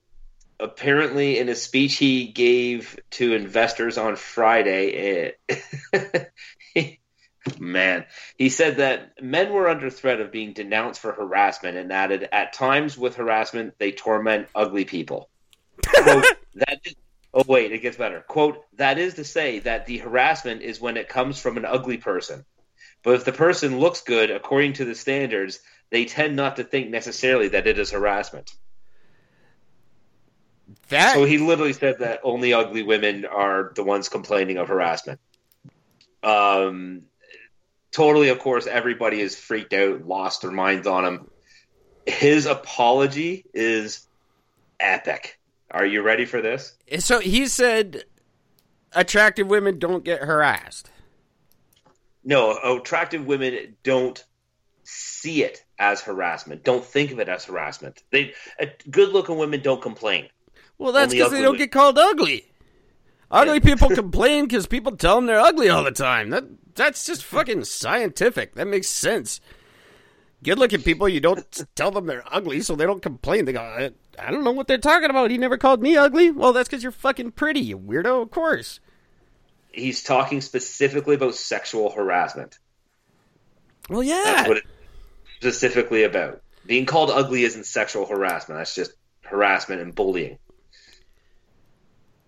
apparently, 0.58 1.38
in 1.38 1.48
a 1.48 1.54
speech 1.54 1.96
he 1.96 2.26
gave 2.26 2.98
to 3.10 3.34
investors 3.34 3.98
on 3.98 4.16
Friday, 4.16 5.34
it, 5.48 7.00
man, 7.58 8.06
he 8.36 8.48
said 8.48 8.76
that 8.76 9.22
men 9.22 9.52
were 9.52 9.68
under 9.68 9.90
threat 9.90 10.20
of 10.20 10.32
being 10.32 10.52
denounced 10.52 11.00
for 11.00 11.12
harassment 11.12 11.76
and 11.76 11.92
added, 11.92 12.28
at 12.32 12.52
times 12.52 12.96
with 12.96 13.16
harassment, 13.16 13.74
they 13.78 13.92
torment 13.92 14.48
ugly 14.54 14.84
people. 14.84 15.28
Quote, 15.86 16.24
that 16.54 16.80
is, 16.84 16.94
oh, 17.34 17.44
wait, 17.46 17.72
it 17.72 17.80
gets 17.80 17.96
better. 17.96 18.20
Quote, 18.20 18.64
that 18.76 18.98
is 18.98 19.14
to 19.14 19.24
say 19.24 19.60
that 19.60 19.86
the 19.86 19.98
harassment 19.98 20.62
is 20.62 20.80
when 20.80 20.96
it 20.96 21.08
comes 21.08 21.38
from 21.38 21.56
an 21.56 21.64
ugly 21.64 21.96
person. 21.98 22.44
But 23.02 23.14
if 23.14 23.24
the 23.24 23.32
person 23.32 23.78
looks 23.78 24.02
good 24.02 24.30
according 24.30 24.74
to 24.74 24.84
the 24.84 24.94
standards, 24.94 25.60
they 25.90 26.04
tend 26.04 26.36
not 26.36 26.56
to 26.56 26.64
think 26.64 26.90
necessarily 26.90 27.48
that 27.48 27.66
it 27.66 27.78
is 27.78 27.90
harassment. 27.90 28.52
That 30.88 31.14
So 31.14 31.24
he 31.24 31.38
literally 31.38 31.72
said 31.72 32.00
that 32.00 32.20
only 32.22 32.52
ugly 32.52 32.82
women 32.82 33.24
are 33.24 33.72
the 33.74 33.82
ones 33.82 34.08
complaining 34.08 34.56
of 34.56 34.68
harassment. 34.68 35.20
Um, 36.22 37.02
totally, 37.90 38.28
of 38.28 38.38
course, 38.38 38.66
everybody 38.66 39.20
is 39.20 39.36
freaked 39.36 39.72
out, 39.72 40.06
lost 40.06 40.42
their 40.42 40.50
minds 40.50 40.86
on 40.86 41.04
him. 41.04 41.30
His 42.06 42.46
apology 42.46 43.44
is 43.52 44.06
epic. 44.78 45.38
Are 45.70 45.86
you 45.86 46.02
ready 46.02 46.24
for 46.24 46.40
this? 46.40 46.76
so 46.98 47.20
he 47.20 47.46
said, 47.46 48.04
attractive 48.92 49.46
women 49.46 49.78
don't 49.78 50.04
get 50.04 50.20
harassed. 50.20 50.90
No, 52.24 52.58
attractive 52.78 53.26
women 53.26 53.76
don't 53.82 54.22
see 54.84 55.42
it 55.42 55.64
as 55.78 56.00
harassment. 56.00 56.64
Don't 56.64 56.84
think 56.84 57.10
of 57.10 57.20
it 57.20 57.28
as 57.28 57.44
harassment. 57.44 58.02
They 58.10 58.34
good-looking 58.90 59.38
women 59.38 59.60
don't 59.62 59.80
complain. 59.80 60.28
Well, 60.78 60.92
that's 60.92 61.12
because 61.12 61.30
they 61.30 61.38
don't 61.38 61.52
women. 61.52 61.58
get 61.58 61.72
called 61.72 61.98
ugly. 61.98 62.50
Ugly 63.30 63.60
people 63.60 63.88
complain 63.94 64.44
because 64.44 64.66
people 64.66 64.96
tell 64.96 65.16
them 65.16 65.26
they're 65.26 65.40
ugly 65.40 65.68
all 65.68 65.84
the 65.84 65.92
time. 65.92 66.30
That 66.30 66.44
that's 66.74 67.06
just 67.06 67.24
fucking 67.24 67.64
scientific. 67.64 68.54
That 68.54 68.66
makes 68.66 68.88
sense. 68.88 69.40
Good-looking 70.42 70.82
people, 70.82 71.06
you 71.06 71.20
don't 71.20 71.66
tell 71.74 71.90
them 71.90 72.06
they're 72.06 72.24
ugly, 72.32 72.62
so 72.62 72.74
they 72.74 72.86
don't 72.86 73.02
complain. 73.02 73.44
They 73.44 73.52
go, 73.52 73.60
I, 73.60 73.90
I 74.18 74.30
don't 74.30 74.42
know 74.42 74.52
what 74.52 74.68
they're 74.68 74.78
talking 74.78 75.10
about. 75.10 75.30
He 75.30 75.36
never 75.36 75.58
called 75.58 75.82
me 75.82 75.98
ugly. 75.98 76.30
Well, 76.30 76.54
that's 76.54 76.66
because 76.66 76.82
you're 76.82 76.92
fucking 76.92 77.32
pretty, 77.32 77.60
you 77.60 77.78
weirdo. 77.78 78.22
Of 78.22 78.30
course. 78.30 78.80
He's 79.72 80.02
talking 80.02 80.40
specifically 80.40 81.14
about 81.14 81.34
sexual 81.34 81.90
harassment. 81.90 82.58
Well, 83.88 84.02
yeah. 84.02 84.22
That's 84.24 84.48
what 84.48 84.56
it's 84.58 84.66
specifically 85.36 86.04
about. 86.04 86.42
Being 86.66 86.86
called 86.86 87.10
ugly 87.10 87.44
isn't 87.44 87.66
sexual 87.66 88.06
harassment. 88.06 88.58
That's 88.58 88.74
just 88.74 88.92
harassment 89.22 89.80
and 89.80 89.94
bullying. 89.94 90.38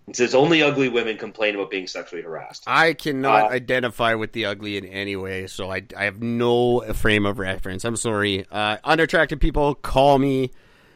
It 0.09 0.17
says 0.17 0.35
only 0.35 0.63
ugly 0.63 0.89
women 0.89 1.17
complain 1.17 1.55
about 1.55 1.71
being 1.71 1.87
sexually 1.87 2.23
harassed. 2.23 2.65
I 2.67 2.93
cannot 2.95 3.45
Uh, 3.45 3.55
identify 3.55 4.15
with 4.15 4.33
the 4.33 4.47
ugly 4.47 4.77
in 4.77 4.85
any 4.85 5.15
way, 5.15 5.47
so 5.47 5.71
I, 5.71 5.83
I 5.97 6.05
have 6.05 6.21
no 6.21 6.81
frame 6.93 7.25
of 7.25 7.39
reference. 7.39 7.85
I'm 7.85 7.97
sorry. 7.97 8.45
Uh, 8.51 8.79
unattractive 8.83 9.39
people, 9.39 9.77
call 9.77 10.19
me, 10.19 10.51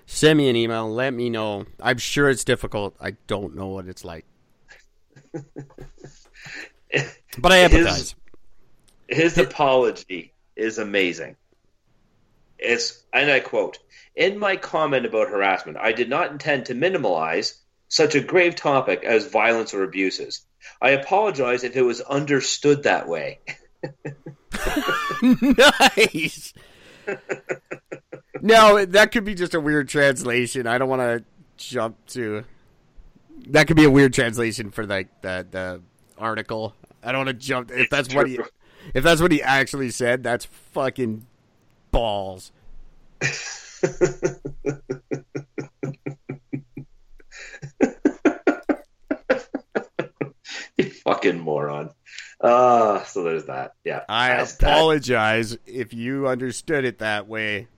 send 0.06 0.39
me 0.39 0.48
an 0.48 0.56
email, 0.56 0.93
let 0.93 1.14
me 1.14 1.31
know. 1.31 1.66
I'm 1.81 1.98
sure 1.98 2.28
it's 2.28 2.43
difficult. 2.44 2.97
I 3.01 3.12
don't 3.28 3.55
know 3.55 3.68
what 3.68 3.86
it's 3.86 4.05
like. 4.05 4.24
But 7.39 7.52
I 7.52 7.68
empathize. 7.68 8.14
His 9.09 9.36
apology 9.36 10.32
is 10.56 10.78
amazing. 10.78 11.36
It's 12.59 13.02
and 13.12 13.31
I 13.31 13.40
quote, 13.40 13.78
"In 14.14 14.39
my 14.39 14.56
comment 14.56 15.05
about 15.05 15.28
harassment, 15.28 15.77
I 15.77 15.93
did 15.93 16.09
not 16.09 16.31
intend 16.31 16.66
to 16.66 16.74
minimize 16.74 17.60
such 17.89 18.14
a 18.14 18.23
grave 18.23 18.55
topic 18.55 19.05
as 19.05 19.27
violence 19.27 19.74
or 19.74 19.82
abuses. 19.82 20.47
I 20.81 20.90
apologize 20.90 21.62
if 21.62 21.77
it 21.77 21.82
was 21.82 22.01
understood 22.01 22.85
that 22.85 23.06
way." 23.06 23.40
nice. 25.23 26.55
no, 28.40 28.85
that 28.85 29.12
could 29.12 29.24
be 29.24 29.35
just 29.35 29.55
a 29.55 29.60
weird 29.60 29.89
translation. 29.89 30.66
I 30.66 30.78
don't 30.78 30.89
want 30.89 31.02
to 31.02 31.24
jump 31.56 31.97
to. 32.09 32.44
That 33.48 33.66
could 33.66 33.77
be 33.77 33.85
a 33.85 33.90
weird 33.90 34.12
translation 34.12 34.70
for 34.70 34.86
like 34.86 35.23
the 35.23 35.47
the 35.51 35.82
article. 36.18 36.74
I 37.06 37.12
don't 37.12 37.24
want 37.26 37.28
to 37.40 37.46
jump. 37.46 37.70
If 37.70 37.88
that's 37.88 38.12
what 38.14 38.28
he, 38.28 38.38
if 38.94 39.04
that's 39.04 39.20
what 39.20 39.30
he 39.32 39.40
actually 39.42 39.90
said, 39.90 40.22
that's 40.22 40.44
fucking 40.44 41.24
balls. 41.92 42.50
you 50.76 50.90
fucking 50.90 51.40
moron. 51.40 51.90
Uh, 52.40 53.02
so 53.04 53.22
there's 53.22 53.46
that. 53.46 53.72
Yeah. 53.84 54.02
I 54.08 54.28
That's 54.28 54.56
that. 54.56 54.70
apologize 54.70 55.56
if 55.66 55.94
you 55.94 56.28
understood 56.28 56.84
it 56.84 56.98
that 56.98 57.26
way. 57.26 57.68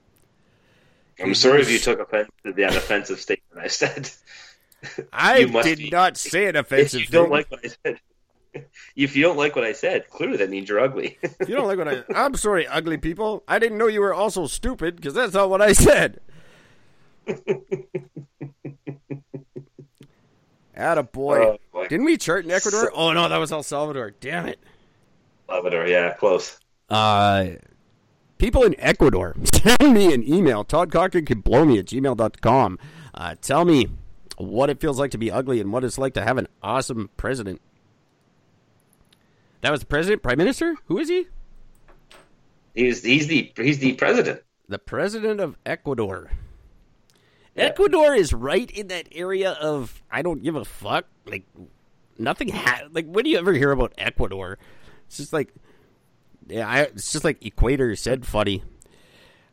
I'm 1.21 1.35
sorry 1.35 1.61
if 1.61 1.71
you 1.71 1.79
took 1.79 1.99
offense 1.99 2.29
to 2.45 2.53
that 2.53 2.75
offensive 2.75 3.19
statement 3.19 3.61
I 3.63 3.67
said. 3.67 4.09
I 5.11 5.43
did 5.63 5.77
be- 5.79 5.89
not 5.89 6.17
say 6.17 6.47
an 6.47 6.55
if 6.55 6.65
offensive 6.65 7.01
you 7.01 7.07
don't 7.07 7.25
thing. 7.25 7.31
like 7.31 7.51
what 7.51 7.59
I 7.65 7.69
said, 7.85 7.99
if 8.95 9.15
you 9.15 9.23
don't 9.23 9.37
like 9.37 9.55
what 9.55 9.63
I 9.65 9.73
said, 9.73 10.09
clearly 10.09 10.37
that 10.37 10.49
means 10.49 10.69
you're 10.69 10.79
ugly. 10.79 11.17
If 11.21 11.35
you 11.49 11.55
don't 11.55 11.67
like 11.67 11.77
what 11.77 11.87
I, 11.87 12.03
I'm 12.15 12.35
sorry, 12.35 12.67
ugly 12.67 12.97
people. 12.97 13.43
I 13.47 13.59
didn't 13.59 13.77
know 13.77 13.87
you 13.87 14.01
were 14.01 14.13
also 14.13 14.47
stupid 14.47 14.95
because 14.95 15.13
that's 15.13 15.33
not 15.33 15.49
what 15.49 15.61
I 15.61 15.73
said. 15.73 16.19
Atta 20.75 21.03
boy. 21.03 21.39
oh 21.39 21.57
my 21.73 21.87
Didn't 21.87 22.05
we 22.05 22.17
chart 22.17 22.45
in 22.45 22.51
Ecuador? 22.51 22.91
oh 22.95 23.11
no, 23.13 23.27
that 23.27 23.37
was 23.37 23.51
El 23.51 23.63
Salvador. 23.63 24.11
Damn 24.19 24.47
it. 24.47 24.59
Salvador, 25.47 25.87
yeah, 25.87 26.13
close. 26.13 26.57
Uh, 26.89 27.49
people 28.37 28.63
in 28.63 28.75
Ecuador, 28.79 29.35
send 29.43 29.93
me 29.93 30.13
an 30.13 30.27
email. 30.27 30.63
Todd 30.63 30.91
Cochran 30.91 31.25
can 31.25 31.41
blow 31.41 31.65
me 31.65 31.79
at 31.79 31.85
gmail.com. 31.85 32.79
Uh, 33.13 33.35
tell 33.41 33.65
me 33.65 33.87
what 34.37 34.69
it 34.69 34.79
feels 34.79 34.97
like 34.97 35.11
to 35.11 35.17
be 35.17 35.29
ugly 35.29 35.59
and 35.59 35.73
what 35.73 35.83
it's 35.83 35.97
like 35.97 36.13
to 36.13 36.21
have 36.23 36.37
an 36.37 36.47
awesome 36.63 37.09
president. 37.17 37.61
That 39.61 39.71
was 39.71 39.81
the 39.81 39.85
president, 39.85 40.23
prime 40.23 40.37
minister. 40.37 40.75
Who 40.85 40.97
is 40.99 41.09
he? 41.09 41.27
He's 42.75 43.03
he's 43.03 43.27
the 43.27 43.51
he's 43.57 43.79
the 43.79 43.93
president. 43.93 44.41
The 44.67 44.79
president 44.79 45.39
of 45.39 45.57
Ecuador. 45.65 46.31
Yeah. 47.55 47.63
Ecuador 47.65 48.13
is 48.13 48.31
right 48.31 48.69
in 48.71 48.87
that 48.87 49.07
area 49.11 49.51
of 49.53 50.01
I 50.11 50.21
don't 50.21 50.41
give 50.43 50.55
a 50.55 50.63
fuck. 50.63 51.05
Like 51.25 51.43
nothing. 52.17 52.49
Ha- 52.49 52.83
like 52.91 53.05
when 53.05 53.25
do 53.25 53.31
you 53.31 53.37
ever 53.37 53.53
hear 53.53 53.71
about 53.71 53.93
Ecuador? 53.97 54.57
It's 55.07 55.17
just 55.17 55.33
like 55.33 55.53
yeah, 56.47 56.67
I, 56.67 56.81
it's 56.81 57.11
just 57.11 57.23
like 57.25 57.45
Equator 57.45 57.95
said 57.95 58.25
funny. 58.25 58.63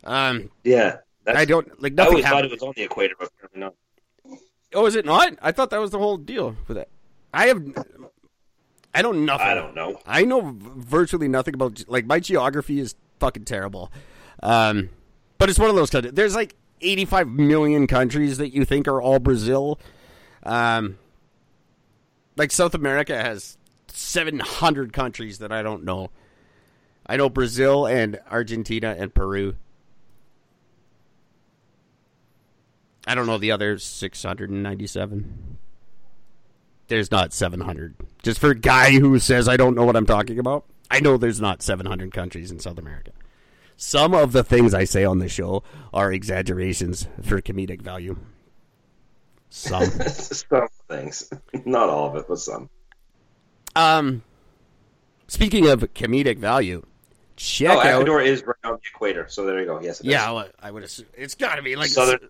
Um, 0.04 0.50
yeah, 0.62 0.98
I 1.26 1.44
don't 1.44 1.82
like 1.82 1.94
Nothing 1.94 2.08
I 2.08 2.10
always 2.12 2.24
hap- 2.24 2.32
thought 2.34 2.44
it 2.44 2.50
was 2.52 2.62
on 2.62 2.72
the 2.76 2.82
equator, 2.84 3.14
but 3.18 3.28
apparently 3.44 3.60
not. 3.60 4.38
oh, 4.72 4.86
is 4.86 4.94
it 4.94 5.04
not? 5.04 5.36
I 5.42 5.50
thought 5.52 5.70
that 5.70 5.80
was 5.80 5.90
the 5.90 5.98
whole 5.98 6.16
deal 6.16 6.54
with 6.68 6.78
it. 6.78 6.88
I 7.34 7.48
have. 7.48 7.62
I 8.96 9.02
don't 9.02 9.26
nothing. 9.26 9.46
I 9.46 9.54
don't 9.54 9.74
know. 9.74 10.00
I 10.06 10.24
know 10.24 10.56
virtually 10.58 11.28
nothing 11.28 11.52
about 11.52 11.84
like 11.86 12.06
my 12.06 12.18
geography 12.18 12.80
is 12.80 12.94
fucking 13.20 13.44
terrible. 13.44 13.92
Um, 14.42 14.88
but 15.36 15.50
it's 15.50 15.58
one 15.58 15.68
of 15.68 15.76
those 15.76 15.90
countries. 15.90 16.14
There's 16.14 16.34
like 16.34 16.54
85 16.80 17.28
million 17.28 17.86
countries 17.86 18.38
that 18.38 18.54
you 18.54 18.64
think 18.64 18.88
are 18.88 19.02
all 19.02 19.18
Brazil. 19.18 19.78
Um, 20.44 20.96
like 22.36 22.50
South 22.50 22.74
America 22.74 23.14
has 23.14 23.58
700 23.88 24.94
countries 24.94 25.40
that 25.40 25.52
I 25.52 25.62
don't 25.62 25.84
know. 25.84 26.10
I 27.06 27.18
know 27.18 27.28
Brazil 27.28 27.86
and 27.86 28.18
Argentina 28.30 28.96
and 28.98 29.12
Peru. 29.12 29.56
I 33.06 33.14
don't 33.14 33.26
know 33.26 33.36
the 33.36 33.50
other 33.52 33.76
697. 33.76 35.58
There's 36.88 37.10
not 37.10 37.32
700. 37.32 37.96
Just 38.22 38.38
for 38.38 38.50
a 38.50 38.54
guy 38.54 38.92
who 38.92 39.18
says 39.18 39.48
I 39.48 39.56
don't 39.56 39.74
know 39.74 39.84
what 39.84 39.96
I'm 39.96 40.06
talking 40.06 40.38
about, 40.38 40.64
I 40.90 41.00
know 41.00 41.16
there's 41.16 41.40
not 41.40 41.62
700 41.62 42.12
countries 42.12 42.50
in 42.50 42.60
South 42.60 42.78
America. 42.78 43.12
Some 43.76 44.14
of 44.14 44.32
the 44.32 44.42
things 44.42 44.72
I 44.72 44.84
say 44.84 45.04
on 45.04 45.18
the 45.18 45.28
show 45.28 45.62
are 45.92 46.12
exaggerations 46.12 47.08
for 47.22 47.40
comedic 47.42 47.82
value. 47.82 48.16
Some. 49.50 49.84
some 49.90 50.68
things, 50.88 51.30
not 51.64 51.88
all 51.88 52.08
of 52.08 52.16
it, 52.16 52.26
but 52.28 52.38
some. 52.38 52.70
um, 53.74 54.22
speaking 55.28 55.68
of 55.68 55.80
comedic 55.94 56.38
value, 56.38 56.84
check 57.36 57.76
oh, 57.76 57.80
out. 57.80 57.86
Ecuador 57.86 58.22
is 58.22 58.44
right 58.44 58.56
on 58.64 58.72
the 58.72 58.88
equator, 58.94 59.26
so 59.28 59.44
there 59.44 59.60
you 59.60 59.66
go. 59.66 59.80
Yes, 59.80 60.00
it 60.00 60.06
is. 60.06 60.12
Yeah, 60.12 60.30
well, 60.30 60.48
I 60.60 60.70
would 60.70 60.84
assume 60.84 61.06
it's 61.14 61.34
got 61.34 61.56
to 61.56 61.62
be 61.62 61.76
like 61.76 61.90
Southern, 61.90 62.20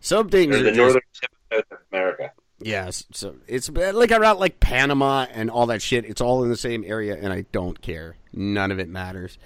some 0.00 0.28
things. 0.28 0.54
or 0.54 0.60
are 0.60 0.62
the 0.62 0.72
northern 0.72 1.02
tip 1.12 1.30
of 1.52 1.64
South 1.70 1.80
America. 1.90 2.32
Yes, 2.62 3.04
so 3.12 3.36
it's 3.46 3.70
like 3.70 4.10
around 4.12 4.38
like 4.38 4.60
Panama 4.60 5.26
and 5.32 5.50
all 5.50 5.66
that 5.66 5.80
shit. 5.80 6.04
It's 6.04 6.20
all 6.20 6.42
in 6.44 6.50
the 6.50 6.56
same 6.56 6.84
area, 6.86 7.16
and 7.20 7.32
I 7.32 7.46
don't 7.52 7.80
care. 7.80 8.16
None 8.32 8.70
of 8.70 8.78
it 8.78 8.88
matters. 8.88 9.38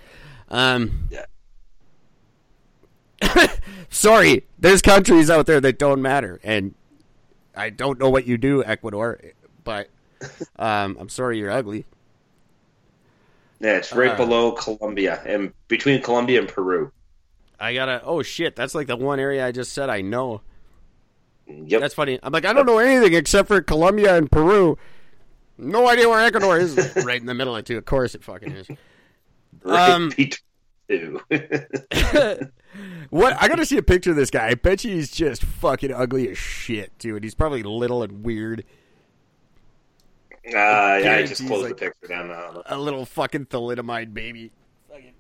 Um, 0.49 1.09
Yeah. 1.11 1.24
sorry, 3.91 4.45
there's 4.59 4.82
countries 4.82 5.31
out 5.31 5.47
there 5.47 5.61
that 5.61 5.78
don't 5.78 6.03
matter, 6.03 6.41
and 6.43 6.74
I 7.57 7.70
don't 7.70 7.99
know 7.99 8.11
what 8.11 8.27
you 8.27 8.36
do, 8.36 8.62
Ecuador, 8.65 9.20
but 9.62 9.89
um, 10.59 10.97
I'm 10.99 11.09
sorry 11.09 11.39
you're 11.39 11.51
ugly. 11.51 11.86
Yeah, 13.61 13.77
it's 13.77 13.93
right 13.93 14.11
Uh. 14.11 14.16
below 14.16 14.53
Colombia 14.53 15.23
and 15.24 15.53
between 15.69 16.03
Colombia 16.03 16.41
and 16.41 16.49
Peru. 16.49 16.91
I 17.61 17.73
gotta. 17.74 18.03
Oh 18.05 18.23
shit, 18.23 18.57
that's 18.57 18.74
like 18.74 18.89
the 18.89 18.97
one 18.97 19.20
area 19.20 19.47
I 19.47 19.53
just 19.53 19.73
said 19.73 19.89
I 19.89 20.01
know. 20.03 20.43
Yep. 21.47 21.81
That's 21.81 21.95
funny. 21.95 22.19
I'm 22.23 22.33
like 22.33 22.45
I 22.45 22.53
don't 22.53 22.66
know 22.66 22.79
anything 22.79 23.15
except 23.15 23.49
for 23.49 23.61
Colombia 23.61 24.16
and 24.16 24.31
Peru. 24.31 24.79
No 25.59 25.89
idea 25.89 26.09
where 26.09 26.21
Ecuador 26.21 26.59
is. 26.59 26.77
right 27.05 27.21
in 27.21 27.27
the 27.27 27.35
middle 27.35 27.57
of 27.57 27.65
two. 27.65 27.79
Of 27.79 27.85
course 27.85 28.15
it 28.15 28.25
fucking 28.25 28.53
is. 28.53 28.69
right 29.62 29.91
um. 29.91 30.12
What 33.11 33.41
I 33.41 33.47
gotta 33.47 33.65
see 33.65 33.77
a 33.79 33.83
picture 33.83 34.11
of 34.11 34.16
this 34.16 34.31
guy. 34.31 34.49
I 34.49 34.55
bet 34.55 34.85
you 34.85 34.97
he's 34.97 35.11
just 35.11 35.43
fucking 35.45 35.93
ugly 35.93 36.29
as 36.31 36.39
shit, 36.39 36.91
dude. 36.99 37.23
he's 37.23 37.35
probably 37.35 37.62
little 37.62 38.03
and 38.03 38.25
weird. 38.25 38.65
Uh, 40.47 40.51
yeah, 40.53 41.16
I 41.19 41.25
just 41.25 41.47
closed 41.47 41.62
like- 41.62 41.77
the 41.77 41.87
picture 41.87 42.09
down 42.09 42.29
now. 42.29 42.62
A 42.66 42.77
little 42.77 43.07
fucking 43.07 43.47
thalidomide 43.47 44.12
baby. 44.12 44.51
Fucking 44.89 45.15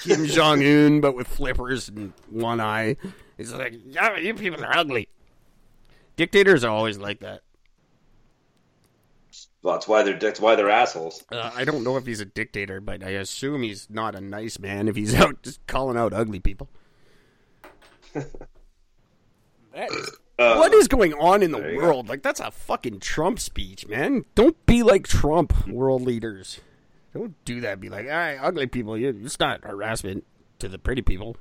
Kim 0.00 0.26
Jong 0.26 0.62
Un, 0.62 1.00
but 1.02 1.14
with 1.14 1.28
flippers 1.28 1.90
and 1.90 2.14
one 2.30 2.60
eye. 2.60 2.96
He's 3.36 3.52
like, 3.52 3.74
yeah, 3.86 4.16
you 4.16 4.34
people 4.34 4.64
are 4.64 4.76
ugly. 4.76 5.08
Dictators 6.16 6.64
are 6.64 6.70
always 6.70 6.98
like 6.98 7.20
that. 7.20 7.40
Well, 9.62 9.74
that's 9.74 9.88
why 9.88 10.02
they're 10.02 10.18
that's 10.18 10.40
why 10.40 10.54
they're 10.56 10.70
assholes. 10.70 11.24
Uh, 11.32 11.50
I 11.54 11.64
don't 11.64 11.82
know 11.84 11.96
if 11.96 12.04
he's 12.06 12.20
a 12.20 12.24
dictator, 12.26 12.80
but 12.80 13.02
I 13.02 13.10
assume 13.10 13.62
he's 13.62 13.88
not 13.90 14.14
a 14.14 14.20
nice 14.20 14.58
man 14.58 14.88
if 14.88 14.94
he's 14.96 15.14
out 15.20 15.42
just 15.42 15.66
calling 15.66 15.96
out 15.96 16.12
ugly 16.12 16.40
people. 16.40 16.68
That 19.74 19.90
is- 19.90 20.10
Uh, 20.38 20.56
what 20.56 20.72
is 20.74 20.86
going 20.88 21.14
on 21.14 21.42
in 21.42 21.50
the 21.52 21.58
there 21.58 21.72
you 21.72 21.78
world? 21.78 22.08
Like 22.08 22.22
that's 22.22 22.40
a 22.40 22.50
fucking 22.50 23.00
Trump 23.00 23.38
speech, 23.40 23.86
man. 23.88 24.24
Don't 24.34 24.64
be 24.66 24.82
like 24.82 25.06
Trump, 25.06 25.66
world 25.68 26.02
leaders. 26.02 26.60
Don't 27.12 27.34
do 27.44 27.60
that. 27.60 27.80
Be 27.80 27.88
like, 27.88 28.06
all 28.06 28.12
right, 28.12 28.38
ugly 28.40 28.66
people. 28.66 28.96
You, 28.98 29.16
it's 29.24 29.38
not 29.38 29.64
harassment 29.64 30.24
to 30.58 30.68
the 30.68 30.78
pretty 30.78 31.02
people. 31.02 31.36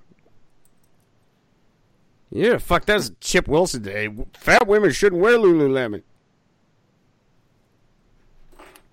Yeah, 2.35 2.57
fuck. 2.57 2.85
That's 2.85 3.11
Chip 3.19 3.47
Wilson 3.47 3.84
Day. 3.84 4.10
Fat 4.34 4.65
women 4.65 4.91
shouldn't 4.91 5.22
wear 5.22 5.38
Lululemon. 5.38 6.01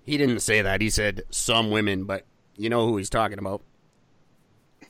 He 0.03 0.15
didn't 0.15 0.41
say 0.41 0.61
that. 0.61 0.79
He 0.79 0.91
said 0.91 1.23
some 1.31 1.71
women, 1.71 2.03
but 2.03 2.25
you 2.55 2.69
know 2.69 2.87
who 2.87 2.97
he's 2.97 3.09
talking 3.09 3.39
about. 3.39 3.63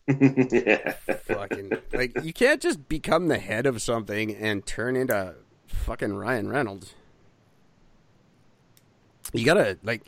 yeah. 0.05 0.91
fucking 1.23 1.71
like 1.93 2.11
you 2.23 2.33
can't 2.33 2.61
just 2.61 2.89
become 2.89 3.29
the 3.29 3.37
head 3.37 3.65
of 3.65 3.81
something 3.81 4.35
and 4.35 4.65
turn 4.65 4.97
into 4.97 5.35
fucking 5.67 6.13
Ryan 6.13 6.49
Reynolds. 6.49 6.93
You 9.31 9.45
gotta 9.45 9.77
like, 9.81 10.01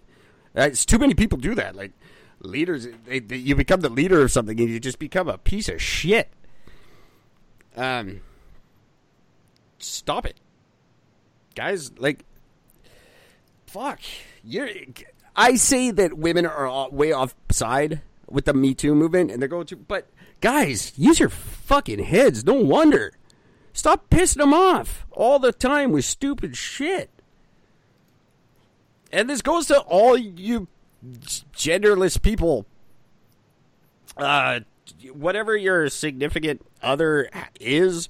uh, 0.58 0.64
it's 0.64 0.86
too 0.86 0.98
many 0.98 1.14
people 1.14 1.38
do 1.38 1.56
that. 1.56 1.78
Like 1.78 1.94
leaders, 2.42 2.90
they, 3.06 3.20
they, 3.20 3.38
you 3.38 3.56
become 3.56 3.80
the 3.80 3.90
leader 3.90 4.22
of 4.22 4.34
something 4.34 4.60
and 4.60 4.70
you 4.70 4.82
just 4.82 5.00
become 5.00 5.30
a 5.30 5.38
piece 5.38 5.70
of 5.70 5.82
shit. 5.82 6.30
Um, 7.78 8.20
stop 9.84 10.26
it, 10.26 10.40
guys. 11.56 11.92
Like, 11.98 12.26
fuck. 13.66 14.00
You're. 14.44 14.70
I 15.36 15.56
say 15.56 15.92
that 15.92 16.18
women 16.18 16.46
are 16.46 16.90
way 16.90 17.14
offside 17.14 18.02
with 18.30 18.46
the 18.46 18.54
Me 18.54 18.74
Too 18.74 18.96
movement, 18.96 19.32
and 19.32 19.42
they're 19.42 19.50
going 19.50 19.68
to. 19.68 19.76
But 19.76 20.08
guys, 20.42 20.94
use 20.98 21.20
your 21.20 21.30
fucking 21.30 22.00
heads. 22.00 22.46
No 22.46 22.54
wonder. 22.54 23.14
Stop 23.74 24.10
pissing 24.10 24.38
them 24.38 24.54
off 24.54 25.06
all 25.12 25.40
the 25.40 25.52
time 25.52 25.92
with 25.92 26.06
stupid 26.06 26.56
shit. 26.56 27.10
And 29.12 29.30
this 29.30 29.42
goes 29.42 29.68
to 29.68 29.80
all 29.80 30.18
you 30.18 30.68
genderless 31.54 32.22
people. 32.22 32.66
Uh, 34.16 34.62
whatever 35.12 35.56
your 35.56 35.90
significant 35.90 36.66
other 36.82 37.30
is, 37.60 38.10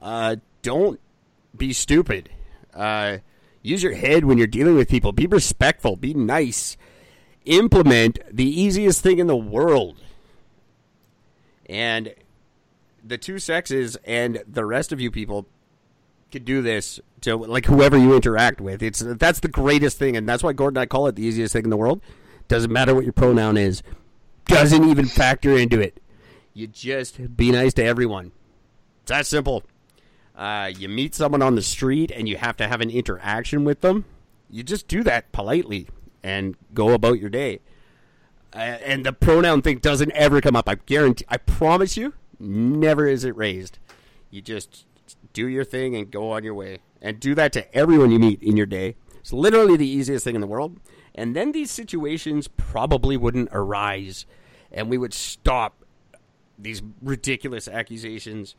uh, 0.00 0.36
don't 0.62 1.00
be 1.56 1.72
stupid. 1.72 2.30
Uh, 2.72 3.18
use 3.62 3.82
your 3.82 3.94
head 3.94 4.24
when 4.24 4.38
you're 4.38 4.46
dealing 4.46 4.76
with 4.76 4.88
people. 4.88 5.12
Be 5.12 5.26
respectful. 5.26 5.96
Be 5.96 6.14
nice. 6.14 6.76
Implement 7.44 8.18
the 8.30 8.48
easiest 8.48 9.02
thing 9.02 9.18
in 9.18 9.26
the 9.26 9.36
world. 9.36 9.96
And 11.66 12.14
the 13.02 13.18
two 13.18 13.38
sexes 13.38 13.96
and 14.04 14.42
the 14.46 14.64
rest 14.64 14.92
of 14.92 15.00
you 15.00 15.10
people 15.10 15.46
could 16.32 16.44
do 16.44 16.62
this 16.62 17.00
to 17.20 17.36
like 17.36 17.66
whoever 17.66 17.96
you 17.96 18.14
interact 18.14 18.60
with. 18.60 18.82
It's 18.82 19.00
that's 19.00 19.40
the 19.40 19.48
greatest 19.48 19.98
thing, 19.98 20.16
and 20.16 20.28
that's 20.28 20.42
why 20.42 20.52
Gordon 20.52 20.78
and 20.78 20.82
I 20.82 20.86
call 20.86 21.06
it 21.06 21.16
the 21.16 21.24
easiest 21.24 21.52
thing 21.52 21.64
in 21.64 21.70
the 21.70 21.76
world. 21.76 22.00
Doesn't 22.48 22.72
matter 22.72 22.94
what 22.94 23.04
your 23.04 23.12
pronoun 23.12 23.56
is. 23.56 23.82
Doesn't 24.46 24.84
even 24.84 25.06
factor 25.06 25.56
into 25.56 25.80
it. 25.80 26.02
You 26.52 26.66
just 26.66 27.36
be 27.36 27.50
nice 27.50 27.72
to 27.74 27.84
everyone. 27.84 28.32
It's 29.02 29.10
that 29.10 29.26
simple. 29.26 29.64
Uh, 30.34 30.70
you 30.76 30.88
meet 30.88 31.14
someone 31.14 31.42
on 31.42 31.54
the 31.54 31.62
street 31.62 32.10
and 32.10 32.28
you 32.28 32.36
have 32.36 32.56
to 32.56 32.66
have 32.66 32.80
an 32.80 32.90
interaction 32.90 33.64
with 33.64 33.80
them. 33.80 34.04
You 34.50 34.62
just 34.62 34.88
do 34.88 35.02
that 35.04 35.30
politely 35.32 35.88
and 36.22 36.56
go 36.72 36.92
about 36.92 37.20
your 37.20 37.30
day. 37.30 37.60
Uh, 38.52 38.58
and 38.58 39.04
the 39.04 39.12
pronoun 39.12 39.62
thing 39.62 39.78
doesn't 39.78 40.12
ever 40.12 40.40
come 40.40 40.56
up. 40.56 40.68
I 40.68 40.76
guarantee. 40.76 41.24
I 41.28 41.36
promise 41.36 41.96
you, 41.96 42.14
never 42.38 43.06
is 43.06 43.24
it 43.24 43.36
raised. 43.36 43.78
You 44.30 44.40
just 44.40 44.86
do 45.32 45.46
your 45.46 45.64
thing 45.64 45.96
and 45.96 46.10
go 46.10 46.30
on 46.30 46.44
your 46.44 46.54
way, 46.54 46.78
and 47.02 47.20
do 47.20 47.34
that 47.34 47.52
to 47.52 47.74
everyone 47.74 48.10
you 48.10 48.18
meet 48.18 48.42
in 48.42 48.56
your 48.56 48.66
day. 48.66 48.96
It's 49.18 49.32
literally 49.32 49.76
the 49.76 49.88
easiest 49.88 50.24
thing 50.24 50.34
in 50.34 50.40
the 50.40 50.46
world. 50.46 50.78
And 51.14 51.34
then 51.34 51.52
these 51.52 51.70
situations 51.70 52.48
probably 52.48 53.16
wouldn't 53.16 53.48
arise. 53.52 54.26
And 54.72 54.88
we 54.88 54.98
would 54.98 55.14
stop 55.14 55.84
these 56.58 56.82
ridiculous 57.02 57.68
accusations 57.68 58.54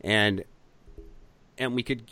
and 0.00 0.44
and 1.58 1.74
we 1.74 1.82
could 1.82 2.02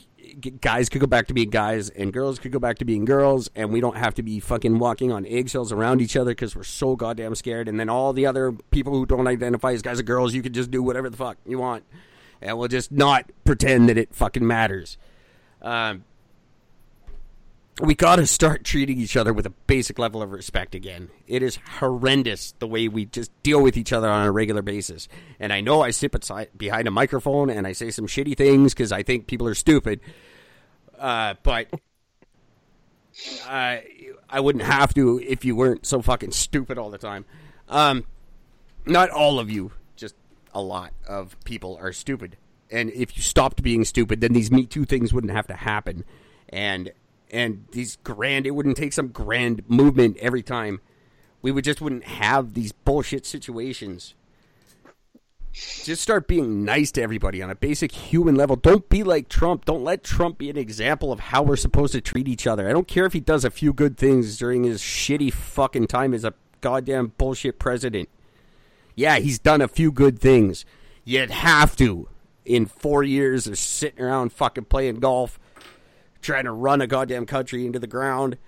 guys 0.60 0.88
could 0.88 1.00
go 1.00 1.06
back 1.06 1.26
to 1.26 1.34
being 1.34 1.50
guys 1.50 1.90
and 1.90 2.12
girls 2.12 2.38
could 2.38 2.50
go 2.50 2.58
back 2.58 2.78
to 2.78 2.84
being 2.84 3.04
girls 3.04 3.50
and 3.54 3.70
we 3.70 3.80
don't 3.80 3.96
have 3.96 4.14
to 4.14 4.22
be 4.22 4.40
fucking 4.40 4.78
walking 4.78 5.12
on 5.12 5.26
eggshells 5.26 5.70
around 5.70 6.00
each 6.00 6.16
other 6.16 6.30
because 6.32 6.56
we're 6.56 6.62
so 6.62 6.96
goddamn 6.96 7.34
scared. 7.34 7.68
And 7.68 7.78
then 7.78 7.88
all 7.88 8.12
the 8.12 8.26
other 8.26 8.52
people 8.70 8.94
who 8.94 9.06
don't 9.06 9.26
identify 9.26 9.72
as 9.72 9.82
guys 9.82 10.00
or 10.00 10.02
girls 10.02 10.34
you 10.34 10.42
could 10.42 10.54
just 10.54 10.70
do 10.70 10.82
whatever 10.82 11.10
the 11.10 11.16
fuck 11.16 11.36
you 11.46 11.58
want. 11.58 11.84
And 12.40 12.58
we'll 12.58 12.68
just 12.68 12.90
not 12.90 13.30
pretend 13.44 13.88
that 13.88 13.98
it 13.98 14.14
fucking 14.14 14.46
matters. 14.46 14.96
Um, 15.62 16.04
we 17.80 17.94
got 17.94 18.16
to 18.16 18.26
start 18.26 18.62
treating 18.62 18.98
each 18.98 19.16
other 19.16 19.32
with 19.32 19.46
a 19.46 19.50
basic 19.50 19.98
level 19.98 20.22
of 20.22 20.30
respect 20.30 20.74
again. 20.74 21.10
It 21.26 21.42
is 21.42 21.58
horrendous 21.78 22.54
the 22.60 22.68
way 22.68 22.86
we 22.86 23.06
just 23.06 23.30
deal 23.42 23.60
with 23.60 23.76
each 23.76 23.92
other 23.92 24.08
on 24.08 24.24
a 24.24 24.30
regular 24.30 24.62
basis. 24.62 25.08
And 25.40 25.52
I 25.52 25.60
know 25.60 25.82
I 25.82 25.90
sit 25.90 26.14
behind 26.56 26.86
a 26.86 26.92
microphone 26.92 27.50
and 27.50 27.66
I 27.66 27.72
say 27.72 27.90
some 27.90 28.06
shitty 28.06 28.36
things 28.36 28.74
because 28.74 28.92
I 28.92 29.02
think 29.02 29.26
people 29.26 29.48
are 29.48 29.54
stupid. 29.54 30.00
Uh, 30.98 31.34
but 31.42 31.66
uh, 33.48 33.78
I 34.30 34.40
wouldn't 34.40 34.64
have 34.64 34.94
to 34.94 35.20
if 35.20 35.44
you 35.44 35.56
weren't 35.56 35.84
so 35.84 36.00
fucking 36.00 36.30
stupid 36.30 36.78
all 36.78 36.90
the 36.90 36.98
time. 36.98 37.24
Um, 37.68 38.04
not 38.86 39.10
all 39.10 39.40
of 39.40 39.50
you, 39.50 39.72
just 39.96 40.14
a 40.52 40.62
lot 40.62 40.92
of 41.08 41.36
people 41.44 41.76
are 41.80 41.92
stupid. 41.92 42.36
And 42.70 42.90
if 42.92 43.16
you 43.16 43.22
stopped 43.22 43.62
being 43.62 43.84
stupid, 43.84 44.20
then 44.20 44.32
these 44.32 44.52
Me 44.52 44.64
Too 44.64 44.84
things 44.84 45.12
wouldn't 45.12 45.32
have 45.32 45.48
to 45.48 45.54
happen. 45.54 46.04
And 46.48 46.92
and 47.30 47.64
these 47.72 47.96
grand 48.04 48.46
it 48.46 48.52
wouldn't 48.52 48.76
take 48.76 48.92
some 48.92 49.08
grand 49.08 49.62
movement 49.68 50.16
every 50.18 50.42
time. 50.42 50.80
We 51.42 51.52
would 51.52 51.64
just 51.64 51.80
wouldn't 51.80 52.04
have 52.04 52.54
these 52.54 52.72
bullshit 52.72 53.26
situations. 53.26 54.14
Just 55.52 56.02
start 56.02 56.26
being 56.26 56.64
nice 56.64 56.90
to 56.92 57.02
everybody 57.02 57.40
on 57.40 57.48
a 57.48 57.54
basic 57.54 57.92
human 57.92 58.34
level. 58.34 58.56
Don't 58.56 58.88
be 58.88 59.04
like 59.04 59.28
trump. 59.28 59.64
Don't 59.64 59.84
let 59.84 60.02
trump 60.02 60.38
be 60.38 60.50
an 60.50 60.56
example 60.56 61.12
of 61.12 61.20
how 61.20 61.42
we're 61.42 61.54
supposed 61.54 61.92
to 61.92 62.00
treat 62.00 62.26
each 62.26 62.46
other. 62.46 62.68
I 62.68 62.72
don't 62.72 62.88
care 62.88 63.06
if 63.06 63.12
he 63.12 63.20
does 63.20 63.44
a 63.44 63.50
few 63.50 63.72
good 63.72 63.96
things 63.96 64.36
during 64.36 64.64
his 64.64 64.80
shitty 64.80 65.32
fucking 65.32 65.86
time 65.86 66.12
as 66.12 66.24
a 66.24 66.34
goddamn 66.60 67.12
bullshit 67.18 67.58
president. 67.58 68.08
Yeah 68.96 69.18
he's 69.18 69.38
done 69.38 69.60
a 69.60 69.68
few 69.68 69.92
good 69.92 70.18
things. 70.18 70.64
You'd 71.04 71.30
have 71.30 71.76
to 71.76 72.08
in 72.44 72.66
four 72.66 73.02
years 73.02 73.46
of 73.46 73.58
sitting 73.58 74.02
around 74.02 74.32
fucking 74.32 74.64
playing 74.64 75.00
golf 75.00 75.38
trying 76.24 76.44
to 76.44 76.52
run 76.52 76.80
a 76.80 76.86
goddamn 76.86 77.26
country 77.26 77.66
into 77.66 77.78
the 77.78 77.86
ground 77.86 78.38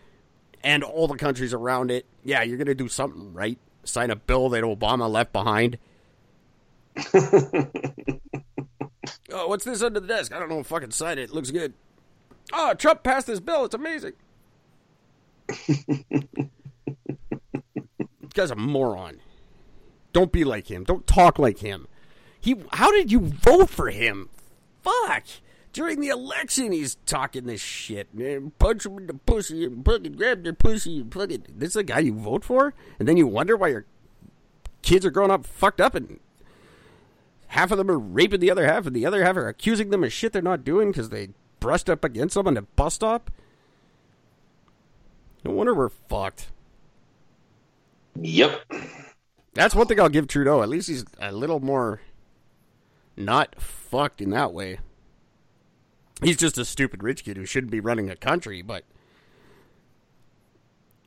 and 0.65 0.83
all 0.83 1.07
the 1.07 1.17
countries 1.17 1.53
around 1.53 1.91
it. 1.91 2.07
Yeah, 2.25 2.43
you're 2.43 2.57
going 2.57 2.67
to 2.67 2.75
do 2.75 2.89
something 2.89 3.33
right. 3.33 3.59
Sign 3.85 4.11
a 4.11 4.17
bill 4.17 4.49
that 4.49 4.65
Obama 4.65 5.09
left 5.09 5.33
behind. 5.33 5.79
oh, 9.31 9.47
what's 9.47 9.65
this 9.65 9.83
under 9.83 10.01
the 10.01 10.09
desk? 10.09 10.35
I 10.35 10.41
don't 10.41 10.49
know. 10.49 10.63
Fucking 10.63 10.91
sign 10.91 11.19
it. 11.19 11.25
it 11.25 11.31
looks 11.31 11.51
good. 11.51 11.75
Oh, 12.53 12.75
Trump 12.75 13.03
passed 13.05 13.27
this 13.27 13.41
bill. 13.41 13.67
It's 13.67 13.75
amazing. 13.75 14.15
This 15.47 15.69
guy's 18.35 18.51
a 18.51 18.57
moron. 18.57 19.21
Don't 20.13 20.33
be 20.33 20.45
like 20.45 20.71
him. 20.71 20.85
Don't 20.85 21.07
talk 21.07 21.39
like 21.39 21.59
him. 21.59 21.87
He. 22.41 22.57
How 22.73 22.91
did 22.91 23.13
you 23.13 23.21
vote 23.21 23.69
for 23.69 23.91
him? 23.91 24.31
Fuck 24.83 25.25
during 25.77 26.01
the 26.01 26.09
election 26.09 26.73
he's 26.73 26.95
talking 27.05 27.45
this 27.45 27.61
shit. 27.61 28.09
And 28.15 28.59
punch 28.59 28.87
him 28.87 28.97
in 28.97 29.07
the 29.07 29.15
pussy 29.15 29.63
and 29.63 29.85
fucking 29.85 30.15
grab 30.15 30.43
their 30.43 30.55
pussy 30.55 31.01
and 31.01 31.13
fucking. 31.13 31.45
This 31.55 31.69
is 31.69 31.75
the 31.75 31.85
guy 31.85 31.99
you 31.99 32.15
vote 32.15 32.45
for? 32.45 32.73
And 32.99 33.07
then 33.07 33.19
you 33.19 33.27
wonder 33.27 33.59
why 33.59 33.69
your 33.69 33.85
kids 34.81 35.05
are 35.05 35.11
growing 35.11 35.31
up 35.31 35.45
fucked 35.45 35.83
up 35.83 35.95
and 35.95 36.19
half 37.49 37.71
of 37.73 37.77
them 37.77 37.91
are 37.91 37.99
raping 37.99 38.41
the 38.41 38.51
other 38.51 38.67
half 38.67 38.87
and 38.87 38.97
the 38.97 39.05
other 39.05 39.23
half 39.23 39.37
are 39.37 39.49
accusing 39.49 39.91
them 39.91 40.03
of 40.03 40.15
shit 40.15 40.33
they're 40.33 40.41
not 40.41 40.65
doing 40.65 40.91
because 40.91 41.11
they 41.11 41.29
brushed 41.61 41.91
up 41.91 42.05
against 42.05 42.37
them 42.37 42.47
on 42.47 42.57
a 42.57 42.63
bus 42.63 42.95
stop? 42.95 43.31
No 45.45 45.51
wonder 45.51 45.75
we're 45.75 45.91
fucked. 45.91 46.53
Yep. 48.19 48.63
That's 49.53 49.75
one 49.75 49.87
thing 49.87 50.01
I'll 50.01 50.09
give 50.09 50.27
Trudeau. 50.27 50.63
At 50.63 50.71
least 50.71 50.89
he's 50.89 51.05
a 51.21 51.33
little 51.33 51.61
more 51.61 52.01
not 53.15 53.61
fucked 53.61 54.23
in 54.23 54.31
that 54.31 54.55
way 54.55 54.79
he's 56.23 56.37
just 56.37 56.59
a 56.59 56.65
stupid 56.65 57.03
rich 57.03 57.25
kid 57.25 57.37
who 57.37 57.47
shouldn't 57.47 57.71
be 57.71 57.81
running 57.81 58.11
a 58.11 58.17
country, 58.17 58.63
but 58.63 58.85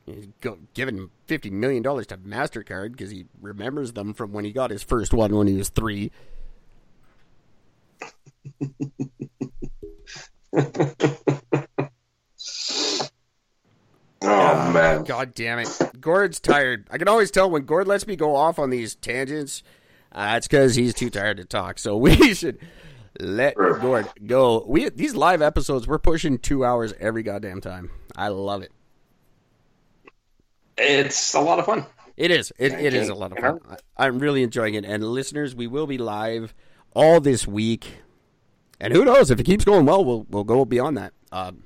he's 0.06 0.27
giving 0.73 1.10
fifty 1.26 1.49
million 1.49 1.84
dollars 1.84 2.07
to 2.07 2.18
Mastercard 2.18 2.91
because 2.91 3.11
he 3.11 3.26
remembers 3.41 3.94
them 3.94 4.14
from 4.14 4.31
when 4.31 4.45
he 4.45 4.52
got 4.52 4.72
his 4.72 4.84
first 4.84 5.14
one 5.14 5.36
when 5.36 5.48
he 5.48 5.56
was 5.56 5.69
three. 5.69 6.11
Oh 14.22 14.72
man! 14.72 15.06
God 15.06 15.34
damn 15.34 15.60
it, 15.60 16.02
Gord's 16.02 16.40
tired. 16.40 16.88
I 16.91 16.98
can 16.98 17.07
always 17.07 17.31
tell 17.31 17.49
when 17.49 17.64
Gord 17.64 17.88
lets 17.88 18.06
me 18.06 18.15
go 18.18 18.36
off 18.36 18.60
on 18.60 18.69
these 18.69 18.95
tangents. 18.95 19.64
Uh, 20.11 20.34
it's 20.38 20.48
because 20.48 20.76
he's 20.76 20.94
too 20.94 21.10
tired 21.10 21.38
to 21.38 21.45
talk. 21.45 21.80
So 21.80 21.95
we 21.98 22.34
should 22.34 22.60
let 23.19 23.56
Gord 23.56 24.07
go. 24.26 24.65
We 24.68 24.90
these 24.90 25.15
live 25.15 25.41
episodes, 25.41 25.88
we're 25.88 25.99
pushing 25.99 26.38
two 26.38 26.65
hours 26.65 26.94
every 26.99 27.23
goddamn 27.23 27.61
time. 27.61 27.90
I 28.15 28.30
love 28.30 28.61
it. 28.61 28.72
It's 30.77 31.34
a 31.34 31.41
lot 31.41 31.60
of 31.60 31.65
fun. 31.65 31.86
It 32.15 32.31
is. 32.31 32.52
It, 32.57 32.73
it 32.73 32.94
is 32.94 33.10
a 33.10 33.15
lot 33.15 33.31
of 33.31 33.38
fun. 33.38 33.60
I, 33.98 34.06
I'm 34.06 34.19
really 34.19 34.44
enjoying 34.44 34.73
it. 34.73 34.86
And 34.86 35.03
listeners, 35.03 35.56
we 35.56 35.68
will 35.68 35.88
be 35.88 35.98
live 35.98 36.53
all 36.94 37.19
this 37.19 37.48
week. 37.48 38.02
And 38.80 38.94
who 38.94 39.06
knows 39.06 39.31
if 39.31 39.40
it 39.40 39.44
keeps 39.44 39.65
going 39.65 39.86
well, 39.86 40.03
we'll 40.03 40.26
we'll 40.30 40.44
go 40.44 40.65
beyond 40.65 40.98
that. 40.98 41.14
Um, 41.31 41.64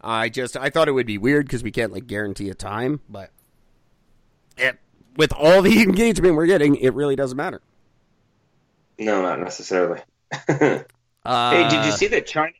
I 0.00 0.28
just 0.28 0.56
I 0.56 0.70
thought 0.70 0.88
it 0.88 0.92
would 0.92 1.06
be 1.06 1.18
weird 1.18 1.46
because 1.46 1.62
we 1.62 1.70
can't 1.70 1.92
like 1.92 2.06
guarantee 2.06 2.50
a 2.50 2.54
time, 2.54 3.00
but 3.08 3.30
it, 4.56 4.78
with 5.16 5.32
all 5.32 5.62
the 5.62 5.82
engagement 5.82 6.34
we're 6.34 6.46
getting, 6.46 6.76
it 6.76 6.94
really 6.94 7.16
doesn't 7.16 7.36
matter. 7.36 7.60
No, 8.98 9.22
not 9.22 9.40
necessarily. 9.40 10.00
uh, 10.48 11.50
hey, 11.50 11.68
did 11.68 11.84
you 11.84 11.92
see 11.92 12.08
that 12.08 12.26
China 12.26 12.52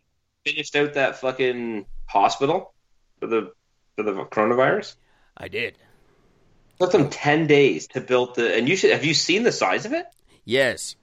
finished 0.47 0.74
out 0.77 0.94
that 0.94 1.16
fucking 1.16 1.86
hospital 2.06 2.73
for 3.20 3.27
the 3.27 3.52
for 3.97 4.05
the 4.05 4.12
coronavirus? 4.12 4.94
I 5.36 5.48
did. 5.48 5.74
It 5.74 6.81
took 6.81 6.93
them 6.93 7.10
ten 7.10 7.47
days 7.47 7.89
to 7.89 8.01
build 8.01 8.36
the. 8.36 8.55
And 8.55 8.69
you 8.69 8.77
should 8.77 8.93
have 8.93 9.05
you 9.05 9.15
seen 9.15 9.43
the 9.43 9.52
size 9.52 9.85
of 9.85 9.93
it? 9.93 10.06
Yes. 10.44 10.97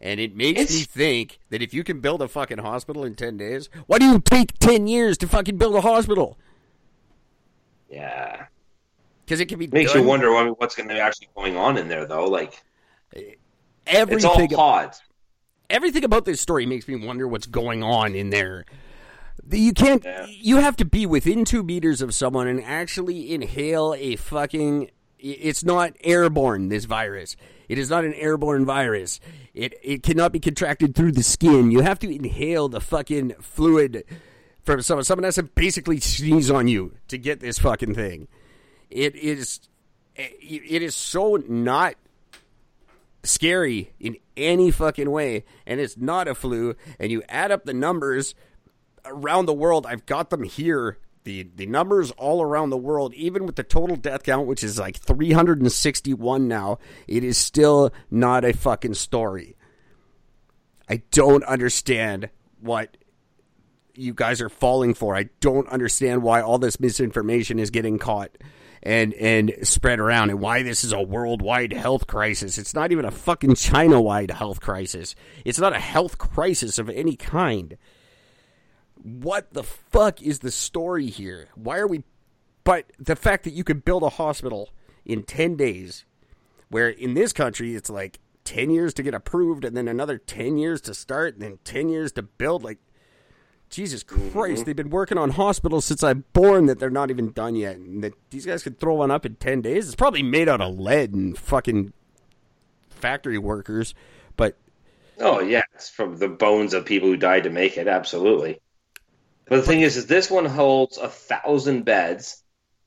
And 0.00 0.20
it 0.20 0.36
makes 0.36 0.60
it's... 0.62 0.72
me 0.72 0.82
think 0.82 1.38
that 1.50 1.62
if 1.62 1.72
you 1.72 1.82
can 1.82 2.00
build 2.00 2.20
a 2.20 2.28
fucking 2.28 2.58
hospital 2.58 3.04
in 3.04 3.14
ten 3.14 3.36
days, 3.36 3.70
why 3.86 3.98
do 3.98 4.06
you 4.06 4.20
take 4.20 4.58
ten 4.58 4.86
years 4.86 5.16
to 5.18 5.28
fucking 5.28 5.58
build 5.58 5.76
a 5.76 5.80
hospital? 5.80 6.36
Yeah. 7.88 8.46
Because 9.24 9.40
it 9.40 9.46
can 9.46 9.58
be 9.58 9.66
makes 9.66 9.92
done. 9.92 10.02
you 10.02 10.08
wonder 10.08 10.52
what's 10.54 10.76
going 10.76 10.88
to 10.88 10.94
be 10.94 11.00
actually 11.00 11.28
going 11.34 11.56
on 11.56 11.76
in 11.78 11.88
there, 11.88 12.06
though. 12.06 12.26
Like, 12.26 12.62
everything. 13.86 14.44
It's 14.44 14.54
all 14.54 14.82
pods. 14.82 15.02
Everything 15.68 16.04
about 16.04 16.24
this 16.24 16.40
story 16.40 16.66
makes 16.66 16.86
me 16.86 16.96
wonder 16.96 17.26
what's 17.26 17.46
going 17.46 17.82
on 17.82 18.14
in 18.14 18.30
there. 18.30 18.64
You 19.50 19.72
can't. 19.72 20.04
Yeah. 20.04 20.26
You 20.28 20.56
have 20.56 20.76
to 20.76 20.84
be 20.84 21.06
within 21.06 21.44
two 21.44 21.62
meters 21.62 22.02
of 22.02 22.14
someone 22.14 22.46
and 22.48 22.62
actually 22.62 23.32
inhale 23.32 23.94
a 23.96 24.16
fucking. 24.16 24.90
It's 25.18 25.64
not 25.64 25.92
airborne. 26.02 26.68
This 26.68 26.84
virus. 26.84 27.36
It 27.68 27.78
is 27.78 27.90
not 27.90 28.04
an 28.04 28.14
airborne 28.14 28.64
virus. 28.64 29.20
It 29.54 29.74
it 29.82 30.02
cannot 30.02 30.32
be 30.32 30.40
contracted 30.40 30.94
through 30.94 31.12
the 31.12 31.22
skin. 31.22 31.70
You 31.70 31.80
have 31.80 31.98
to 32.00 32.14
inhale 32.14 32.68
the 32.68 32.80
fucking 32.80 33.34
fluid 33.40 34.04
from 34.62 34.82
someone. 34.82 35.04
Someone 35.04 35.24
has 35.24 35.36
to 35.36 35.44
basically 35.44 36.00
sneeze 36.00 36.50
on 36.50 36.68
you 36.68 36.94
to 37.08 37.18
get 37.18 37.40
this 37.40 37.58
fucking 37.58 37.94
thing. 37.94 38.28
It 38.90 39.16
is. 39.16 39.60
It 40.16 40.82
is 40.82 40.94
so 40.94 41.42
not 41.46 41.94
scary 43.26 43.92
in 44.00 44.16
any 44.36 44.70
fucking 44.70 45.10
way, 45.10 45.44
and 45.66 45.80
it's 45.80 45.96
not 45.96 46.28
a 46.28 46.34
flu, 46.34 46.74
and 46.98 47.10
you 47.10 47.22
add 47.28 47.50
up 47.50 47.64
the 47.64 47.74
numbers 47.74 48.34
around 49.04 49.46
the 49.46 49.54
world, 49.54 49.86
I've 49.86 50.06
got 50.06 50.30
them 50.30 50.42
here. 50.42 50.98
The, 51.24 51.42
the 51.42 51.66
numbers 51.66 52.12
all 52.12 52.40
around 52.40 52.70
the 52.70 52.76
world, 52.76 53.12
even 53.14 53.46
with 53.46 53.56
the 53.56 53.64
total 53.64 53.96
death 53.96 54.22
count, 54.22 54.46
which 54.46 54.62
is 54.62 54.78
like 54.78 54.96
361 54.96 56.46
now, 56.46 56.78
it 57.08 57.24
is 57.24 57.36
still 57.36 57.92
not 58.10 58.44
a 58.44 58.52
fucking 58.52 58.94
story. 58.94 59.56
I 60.88 61.02
don't 61.10 61.42
understand 61.42 62.30
what 62.60 62.96
you 63.96 64.14
guys 64.14 64.40
are 64.40 64.48
falling 64.48 64.94
for. 64.94 65.16
I 65.16 65.30
don't 65.40 65.68
understand 65.68 66.22
why 66.22 66.42
all 66.42 66.58
this 66.58 66.78
misinformation 66.78 67.58
is 67.58 67.70
getting 67.70 67.98
caught 67.98 68.30
and 68.86 69.12
and 69.14 69.54
spread 69.62 69.98
around 69.98 70.30
and 70.30 70.40
why 70.40 70.62
this 70.62 70.84
is 70.84 70.92
a 70.92 71.02
worldwide 71.02 71.72
health 71.72 72.06
crisis. 72.06 72.56
It's 72.56 72.74
not 72.74 72.92
even 72.92 73.04
a 73.04 73.10
fucking 73.10 73.56
China-wide 73.56 74.30
health 74.30 74.60
crisis. 74.60 75.16
It's 75.44 75.58
not 75.58 75.74
a 75.74 75.80
health 75.80 76.18
crisis 76.18 76.78
of 76.78 76.88
any 76.88 77.16
kind. 77.16 77.76
what 79.06 79.52
the 79.52 79.62
fuck 79.62 80.20
is 80.20 80.40
the 80.40 80.50
story 80.50 81.06
here? 81.06 81.48
Why 81.54 81.78
are 81.78 81.86
we? 81.86 82.02
But 82.64 82.90
the 82.98 83.14
fact 83.14 83.44
that 83.44 83.52
you 83.52 83.62
could 83.62 83.84
build 83.84 84.02
a 84.02 84.08
hospital 84.08 84.70
in 85.04 85.22
ten 85.22 85.56
days, 85.56 86.04
where 86.68 86.88
in 86.88 87.14
this 87.14 87.32
country 87.32 87.76
it's 87.76 87.90
like 87.90 88.18
ten 88.42 88.70
years 88.70 88.92
to 88.94 89.02
get 89.04 89.14
approved, 89.14 89.64
and 89.64 89.76
then 89.76 89.86
another 89.86 90.18
ten 90.18 90.58
years 90.58 90.80
to 90.82 90.94
start, 90.94 91.34
and 91.34 91.42
then 91.42 91.58
ten 91.62 91.88
years 91.88 92.12
to 92.12 92.22
build. 92.22 92.64
Like, 92.64 92.78
Jesus 93.68 94.02
Christ, 94.02 94.34
mm-hmm. 94.34 94.62
they've 94.64 94.76
been 94.76 94.90
working 94.90 95.18
on 95.18 95.30
hospitals 95.30 95.84
since 95.84 96.02
I'm 96.02 96.24
born 96.32 96.66
that 96.66 96.78
they're 96.78 96.88
not 96.88 97.10
even 97.10 97.32
done 97.32 97.56
yet, 97.56 97.76
and 97.76 98.02
that 98.04 98.14
these 98.30 98.46
guys 98.46 98.62
could 98.62 98.78
throw 98.78 98.94
one 98.94 99.10
up 99.10 99.26
in 99.26 99.36
ten 99.36 99.60
days. 99.60 99.86
It's 99.86 99.96
probably 99.96 100.22
made 100.22 100.48
out 100.48 100.60
of 100.60 100.78
lead 100.78 101.12
and 101.14 101.36
fucking 101.36 101.92
factory 102.90 103.38
workers, 103.38 103.94
but 104.36 104.56
Oh 105.18 105.40
yeah, 105.40 105.62
it's 105.74 105.88
from 105.88 106.16
the 106.16 106.28
bones 106.28 106.74
of 106.74 106.84
people 106.84 107.08
who 107.08 107.16
died 107.16 107.44
to 107.44 107.50
make 107.50 107.78
it. 107.78 107.88
Absolutely. 107.88 108.60
But 109.46 109.56
the 109.56 109.62
thing 109.62 109.80
is, 109.80 109.96
is 109.96 110.06
this 110.06 110.30
one 110.30 110.44
holds 110.44 110.98
a 110.98 111.08
thousand 111.08 111.84
beds, 111.84 112.42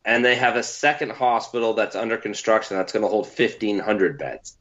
and 0.05 0.23
they 0.23 0.35
have 0.35 0.55
a 0.55 0.63
second 0.63 1.11
hospital 1.11 1.73
that's 1.73 1.95
under 1.95 2.17
construction 2.17 2.77
that's 2.77 2.91
going 2.91 3.03
to 3.03 3.09
hold 3.09 3.27
fifteen 3.27 3.79
hundred 3.79 4.17
beds. 4.17 4.57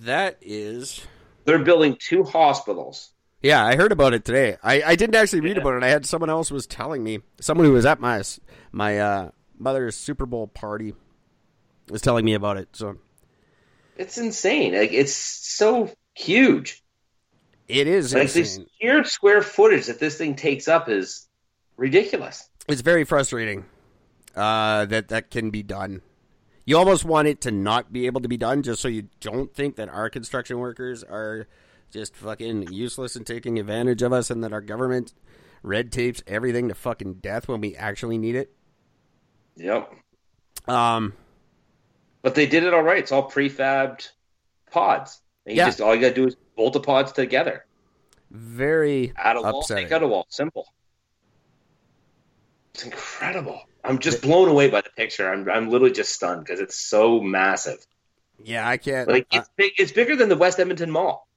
that 0.00 0.38
is. 0.40 1.00
They're 1.44 1.58
building 1.58 1.96
two 2.00 2.24
hospitals. 2.24 3.10
Yeah, 3.44 3.62
I 3.62 3.76
heard 3.76 3.92
about 3.92 4.14
it 4.14 4.24
today. 4.24 4.56
I, 4.62 4.82
I 4.82 4.96
didn't 4.96 5.16
actually 5.16 5.40
read 5.40 5.56
Yeah. 5.56 5.62
about 5.62 5.74
it. 5.74 5.82
I 5.82 5.88
had 5.90 6.06
someone 6.06 6.30
else 6.30 6.50
was 6.50 6.66
telling 6.66 7.04
me. 7.04 7.18
Someone 7.42 7.66
who 7.66 7.72
was 7.74 7.84
at 7.84 8.00
my 8.00 8.22
my 8.72 8.98
uh, 8.98 9.30
mother's 9.58 9.96
Super 9.96 10.24
Bowl 10.24 10.46
party 10.46 10.94
was 11.90 12.00
telling 12.00 12.24
me 12.24 12.32
about 12.32 12.56
it. 12.56 12.70
So 12.72 12.96
It's 13.98 14.16
insane. 14.16 14.74
Like 14.74 14.94
it's 14.94 15.12
so 15.12 15.90
huge. 16.14 16.82
it 17.68 17.86
is 17.86 18.14
Like 18.14 18.30
the 18.32 18.40
insane. 18.40 18.66
sheer 18.80 19.04
square 19.04 19.42
footage 19.42 19.86
that 19.88 20.00
this 20.00 20.16
thing 20.16 20.36
takes 20.36 20.66
up 20.66 20.88
is 20.88 21.28
ridiculous. 21.76 22.48
It's 22.66 22.80
very 22.80 23.04
frustrating 23.04 23.66
uh, 24.34 24.86
that 24.86 25.08
that 25.08 25.30
can 25.30 25.50
be 25.50 25.62
done. 25.62 26.00
You 26.64 26.78
almost 26.78 27.04
want 27.04 27.28
it 27.28 27.42
to 27.42 27.50
not 27.50 27.92
be 27.92 28.06
able 28.06 28.22
to 28.22 28.28
be 28.28 28.38
done, 28.38 28.62
just 28.62 28.80
so 28.80 28.88
you 28.88 29.08
don't 29.20 29.54
think 29.54 29.76
that 29.76 29.90
our 29.90 30.08
construction 30.08 30.58
workers 30.58 31.04
are 31.04 31.46
just 31.90 32.16
fucking 32.16 32.72
useless 32.72 33.16
and 33.16 33.26
taking 33.26 33.58
advantage 33.58 34.02
of 34.02 34.12
us, 34.12 34.30
and 34.30 34.42
that 34.44 34.52
our 34.52 34.60
government 34.60 35.14
red 35.62 35.90
tapes 35.92 36.22
everything 36.26 36.68
to 36.68 36.74
fucking 36.74 37.14
death 37.14 37.48
when 37.48 37.60
we 37.60 37.74
actually 37.76 38.18
need 38.18 38.34
it. 38.36 38.54
Yep. 39.56 39.92
Um, 40.66 41.14
But 42.22 42.34
they 42.34 42.46
did 42.46 42.64
it 42.64 42.74
all 42.74 42.82
right. 42.82 42.98
It's 42.98 43.12
all 43.12 43.30
prefabbed 43.30 44.08
pods. 44.70 45.20
And 45.46 45.54
you 45.54 45.60
Yeah. 45.60 45.66
just 45.66 45.80
all 45.80 45.94
you 45.94 46.00
gotta 46.00 46.14
do 46.14 46.26
is 46.26 46.36
bolt 46.56 46.72
the 46.72 46.80
pods 46.80 47.12
together. 47.12 47.66
very 48.30 49.12
Add 49.16 49.36
a 49.36 49.42
wall, 49.42 49.64
out 49.70 50.02
a 50.02 50.08
wall. 50.08 50.26
Simple. 50.28 50.66
It's 52.74 52.84
incredible. 52.84 53.60
I'm 53.84 53.98
just 54.00 54.22
blown 54.22 54.48
away 54.48 54.68
by 54.70 54.80
the 54.80 54.90
picture. 54.90 55.30
I'm 55.30 55.48
I'm 55.48 55.70
literally 55.70 55.92
just 55.92 56.12
stunned 56.12 56.44
because 56.44 56.58
it's 56.58 56.76
so 56.76 57.20
massive. 57.20 57.86
Yeah, 58.42 58.68
I 58.68 58.78
can't. 58.78 59.08
Like 59.08 59.28
I, 59.30 59.38
it's 59.38 59.50
big. 59.56 59.72
It's 59.78 59.92
bigger 59.92 60.16
than 60.16 60.28
the 60.28 60.36
West 60.36 60.58
Edmonton 60.58 60.90
Mall. 60.90 61.28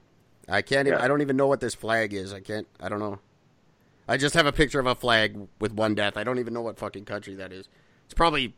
I 0.47 0.61
can't. 0.61 0.87
Even, 0.87 0.99
Yeah. 0.99 1.03
I 1.03 1.07
don't 1.07 1.21
even 1.21 1.35
know 1.35 1.47
what 1.47 1.59
this 1.59 1.73
flag 1.73 2.13
is. 2.13 2.31
I 2.31 2.39
can't. 2.39 2.67
I 2.79 2.87
don't 2.87 2.99
know. 2.99 3.19
I 4.07 4.17
just 4.17 4.35
have 4.35 4.45
a 4.45 4.51
picture 4.51 4.79
of 4.79 4.85
a 4.85 4.93
flag 4.93 5.47
with 5.59 5.73
one 5.73 5.95
death. 5.95 6.15
I 6.15 6.23
don't 6.23 6.37
even 6.37 6.53
know 6.53 6.61
what 6.61 6.77
fucking 6.77 7.05
country 7.05 7.33
that 7.35 7.51
is. 7.51 7.67
It's 8.05 8.13
probably. 8.13 8.53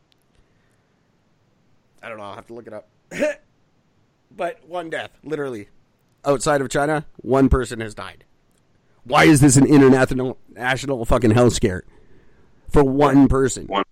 I 2.02 2.10
don't 2.10 2.18
know. 2.18 2.24
I'll 2.24 2.34
have 2.34 2.46
to 2.48 2.52
look 2.52 2.66
it 2.66 2.74
up. 2.74 2.88
but 4.30 4.68
one 4.68 4.90
death, 4.90 5.12
literally, 5.24 5.68
outside 6.24 6.60
of 6.60 6.68
China, 6.68 7.06
one 7.16 7.48
person 7.48 7.80
has 7.80 7.94
died. 7.94 8.24
Why 9.04 9.24
is 9.24 9.40
this 9.40 9.56
an 9.56 9.66
international 9.66 10.38
national 10.50 11.04
fucking 11.04 11.30
health 11.30 11.54
scare 11.54 11.84
for 12.68 12.84
one 12.84 13.28
person? 13.28 13.66
One. 13.66 13.84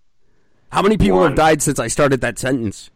How 0.69 0.81
many 0.81 0.97
people 0.97 1.19
One. 1.19 1.29
have 1.29 1.37
died 1.37 1.61
since 1.61 1.79
I 1.79 1.87
started 1.87 2.21
that 2.21 2.37
sentence? 2.37 2.91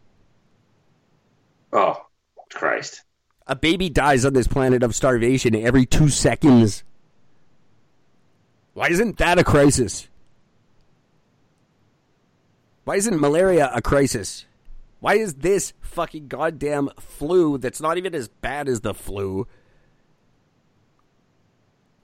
Oh 1.72 2.06
Christ. 2.52 3.02
A 3.46 3.56
baby 3.56 3.88
dies 3.88 4.24
on 4.24 4.34
this 4.34 4.46
planet 4.46 4.82
of 4.82 4.94
starvation 4.94 5.56
every 5.56 5.84
two 5.84 6.08
seconds. 6.08 6.84
Why 8.74 8.88
isn't 8.88 9.18
that 9.18 9.38
a 9.38 9.44
crisis? 9.44 10.08
Why 12.84 12.96
isn't 12.96 13.20
malaria 13.20 13.70
a 13.74 13.82
crisis? 13.82 14.46
Why 15.02 15.14
is 15.14 15.34
this 15.34 15.72
fucking 15.80 16.28
goddamn 16.28 16.88
flu 16.96 17.58
that's 17.58 17.80
not 17.80 17.98
even 17.98 18.14
as 18.14 18.28
bad 18.28 18.68
as 18.68 18.82
the 18.82 18.94
flu? 18.94 19.48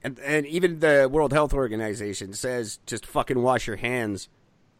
And 0.03 0.19
and 0.19 0.45
even 0.45 0.81
the 0.81 1.07
World 1.09 1.31
Health 1.31 1.53
Organization 1.53 2.33
says 2.33 2.79
just 2.85 3.05
fucking 3.05 3.41
wash 3.41 3.67
your 3.67 3.77
hands 3.77 4.27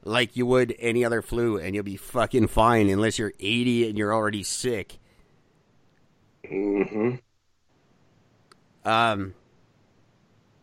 like 0.03 0.35
you 0.35 0.45
would 0.45 0.75
any 0.79 1.05
other 1.05 1.21
flu 1.21 1.57
and 1.57 1.73
you'll 1.73 1.85
be 1.85 1.95
fucking 1.95 2.47
fine 2.47 2.89
unless 2.89 3.17
you're 3.19 3.31
80 3.39 3.87
and 3.87 3.97
you're 3.97 4.13
already 4.13 4.43
sick. 4.43 4.99
hmm 6.45 7.15
um 8.83 9.33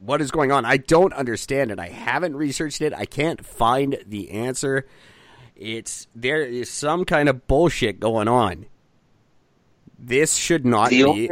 what 0.01 0.21
is 0.21 0.31
going 0.31 0.53
on? 0.53 0.67
I 0.67 0.77
don't 0.77 1.15
understand 1.15 1.71
it. 1.71 1.79
I 1.79 1.89
haven't 1.89 2.37
researched 2.37 2.83
it. 2.83 2.93
I 2.93 3.07
can't 3.07 3.43
find 3.43 3.97
the 4.07 4.31
answer 4.31 4.87
it's 5.57 6.07
there 6.15 6.43
is 6.43 6.71
some 6.71 7.05
kind 7.05 7.29
of 7.29 7.47
bullshit 7.47 7.99
going 7.99 8.29
on 8.29 8.67
this 9.99 10.35
should 10.37 10.65
not 10.67 10.91
The 10.91 10.97
be 10.97 11.05
only, 11.05 11.31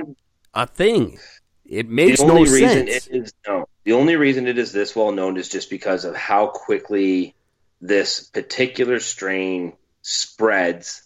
a 0.55 0.66
thing 0.66 1.18
it 1.66 1.88
makes 1.88 2.20
the 2.20 2.26
no 2.26 2.38
only 2.38 2.51
reason 2.51 2.86
sense 2.88 3.06
it 3.09 3.14
is 3.14 3.32
no. 3.46 3.68
The 3.84 3.92
only 3.92 4.16
reason 4.16 4.46
it 4.46 4.59
is 4.59 4.72
this 4.72 4.94
well 4.96 5.12
known 5.12 5.36
is 5.36 5.48
just 5.48 5.68
because 5.70 6.05
of 6.05 6.14
how 6.14 6.46
quickly 6.46 7.34
this 7.80 8.20
particular 8.20 9.01
strain 9.01 9.74
spreads. 10.02 11.02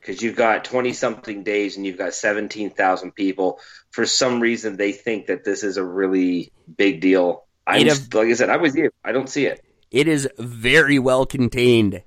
Because 0.00 0.22
you've 0.22 0.36
got 0.36 0.64
twenty 0.64 0.92
something 0.92 1.42
days 1.44 1.76
and 1.76 1.86
you've 1.86 1.98
got 1.98 2.14
seventeen 2.14 2.70
thousand 2.70 3.12
people. 3.12 3.58
For 3.90 4.04
some 4.04 4.40
reason, 4.40 4.76
they 4.76 4.92
think 4.92 5.26
that 5.26 5.44
this 5.44 5.64
is 5.64 5.76
a 5.76 5.84
really 5.84 6.52
big 6.76 7.00
deal. 7.00 7.44
Just- 7.78 8.12
like 8.14 8.28
I 8.28 8.32
said, 8.34 8.50
I 8.50 8.58
was 8.58 8.74
you. 8.76 8.90
I 9.04 9.12
don't 9.12 9.28
see 9.28 9.46
it. 9.46 9.64
it 9.90 10.06
is 10.06 10.28
very 10.38 10.98
well 10.98 11.24
contained 11.24 12.02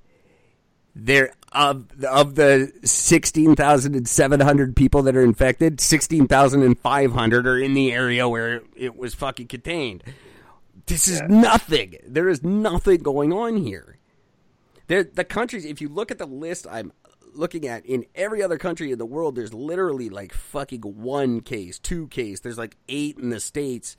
there 0.99 1.31
of 1.51 1.85
of 2.03 2.35
the 2.35 2.71
16,700 2.83 4.75
people 4.75 5.03
that 5.03 5.15
are 5.15 5.23
infected 5.23 5.79
16,500 5.79 7.47
are 7.47 7.57
in 7.59 7.73
the 7.73 7.91
area 7.93 8.27
where 8.27 8.61
it 8.75 8.97
was 8.97 9.13
fucking 9.13 9.47
contained 9.47 10.03
this 10.87 11.07
is 11.07 11.19
Yeah. 11.21 11.27
nothing 11.27 11.95
there 12.05 12.27
is 12.29 12.43
nothing 12.43 12.97
going 13.01 13.31
on 13.31 13.57
here 13.57 13.97
there 14.87 15.03
the 15.03 15.23
countries 15.23 15.65
if 15.65 15.79
you 15.81 15.87
look 15.89 16.11
at 16.11 16.17
the 16.17 16.25
list 16.27 16.67
I'm 16.69 16.91
looking 17.33 17.67
at 17.67 17.85
in 17.85 18.05
every 18.15 18.41
other 18.41 18.57
country 18.57 18.91
in 18.91 18.97
the 18.97 19.05
world 19.05 19.35
there's 19.35 19.53
literally 19.53 20.09
like 20.09 20.33
fucking 20.33 20.81
one 20.81 21.41
case 21.41 21.79
two 21.79 22.07
case 22.07 22.39
there's 22.41 22.57
like 22.57 22.75
eight 22.89 23.17
in 23.19 23.29
the 23.29 23.39
states 23.39 23.95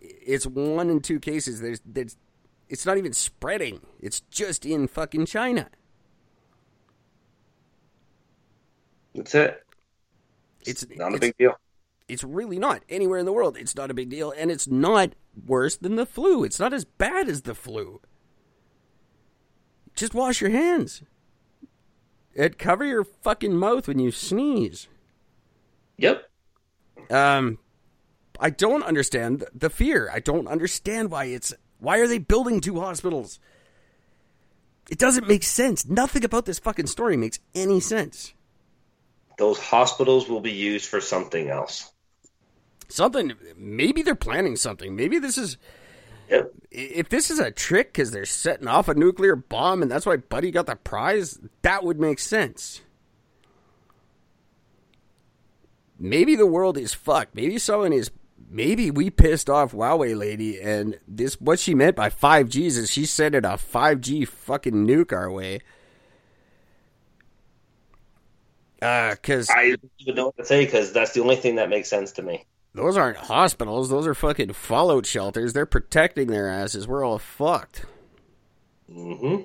it's 0.00 0.46
one 0.46 0.88
and 0.88 1.02
two 1.04 1.18
cases 1.20 1.60
there's 1.60 1.80
there's 1.84 2.16
it's 2.70 2.86
not 2.86 2.98
even 2.98 3.12
spreading. 3.12 3.80
It's 3.98 4.20
just 4.30 4.64
in 4.64 4.86
fucking 4.86 5.26
China. 5.26 5.68
That's 9.14 9.34
it. 9.34 9.64
It's 10.66 10.86
Not 10.96 11.12
a 11.12 11.14
it's, 11.16 11.20
big 11.20 11.36
deal. 11.36 11.58
It's 12.08 12.24
really 12.24 12.58
not 12.58 12.82
anywhere 12.88 13.18
in 13.18 13.26
the 13.26 13.32
world. 13.32 13.56
It's 13.56 13.74
not 13.76 13.90
a 13.90 13.94
big 13.94 14.10
deal, 14.10 14.32
and 14.36 14.50
it's 14.50 14.66
not 14.66 15.14
worse 15.46 15.76
than 15.76 15.96
the 15.96 16.06
flu. 16.06 16.44
It's 16.44 16.60
not 16.60 16.72
as 16.72 16.84
bad 16.84 17.28
as 17.28 17.42
the 17.42 17.54
flu. 17.54 18.00
Just 19.94 20.14
wash 20.14 20.40
your 20.40 20.50
hands 20.50 21.02
and 22.36 22.58
cover 22.58 22.84
your 22.84 23.04
fucking 23.04 23.54
mouth 23.54 23.88
when 23.88 23.98
you 23.98 24.10
sneeze. 24.10 24.88
Yep. 25.98 26.30
Um, 27.10 27.58
I 28.38 28.50
don't 28.50 28.82
understand 28.82 29.44
the 29.54 29.70
fear. 29.70 30.10
I 30.12 30.20
don't 30.20 30.48
understand 30.48 31.10
why 31.10 31.24
it's 31.26 31.52
why 31.78 31.98
are 31.98 32.06
they 32.06 32.18
building 32.18 32.60
two 32.60 32.80
hospitals? 32.80 33.40
It 34.90 34.98
doesn't 34.98 35.28
make 35.28 35.44
sense. 35.44 35.86
Nothing 35.86 36.24
about 36.24 36.46
this 36.46 36.58
fucking 36.58 36.86
story 36.86 37.16
makes 37.16 37.38
any 37.54 37.80
sense. 37.80 38.34
Those 39.40 39.58
hospitals 39.58 40.28
will 40.28 40.42
be 40.42 40.52
used 40.52 40.84
for 40.84 41.00
something 41.00 41.48
else. 41.48 41.90
Something 42.88 43.32
maybe 43.56 44.02
they're 44.02 44.14
planning 44.14 44.54
something. 44.54 44.94
Maybe 44.94 45.18
this 45.18 45.38
is 45.38 45.56
Yep. 46.28 46.52
if 46.70 47.08
this 47.08 47.30
is 47.30 47.38
a 47.38 47.50
trick 47.50 47.94
because 47.94 48.10
they're 48.10 48.26
setting 48.26 48.68
off 48.68 48.86
a 48.88 48.94
nuclear 48.94 49.34
bomb 49.36 49.80
and 49.80 49.90
that's 49.90 50.04
why 50.04 50.18
Buddy 50.18 50.50
got 50.50 50.66
the 50.66 50.76
prize, 50.76 51.38
that 51.62 51.82
would 51.84 51.98
make 51.98 52.18
sense. 52.18 52.82
Maybe 55.98 56.36
the 56.36 56.46
world 56.46 56.76
is 56.76 56.92
fucked. 56.92 57.34
Maybe 57.34 57.58
someone 57.58 57.94
is. 57.94 58.10
Maybe 58.50 58.90
we 58.90 59.08
pissed 59.08 59.48
off 59.48 59.72
Huawei 59.72 60.14
lady, 60.14 60.60
and 60.60 60.98
this 61.08 61.40
what 61.40 61.58
she 61.58 61.74
meant 61.74 61.96
by 61.96 62.10
five 62.10 62.50
Gs 62.50 62.76
is 62.76 62.90
she 62.90 63.06
sent 63.06 63.34
it 63.34 63.46
a 63.46 63.56
five 63.56 64.02
G 64.02 64.26
fucking 64.26 64.86
nuke 64.86 65.12
our 65.14 65.30
way. 65.30 65.60
Uh, 68.82 69.14
cause 69.22 69.50
I 69.50 69.70
don't 69.70 69.90
even 69.98 70.14
know 70.14 70.26
what 70.26 70.36
to 70.38 70.44
say 70.44 70.64
because 70.64 70.92
that's 70.92 71.12
the 71.12 71.20
only 71.20 71.36
thing 71.36 71.56
that 71.56 71.68
makes 71.68 71.88
sense 71.88 72.12
to 72.12 72.22
me. 72.22 72.44
those 72.74 72.96
aren't 72.96 73.18
hospitals; 73.18 73.90
those 73.90 74.06
are 74.06 74.14
fucking 74.14 74.54
fallout 74.54 75.04
shelters. 75.06 75.52
They're 75.52 75.66
protecting 75.66 76.28
their 76.28 76.48
asses. 76.48 76.88
We're 76.88 77.04
all 77.04 77.18
fucked. 77.18 77.84
Mm-hmm. 78.90 79.42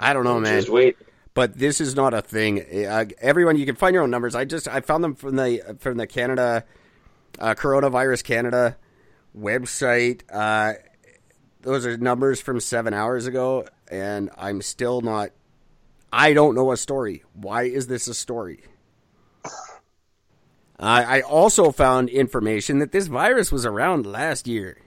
I 0.00 0.12
don't 0.12 0.24
know, 0.24 0.40
man. 0.40 0.60
Just 0.60 0.68
wait. 0.68 0.96
but 1.34 1.56
this 1.56 1.80
is 1.80 1.94
not 1.94 2.12
a 2.12 2.22
thing. 2.22 2.60
Uh, 2.86 3.04
everyone, 3.20 3.56
you 3.56 3.66
can 3.66 3.76
find 3.76 3.94
your 3.94 4.02
own 4.02 4.10
numbers. 4.10 4.34
I 4.34 4.44
just 4.44 4.66
I 4.66 4.80
found 4.80 5.04
them 5.04 5.14
from 5.14 5.36
the 5.36 5.76
from 5.78 5.96
the 5.96 6.06
Canada 6.06 6.64
uh, 7.38 7.54
coronavirus 7.54 8.24
Canada 8.24 8.76
website. 9.38 10.22
Uh, 10.30 10.74
those 11.60 11.86
are 11.86 11.96
numbers 11.96 12.40
from 12.40 12.58
seven 12.58 12.92
hours 12.92 13.26
ago, 13.26 13.66
and 13.88 14.30
I'm 14.36 14.60
still 14.60 15.00
not. 15.00 15.30
I 16.12 16.34
don't 16.34 16.54
know 16.54 16.72
a 16.72 16.76
story. 16.76 17.22
Why 17.32 17.62
is 17.62 17.86
this 17.86 18.08
a 18.08 18.14
story? 18.14 18.64
Uh, 20.82 21.04
I 21.06 21.20
also 21.20 21.70
found 21.70 22.08
information 22.08 22.80
that 22.80 22.90
this 22.90 23.06
virus 23.06 23.52
was 23.52 23.64
around 23.64 24.04
last 24.04 24.48
year. 24.48 24.78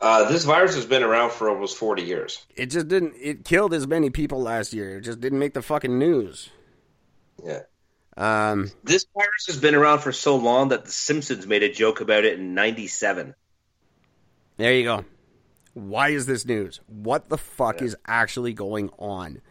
Uh, 0.00 0.26
this 0.30 0.44
virus 0.44 0.74
has 0.74 0.86
been 0.86 1.02
around 1.02 1.32
for 1.32 1.50
almost 1.50 1.76
40 1.76 2.02
years. 2.02 2.46
It 2.56 2.66
just 2.66 2.88
didn't. 2.88 3.12
It 3.20 3.44
killed 3.44 3.74
as 3.74 3.86
many 3.86 4.08
people 4.08 4.40
last 4.40 4.72
year. 4.72 4.96
It 4.96 5.02
just 5.02 5.20
didn't 5.20 5.38
make 5.38 5.52
the 5.52 5.60
fucking 5.60 5.98
news. 5.98 6.48
Yeah. 7.44 7.60
Um, 8.16 8.70
This 8.82 9.04
virus 9.14 9.46
has 9.48 9.58
been 9.58 9.74
around 9.74 9.98
for 9.98 10.12
so 10.12 10.36
long 10.36 10.68
that 10.68 10.86
The 10.86 10.92
Simpsons 10.92 11.46
made 11.46 11.62
a 11.62 11.70
joke 11.70 12.00
about 12.00 12.24
it 12.24 12.38
in 12.38 12.54
'97. 12.54 13.34
There 14.56 14.72
you 14.72 14.84
go. 14.84 15.04
Why 15.74 16.10
is 16.10 16.24
this 16.24 16.46
news? 16.46 16.80
What 16.86 17.28
the 17.28 17.38
fuck 17.38 17.82
is 17.82 17.96
actually 18.06 18.54
going 18.54 18.90
on? 18.98 19.42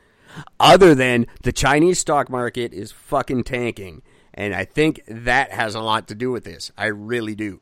Other 0.60 0.95
than 0.95 1.27
the 1.44 1.52
Chinese 1.52 1.99
stock 1.99 2.30
market 2.31 2.73
is 2.73 2.91
fucking 2.91 3.44
tanking. 3.44 4.02
And 4.34 4.54
I 4.56 4.66
think 4.66 5.04
that 5.08 5.52
has 5.52 5.76
a 5.76 5.82
lot 5.82 6.08
to 6.08 6.16
do 6.16 6.32
with 6.32 6.44
this. 6.44 6.72
I 6.78 6.88
really 6.88 7.36
do. 7.36 7.62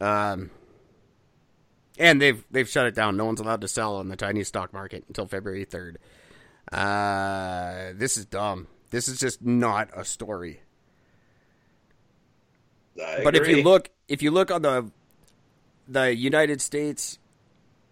Um, 0.00 0.50
and 1.98 2.20
they've 2.20 2.42
they've 2.50 2.68
shut 2.68 2.86
it 2.86 2.94
down. 2.94 3.16
No 3.16 3.26
one's 3.26 3.40
allowed 3.40 3.60
to 3.60 3.68
sell 3.68 3.96
on 3.96 4.08
the 4.08 4.16
Chinese 4.16 4.48
stock 4.48 4.72
market 4.72 5.04
until 5.08 5.26
February 5.26 5.64
third. 5.64 5.98
Uh, 6.72 7.92
this 7.94 8.16
is 8.16 8.24
dumb. 8.24 8.66
This 8.90 9.08
is 9.08 9.18
just 9.18 9.42
not 9.44 9.90
a 9.94 10.04
story. 10.04 10.62
But 12.96 13.36
if 13.36 13.48
you 13.48 13.62
look, 13.62 13.90
if 14.08 14.22
you 14.22 14.30
look 14.30 14.50
on 14.50 14.62
the 14.62 14.90
the 15.86 16.14
United 16.14 16.60
States 16.60 17.18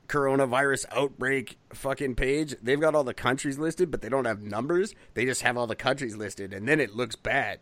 coronavirus 0.09 0.86
outbreak 0.90 1.59
fucking 1.72 2.14
page, 2.14 2.55
they've 2.62 2.80
got 2.80 2.94
all 2.94 3.05
the 3.05 3.14
countries 3.14 3.59
listed, 3.59 3.90
but 3.90 4.01
they 4.01 4.09
don't 4.09 4.24
have 4.24 4.40
numbers. 4.43 4.94
They 5.14 5.24
just 5.24 5.43
have 5.43 5.56
all 5.56 5.66
the 5.66 5.76
countries 5.76 6.16
listed, 6.16 6.52
and 6.55 6.66
then 6.68 6.80
it 6.80 6.94
looks 6.97 7.16
bad. 7.16 7.60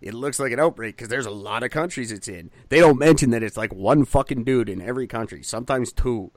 It 0.00 0.14
looks 0.14 0.38
like 0.38 0.52
an 0.52 0.60
outbreak 0.60 0.96
because 0.96 1.08
there's 1.08 1.26
a 1.26 1.30
lot 1.30 1.62
of 1.64 1.70
countries 1.70 2.12
it's 2.12 2.28
in. 2.28 2.50
They 2.68 2.78
don't 2.78 2.98
mention 2.98 3.30
that 3.30 3.42
it's 3.42 3.56
like 3.56 3.74
one 3.74 4.04
fucking 4.04 4.44
dude 4.44 4.68
in 4.68 4.80
every 4.80 5.06
country, 5.08 5.42
sometimes 5.42 5.92
two. 5.92 6.30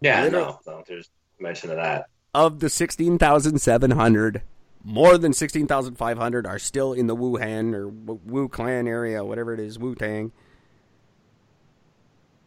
yeah, 0.00 0.24
literally- 0.24 0.46
no, 0.46 0.60
no, 0.66 0.84
there's 0.88 1.10
mention 1.38 1.70
of 1.70 1.76
that. 1.76 2.06
Of 2.34 2.58
the 2.58 2.68
16,700, 2.68 4.42
more 4.82 5.16
than 5.16 5.32
16,500 5.32 6.46
are 6.46 6.58
still 6.58 6.92
in 6.92 7.06
the 7.06 7.14
Wuhan 7.14 7.72
or 7.74 7.86
Wu 7.88 8.20
Wu 8.24 8.48
Clan 8.48 8.88
area, 8.88 9.24
whatever 9.24 9.54
it 9.54 9.60
is, 9.60 9.78
Wu 9.78 9.94
Tang. 9.94 10.32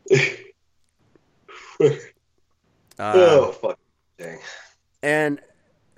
Uh, 1.79 3.13
oh, 3.15 3.51
fuck. 3.51 3.79
Dang. 4.17 4.39
And 5.03 5.39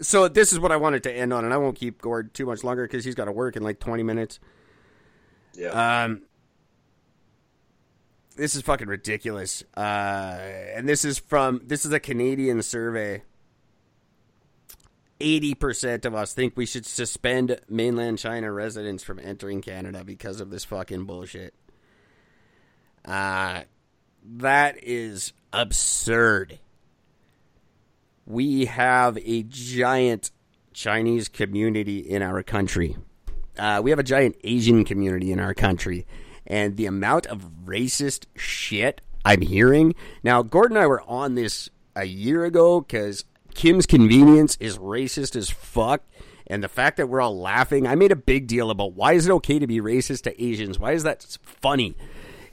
so 0.01 0.27
this 0.27 0.51
is 0.51 0.59
what 0.59 0.71
I 0.71 0.75
wanted 0.75 1.03
to 1.03 1.11
end 1.11 1.31
on, 1.31 1.45
and 1.45 1.53
I 1.53 1.57
won't 1.57 1.77
keep 1.77 2.01
Gord 2.01 2.33
too 2.33 2.45
much 2.45 2.63
longer 2.63 2.83
because 2.83 3.05
he's 3.05 3.15
got 3.15 3.25
to 3.25 3.31
work 3.31 3.55
in 3.55 3.63
like 3.63 3.79
20 3.79 4.03
minutes. 4.03 4.39
Yeah. 5.53 6.03
Um, 6.03 6.23
this 8.39 8.55
is 8.55 8.61
fucking 8.61 8.87
ridiculous. 8.87 9.63
Uh, 9.75 10.39
and 10.75 10.87
this 10.87 11.03
is 11.03 11.19
from 11.19 11.61
this 11.65 11.85
is 11.85 11.91
a 11.91 11.99
Canadian 11.99 12.61
survey. 12.63 13.23
Eighty 15.21 15.53
percent 15.53 16.05
of 16.05 16.15
us 16.15 16.33
think 16.33 16.55
we 16.55 16.65
should 16.65 16.85
suspend 16.85 17.59
mainland 17.67 18.19
China 18.19 18.51
residents 18.53 19.03
from 19.03 19.19
entering 19.19 19.61
Canada 19.61 20.05
because 20.05 20.39
of 20.39 20.49
this 20.49 20.63
fucking 20.63 21.03
bullshit. 21.03 21.53
Uh, 23.03 23.63
that 24.23 24.77
is 24.81 25.33
absurd. 25.51 26.59
We 28.25 28.65
have 28.65 29.17
a 29.23 29.43
giant 29.43 30.31
Chinese 30.73 31.27
community 31.27 31.99
in 31.99 32.21
our 32.21 32.43
country. 32.43 32.95
Uh, 33.57 33.81
we 33.83 33.89
have 33.89 33.99
a 33.99 34.03
giant 34.03 34.37
Asian 34.43 34.85
community 34.85 35.31
in 35.31 35.39
our 35.39 35.53
country, 35.53 36.05
and 36.47 36.77
the 36.77 36.85
amount 36.85 37.25
of 37.25 37.49
racist 37.65 38.25
shit 38.35 39.01
I'm 39.25 39.41
hearing 39.41 39.95
now. 40.23 40.41
Gordon 40.43 40.77
and 40.77 40.83
I 40.83 40.87
were 40.87 41.01
on 41.01 41.35
this 41.35 41.69
a 41.95 42.05
year 42.05 42.45
ago 42.45 42.79
because 42.79 43.25
Kim's 43.53 43.85
Convenience 43.85 44.57
is 44.61 44.77
racist 44.77 45.35
as 45.35 45.49
fuck, 45.49 46.03
and 46.47 46.63
the 46.63 46.69
fact 46.69 46.97
that 46.97 47.07
we're 47.07 47.21
all 47.21 47.37
laughing. 47.37 47.85
I 47.85 47.95
made 47.95 48.11
a 48.11 48.15
big 48.15 48.47
deal 48.47 48.71
about 48.71 48.93
why 48.93 49.13
is 49.13 49.27
it 49.27 49.31
okay 49.33 49.59
to 49.59 49.67
be 49.67 49.81
racist 49.81 50.21
to 50.23 50.41
Asians? 50.41 50.79
Why 50.79 50.93
is 50.93 51.03
that 51.03 51.37
funny? 51.41 51.95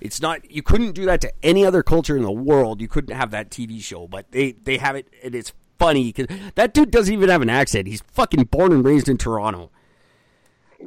It's 0.01 0.21
not. 0.21 0.51
You 0.51 0.63
couldn't 0.63 0.93
do 0.93 1.05
that 1.07 1.21
to 1.23 1.33
any 1.43 1.65
other 1.65 1.83
culture 1.83 2.17
in 2.17 2.23
the 2.23 2.31
world. 2.33 2.81
You 2.81 2.89
couldn't 2.89 3.15
have 3.15 3.31
that 3.31 3.51
TV 3.51 3.81
show, 3.81 4.07
but 4.07 4.31
they 4.33 4.53
they 4.53 4.79
have 4.79 4.97
it, 4.97 5.09
and 5.23 5.35
it's 5.35 5.53
funny 5.79 6.13
because 6.13 6.35
that 6.55 6.75
dude 6.75 6.91
doesn't 6.91 7.13
even 7.13 7.29
have 7.29 7.43
an 7.43 7.51
accent. 7.51 7.89
He's 7.89 8.03
fucking 8.13 8.45
born 8.45 8.73
and 8.73 8.85
raised 8.85 9.09
in 9.09 9.19
Toronto. 9.19 9.71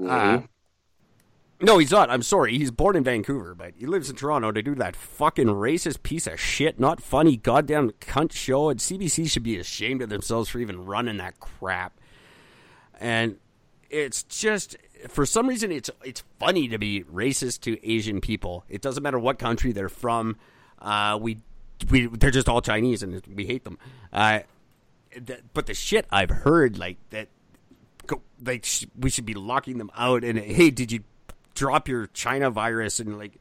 Uh, 0.07 0.41
no, 1.61 1.77
he's 1.77 1.91
not. 1.91 2.09
I'm 2.09 2.21
sorry. 2.21 2.57
He's 2.57 2.71
born 2.71 2.95
in 2.95 3.03
Vancouver, 3.03 3.53
but 3.53 3.73
he 3.77 3.85
lives 3.85 4.09
in 4.09 4.15
Toronto 4.15 4.51
to 4.51 4.61
do 4.61 4.75
that 4.75 4.95
fucking 4.95 5.47
racist 5.47 6.03
piece 6.03 6.25
of 6.25 6.39
shit, 6.39 6.79
not 6.79 7.01
funny, 7.01 7.35
goddamn 7.35 7.91
cunt 7.99 8.31
show. 8.31 8.69
And 8.69 8.79
CBC 8.79 9.29
should 9.29 9.43
be 9.43 9.57
ashamed 9.57 10.01
of 10.01 10.09
themselves 10.09 10.49
for 10.49 10.59
even 10.59 10.85
running 10.85 11.17
that 11.17 11.39
crap. 11.39 11.99
And 12.99 13.37
it's 13.89 14.23
just 14.23 14.77
for 15.07 15.25
some 15.25 15.47
reason 15.47 15.71
it's 15.71 15.89
it's 16.03 16.23
funny 16.39 16.67
to 16.67 16.77
be 16.77 17.03
racist 17.03 17.61
to 17.61 17.77
Asian 17.89 18.21
people. 18.21 18.65
It 18.69 18.81
doesn't 18.81 19.01
matter 19.03 19.19
what 19.19 19.39
country 19.39 19.71
they're 19.71 19.89
from. 19.89 20.35
Uh, 20.79 21.17
we 21.21 21.39
we 21.89 22.07
they're 22.07 22.31
just 22.31 22.49
all 22.49 22.61
Chinese 22.61 23.03
and 23.03 23.21
we 23.33 23.45
hate 23.45 23.63
them. 23.63 23.77
Uh, 24.11 24.39
th- 25.13 25.41
but 25.53 25.65
the 25.65 25.73
shit 25.73 26.05
I've 26.11 26.29
heard 26.29 26.77
like 26.77 26.97
that 27.11 27.29
go, 28.07 28.21
like 28.43 28.65
sh- 28.65 28.85
we 28.97 29.09
should 29.09 29.25
be 29.25 29.33
locking 29.33 29.77
them 29.77 29.91
out 29.95 30.23
and 30.23 30.37
hey 30.37 30.69
did 30.69 30.91
you 30.91 31.03
drop 31.55 31.87
your 31.87 32.07
china 32.07 32.49
virus 32.49 32.99
and 32.99 33.17
like 33.17 33.33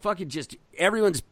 fucking 0.00 0.28
just 0.28 0.56
everyone's 0.78 1.22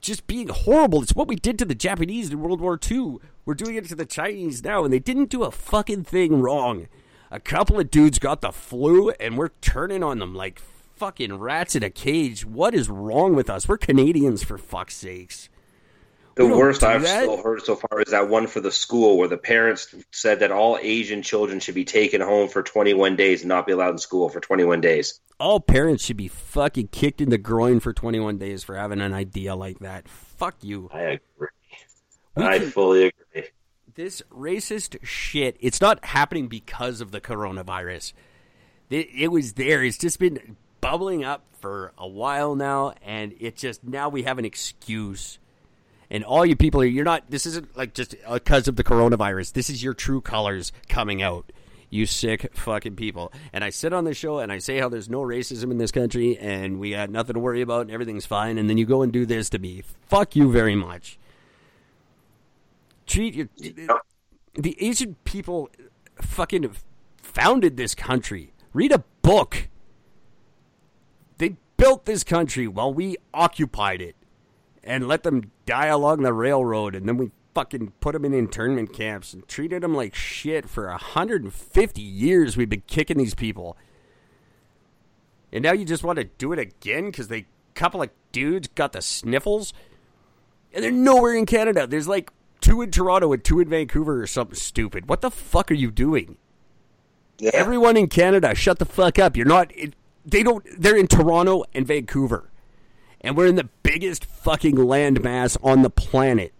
just 0.00 0.26
being 0.26 0.48
horrible 0.48 1.02
it's 1.02 1.14
what 1.14 1.26
we 1.28 1.34
did 1.36 1.58
to 1.58 1.64
the 1.64 1.74
japanese 1.74 2.30
in 2.30 2.40
world 2.40 2.60
war 2.60 2.78
ii 2.90 3.16
we're 3.44 3.54
doing 3.54 3.74
it 3.74 3.86
to 3.86 3.94
the 3.94 4.06
chinese 4.06 4.62
now 4.62 4.84
and 4.84 4.92
they 4.92 4.98
didn't 5.00 5.28
do 5.30 5.42
a 5.42 5.50
fucking 5.50 6.04
thing 6.04 6.40
wrong 6.40 6.86
a 7.30 7.40
couple 7.40 7.78
of 7.78 7.90
dudes 7.90 8.18
got 8.18 8.40
the 8.40 8.52
flu 8.52 9.10
and 9.20 9.36
we're 9.38 9.50
turning 9.60 10.02
on 10.02 10.18
them 10.18 10.34
like 10.34 10.58
fucking 10.96 11.38
rats 11.38 11.76
in 11.76 11.82
a 11.82 11.90
cage 11.90 12.44
what 12.44 12.74
is 12.74 12.88
wrong 12.88 13.34
with 13.36 13.48
us 13.48 13.68
we're 13.68 13.76
canadians 13.78 14.42
for 14.42 14.58
fuck's 14.58 14.94
sakes 14.96 15.48
The 16.34 16.46
worst 16.46 16.82
I've 16.84 17.02
that. 17.02 17.22
still 17.24 17.42
heard 17.42 17.62
so 17.62 17.76
far 17.76 18.00
is 18.00 18.10
that 18.12 18.28
one 18.28 18.46
for 18.46 18.60
the 18.60 18.70
school 18.72 19.16
where 19.18 19.28
the 19.28 19.36
parents 19.36 19.94
said 20.12 20.40
that 20.40 20.50
all 20.52 20.78
Asian 20.80 21.22
children 21.22 21.58
should 21.60 21.74
be 21.74 21.84
taken 21.84 22.20
home 22.20 22.48
for 22.48 22.62
21 22.62 23.16
days 23.16 23.42
and 23.42 23.48
not 23.48 23.66
be 23.66 23.72
allowed 23.72 23.90
in 23.90 23.98
school 23.98 24.28
for 24.28 24.40
21 24.40 24.80
days. 24.80 25.20
all 25.40 25.60
parents 25.60 26.04
should 26.04 26.16
be 26.16 26.28
fucking 26.28 26.88
kicked 26.88 27.20
in 27.20 27.28
the 27.30 27.38
groin 27.38 27.78
for 27.80 27.92
21 27.92 28.38
days 28.38 28.62
for 28.64 28.76
having 28.76 29.00
an 29.00 29.12
idea 29.14 29.54
like 29.54 29.78
that. 29.80 30.08
Fuck 30.08 30.56
you. 30.62 30.88
I 30.92 31.00
agree. 31.36 31.48
We 32.36 32.44
I 32.44 32.58
can- 32.58 32.70
fully 32.70 33.12
agree. 33.34 33.48
This 33.98 34.22
racist 34.32 34.96
shit, 35.02 35.56
it's 35.58 35.80
not 35.80 36.04
happening 36.04 36.46
because 36.46 37.00
of 37.00 37.10
the 37.10 37.20
coronavirus. 37.20 38.12
It, 38.90 39.08
it 39.12 39.28
was 39.28 39.54
there. 39.54 39.82
It's 39.82 39.98
just 39.98 40.20
been 40.20 40.56
bubbling 40.80 41.24
up 41.24 41.42
for 41.60 41.92
a 41.98 42.06
while 42.06 42.54
now, 42.54 42.94
and 43.02 43.34
it 43.40 43.56
just 43.56 43.82
now 43.82 44.08
we 44.08 44.22
have 44.22 44.38
an 44.38 44.44
excuse. 44.44 45.40
And 46.10 46.22
all 46.22 46.46
you 46.46 46.54
people, 46.54 46.84
you're 46.84 47.04
not. 47.04 47.28
This 47.28 47.44
isn't 47.44 47.76
like 47.76 47.92
just 47.92 48.14
because 48.32 48.68
of 48.68 48.76
the 48.76 48.84
coronavirus. 48.84 49.54
This 49.54 49.68
is 49.68 49.82
your 49.82 49.94
true 49.94 50.20
colors 50.20 50.70
coming 50.88 51.20
out. 51.20 51.50
You 51.90 52.06
sick 52.06 52.54
fucking 52.54 52.94
people. 52.94 53.32
And 53.52 53.64
I 53.64 53.70
sit 53.70 53.92
on 53.92 54.04
the 54.04 54.14
show 54.14 54.38
and 54.38 54.52
I 54.52 54.58
say 54.58 54.78
how 54.78 54.88
there's 54.88 55.08
no 55.08 55.22
racism 55.22 55.72
in 55.72 55.78
this 55.78 55.90
country 55.90 56.38
and 56.38 56.78
we 56.78 56.90
got 56.90 57.10
nothing 57.10 57.34
to 57.34 57.40
worry 57.40 57.62
about 57.62 57.82
and 57.82 57.90
everything's 57.90 58.26
fine. 58.26 58.58
And 58.58 58.70
then 58.70 58.76
you 58.76 58.86
go 58.86 59.02
and 59.02 59.10
do 59.10 59.26
this 59.26 59.50
to 59.50 59.58
me. 59.58 59.82
Fuck 60.06 60.36
you 60.36 60.52
very 60.52 60.76
much. 60.76 61.18
Treat 63.08 63.34
your. 63.34 63.48
The 64.54 64.76
Asian 64.80 65.16
people 65.24 65.70
fucking 66.20 66.70
founded 67.16 67.76
this 67.76 67.94
country. 67.94 68.52
Read 68.72 68.92
a 68.92 69.02
book. 69.22 69.68
They 71.38 71.56
built 71.76 72.04
this 72.04 72.22
country 72.22 72.68
while 72.68 72.92
we 72.92 73.16
occupied 73.32 74.00
it 74.00 74.14
and 74.84 75.08
let 75.08 75.22
them 75.22 75.50
die 75.64 75.86
along 75.86 76.22
the 76.22 76.32
railroad. 76.32 76.94
And 76.94 77.08
then 77.08 77.16
we 77.16 77.30
fucking 77.54 77.92
put 78.00 78.12
them 78.12 78.24
in 78.24 78.34
internment 78.34 78.92
camps 78.92 79.32
and 79.32 79.46
treated 79.48 79.82
them 79.82 79.94
like 79.94 80.14
shit 80.14 80.68
for 80.68 80.88
150 80.88 82.00
years. 82.00 82.56
We've 82.56 82.68
been 82.68 82.82
kicking 82.86 83.18
these 83.18 83.34
people. 83.34 83.76
And 85.52 85.62
now 85.62 85.72
you 85.72 85.84
just 85.84 86.04
want 86.04 86.18
to 86.18 86.24
do 86.24 86.52
it 86.52 86.58
again 86.58 87.06
because 87.06 87.28
they 87.28 87.46
couple 87.74 88.02
of 88.02 88.10
dudes 88.32 88.66
got 88.74 88.92
the 88.92 89.00
sniffles 89.00 89.72
and 90.72 90.82
they're 90.82 90.90
nowhere 90.90 91.34
in 91.34 91.46
Canada. 91.46 91.86
There's 91.86 92.08
like 92.08 92.30
two 92.60 92.82
in 92.82 92.90
Toronto 92.90 93.32
and 93.32 93.42
two 93.42 93.60
in 93.60 93.68
Vancouver 93.68 94.22
or 94.22 94.26
something 94.26 94.54
stupid. 94.54 95.08
What 95.08 95.20
the 95.20 95.30
fuck 95.30 95.70
are 95.70 95.74
you 95.74 95.90
doing? 95.90 96.36
Yeah. 97.38 97.50
Everyone 97.54 97.96
in 97.96 98.08
Canada, 98.08 98.54
shut 98.54 98.78
the 98.78 98.84
fuck 98.84 99.18
up. 99.18 99.36
You're 99.36 99.46
not. 99.46 99.70
It, 99.76 99.94
they 100.24 100.42
don't. 100.42 100.64
They're 100.78 100.96
in 100.96 101.06
Toronto 101.06 101.64
and 101.72 101.86
Vancouver, 101.86 102.50
and 103.20 103.36
we're 103.36 103.46
in 103.46 103.56
the 103.56 103.68
biggest 103.82 104.24
fucking 104.24 104.74
landmass 104.74 105.56
on 105.62 105.82
the 105.82 105.90
planet. 105.90 106.52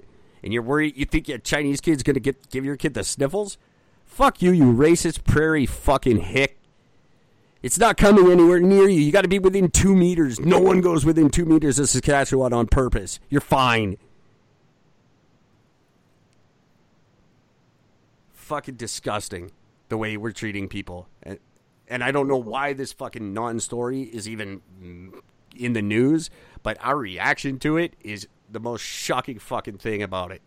And 0.43 0.53
you're 0.53 0.63
worried. 0.63 0.97
You 0.97 1.05
think 1.05 1.29
your 1.29 1.39
Chinese 1.39 1.81
kid's 1.81 2.03
gonna 2.03 2.21
get 2.21 2.51
give 2.51 2.65
your 2.65 2.77
kid 2.77 2.95
the 2.95 3.03
sniffles? 3.03 3.59
Fuck 4.05 4.41
you, 4.41 4.53
you 4.53 4.73
racist 4.73 5.25
prairie 5.25 5.67
fucking 5.67 6.19
hick. 6.19 6.59
It's 7.63 7.79
not 7.79 7.97
coming 7.97 8.31
anywhere 8.31 8.61
near 8.61 8.89
you. 8.89 9.01
You 9.01 9.11
got 9.11 9.23
to 9.23 9.29
be 9.29 9.39
within 9.39 9.71
two 9.71 9.95
meters. 9.95 10.39
No 10.39 10.61
one 10.61 10.81
goes 10.81 11.05
within 11.05 11.29
two 11.29 11.45
meters 11.45 11.79
of 11.79 11.89
Saskatchewan 11.89 12.53
on 12.53 12.69
purpose. 12.69 13.19
You're 13.29 13.41
fine. 13.41 13.97
Fucking 18.49 18.77
disgusting 18.77 19.51
the 19.91 19.99
way 19.99 20.17
we're 20.17 20.33
treating 20.33 20.69
people. 20.69 21.07
And, 21.23 21.39
and 21.87 22.03
I 22.03 22.11
don't 22.13 22.29
know 22.29 22.39
why 22.39 22.73
this 22.73 22.93
fucking 22.95 23.35
non 23.35 23.61
story 23.61 24.03
is 24.03 24.27
even 24.27 24.63
in 25.55 25.75
the 25.75 25.83
news, 25.83 26.31
but 26.63 26.79
our 26.81 26.97
reaction 26.97 27.59
to 27.59 27.77
it 27.77 27.93
is 28.01 28.27
the 28.51 28.59
most 28.59 28.81
shocking 28.81 29.39
fucking 29.39 29.77
thing 29.77 30.03
about 30.03 30.33
it. 30.33 30.41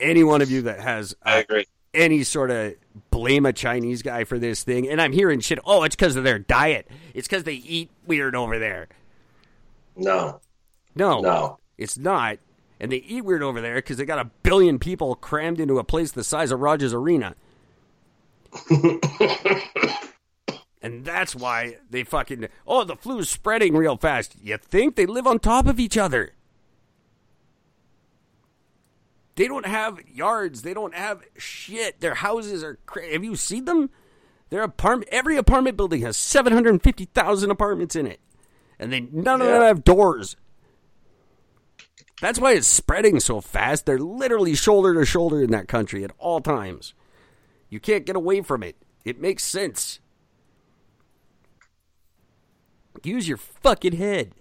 Any 0.00 0.24
one 0.24 0.40
of 0.40 0.50
you 0.50 0.62
that 0.62 0.80
has 0.80 1.14
I 1.22 1.36
uh, 1.36 1.40
agree. 1.40 1.66
any 1.92 2.22
sort 2.22 2.50
of 2.50 2.74
blame 3.10 3.44
a 3.44 3.52
Chinese 3.52 4.00
guy 4.00 4.24
for 4.24 4.38
this 4.38 4.62
thing, 4.64 4.88
and 4.88 5.02
I'm 5.02 5.12
hearing 5.12 5.40
shit. 5.40 5.58
Oh, 5.66 5.82
it's 5.82 5.94
because 5.96 6.16
of 6.16 6.24
their 6.24 6.38
diet. 6.38 6.88
It's 7.12 7.28
because 7.28 7.44
they 7.44 7.54
eat 7.54 7.90
weird 8.06 8.34
over 8.34 8.58
there. 8.58 8.88
No, 9.96 10.40
No, 10.94 11.20
no. 11.20 11.58
it's 11.76 11.98
not. 11.98 12.38
And 12.80 12.90
they 12.90 12.96
eat 12.96 13.24
weird 13.24 13.42
over 13.42 13.60
there 13.60 13.74
because 13.76 13.98
they 13.98 14.06
got 14.06 14.18
a 14.18 14.30
billion 14.42 14.78
people 14.78 15.14
crammed 15.14 15.60
into 15.60 15.78
a 15.78 15.84
place 15.84 16.12
the 16.12 16.24
size 16.24 16.50
of 16.50 16.60
Rogers 16.60 16.94
Arena. 16.94 17.34
and 20.82 21.04
that's 21.04 21.36
why 21.36 21.76
they 21.90 22.02
fucking. 22.04 22.48
Oh, 22.66 22.84
the 22.84 22.96
flu's 22.96 23.28
spreading 23.28 23.76
real 23.76 23.98
fast. 23.98 24.34
You 24.42 24.56
think 24.56 24.96
they 24.96 25.04
live 25.04 25.26
on 25.26 25.38
top 25.38 25.66
of 25.66 25.78
each 25.78 25.98
other? 25.98 26.32
They 29.36 29.46
don't 29.46 29.66
have 29.66 30.00
yards. 30.12 30.62
They 30.62 30.74
don't 30.74 30.94
have 30.94 31.22
shit. 31.36 32.00
Their 32.00 32.14
houses 32.14 32.64
are. 32.64 32.78
Cra- 32.86 33.12
have 33.12 33.24
you 33.24 33.36
seen 33.36 33.66
them? 33.66 33.90
Their 34.48 34.62
apartment. 34.62 35.10
Every 35.12 35.36
apartment 35.36 35.76
building 35.76 36.00
has 36.02 36.16
seven 36.16 36.52
hundred 36.52 36.82
fifty 36.82 37.04
thousand 37.06 37.50
apartments 37.50 37.94
in 37.94 38.06
it, 38.06 38.20
and 38.78 38.92
they 38.92 39.00
none 39.00 39.40
of 39.40 39.46
them 39.46 39.62
have 39.62 39.84
doors. 39.84 40.36
That's 42.20 42.38
why 42.38 42.52
it's 42.52 42.66
spreading 42.66 43.18
so 43.20 43.40
fast. 43.40 43.86
They're 43.86 43.98
literally 43.98 44.54
shoulder 44.54 44.94
to 44.94 45.06
shoulder 45.06 45.42
in 45.42 45.50
that 45.52 45.68
country 45.68 46.04
at 46.04 46.12
all 46.18 46.40
times. 46.40 46.94
You 47.70 47.80
can't 47.80 48.04
get 48.04 48.16
away 48.16 48.42
from 48.42 48.62
it. 48.62 48.76
It 49.04 49.20
makes 49.20 49.42
sense. 49.42 50.00
Use 53.02 53.26
your 53.28 53.38
fucking 53.38 53.96
head. 53.96 54.32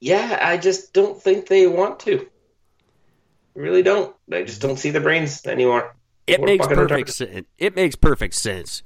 Yeah, 0.00 0.38
I 0.42 0.56
just 0.56 0.92
don't 0.92 1.20
think 1.20 1.46
they 1.46 1.66
want 1.66 2.00
to. 2.00 2.26
I 3.56 3.58
really 3.58 3.82
don't. 3.82 4.14
I 4.32 4.42
just 4.42 4.60
don't 4.60 4.76
see 4.76 4.90
the 4.90 5.00
brains 5.00 5.46
anymore. 5.46 5.94
It 6.26 6.40
We're 6.40 6.46
makes 6.46 6.66
perfect 6.66 7.10
sense. 7.10 7.46
It 7.56 7.76
makes 7.76 7.94
perfect 7.94 8.34
sense. 8.34 8.82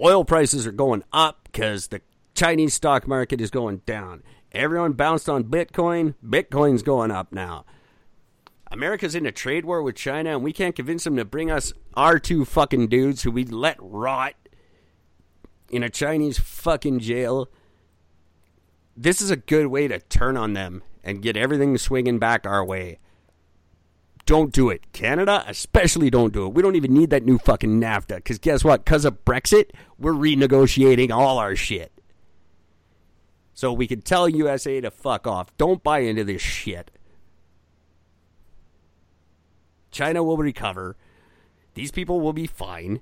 Oil 0.00 0.24
prices 0.24 0.66
are 0.66 0.72
going 0.72 1.04
up 1.12 1.40
because 1.44 1.88
the 1.88 2.00
Chinese 2.38 2.72
stock 2.72 3.08
market 3.08 3.40
is 3.40 3.50
going 3.50 3.78
down. 3.78 4.22
Everyone 4.52 4.92
bounced 4.92 5.28
on 5.28 5.42
Bitcoin. 5.42 6.14
Bitcoin's 6.24 6.84
going 6.84 7.10
up 7.10 7.32
now. 7.32 7.64
America's 8.70 9.16
in 9.16 9.26
a 9.26 9.32
trade 9.32 9.64
war 9.64 9.82
with 9.82 9.96
China, 9.96 10.30
and 10.30 10.44
we 10.44 10.52
can't 10.52 10.76
convince 10.76 11.02
them 11.02 11.16
to 11.16 11.24
bring 11.24 11.50
us 11.50 11.72
our 11.94 12.20
two 12.20 12.44
fucking 12.44 12.86
dudes 12.86 13.22
who 13.22 13.32
we 13.32 13.42
let 13.42 13.76
rot 13.80 14.34
in 15.68 15.82
a 15.82 15.90
Chinese 15.90 16.38
fucking 16.38 17.00
jail. 17.00 17.48
This 18.96 19.20
is 19.20 19.32
a 19.32 19.36
good 19.36 19.66
way 19.66 19.88
to 19.88 19.98
turn 19.98 20.36
on 20.36 20.52
them 20.52 20.84
and 21.02 21.20
get 21.20 21.36
everything 21.36 21.76
swinging 21.76 22.20
back 22.20 22.46
our 22.46 22.64
way. 22.64 23.00
Don't 24.26 24.52
do 24.52 24.70
it. 24.70 24.92
Canada, 24.92 25.42
especially 25.48 26.08
don't 26.08 26.32
do 26.32 26.46
it. 26.46 26.54
We 26.54 26.62
don't 26.62 26.76
even 26.76 26.94
need 26.94 27.10
that 27.10 27.26
new 27.26 27.38
fucking 27.38 27.80
NAFTA. 27.80 28.16
Because 28.16 28.38
guess 28.38 28.62
what? 28.62 28.84
Because 28.84 29.04
of 29.04 29.24
Brexit, 29.24 29.70
we're 29.98 30.12
renegotiating 30.12 31.10
all 31.10 31.38
our 31.38 31.56
shit. 31.56 31.97
So 33.58 33.72
we 33.72 33.88
can 33.88 34.02
tell 34.02 34.28
USA 34.28 34.80
to 34.80 34.88
fuck 34.88 35.26
off. 35.26 35.50
Don't 35.56 35.82
buy 35.82 35.98
into 35.98 36.22
this 36.22 36.40
shit. 36.40 36.92
China 39.90 40.22
will 40.22 40.36
recover. 40.36 40.96
These 41.74 41.90
people 41.90 42.20
will 42.20 42.32
be 42.32 42.46
fine. 42.46 43.00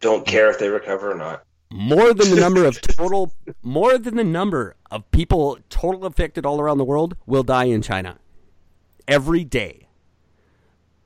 Don't 0.00 0.26
care 0.26 0.50
if 0.50 0.58
they 0.58 0.68
recover 0.68 1.12
or 1.12 1.14
not. 1.14 1.44
More 1.70 2.12
than 2.12 2.28
the 2.28 2.40
number 2.46 2.66
of 2.66 2.78
total, 2.82 3.32
more 3.62 3.96
than 3.96 4.16
the 4.16 4.22
number 4.22 4.76
of 4.90 5.10
people 5.12 5.58
total 5.70 6.04
affected 6.04 6.44
all 6.44 6.60
around 6.60 6.76
the 6.76 6.84
world 6.84 7.16
will 7.24 7.42
die 7.42 7.64
in 7.64 7.80
China. 7.80 8.18
Every 9.08 9.44
day. 9.44 9.88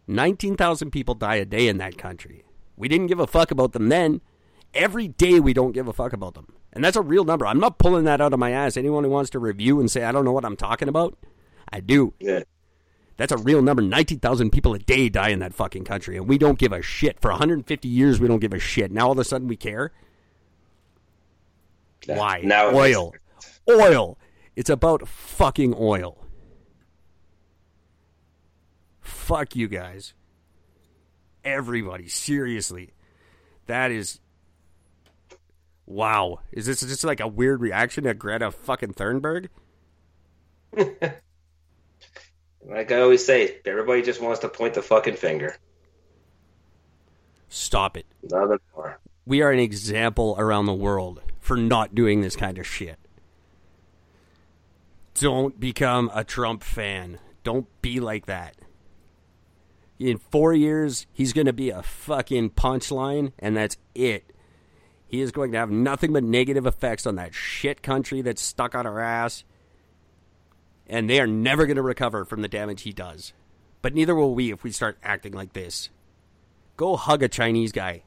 19,000 0.08 0.90
people 0.90 1.14
die 1.14 1.36
a 1.36 1.44
day 1.44 1.68
in 1.68 1.78
that 1.78 1.96
country. 1.96 2.44
We 2.76 2.88
didn't 2.88 3.06
give 3.06 3.20
a 3.20 3.28
fuck 3.28 3.52
about 3.52 3.70
them 3.70 3.88
then. 3.88 4.20
Every 4.74 5.06
day 5.06 5.38
we 5.38 5.52
don't 5.52 5.70
give 5.70 5.86
a 5.86 5.92
fuck 5.92 6.12
about 6.12 6.34
them. 6.34 6.48
And 6.72 6.82
that's 6.82 6.96
a 6.96 7.02
real 7.02 7.24
number. 7.24 7.46
I'm 7.46 7.60
not 7.60 7.78
pulling 7.78 8.04
that 8.04 8.20
out 8.20 8.32
of 8.32 8.38
my 8.38 8.50
ass. 8.50 8.76
Anyone 8.76 9.04
who 9.04 9.10
wants 9.10 9.30
to 9.30 9.38
review 9.38 9.78
and 9.78 9.90
say, 9.90 10.04
I 10.04 10.12
don't 10.12 10.24
know 10.24 10.32
what 10.32 10.44
I'm 10.44 10.56
talking 10.56 10.88
about, 10.88 11.18
I 11.70 11.80
do. 11.80 12.14
Yeah. 12.18 12.42
That's 13.18 13.32
a 13.32 13.36
real 13.36 13.60
number. 13.60 13.82
19,000 13.82 14.50
people 14.50 14.74
a 14.74 14.78
day 14.78 15.08
die 15.08 15.28
in 15.28 15.40
that 15.40 15.54
fucking 15.54 15.84
country. 15.84 16.16
And 16.16 16.28
we 16.28 16.38
don't 16.38 16.58
give 16.58 16.72
a 16.72 16.80
shit. 16.80 17.20
For 17.20 17.30
150 17.30 17.88
years, 17.88 18.20
we 18.20 18.26
don't 18.26 18.40
give 18.40 18.54
a 18.54 18.58
shit. 18.58 18.90
Now 18.90 19.06
all 19.06 19.12
of 19.12 19.18
a 19.18 19.24
sudden 19.24 19.48
we 19.48 19.56
care? 19.56 19.92
Why? 22.06 22.40
Now 22.42 22.74
oil. 22.74 23.12
Oil. 23.68 24.18
It's 24.56 24.70
about 24.70 25.06
fucking 25.06 25.74
oil. 25.78 26.18
Fuck 29.00 29.54
you 29.54 29.68
guys. 29.68 30.14
Everybody, 31.44 32.08
seriously. 32.08 32.92
That 33.66 33.90
is 33.90 34.20
Wow. 35.92 36.40
Is 36.52 36.66
this 36.66 36.80
just 36.80 37.04
like 37.04 37.20
a 37.20 37.28
weird 37.28 37.60
reaction 37.60 38.04
to 38.04 38.14
Greta 38.14 38.50
fucking 38.50 38.94
Thunberg? 38.94 39.48
Like 42.64 42.92
I 42.92 43.00
always 43.00 43.24
say, 43.24 43.56
everybody 43.64 44.02
just 44.02 44.20
wants 44.20 44.40
to 44.40 44.48
point 44.48 44.74
the 44.74 44.82
fucking 44.82 45.16
finger. 45.16 45.56
Stop 47.48 47.96
it. 47.96 48.06
Nothing 48.22 48.60
more. 48.74 49.00
We 49.26 49.42
are 49.42 49.50
an 49.50 49.58
example 49.58 50.36
around 50.38 50.66
the 50.66 50.72
world 50.72 51.22
for 51.40 51.56
not 51.56 51.94
doing 51.94 52.20
this 52.20 52.36
kind 52.36 52.58
of 52.58 52.66
shit. 52.66 52.98
Don't 55.14 55.58
become 55.58 56.08
a 56.14 56.22
Trump 56.24 56.62
fan. 56.62 57.18
Don't 57.42 57.66
be 57.82 58.00
like 58.00 58.26
that. 58.26 58.54
In 59.98 60.18
four 60.18 60.54
years, 60.54 61.06
he's 61.12 61.32
going 61.32 61.46
to 61.46 61.52
be 61.52 61.70
a 61.70 61.82
fucking 61.82 62.50
punchline, 62.50 63.32
and 63.38 63.56
that's 63.56 63.76
it. 63.94 64.31
He 65.12 65.20
is 65.20 65.30
going 65.30 65.52
to 65.52 65.58
have 65.58 65.70
nothing 65.70 66.12
but 66.14 66.24
negative 66.24 66.66
effects 66.66 67.06
on 67.06 67.16
that 67.16 67.34
shit 67.34 67.82
country 67.82 68.22
that's 68.22 68.40
stuck 68.40 68.74
on 68.74 68.86
our 68.86 68.98
ass. 68.98 69.44
and 70.88 71.08
they 71.08 71.20
are 71.20 71.26
never 71.26 71.66
going 71.66 71.76
to 71.76 71.82
recover 71.82 72.24
from 72.24 72.40
the 72.42 72.48
damage 72.48 72.82
he 72.82 72.92
does. 72.92 73.32
But 73.82 73.94
neither 73.94 74.14
will 74.14 74.34
we 74.34 74.50
if 74.52 74.64
we 74.64 74.72
start 74.72 74.96
acting 75.02 75.32
like 75.34 75.52
this. 75.52 75.90
Go 76.78 76.96
hug 76.96 77.22
a 77.22 77.28
Chinese 77.28 77.72
guy 77.72 78.04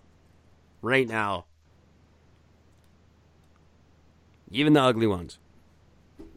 right 0.81 1.07
now. 1.07 1.45
Even 4.49 4.73
the 4.73 4.81
ugly 4.81 5.05
ones. 5.07 5.37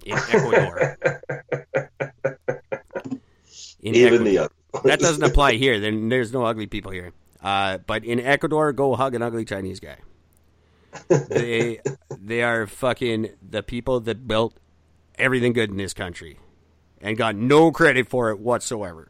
In 0.05 0.19
Ecuador. 0.29 0.99
In 3.81 3.95
Even 3.95 4.15
Ecuador. 4.15 4.25
the 4.25 4.39
other. 4.39 4.53
that 4.85 5.01
doesn't 5.01 5.23
apply 5.25 5.55
here. 5.55 5.81
Then 5.81 6.09
there's 6.11 6.33
no 6.33 6.45
ugly 6.45 6.67
people 6.67 6.93
here. 6.93 7.13
Uh, 7.43 7.79
but 7.79 8.05
in 8.05 8.21
Ecuador, 8.21 8.73
go 8.73 8.95
hug 8.97 9.15
an 9.15 9.23
ugly 9.23 9.45
Chinese 9.47 9.81
guy. 9.81 9.97
They 11.09 11.81
they 12.19 12.43
are 12.43 12.67
fucking 12.67 13.31
the 13.49 13.63
people 13.63 14.01
that 14.01 14.27
built 14.27 14.57
everything 15.17 15.53
good 15.53 15.71
in 15.71 15.77
this 15.77 15.95
country 15.95 16.39
and 17.01 17.17
got 17.17 17.37
no 17.37 17.71
credit 17.73 18.09
for 18.09 18.31
it 18.31 18.39
whatsoever. 18.39 19.09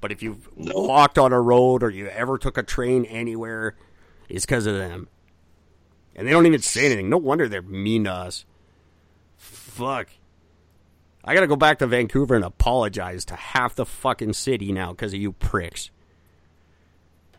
But 0.00 0.12
if 0.12 0.22
you've 0.22 0.48
No. 0.56 0.72
walked 0.74 1.18
on 1.18 1.32
a 1.32 1.40
road 1.40 1.82
or 1.82 1.90
you 1.90 2.08
ever 2.08 2.38
took 2.38 2.58
a 2.58 2.62
train 2.62 3.04
anywhere, 3.04 3.76
it's 4.28 4.44
because 4.44 4.66
of 4.66 4.74
them. 4.76 5.08
And 6.16 6.26
they 6.26 6.32
don't 6.32 6.46
even 6.46 6.60
say 6.60 6.86
anything. 6.86 7.08
No 7.08 7.18
wonder 7.18 7.48
they're 7.48 7.62
mean 7.62 8.04
to 8.04 8.12
us. 8.12 8.44
Fuck. 9.36 10.08
I 11.24 11.34
gotta 11.34 11.46
go 11.46 11.56
back 11.56 11.78
to 11.78 11.86
Vancouver 11.86 12.34
and 12.34 12.44
apologize 12.44 13.24
to 13.26 13.36
half 13.36 13.76
the 13.76 13.86
fucking 13.86 14.32
city 14.32 14.72
now 14.72 14.90
because 14.90 15.14
of 15.14 15.20
you 15.20 15.32
pricks. 15.32 15.90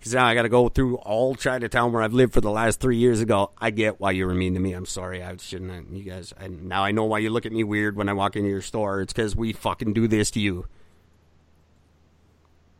Because 0.03 0.15
now 0.15 0.25
I 0.25 0.35
gotta 0.35 0.49
go 0.49 0.67
through 0.67 0.97
all 0.97 1.33
Chinatown 1.33 1.93
where 1.93 2.01
I've 2.01 2.11
lived 2.11 2.33
for 2.33 2.41
the 2.41 2.51
last 2.51 2.81
three 2.81 2.97
years 2.97 3.21
ago. 3.21 3.51
I 3.57 3.69
get 3.69 4.01
why 4.01 4.11
you 4.11 4.25
were 4.25 4.33
mean 4.33 4.53
to 4.55 4.59
me. 4.59 4.73
I'm 4.73 4.85
sorry. 4.85 5.23
I 5.23 5.37
shouldn't. 5.37 5.71
Have, 5.71 5.85
you 5.93 6.03
guys. 6.03 6.33
I, 6.37 6.47
now 6.49 6.83
I 6.83 6.91
know 6.91 7.05
why 7.05 7.19
you 7.19 7.29
look 7.29 7.45
at 7.45 7.53
me 7.53 7.63
weird 7.63 7.95
when 7.95 8.09
I 8.09 8.13
walk 8.13 8.35
into 8.35 8.49
your 8.49 8.61
store. 8.61 8.99
It's 8.99 9.13
because 9.13 9.33
we 9.33 9.53
fucking 9.53 9.93
do 9.93 10.09
this 10.09 10.29
to 10.31 10.41
you. 10.41 10.67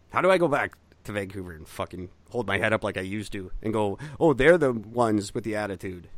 How 0.10 0.20
do 0.20 0.30
I 0.30 0.38
go 0.38 0.50
back 0.50 0.74
to 1.06 1.14
Vancouver 1.14 1.54
and 1.54 1.66
fucking 1.66 2.10
hold 2.30 2.46
my 2.46 2.58
head 2.58 2.74
up 2.74 2.84
like 2.84 2.98
I 2.98 3.02
used 3.02 3.32
to 3.32 3.52
and 3.62 3.72
go, 3.72 3.98
oh, 4.20 4.34
they're 4.34 4.58
the 4.58 4.74
ones 4.74 5.34
with 5.34 5.46
the 5.46 5.56
attitude? 5.56 6.10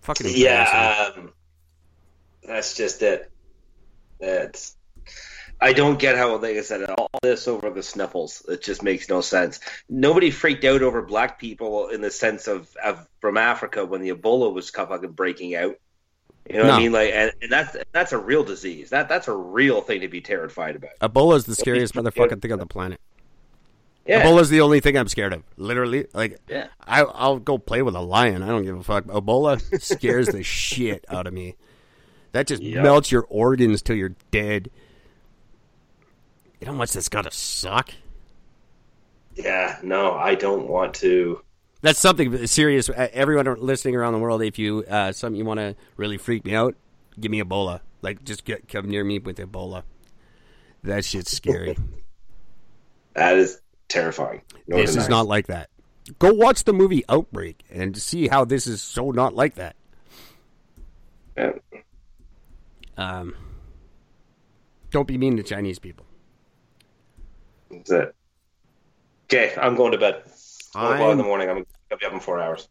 Fucking. 0.00 0.30
Yeah, 0.30 1.12
um, 1.14 1.34
that's 2.42 2.74
just 2.74 3.02
it. 3.02 3.30
That's 4.18 4.76
I 5.60 5.72
don't 5.72 5.98
get 5.98 6.16
how, 6.16 6.36
like 6.38 6.56
I 6.56 6.62
said, 6.62 6.88
all 6.90 7.10
this 7.22 7.46
over 7.46 7.70
the 7.70 7.82
sniffles. 7.82 8.42
It 8.48 8.62
just 8.62 8.82
makes 8.82 9.08
no 9.08 9.20
sense. 9.20 9.60
Nobody 9.88 10.30
freaked 10.30 10.64
out 10.64 10.82
over 10.82 11.02
black 11.02 11.38
people 11.38 11.88
in 11.88 12.00
the 12.00 12.10
sense 12.10 12.48
of, 12.48 12.74
of 12.82 13.06
from 13.20 13.36
Africa 13.36 13.84
when 13.84 14.00
the 14.00 14.10
Ebola 14.10 14.52
was 14.52 14.70
fucking 14.70 15.12
breaking 15.12 15.54
out. 15.54 15.76
You 16.48 16.56
know 16.56 16.64
what 16.64 16.74
I 16.74 16.78
mean? 16.78 16.92
Like, 16.92 17.12
and, 17.12 17.32
and 17.42 17.52
that's 17.52 17.76
that's 17.92 18.12
a 18.12 18.18
real 18.18 18.42
disease. 18.42 18.90
That 18.90 19.08
that's 19.08 19.28
a 19.28 19.34
real 19.34 19.82
thing 19.82 20.00
to 20.00 20.08
be 20.08 20.20
terrified 20.20 20.76
about. 20.76 20.98
Ebola's 21.00 21.44
the 21.44 21.54
scariest 21.54 21.94
motherfucking 21.94 22.42
thing 22.42 22.52
on 22.52 22.58
the 22.58 22.66
planet. 22.66 23.00
Yeah, 24.06 24.24
Ebola's 24.24 24.48
the 24.48 24.62
only 24.62 24.80
thing 24.80 24.96
I'm 24.96 25.06
scared 25.06 25.32
of. 25.32 25.44
Literally, 25.56 26.06
like 26.14 26.38
yeah. 26.48 26.68
I, 26.84 27.02
I'll 27.02 27.38
go 27.38 27.58
play 27.58 27.82
with 27.82 27.94
a 27.94 28.00
lion. 28.00 28.42
I 28.42 28.48
don't 28.48 28.64
give 28.64 28.76
a 28.76 28.82
fuck. 28.82 29.04
Ebola 29.04 29.60
scares 29.80 30.28
the 30.28 30.42
shit 30.42 31.04
out 31.08 31.26
of 31.26 31.34
me. 31.34 31.54
That 32.32 32.46
just 32.46 32.62
Yep. 32.62 32.82
melts 32.82 33.12
your 33.12 33.26
organs 33.28 33.82
till 33.82 33.96
you're 33.96 34.14
dead. 34.30 34.70
You 36.60 36.66
know 36.66 36.72
how 36.72 36.78
much 36.78 36.92
that's 36.92 37.08
gotta 37.08 37.30
suck. 37.30 37.90
yeah. 39.34 39.78
No, 39.82 40.12
I 40.12 40.34
don't 40.34 40.68
want 40.68 40.94
to. 40.96 41.40
That's 41.82 41.98
something 41.98 42.46
serious. 42.46 42.90
Everyone 42.90 43.46
listening 43.60 43.96
around 43.96 44.12
the 44.12 44.18
world, 44.18 44.42
if 44.42 44.58
you 44.58 44.84
uh, 44.88 45.12
something 45.12 45.38
you 45.38 45.46
want 45.46 45.60
to 45.60 45.74
really 45.96 46.18
freak 46.18 46.44
me 46.44 46.54
out, 46.54 46.74
give 47.18 47.30
me 47.30 47.42
Ebola. 47.42 47.80
Like 48.02 48.22
just 48.24 48.44
get 48.44 48.68
come 48.68 48.88
near 48.90 49.02
me 49.02 49.18
with 49.18 49.38
Ebola. 49.38 49.84
That 50.82 51.04
shit's 51.04 51.30
scary. 51.34 51.76
That 53.14 53.36
is 53.36 53.60
terrifying. 53.88 54.40
No, 54.68 54.76
this 54.76 54.94
is 54.94 55.08
not 55.08 55.26
like 55.26 55.48
that. 55.48 55.68
Go 56.20 56.32
watch 56.32 56.62
the 56.62 56.72
movie 56.72 57.02
Outbreak 57.08 57.64
and 57.68 57.98
see 57.98 58.28
how 58.28 58.44
this 58.44 58.68
is 58.68 58.80
so 58.80 59.10
not 59.10 59.34
like 59.34 59.56
that. 59.56 59.74
Yeah. 61.36 61.50
Um, 62.96 63.34
don't 64.90 65.08
be 65.08 65.18
mean 65.18 65.36
to 65.38 65.42
Chinese 65.42 65.80
people. 65.80 66.06
That's 67.70 67.90
it. 67.90 68.14
Okay, 69.26 69.54
I'm 69.60 69.76
going 69.76 69.92
to 69.92 69.98
bed. 69.98 70.22
O'clock 70.74 71.12
in 71.12 71.18
the 71.18 71.24
morning. 71.24 71.48
I'm 71.48 71.56
gonna 71.56 71.98
be 71.98 72.06
up 72.06 72.12
in 72.12 72.20
four 72.20 72.40
hours. 72.40 72.68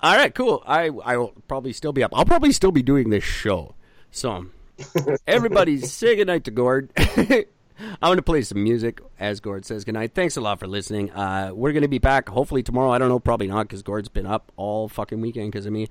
All 0.00 0.16
right, 0.16 0.34
cool. 0.34 0.62
I 0.66 0.90
I 1.04 1.16
will 1.16 1.34
probably 1.48 1.72
still 1.72 1.92
be 1.92 2.02
up. 2.02 2.12
I'll 2.14 2.24
probably 2.24 2.52
still 2.52 2.72
be 2.72 2.82
doing 2.82 3.10
this 3.10 3.24
show. 3.24 3.74
So 4.10 4.46
everybody 5.26 5.78
say 5.80 6.16
goodnight 6.16 6.44
to 6.44 6.50
Gord. 6.50 6.90
I'm 7.76 8.08
going 8.08 8.16
to 8.16 8.22
play 8.22 8.42
some 8.42 8.62
music 8.62 9.00
as 9.18 9.40
Gord 9.40 9.64
says 9.64 9.84
goodnight. 9.84 10.14
Thanks 10.14 10.36
a 10.36 10.40
lot 10.40 10.60
for 10.60 10.66
listening. 10.68 11.10
Uh, 11.10 11.50
we're 11.52 11.72
going 11.72 11.82
to 11.82 11.88
be 11.88 11.98
back 11.98 12.28
hopefully 12.28 12.62
tomorrow. 12.62 12.90
I 12.90 12.98
don't 12.98 13.08
know, 13.08 13.18
probably 13.18 13.48
not 13.48 13.66
because 13.66 13.82
Gord's 13.82 14.08
been 14.08 14.26
up 14.26 14.52
all 14.56 14.88
fucking 14.88 15.20
weekend 15.20 15.50
because 15.50 15.66
of 15.66 15.72
me. 15.72 15.88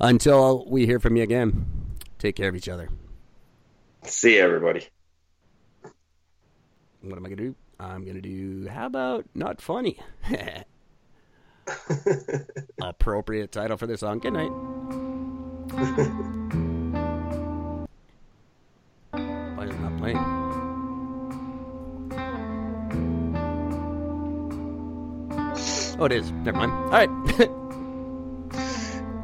Until 0.00 0.64
we 0.68 0.86
hear 0.86 1.00
from 1.00 1.16
you 1.16 1.24
again, 1.24 1.66
take 2.18 2.36
care 2.36 2.48
of 2.48 2.54
each 2.54 2.68
other. 2.68 2.88
See 4.04 4.36
you, 4.36 4.42
everybody. 4.42 4.86
What 7.02 7.16
am 7.16 7.24
I 7.24 7.28
going 7.28 7.36
to 7.38 7.44
do? 7.44 7.54
I'm 7.78 8.02
going 8.04 8.16
to 8.16 8.20
do, 8.20 8.68
how 8.68 8.86
about 8.86 9.24
not 9.34 9.60
funny? 9.60 9.98
Appropriate 12.82 13.52
title 13.52 13.76
for 13.76 13.86
this 13.86 14.00
song. 14.00 14.18
Good 14.18 14.32
night. 14.32 14.50
Why 19.12 19.64
is 19.64 19.70
it 19.74 19.80
not 19.80 19.96
playing? 19.98 20.18
Oh, 26.00 26.04
it 26.04 26.12
is. 26.12 26.30
Never 26.30 26.58
mind. 26.58 26.72
All 26.72 26.90
right. 26.90 27.08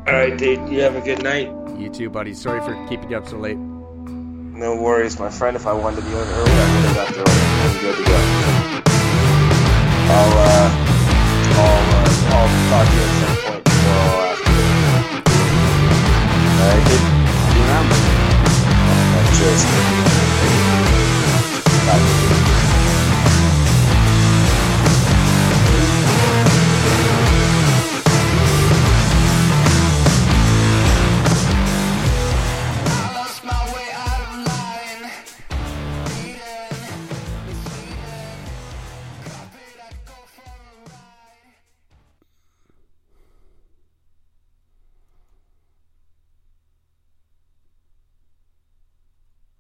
All 0.07 0.13
right, 0.13 0.37
dude. 0.37 0.69
You 0.69 0.81
have 0.81 0.97
a 0.97 1.01
good 1.01 1.23
night. 1.23 1.49
you 1.79 1.89
too, 1.89 2.11
buddy. 2.11 2.35
Sorry 2.35 2.61
for 2.61 2.75
keeping 2.89 3.11
you 3.11 3.17
up 3.17 3.29
so 3.29 3.39
late. 3.39 3.59
No 4.55 4.77
worries, 4.77 5.19
my 5.19 5.29
friend. 5.31 5.57
If 5.57 5.67
I 5.67 5.73
wanted 5.73 5.97
to 5.97 6.03
be 6.03 6.15
on 6.15 6.29
early, 6.29 6.53
I 6.53 6.75
would 6.75 6.85
have 6.85 6.97
left 6.97 7.17
early. 7.19 7.43
I'm 7.65 7.75
good 7.81 7.97
to 7.97 8.05
go. 8.05 8.15
I'll, 10.15 10.39
uh, 10.39 10.71
I'll, 11.59 11.91
uh, 11.91 12.07
I'll 12.31 12.49
talk 12.71 12.87
to 12.87 12.95
you 12.95 13.03
at 13.03 13.11
some 13.19 13.37
point 13.51 13.65
tomorrow 13.65 14.31
after. 14.31 14.55
Alright, 16.63 16.85
good. 16.87 17.03
See 17.51 17.59
you 17.59 17.67
around. 17.67 17.89
Cheers. 19.35 19.63
Bye. 21.87 22.34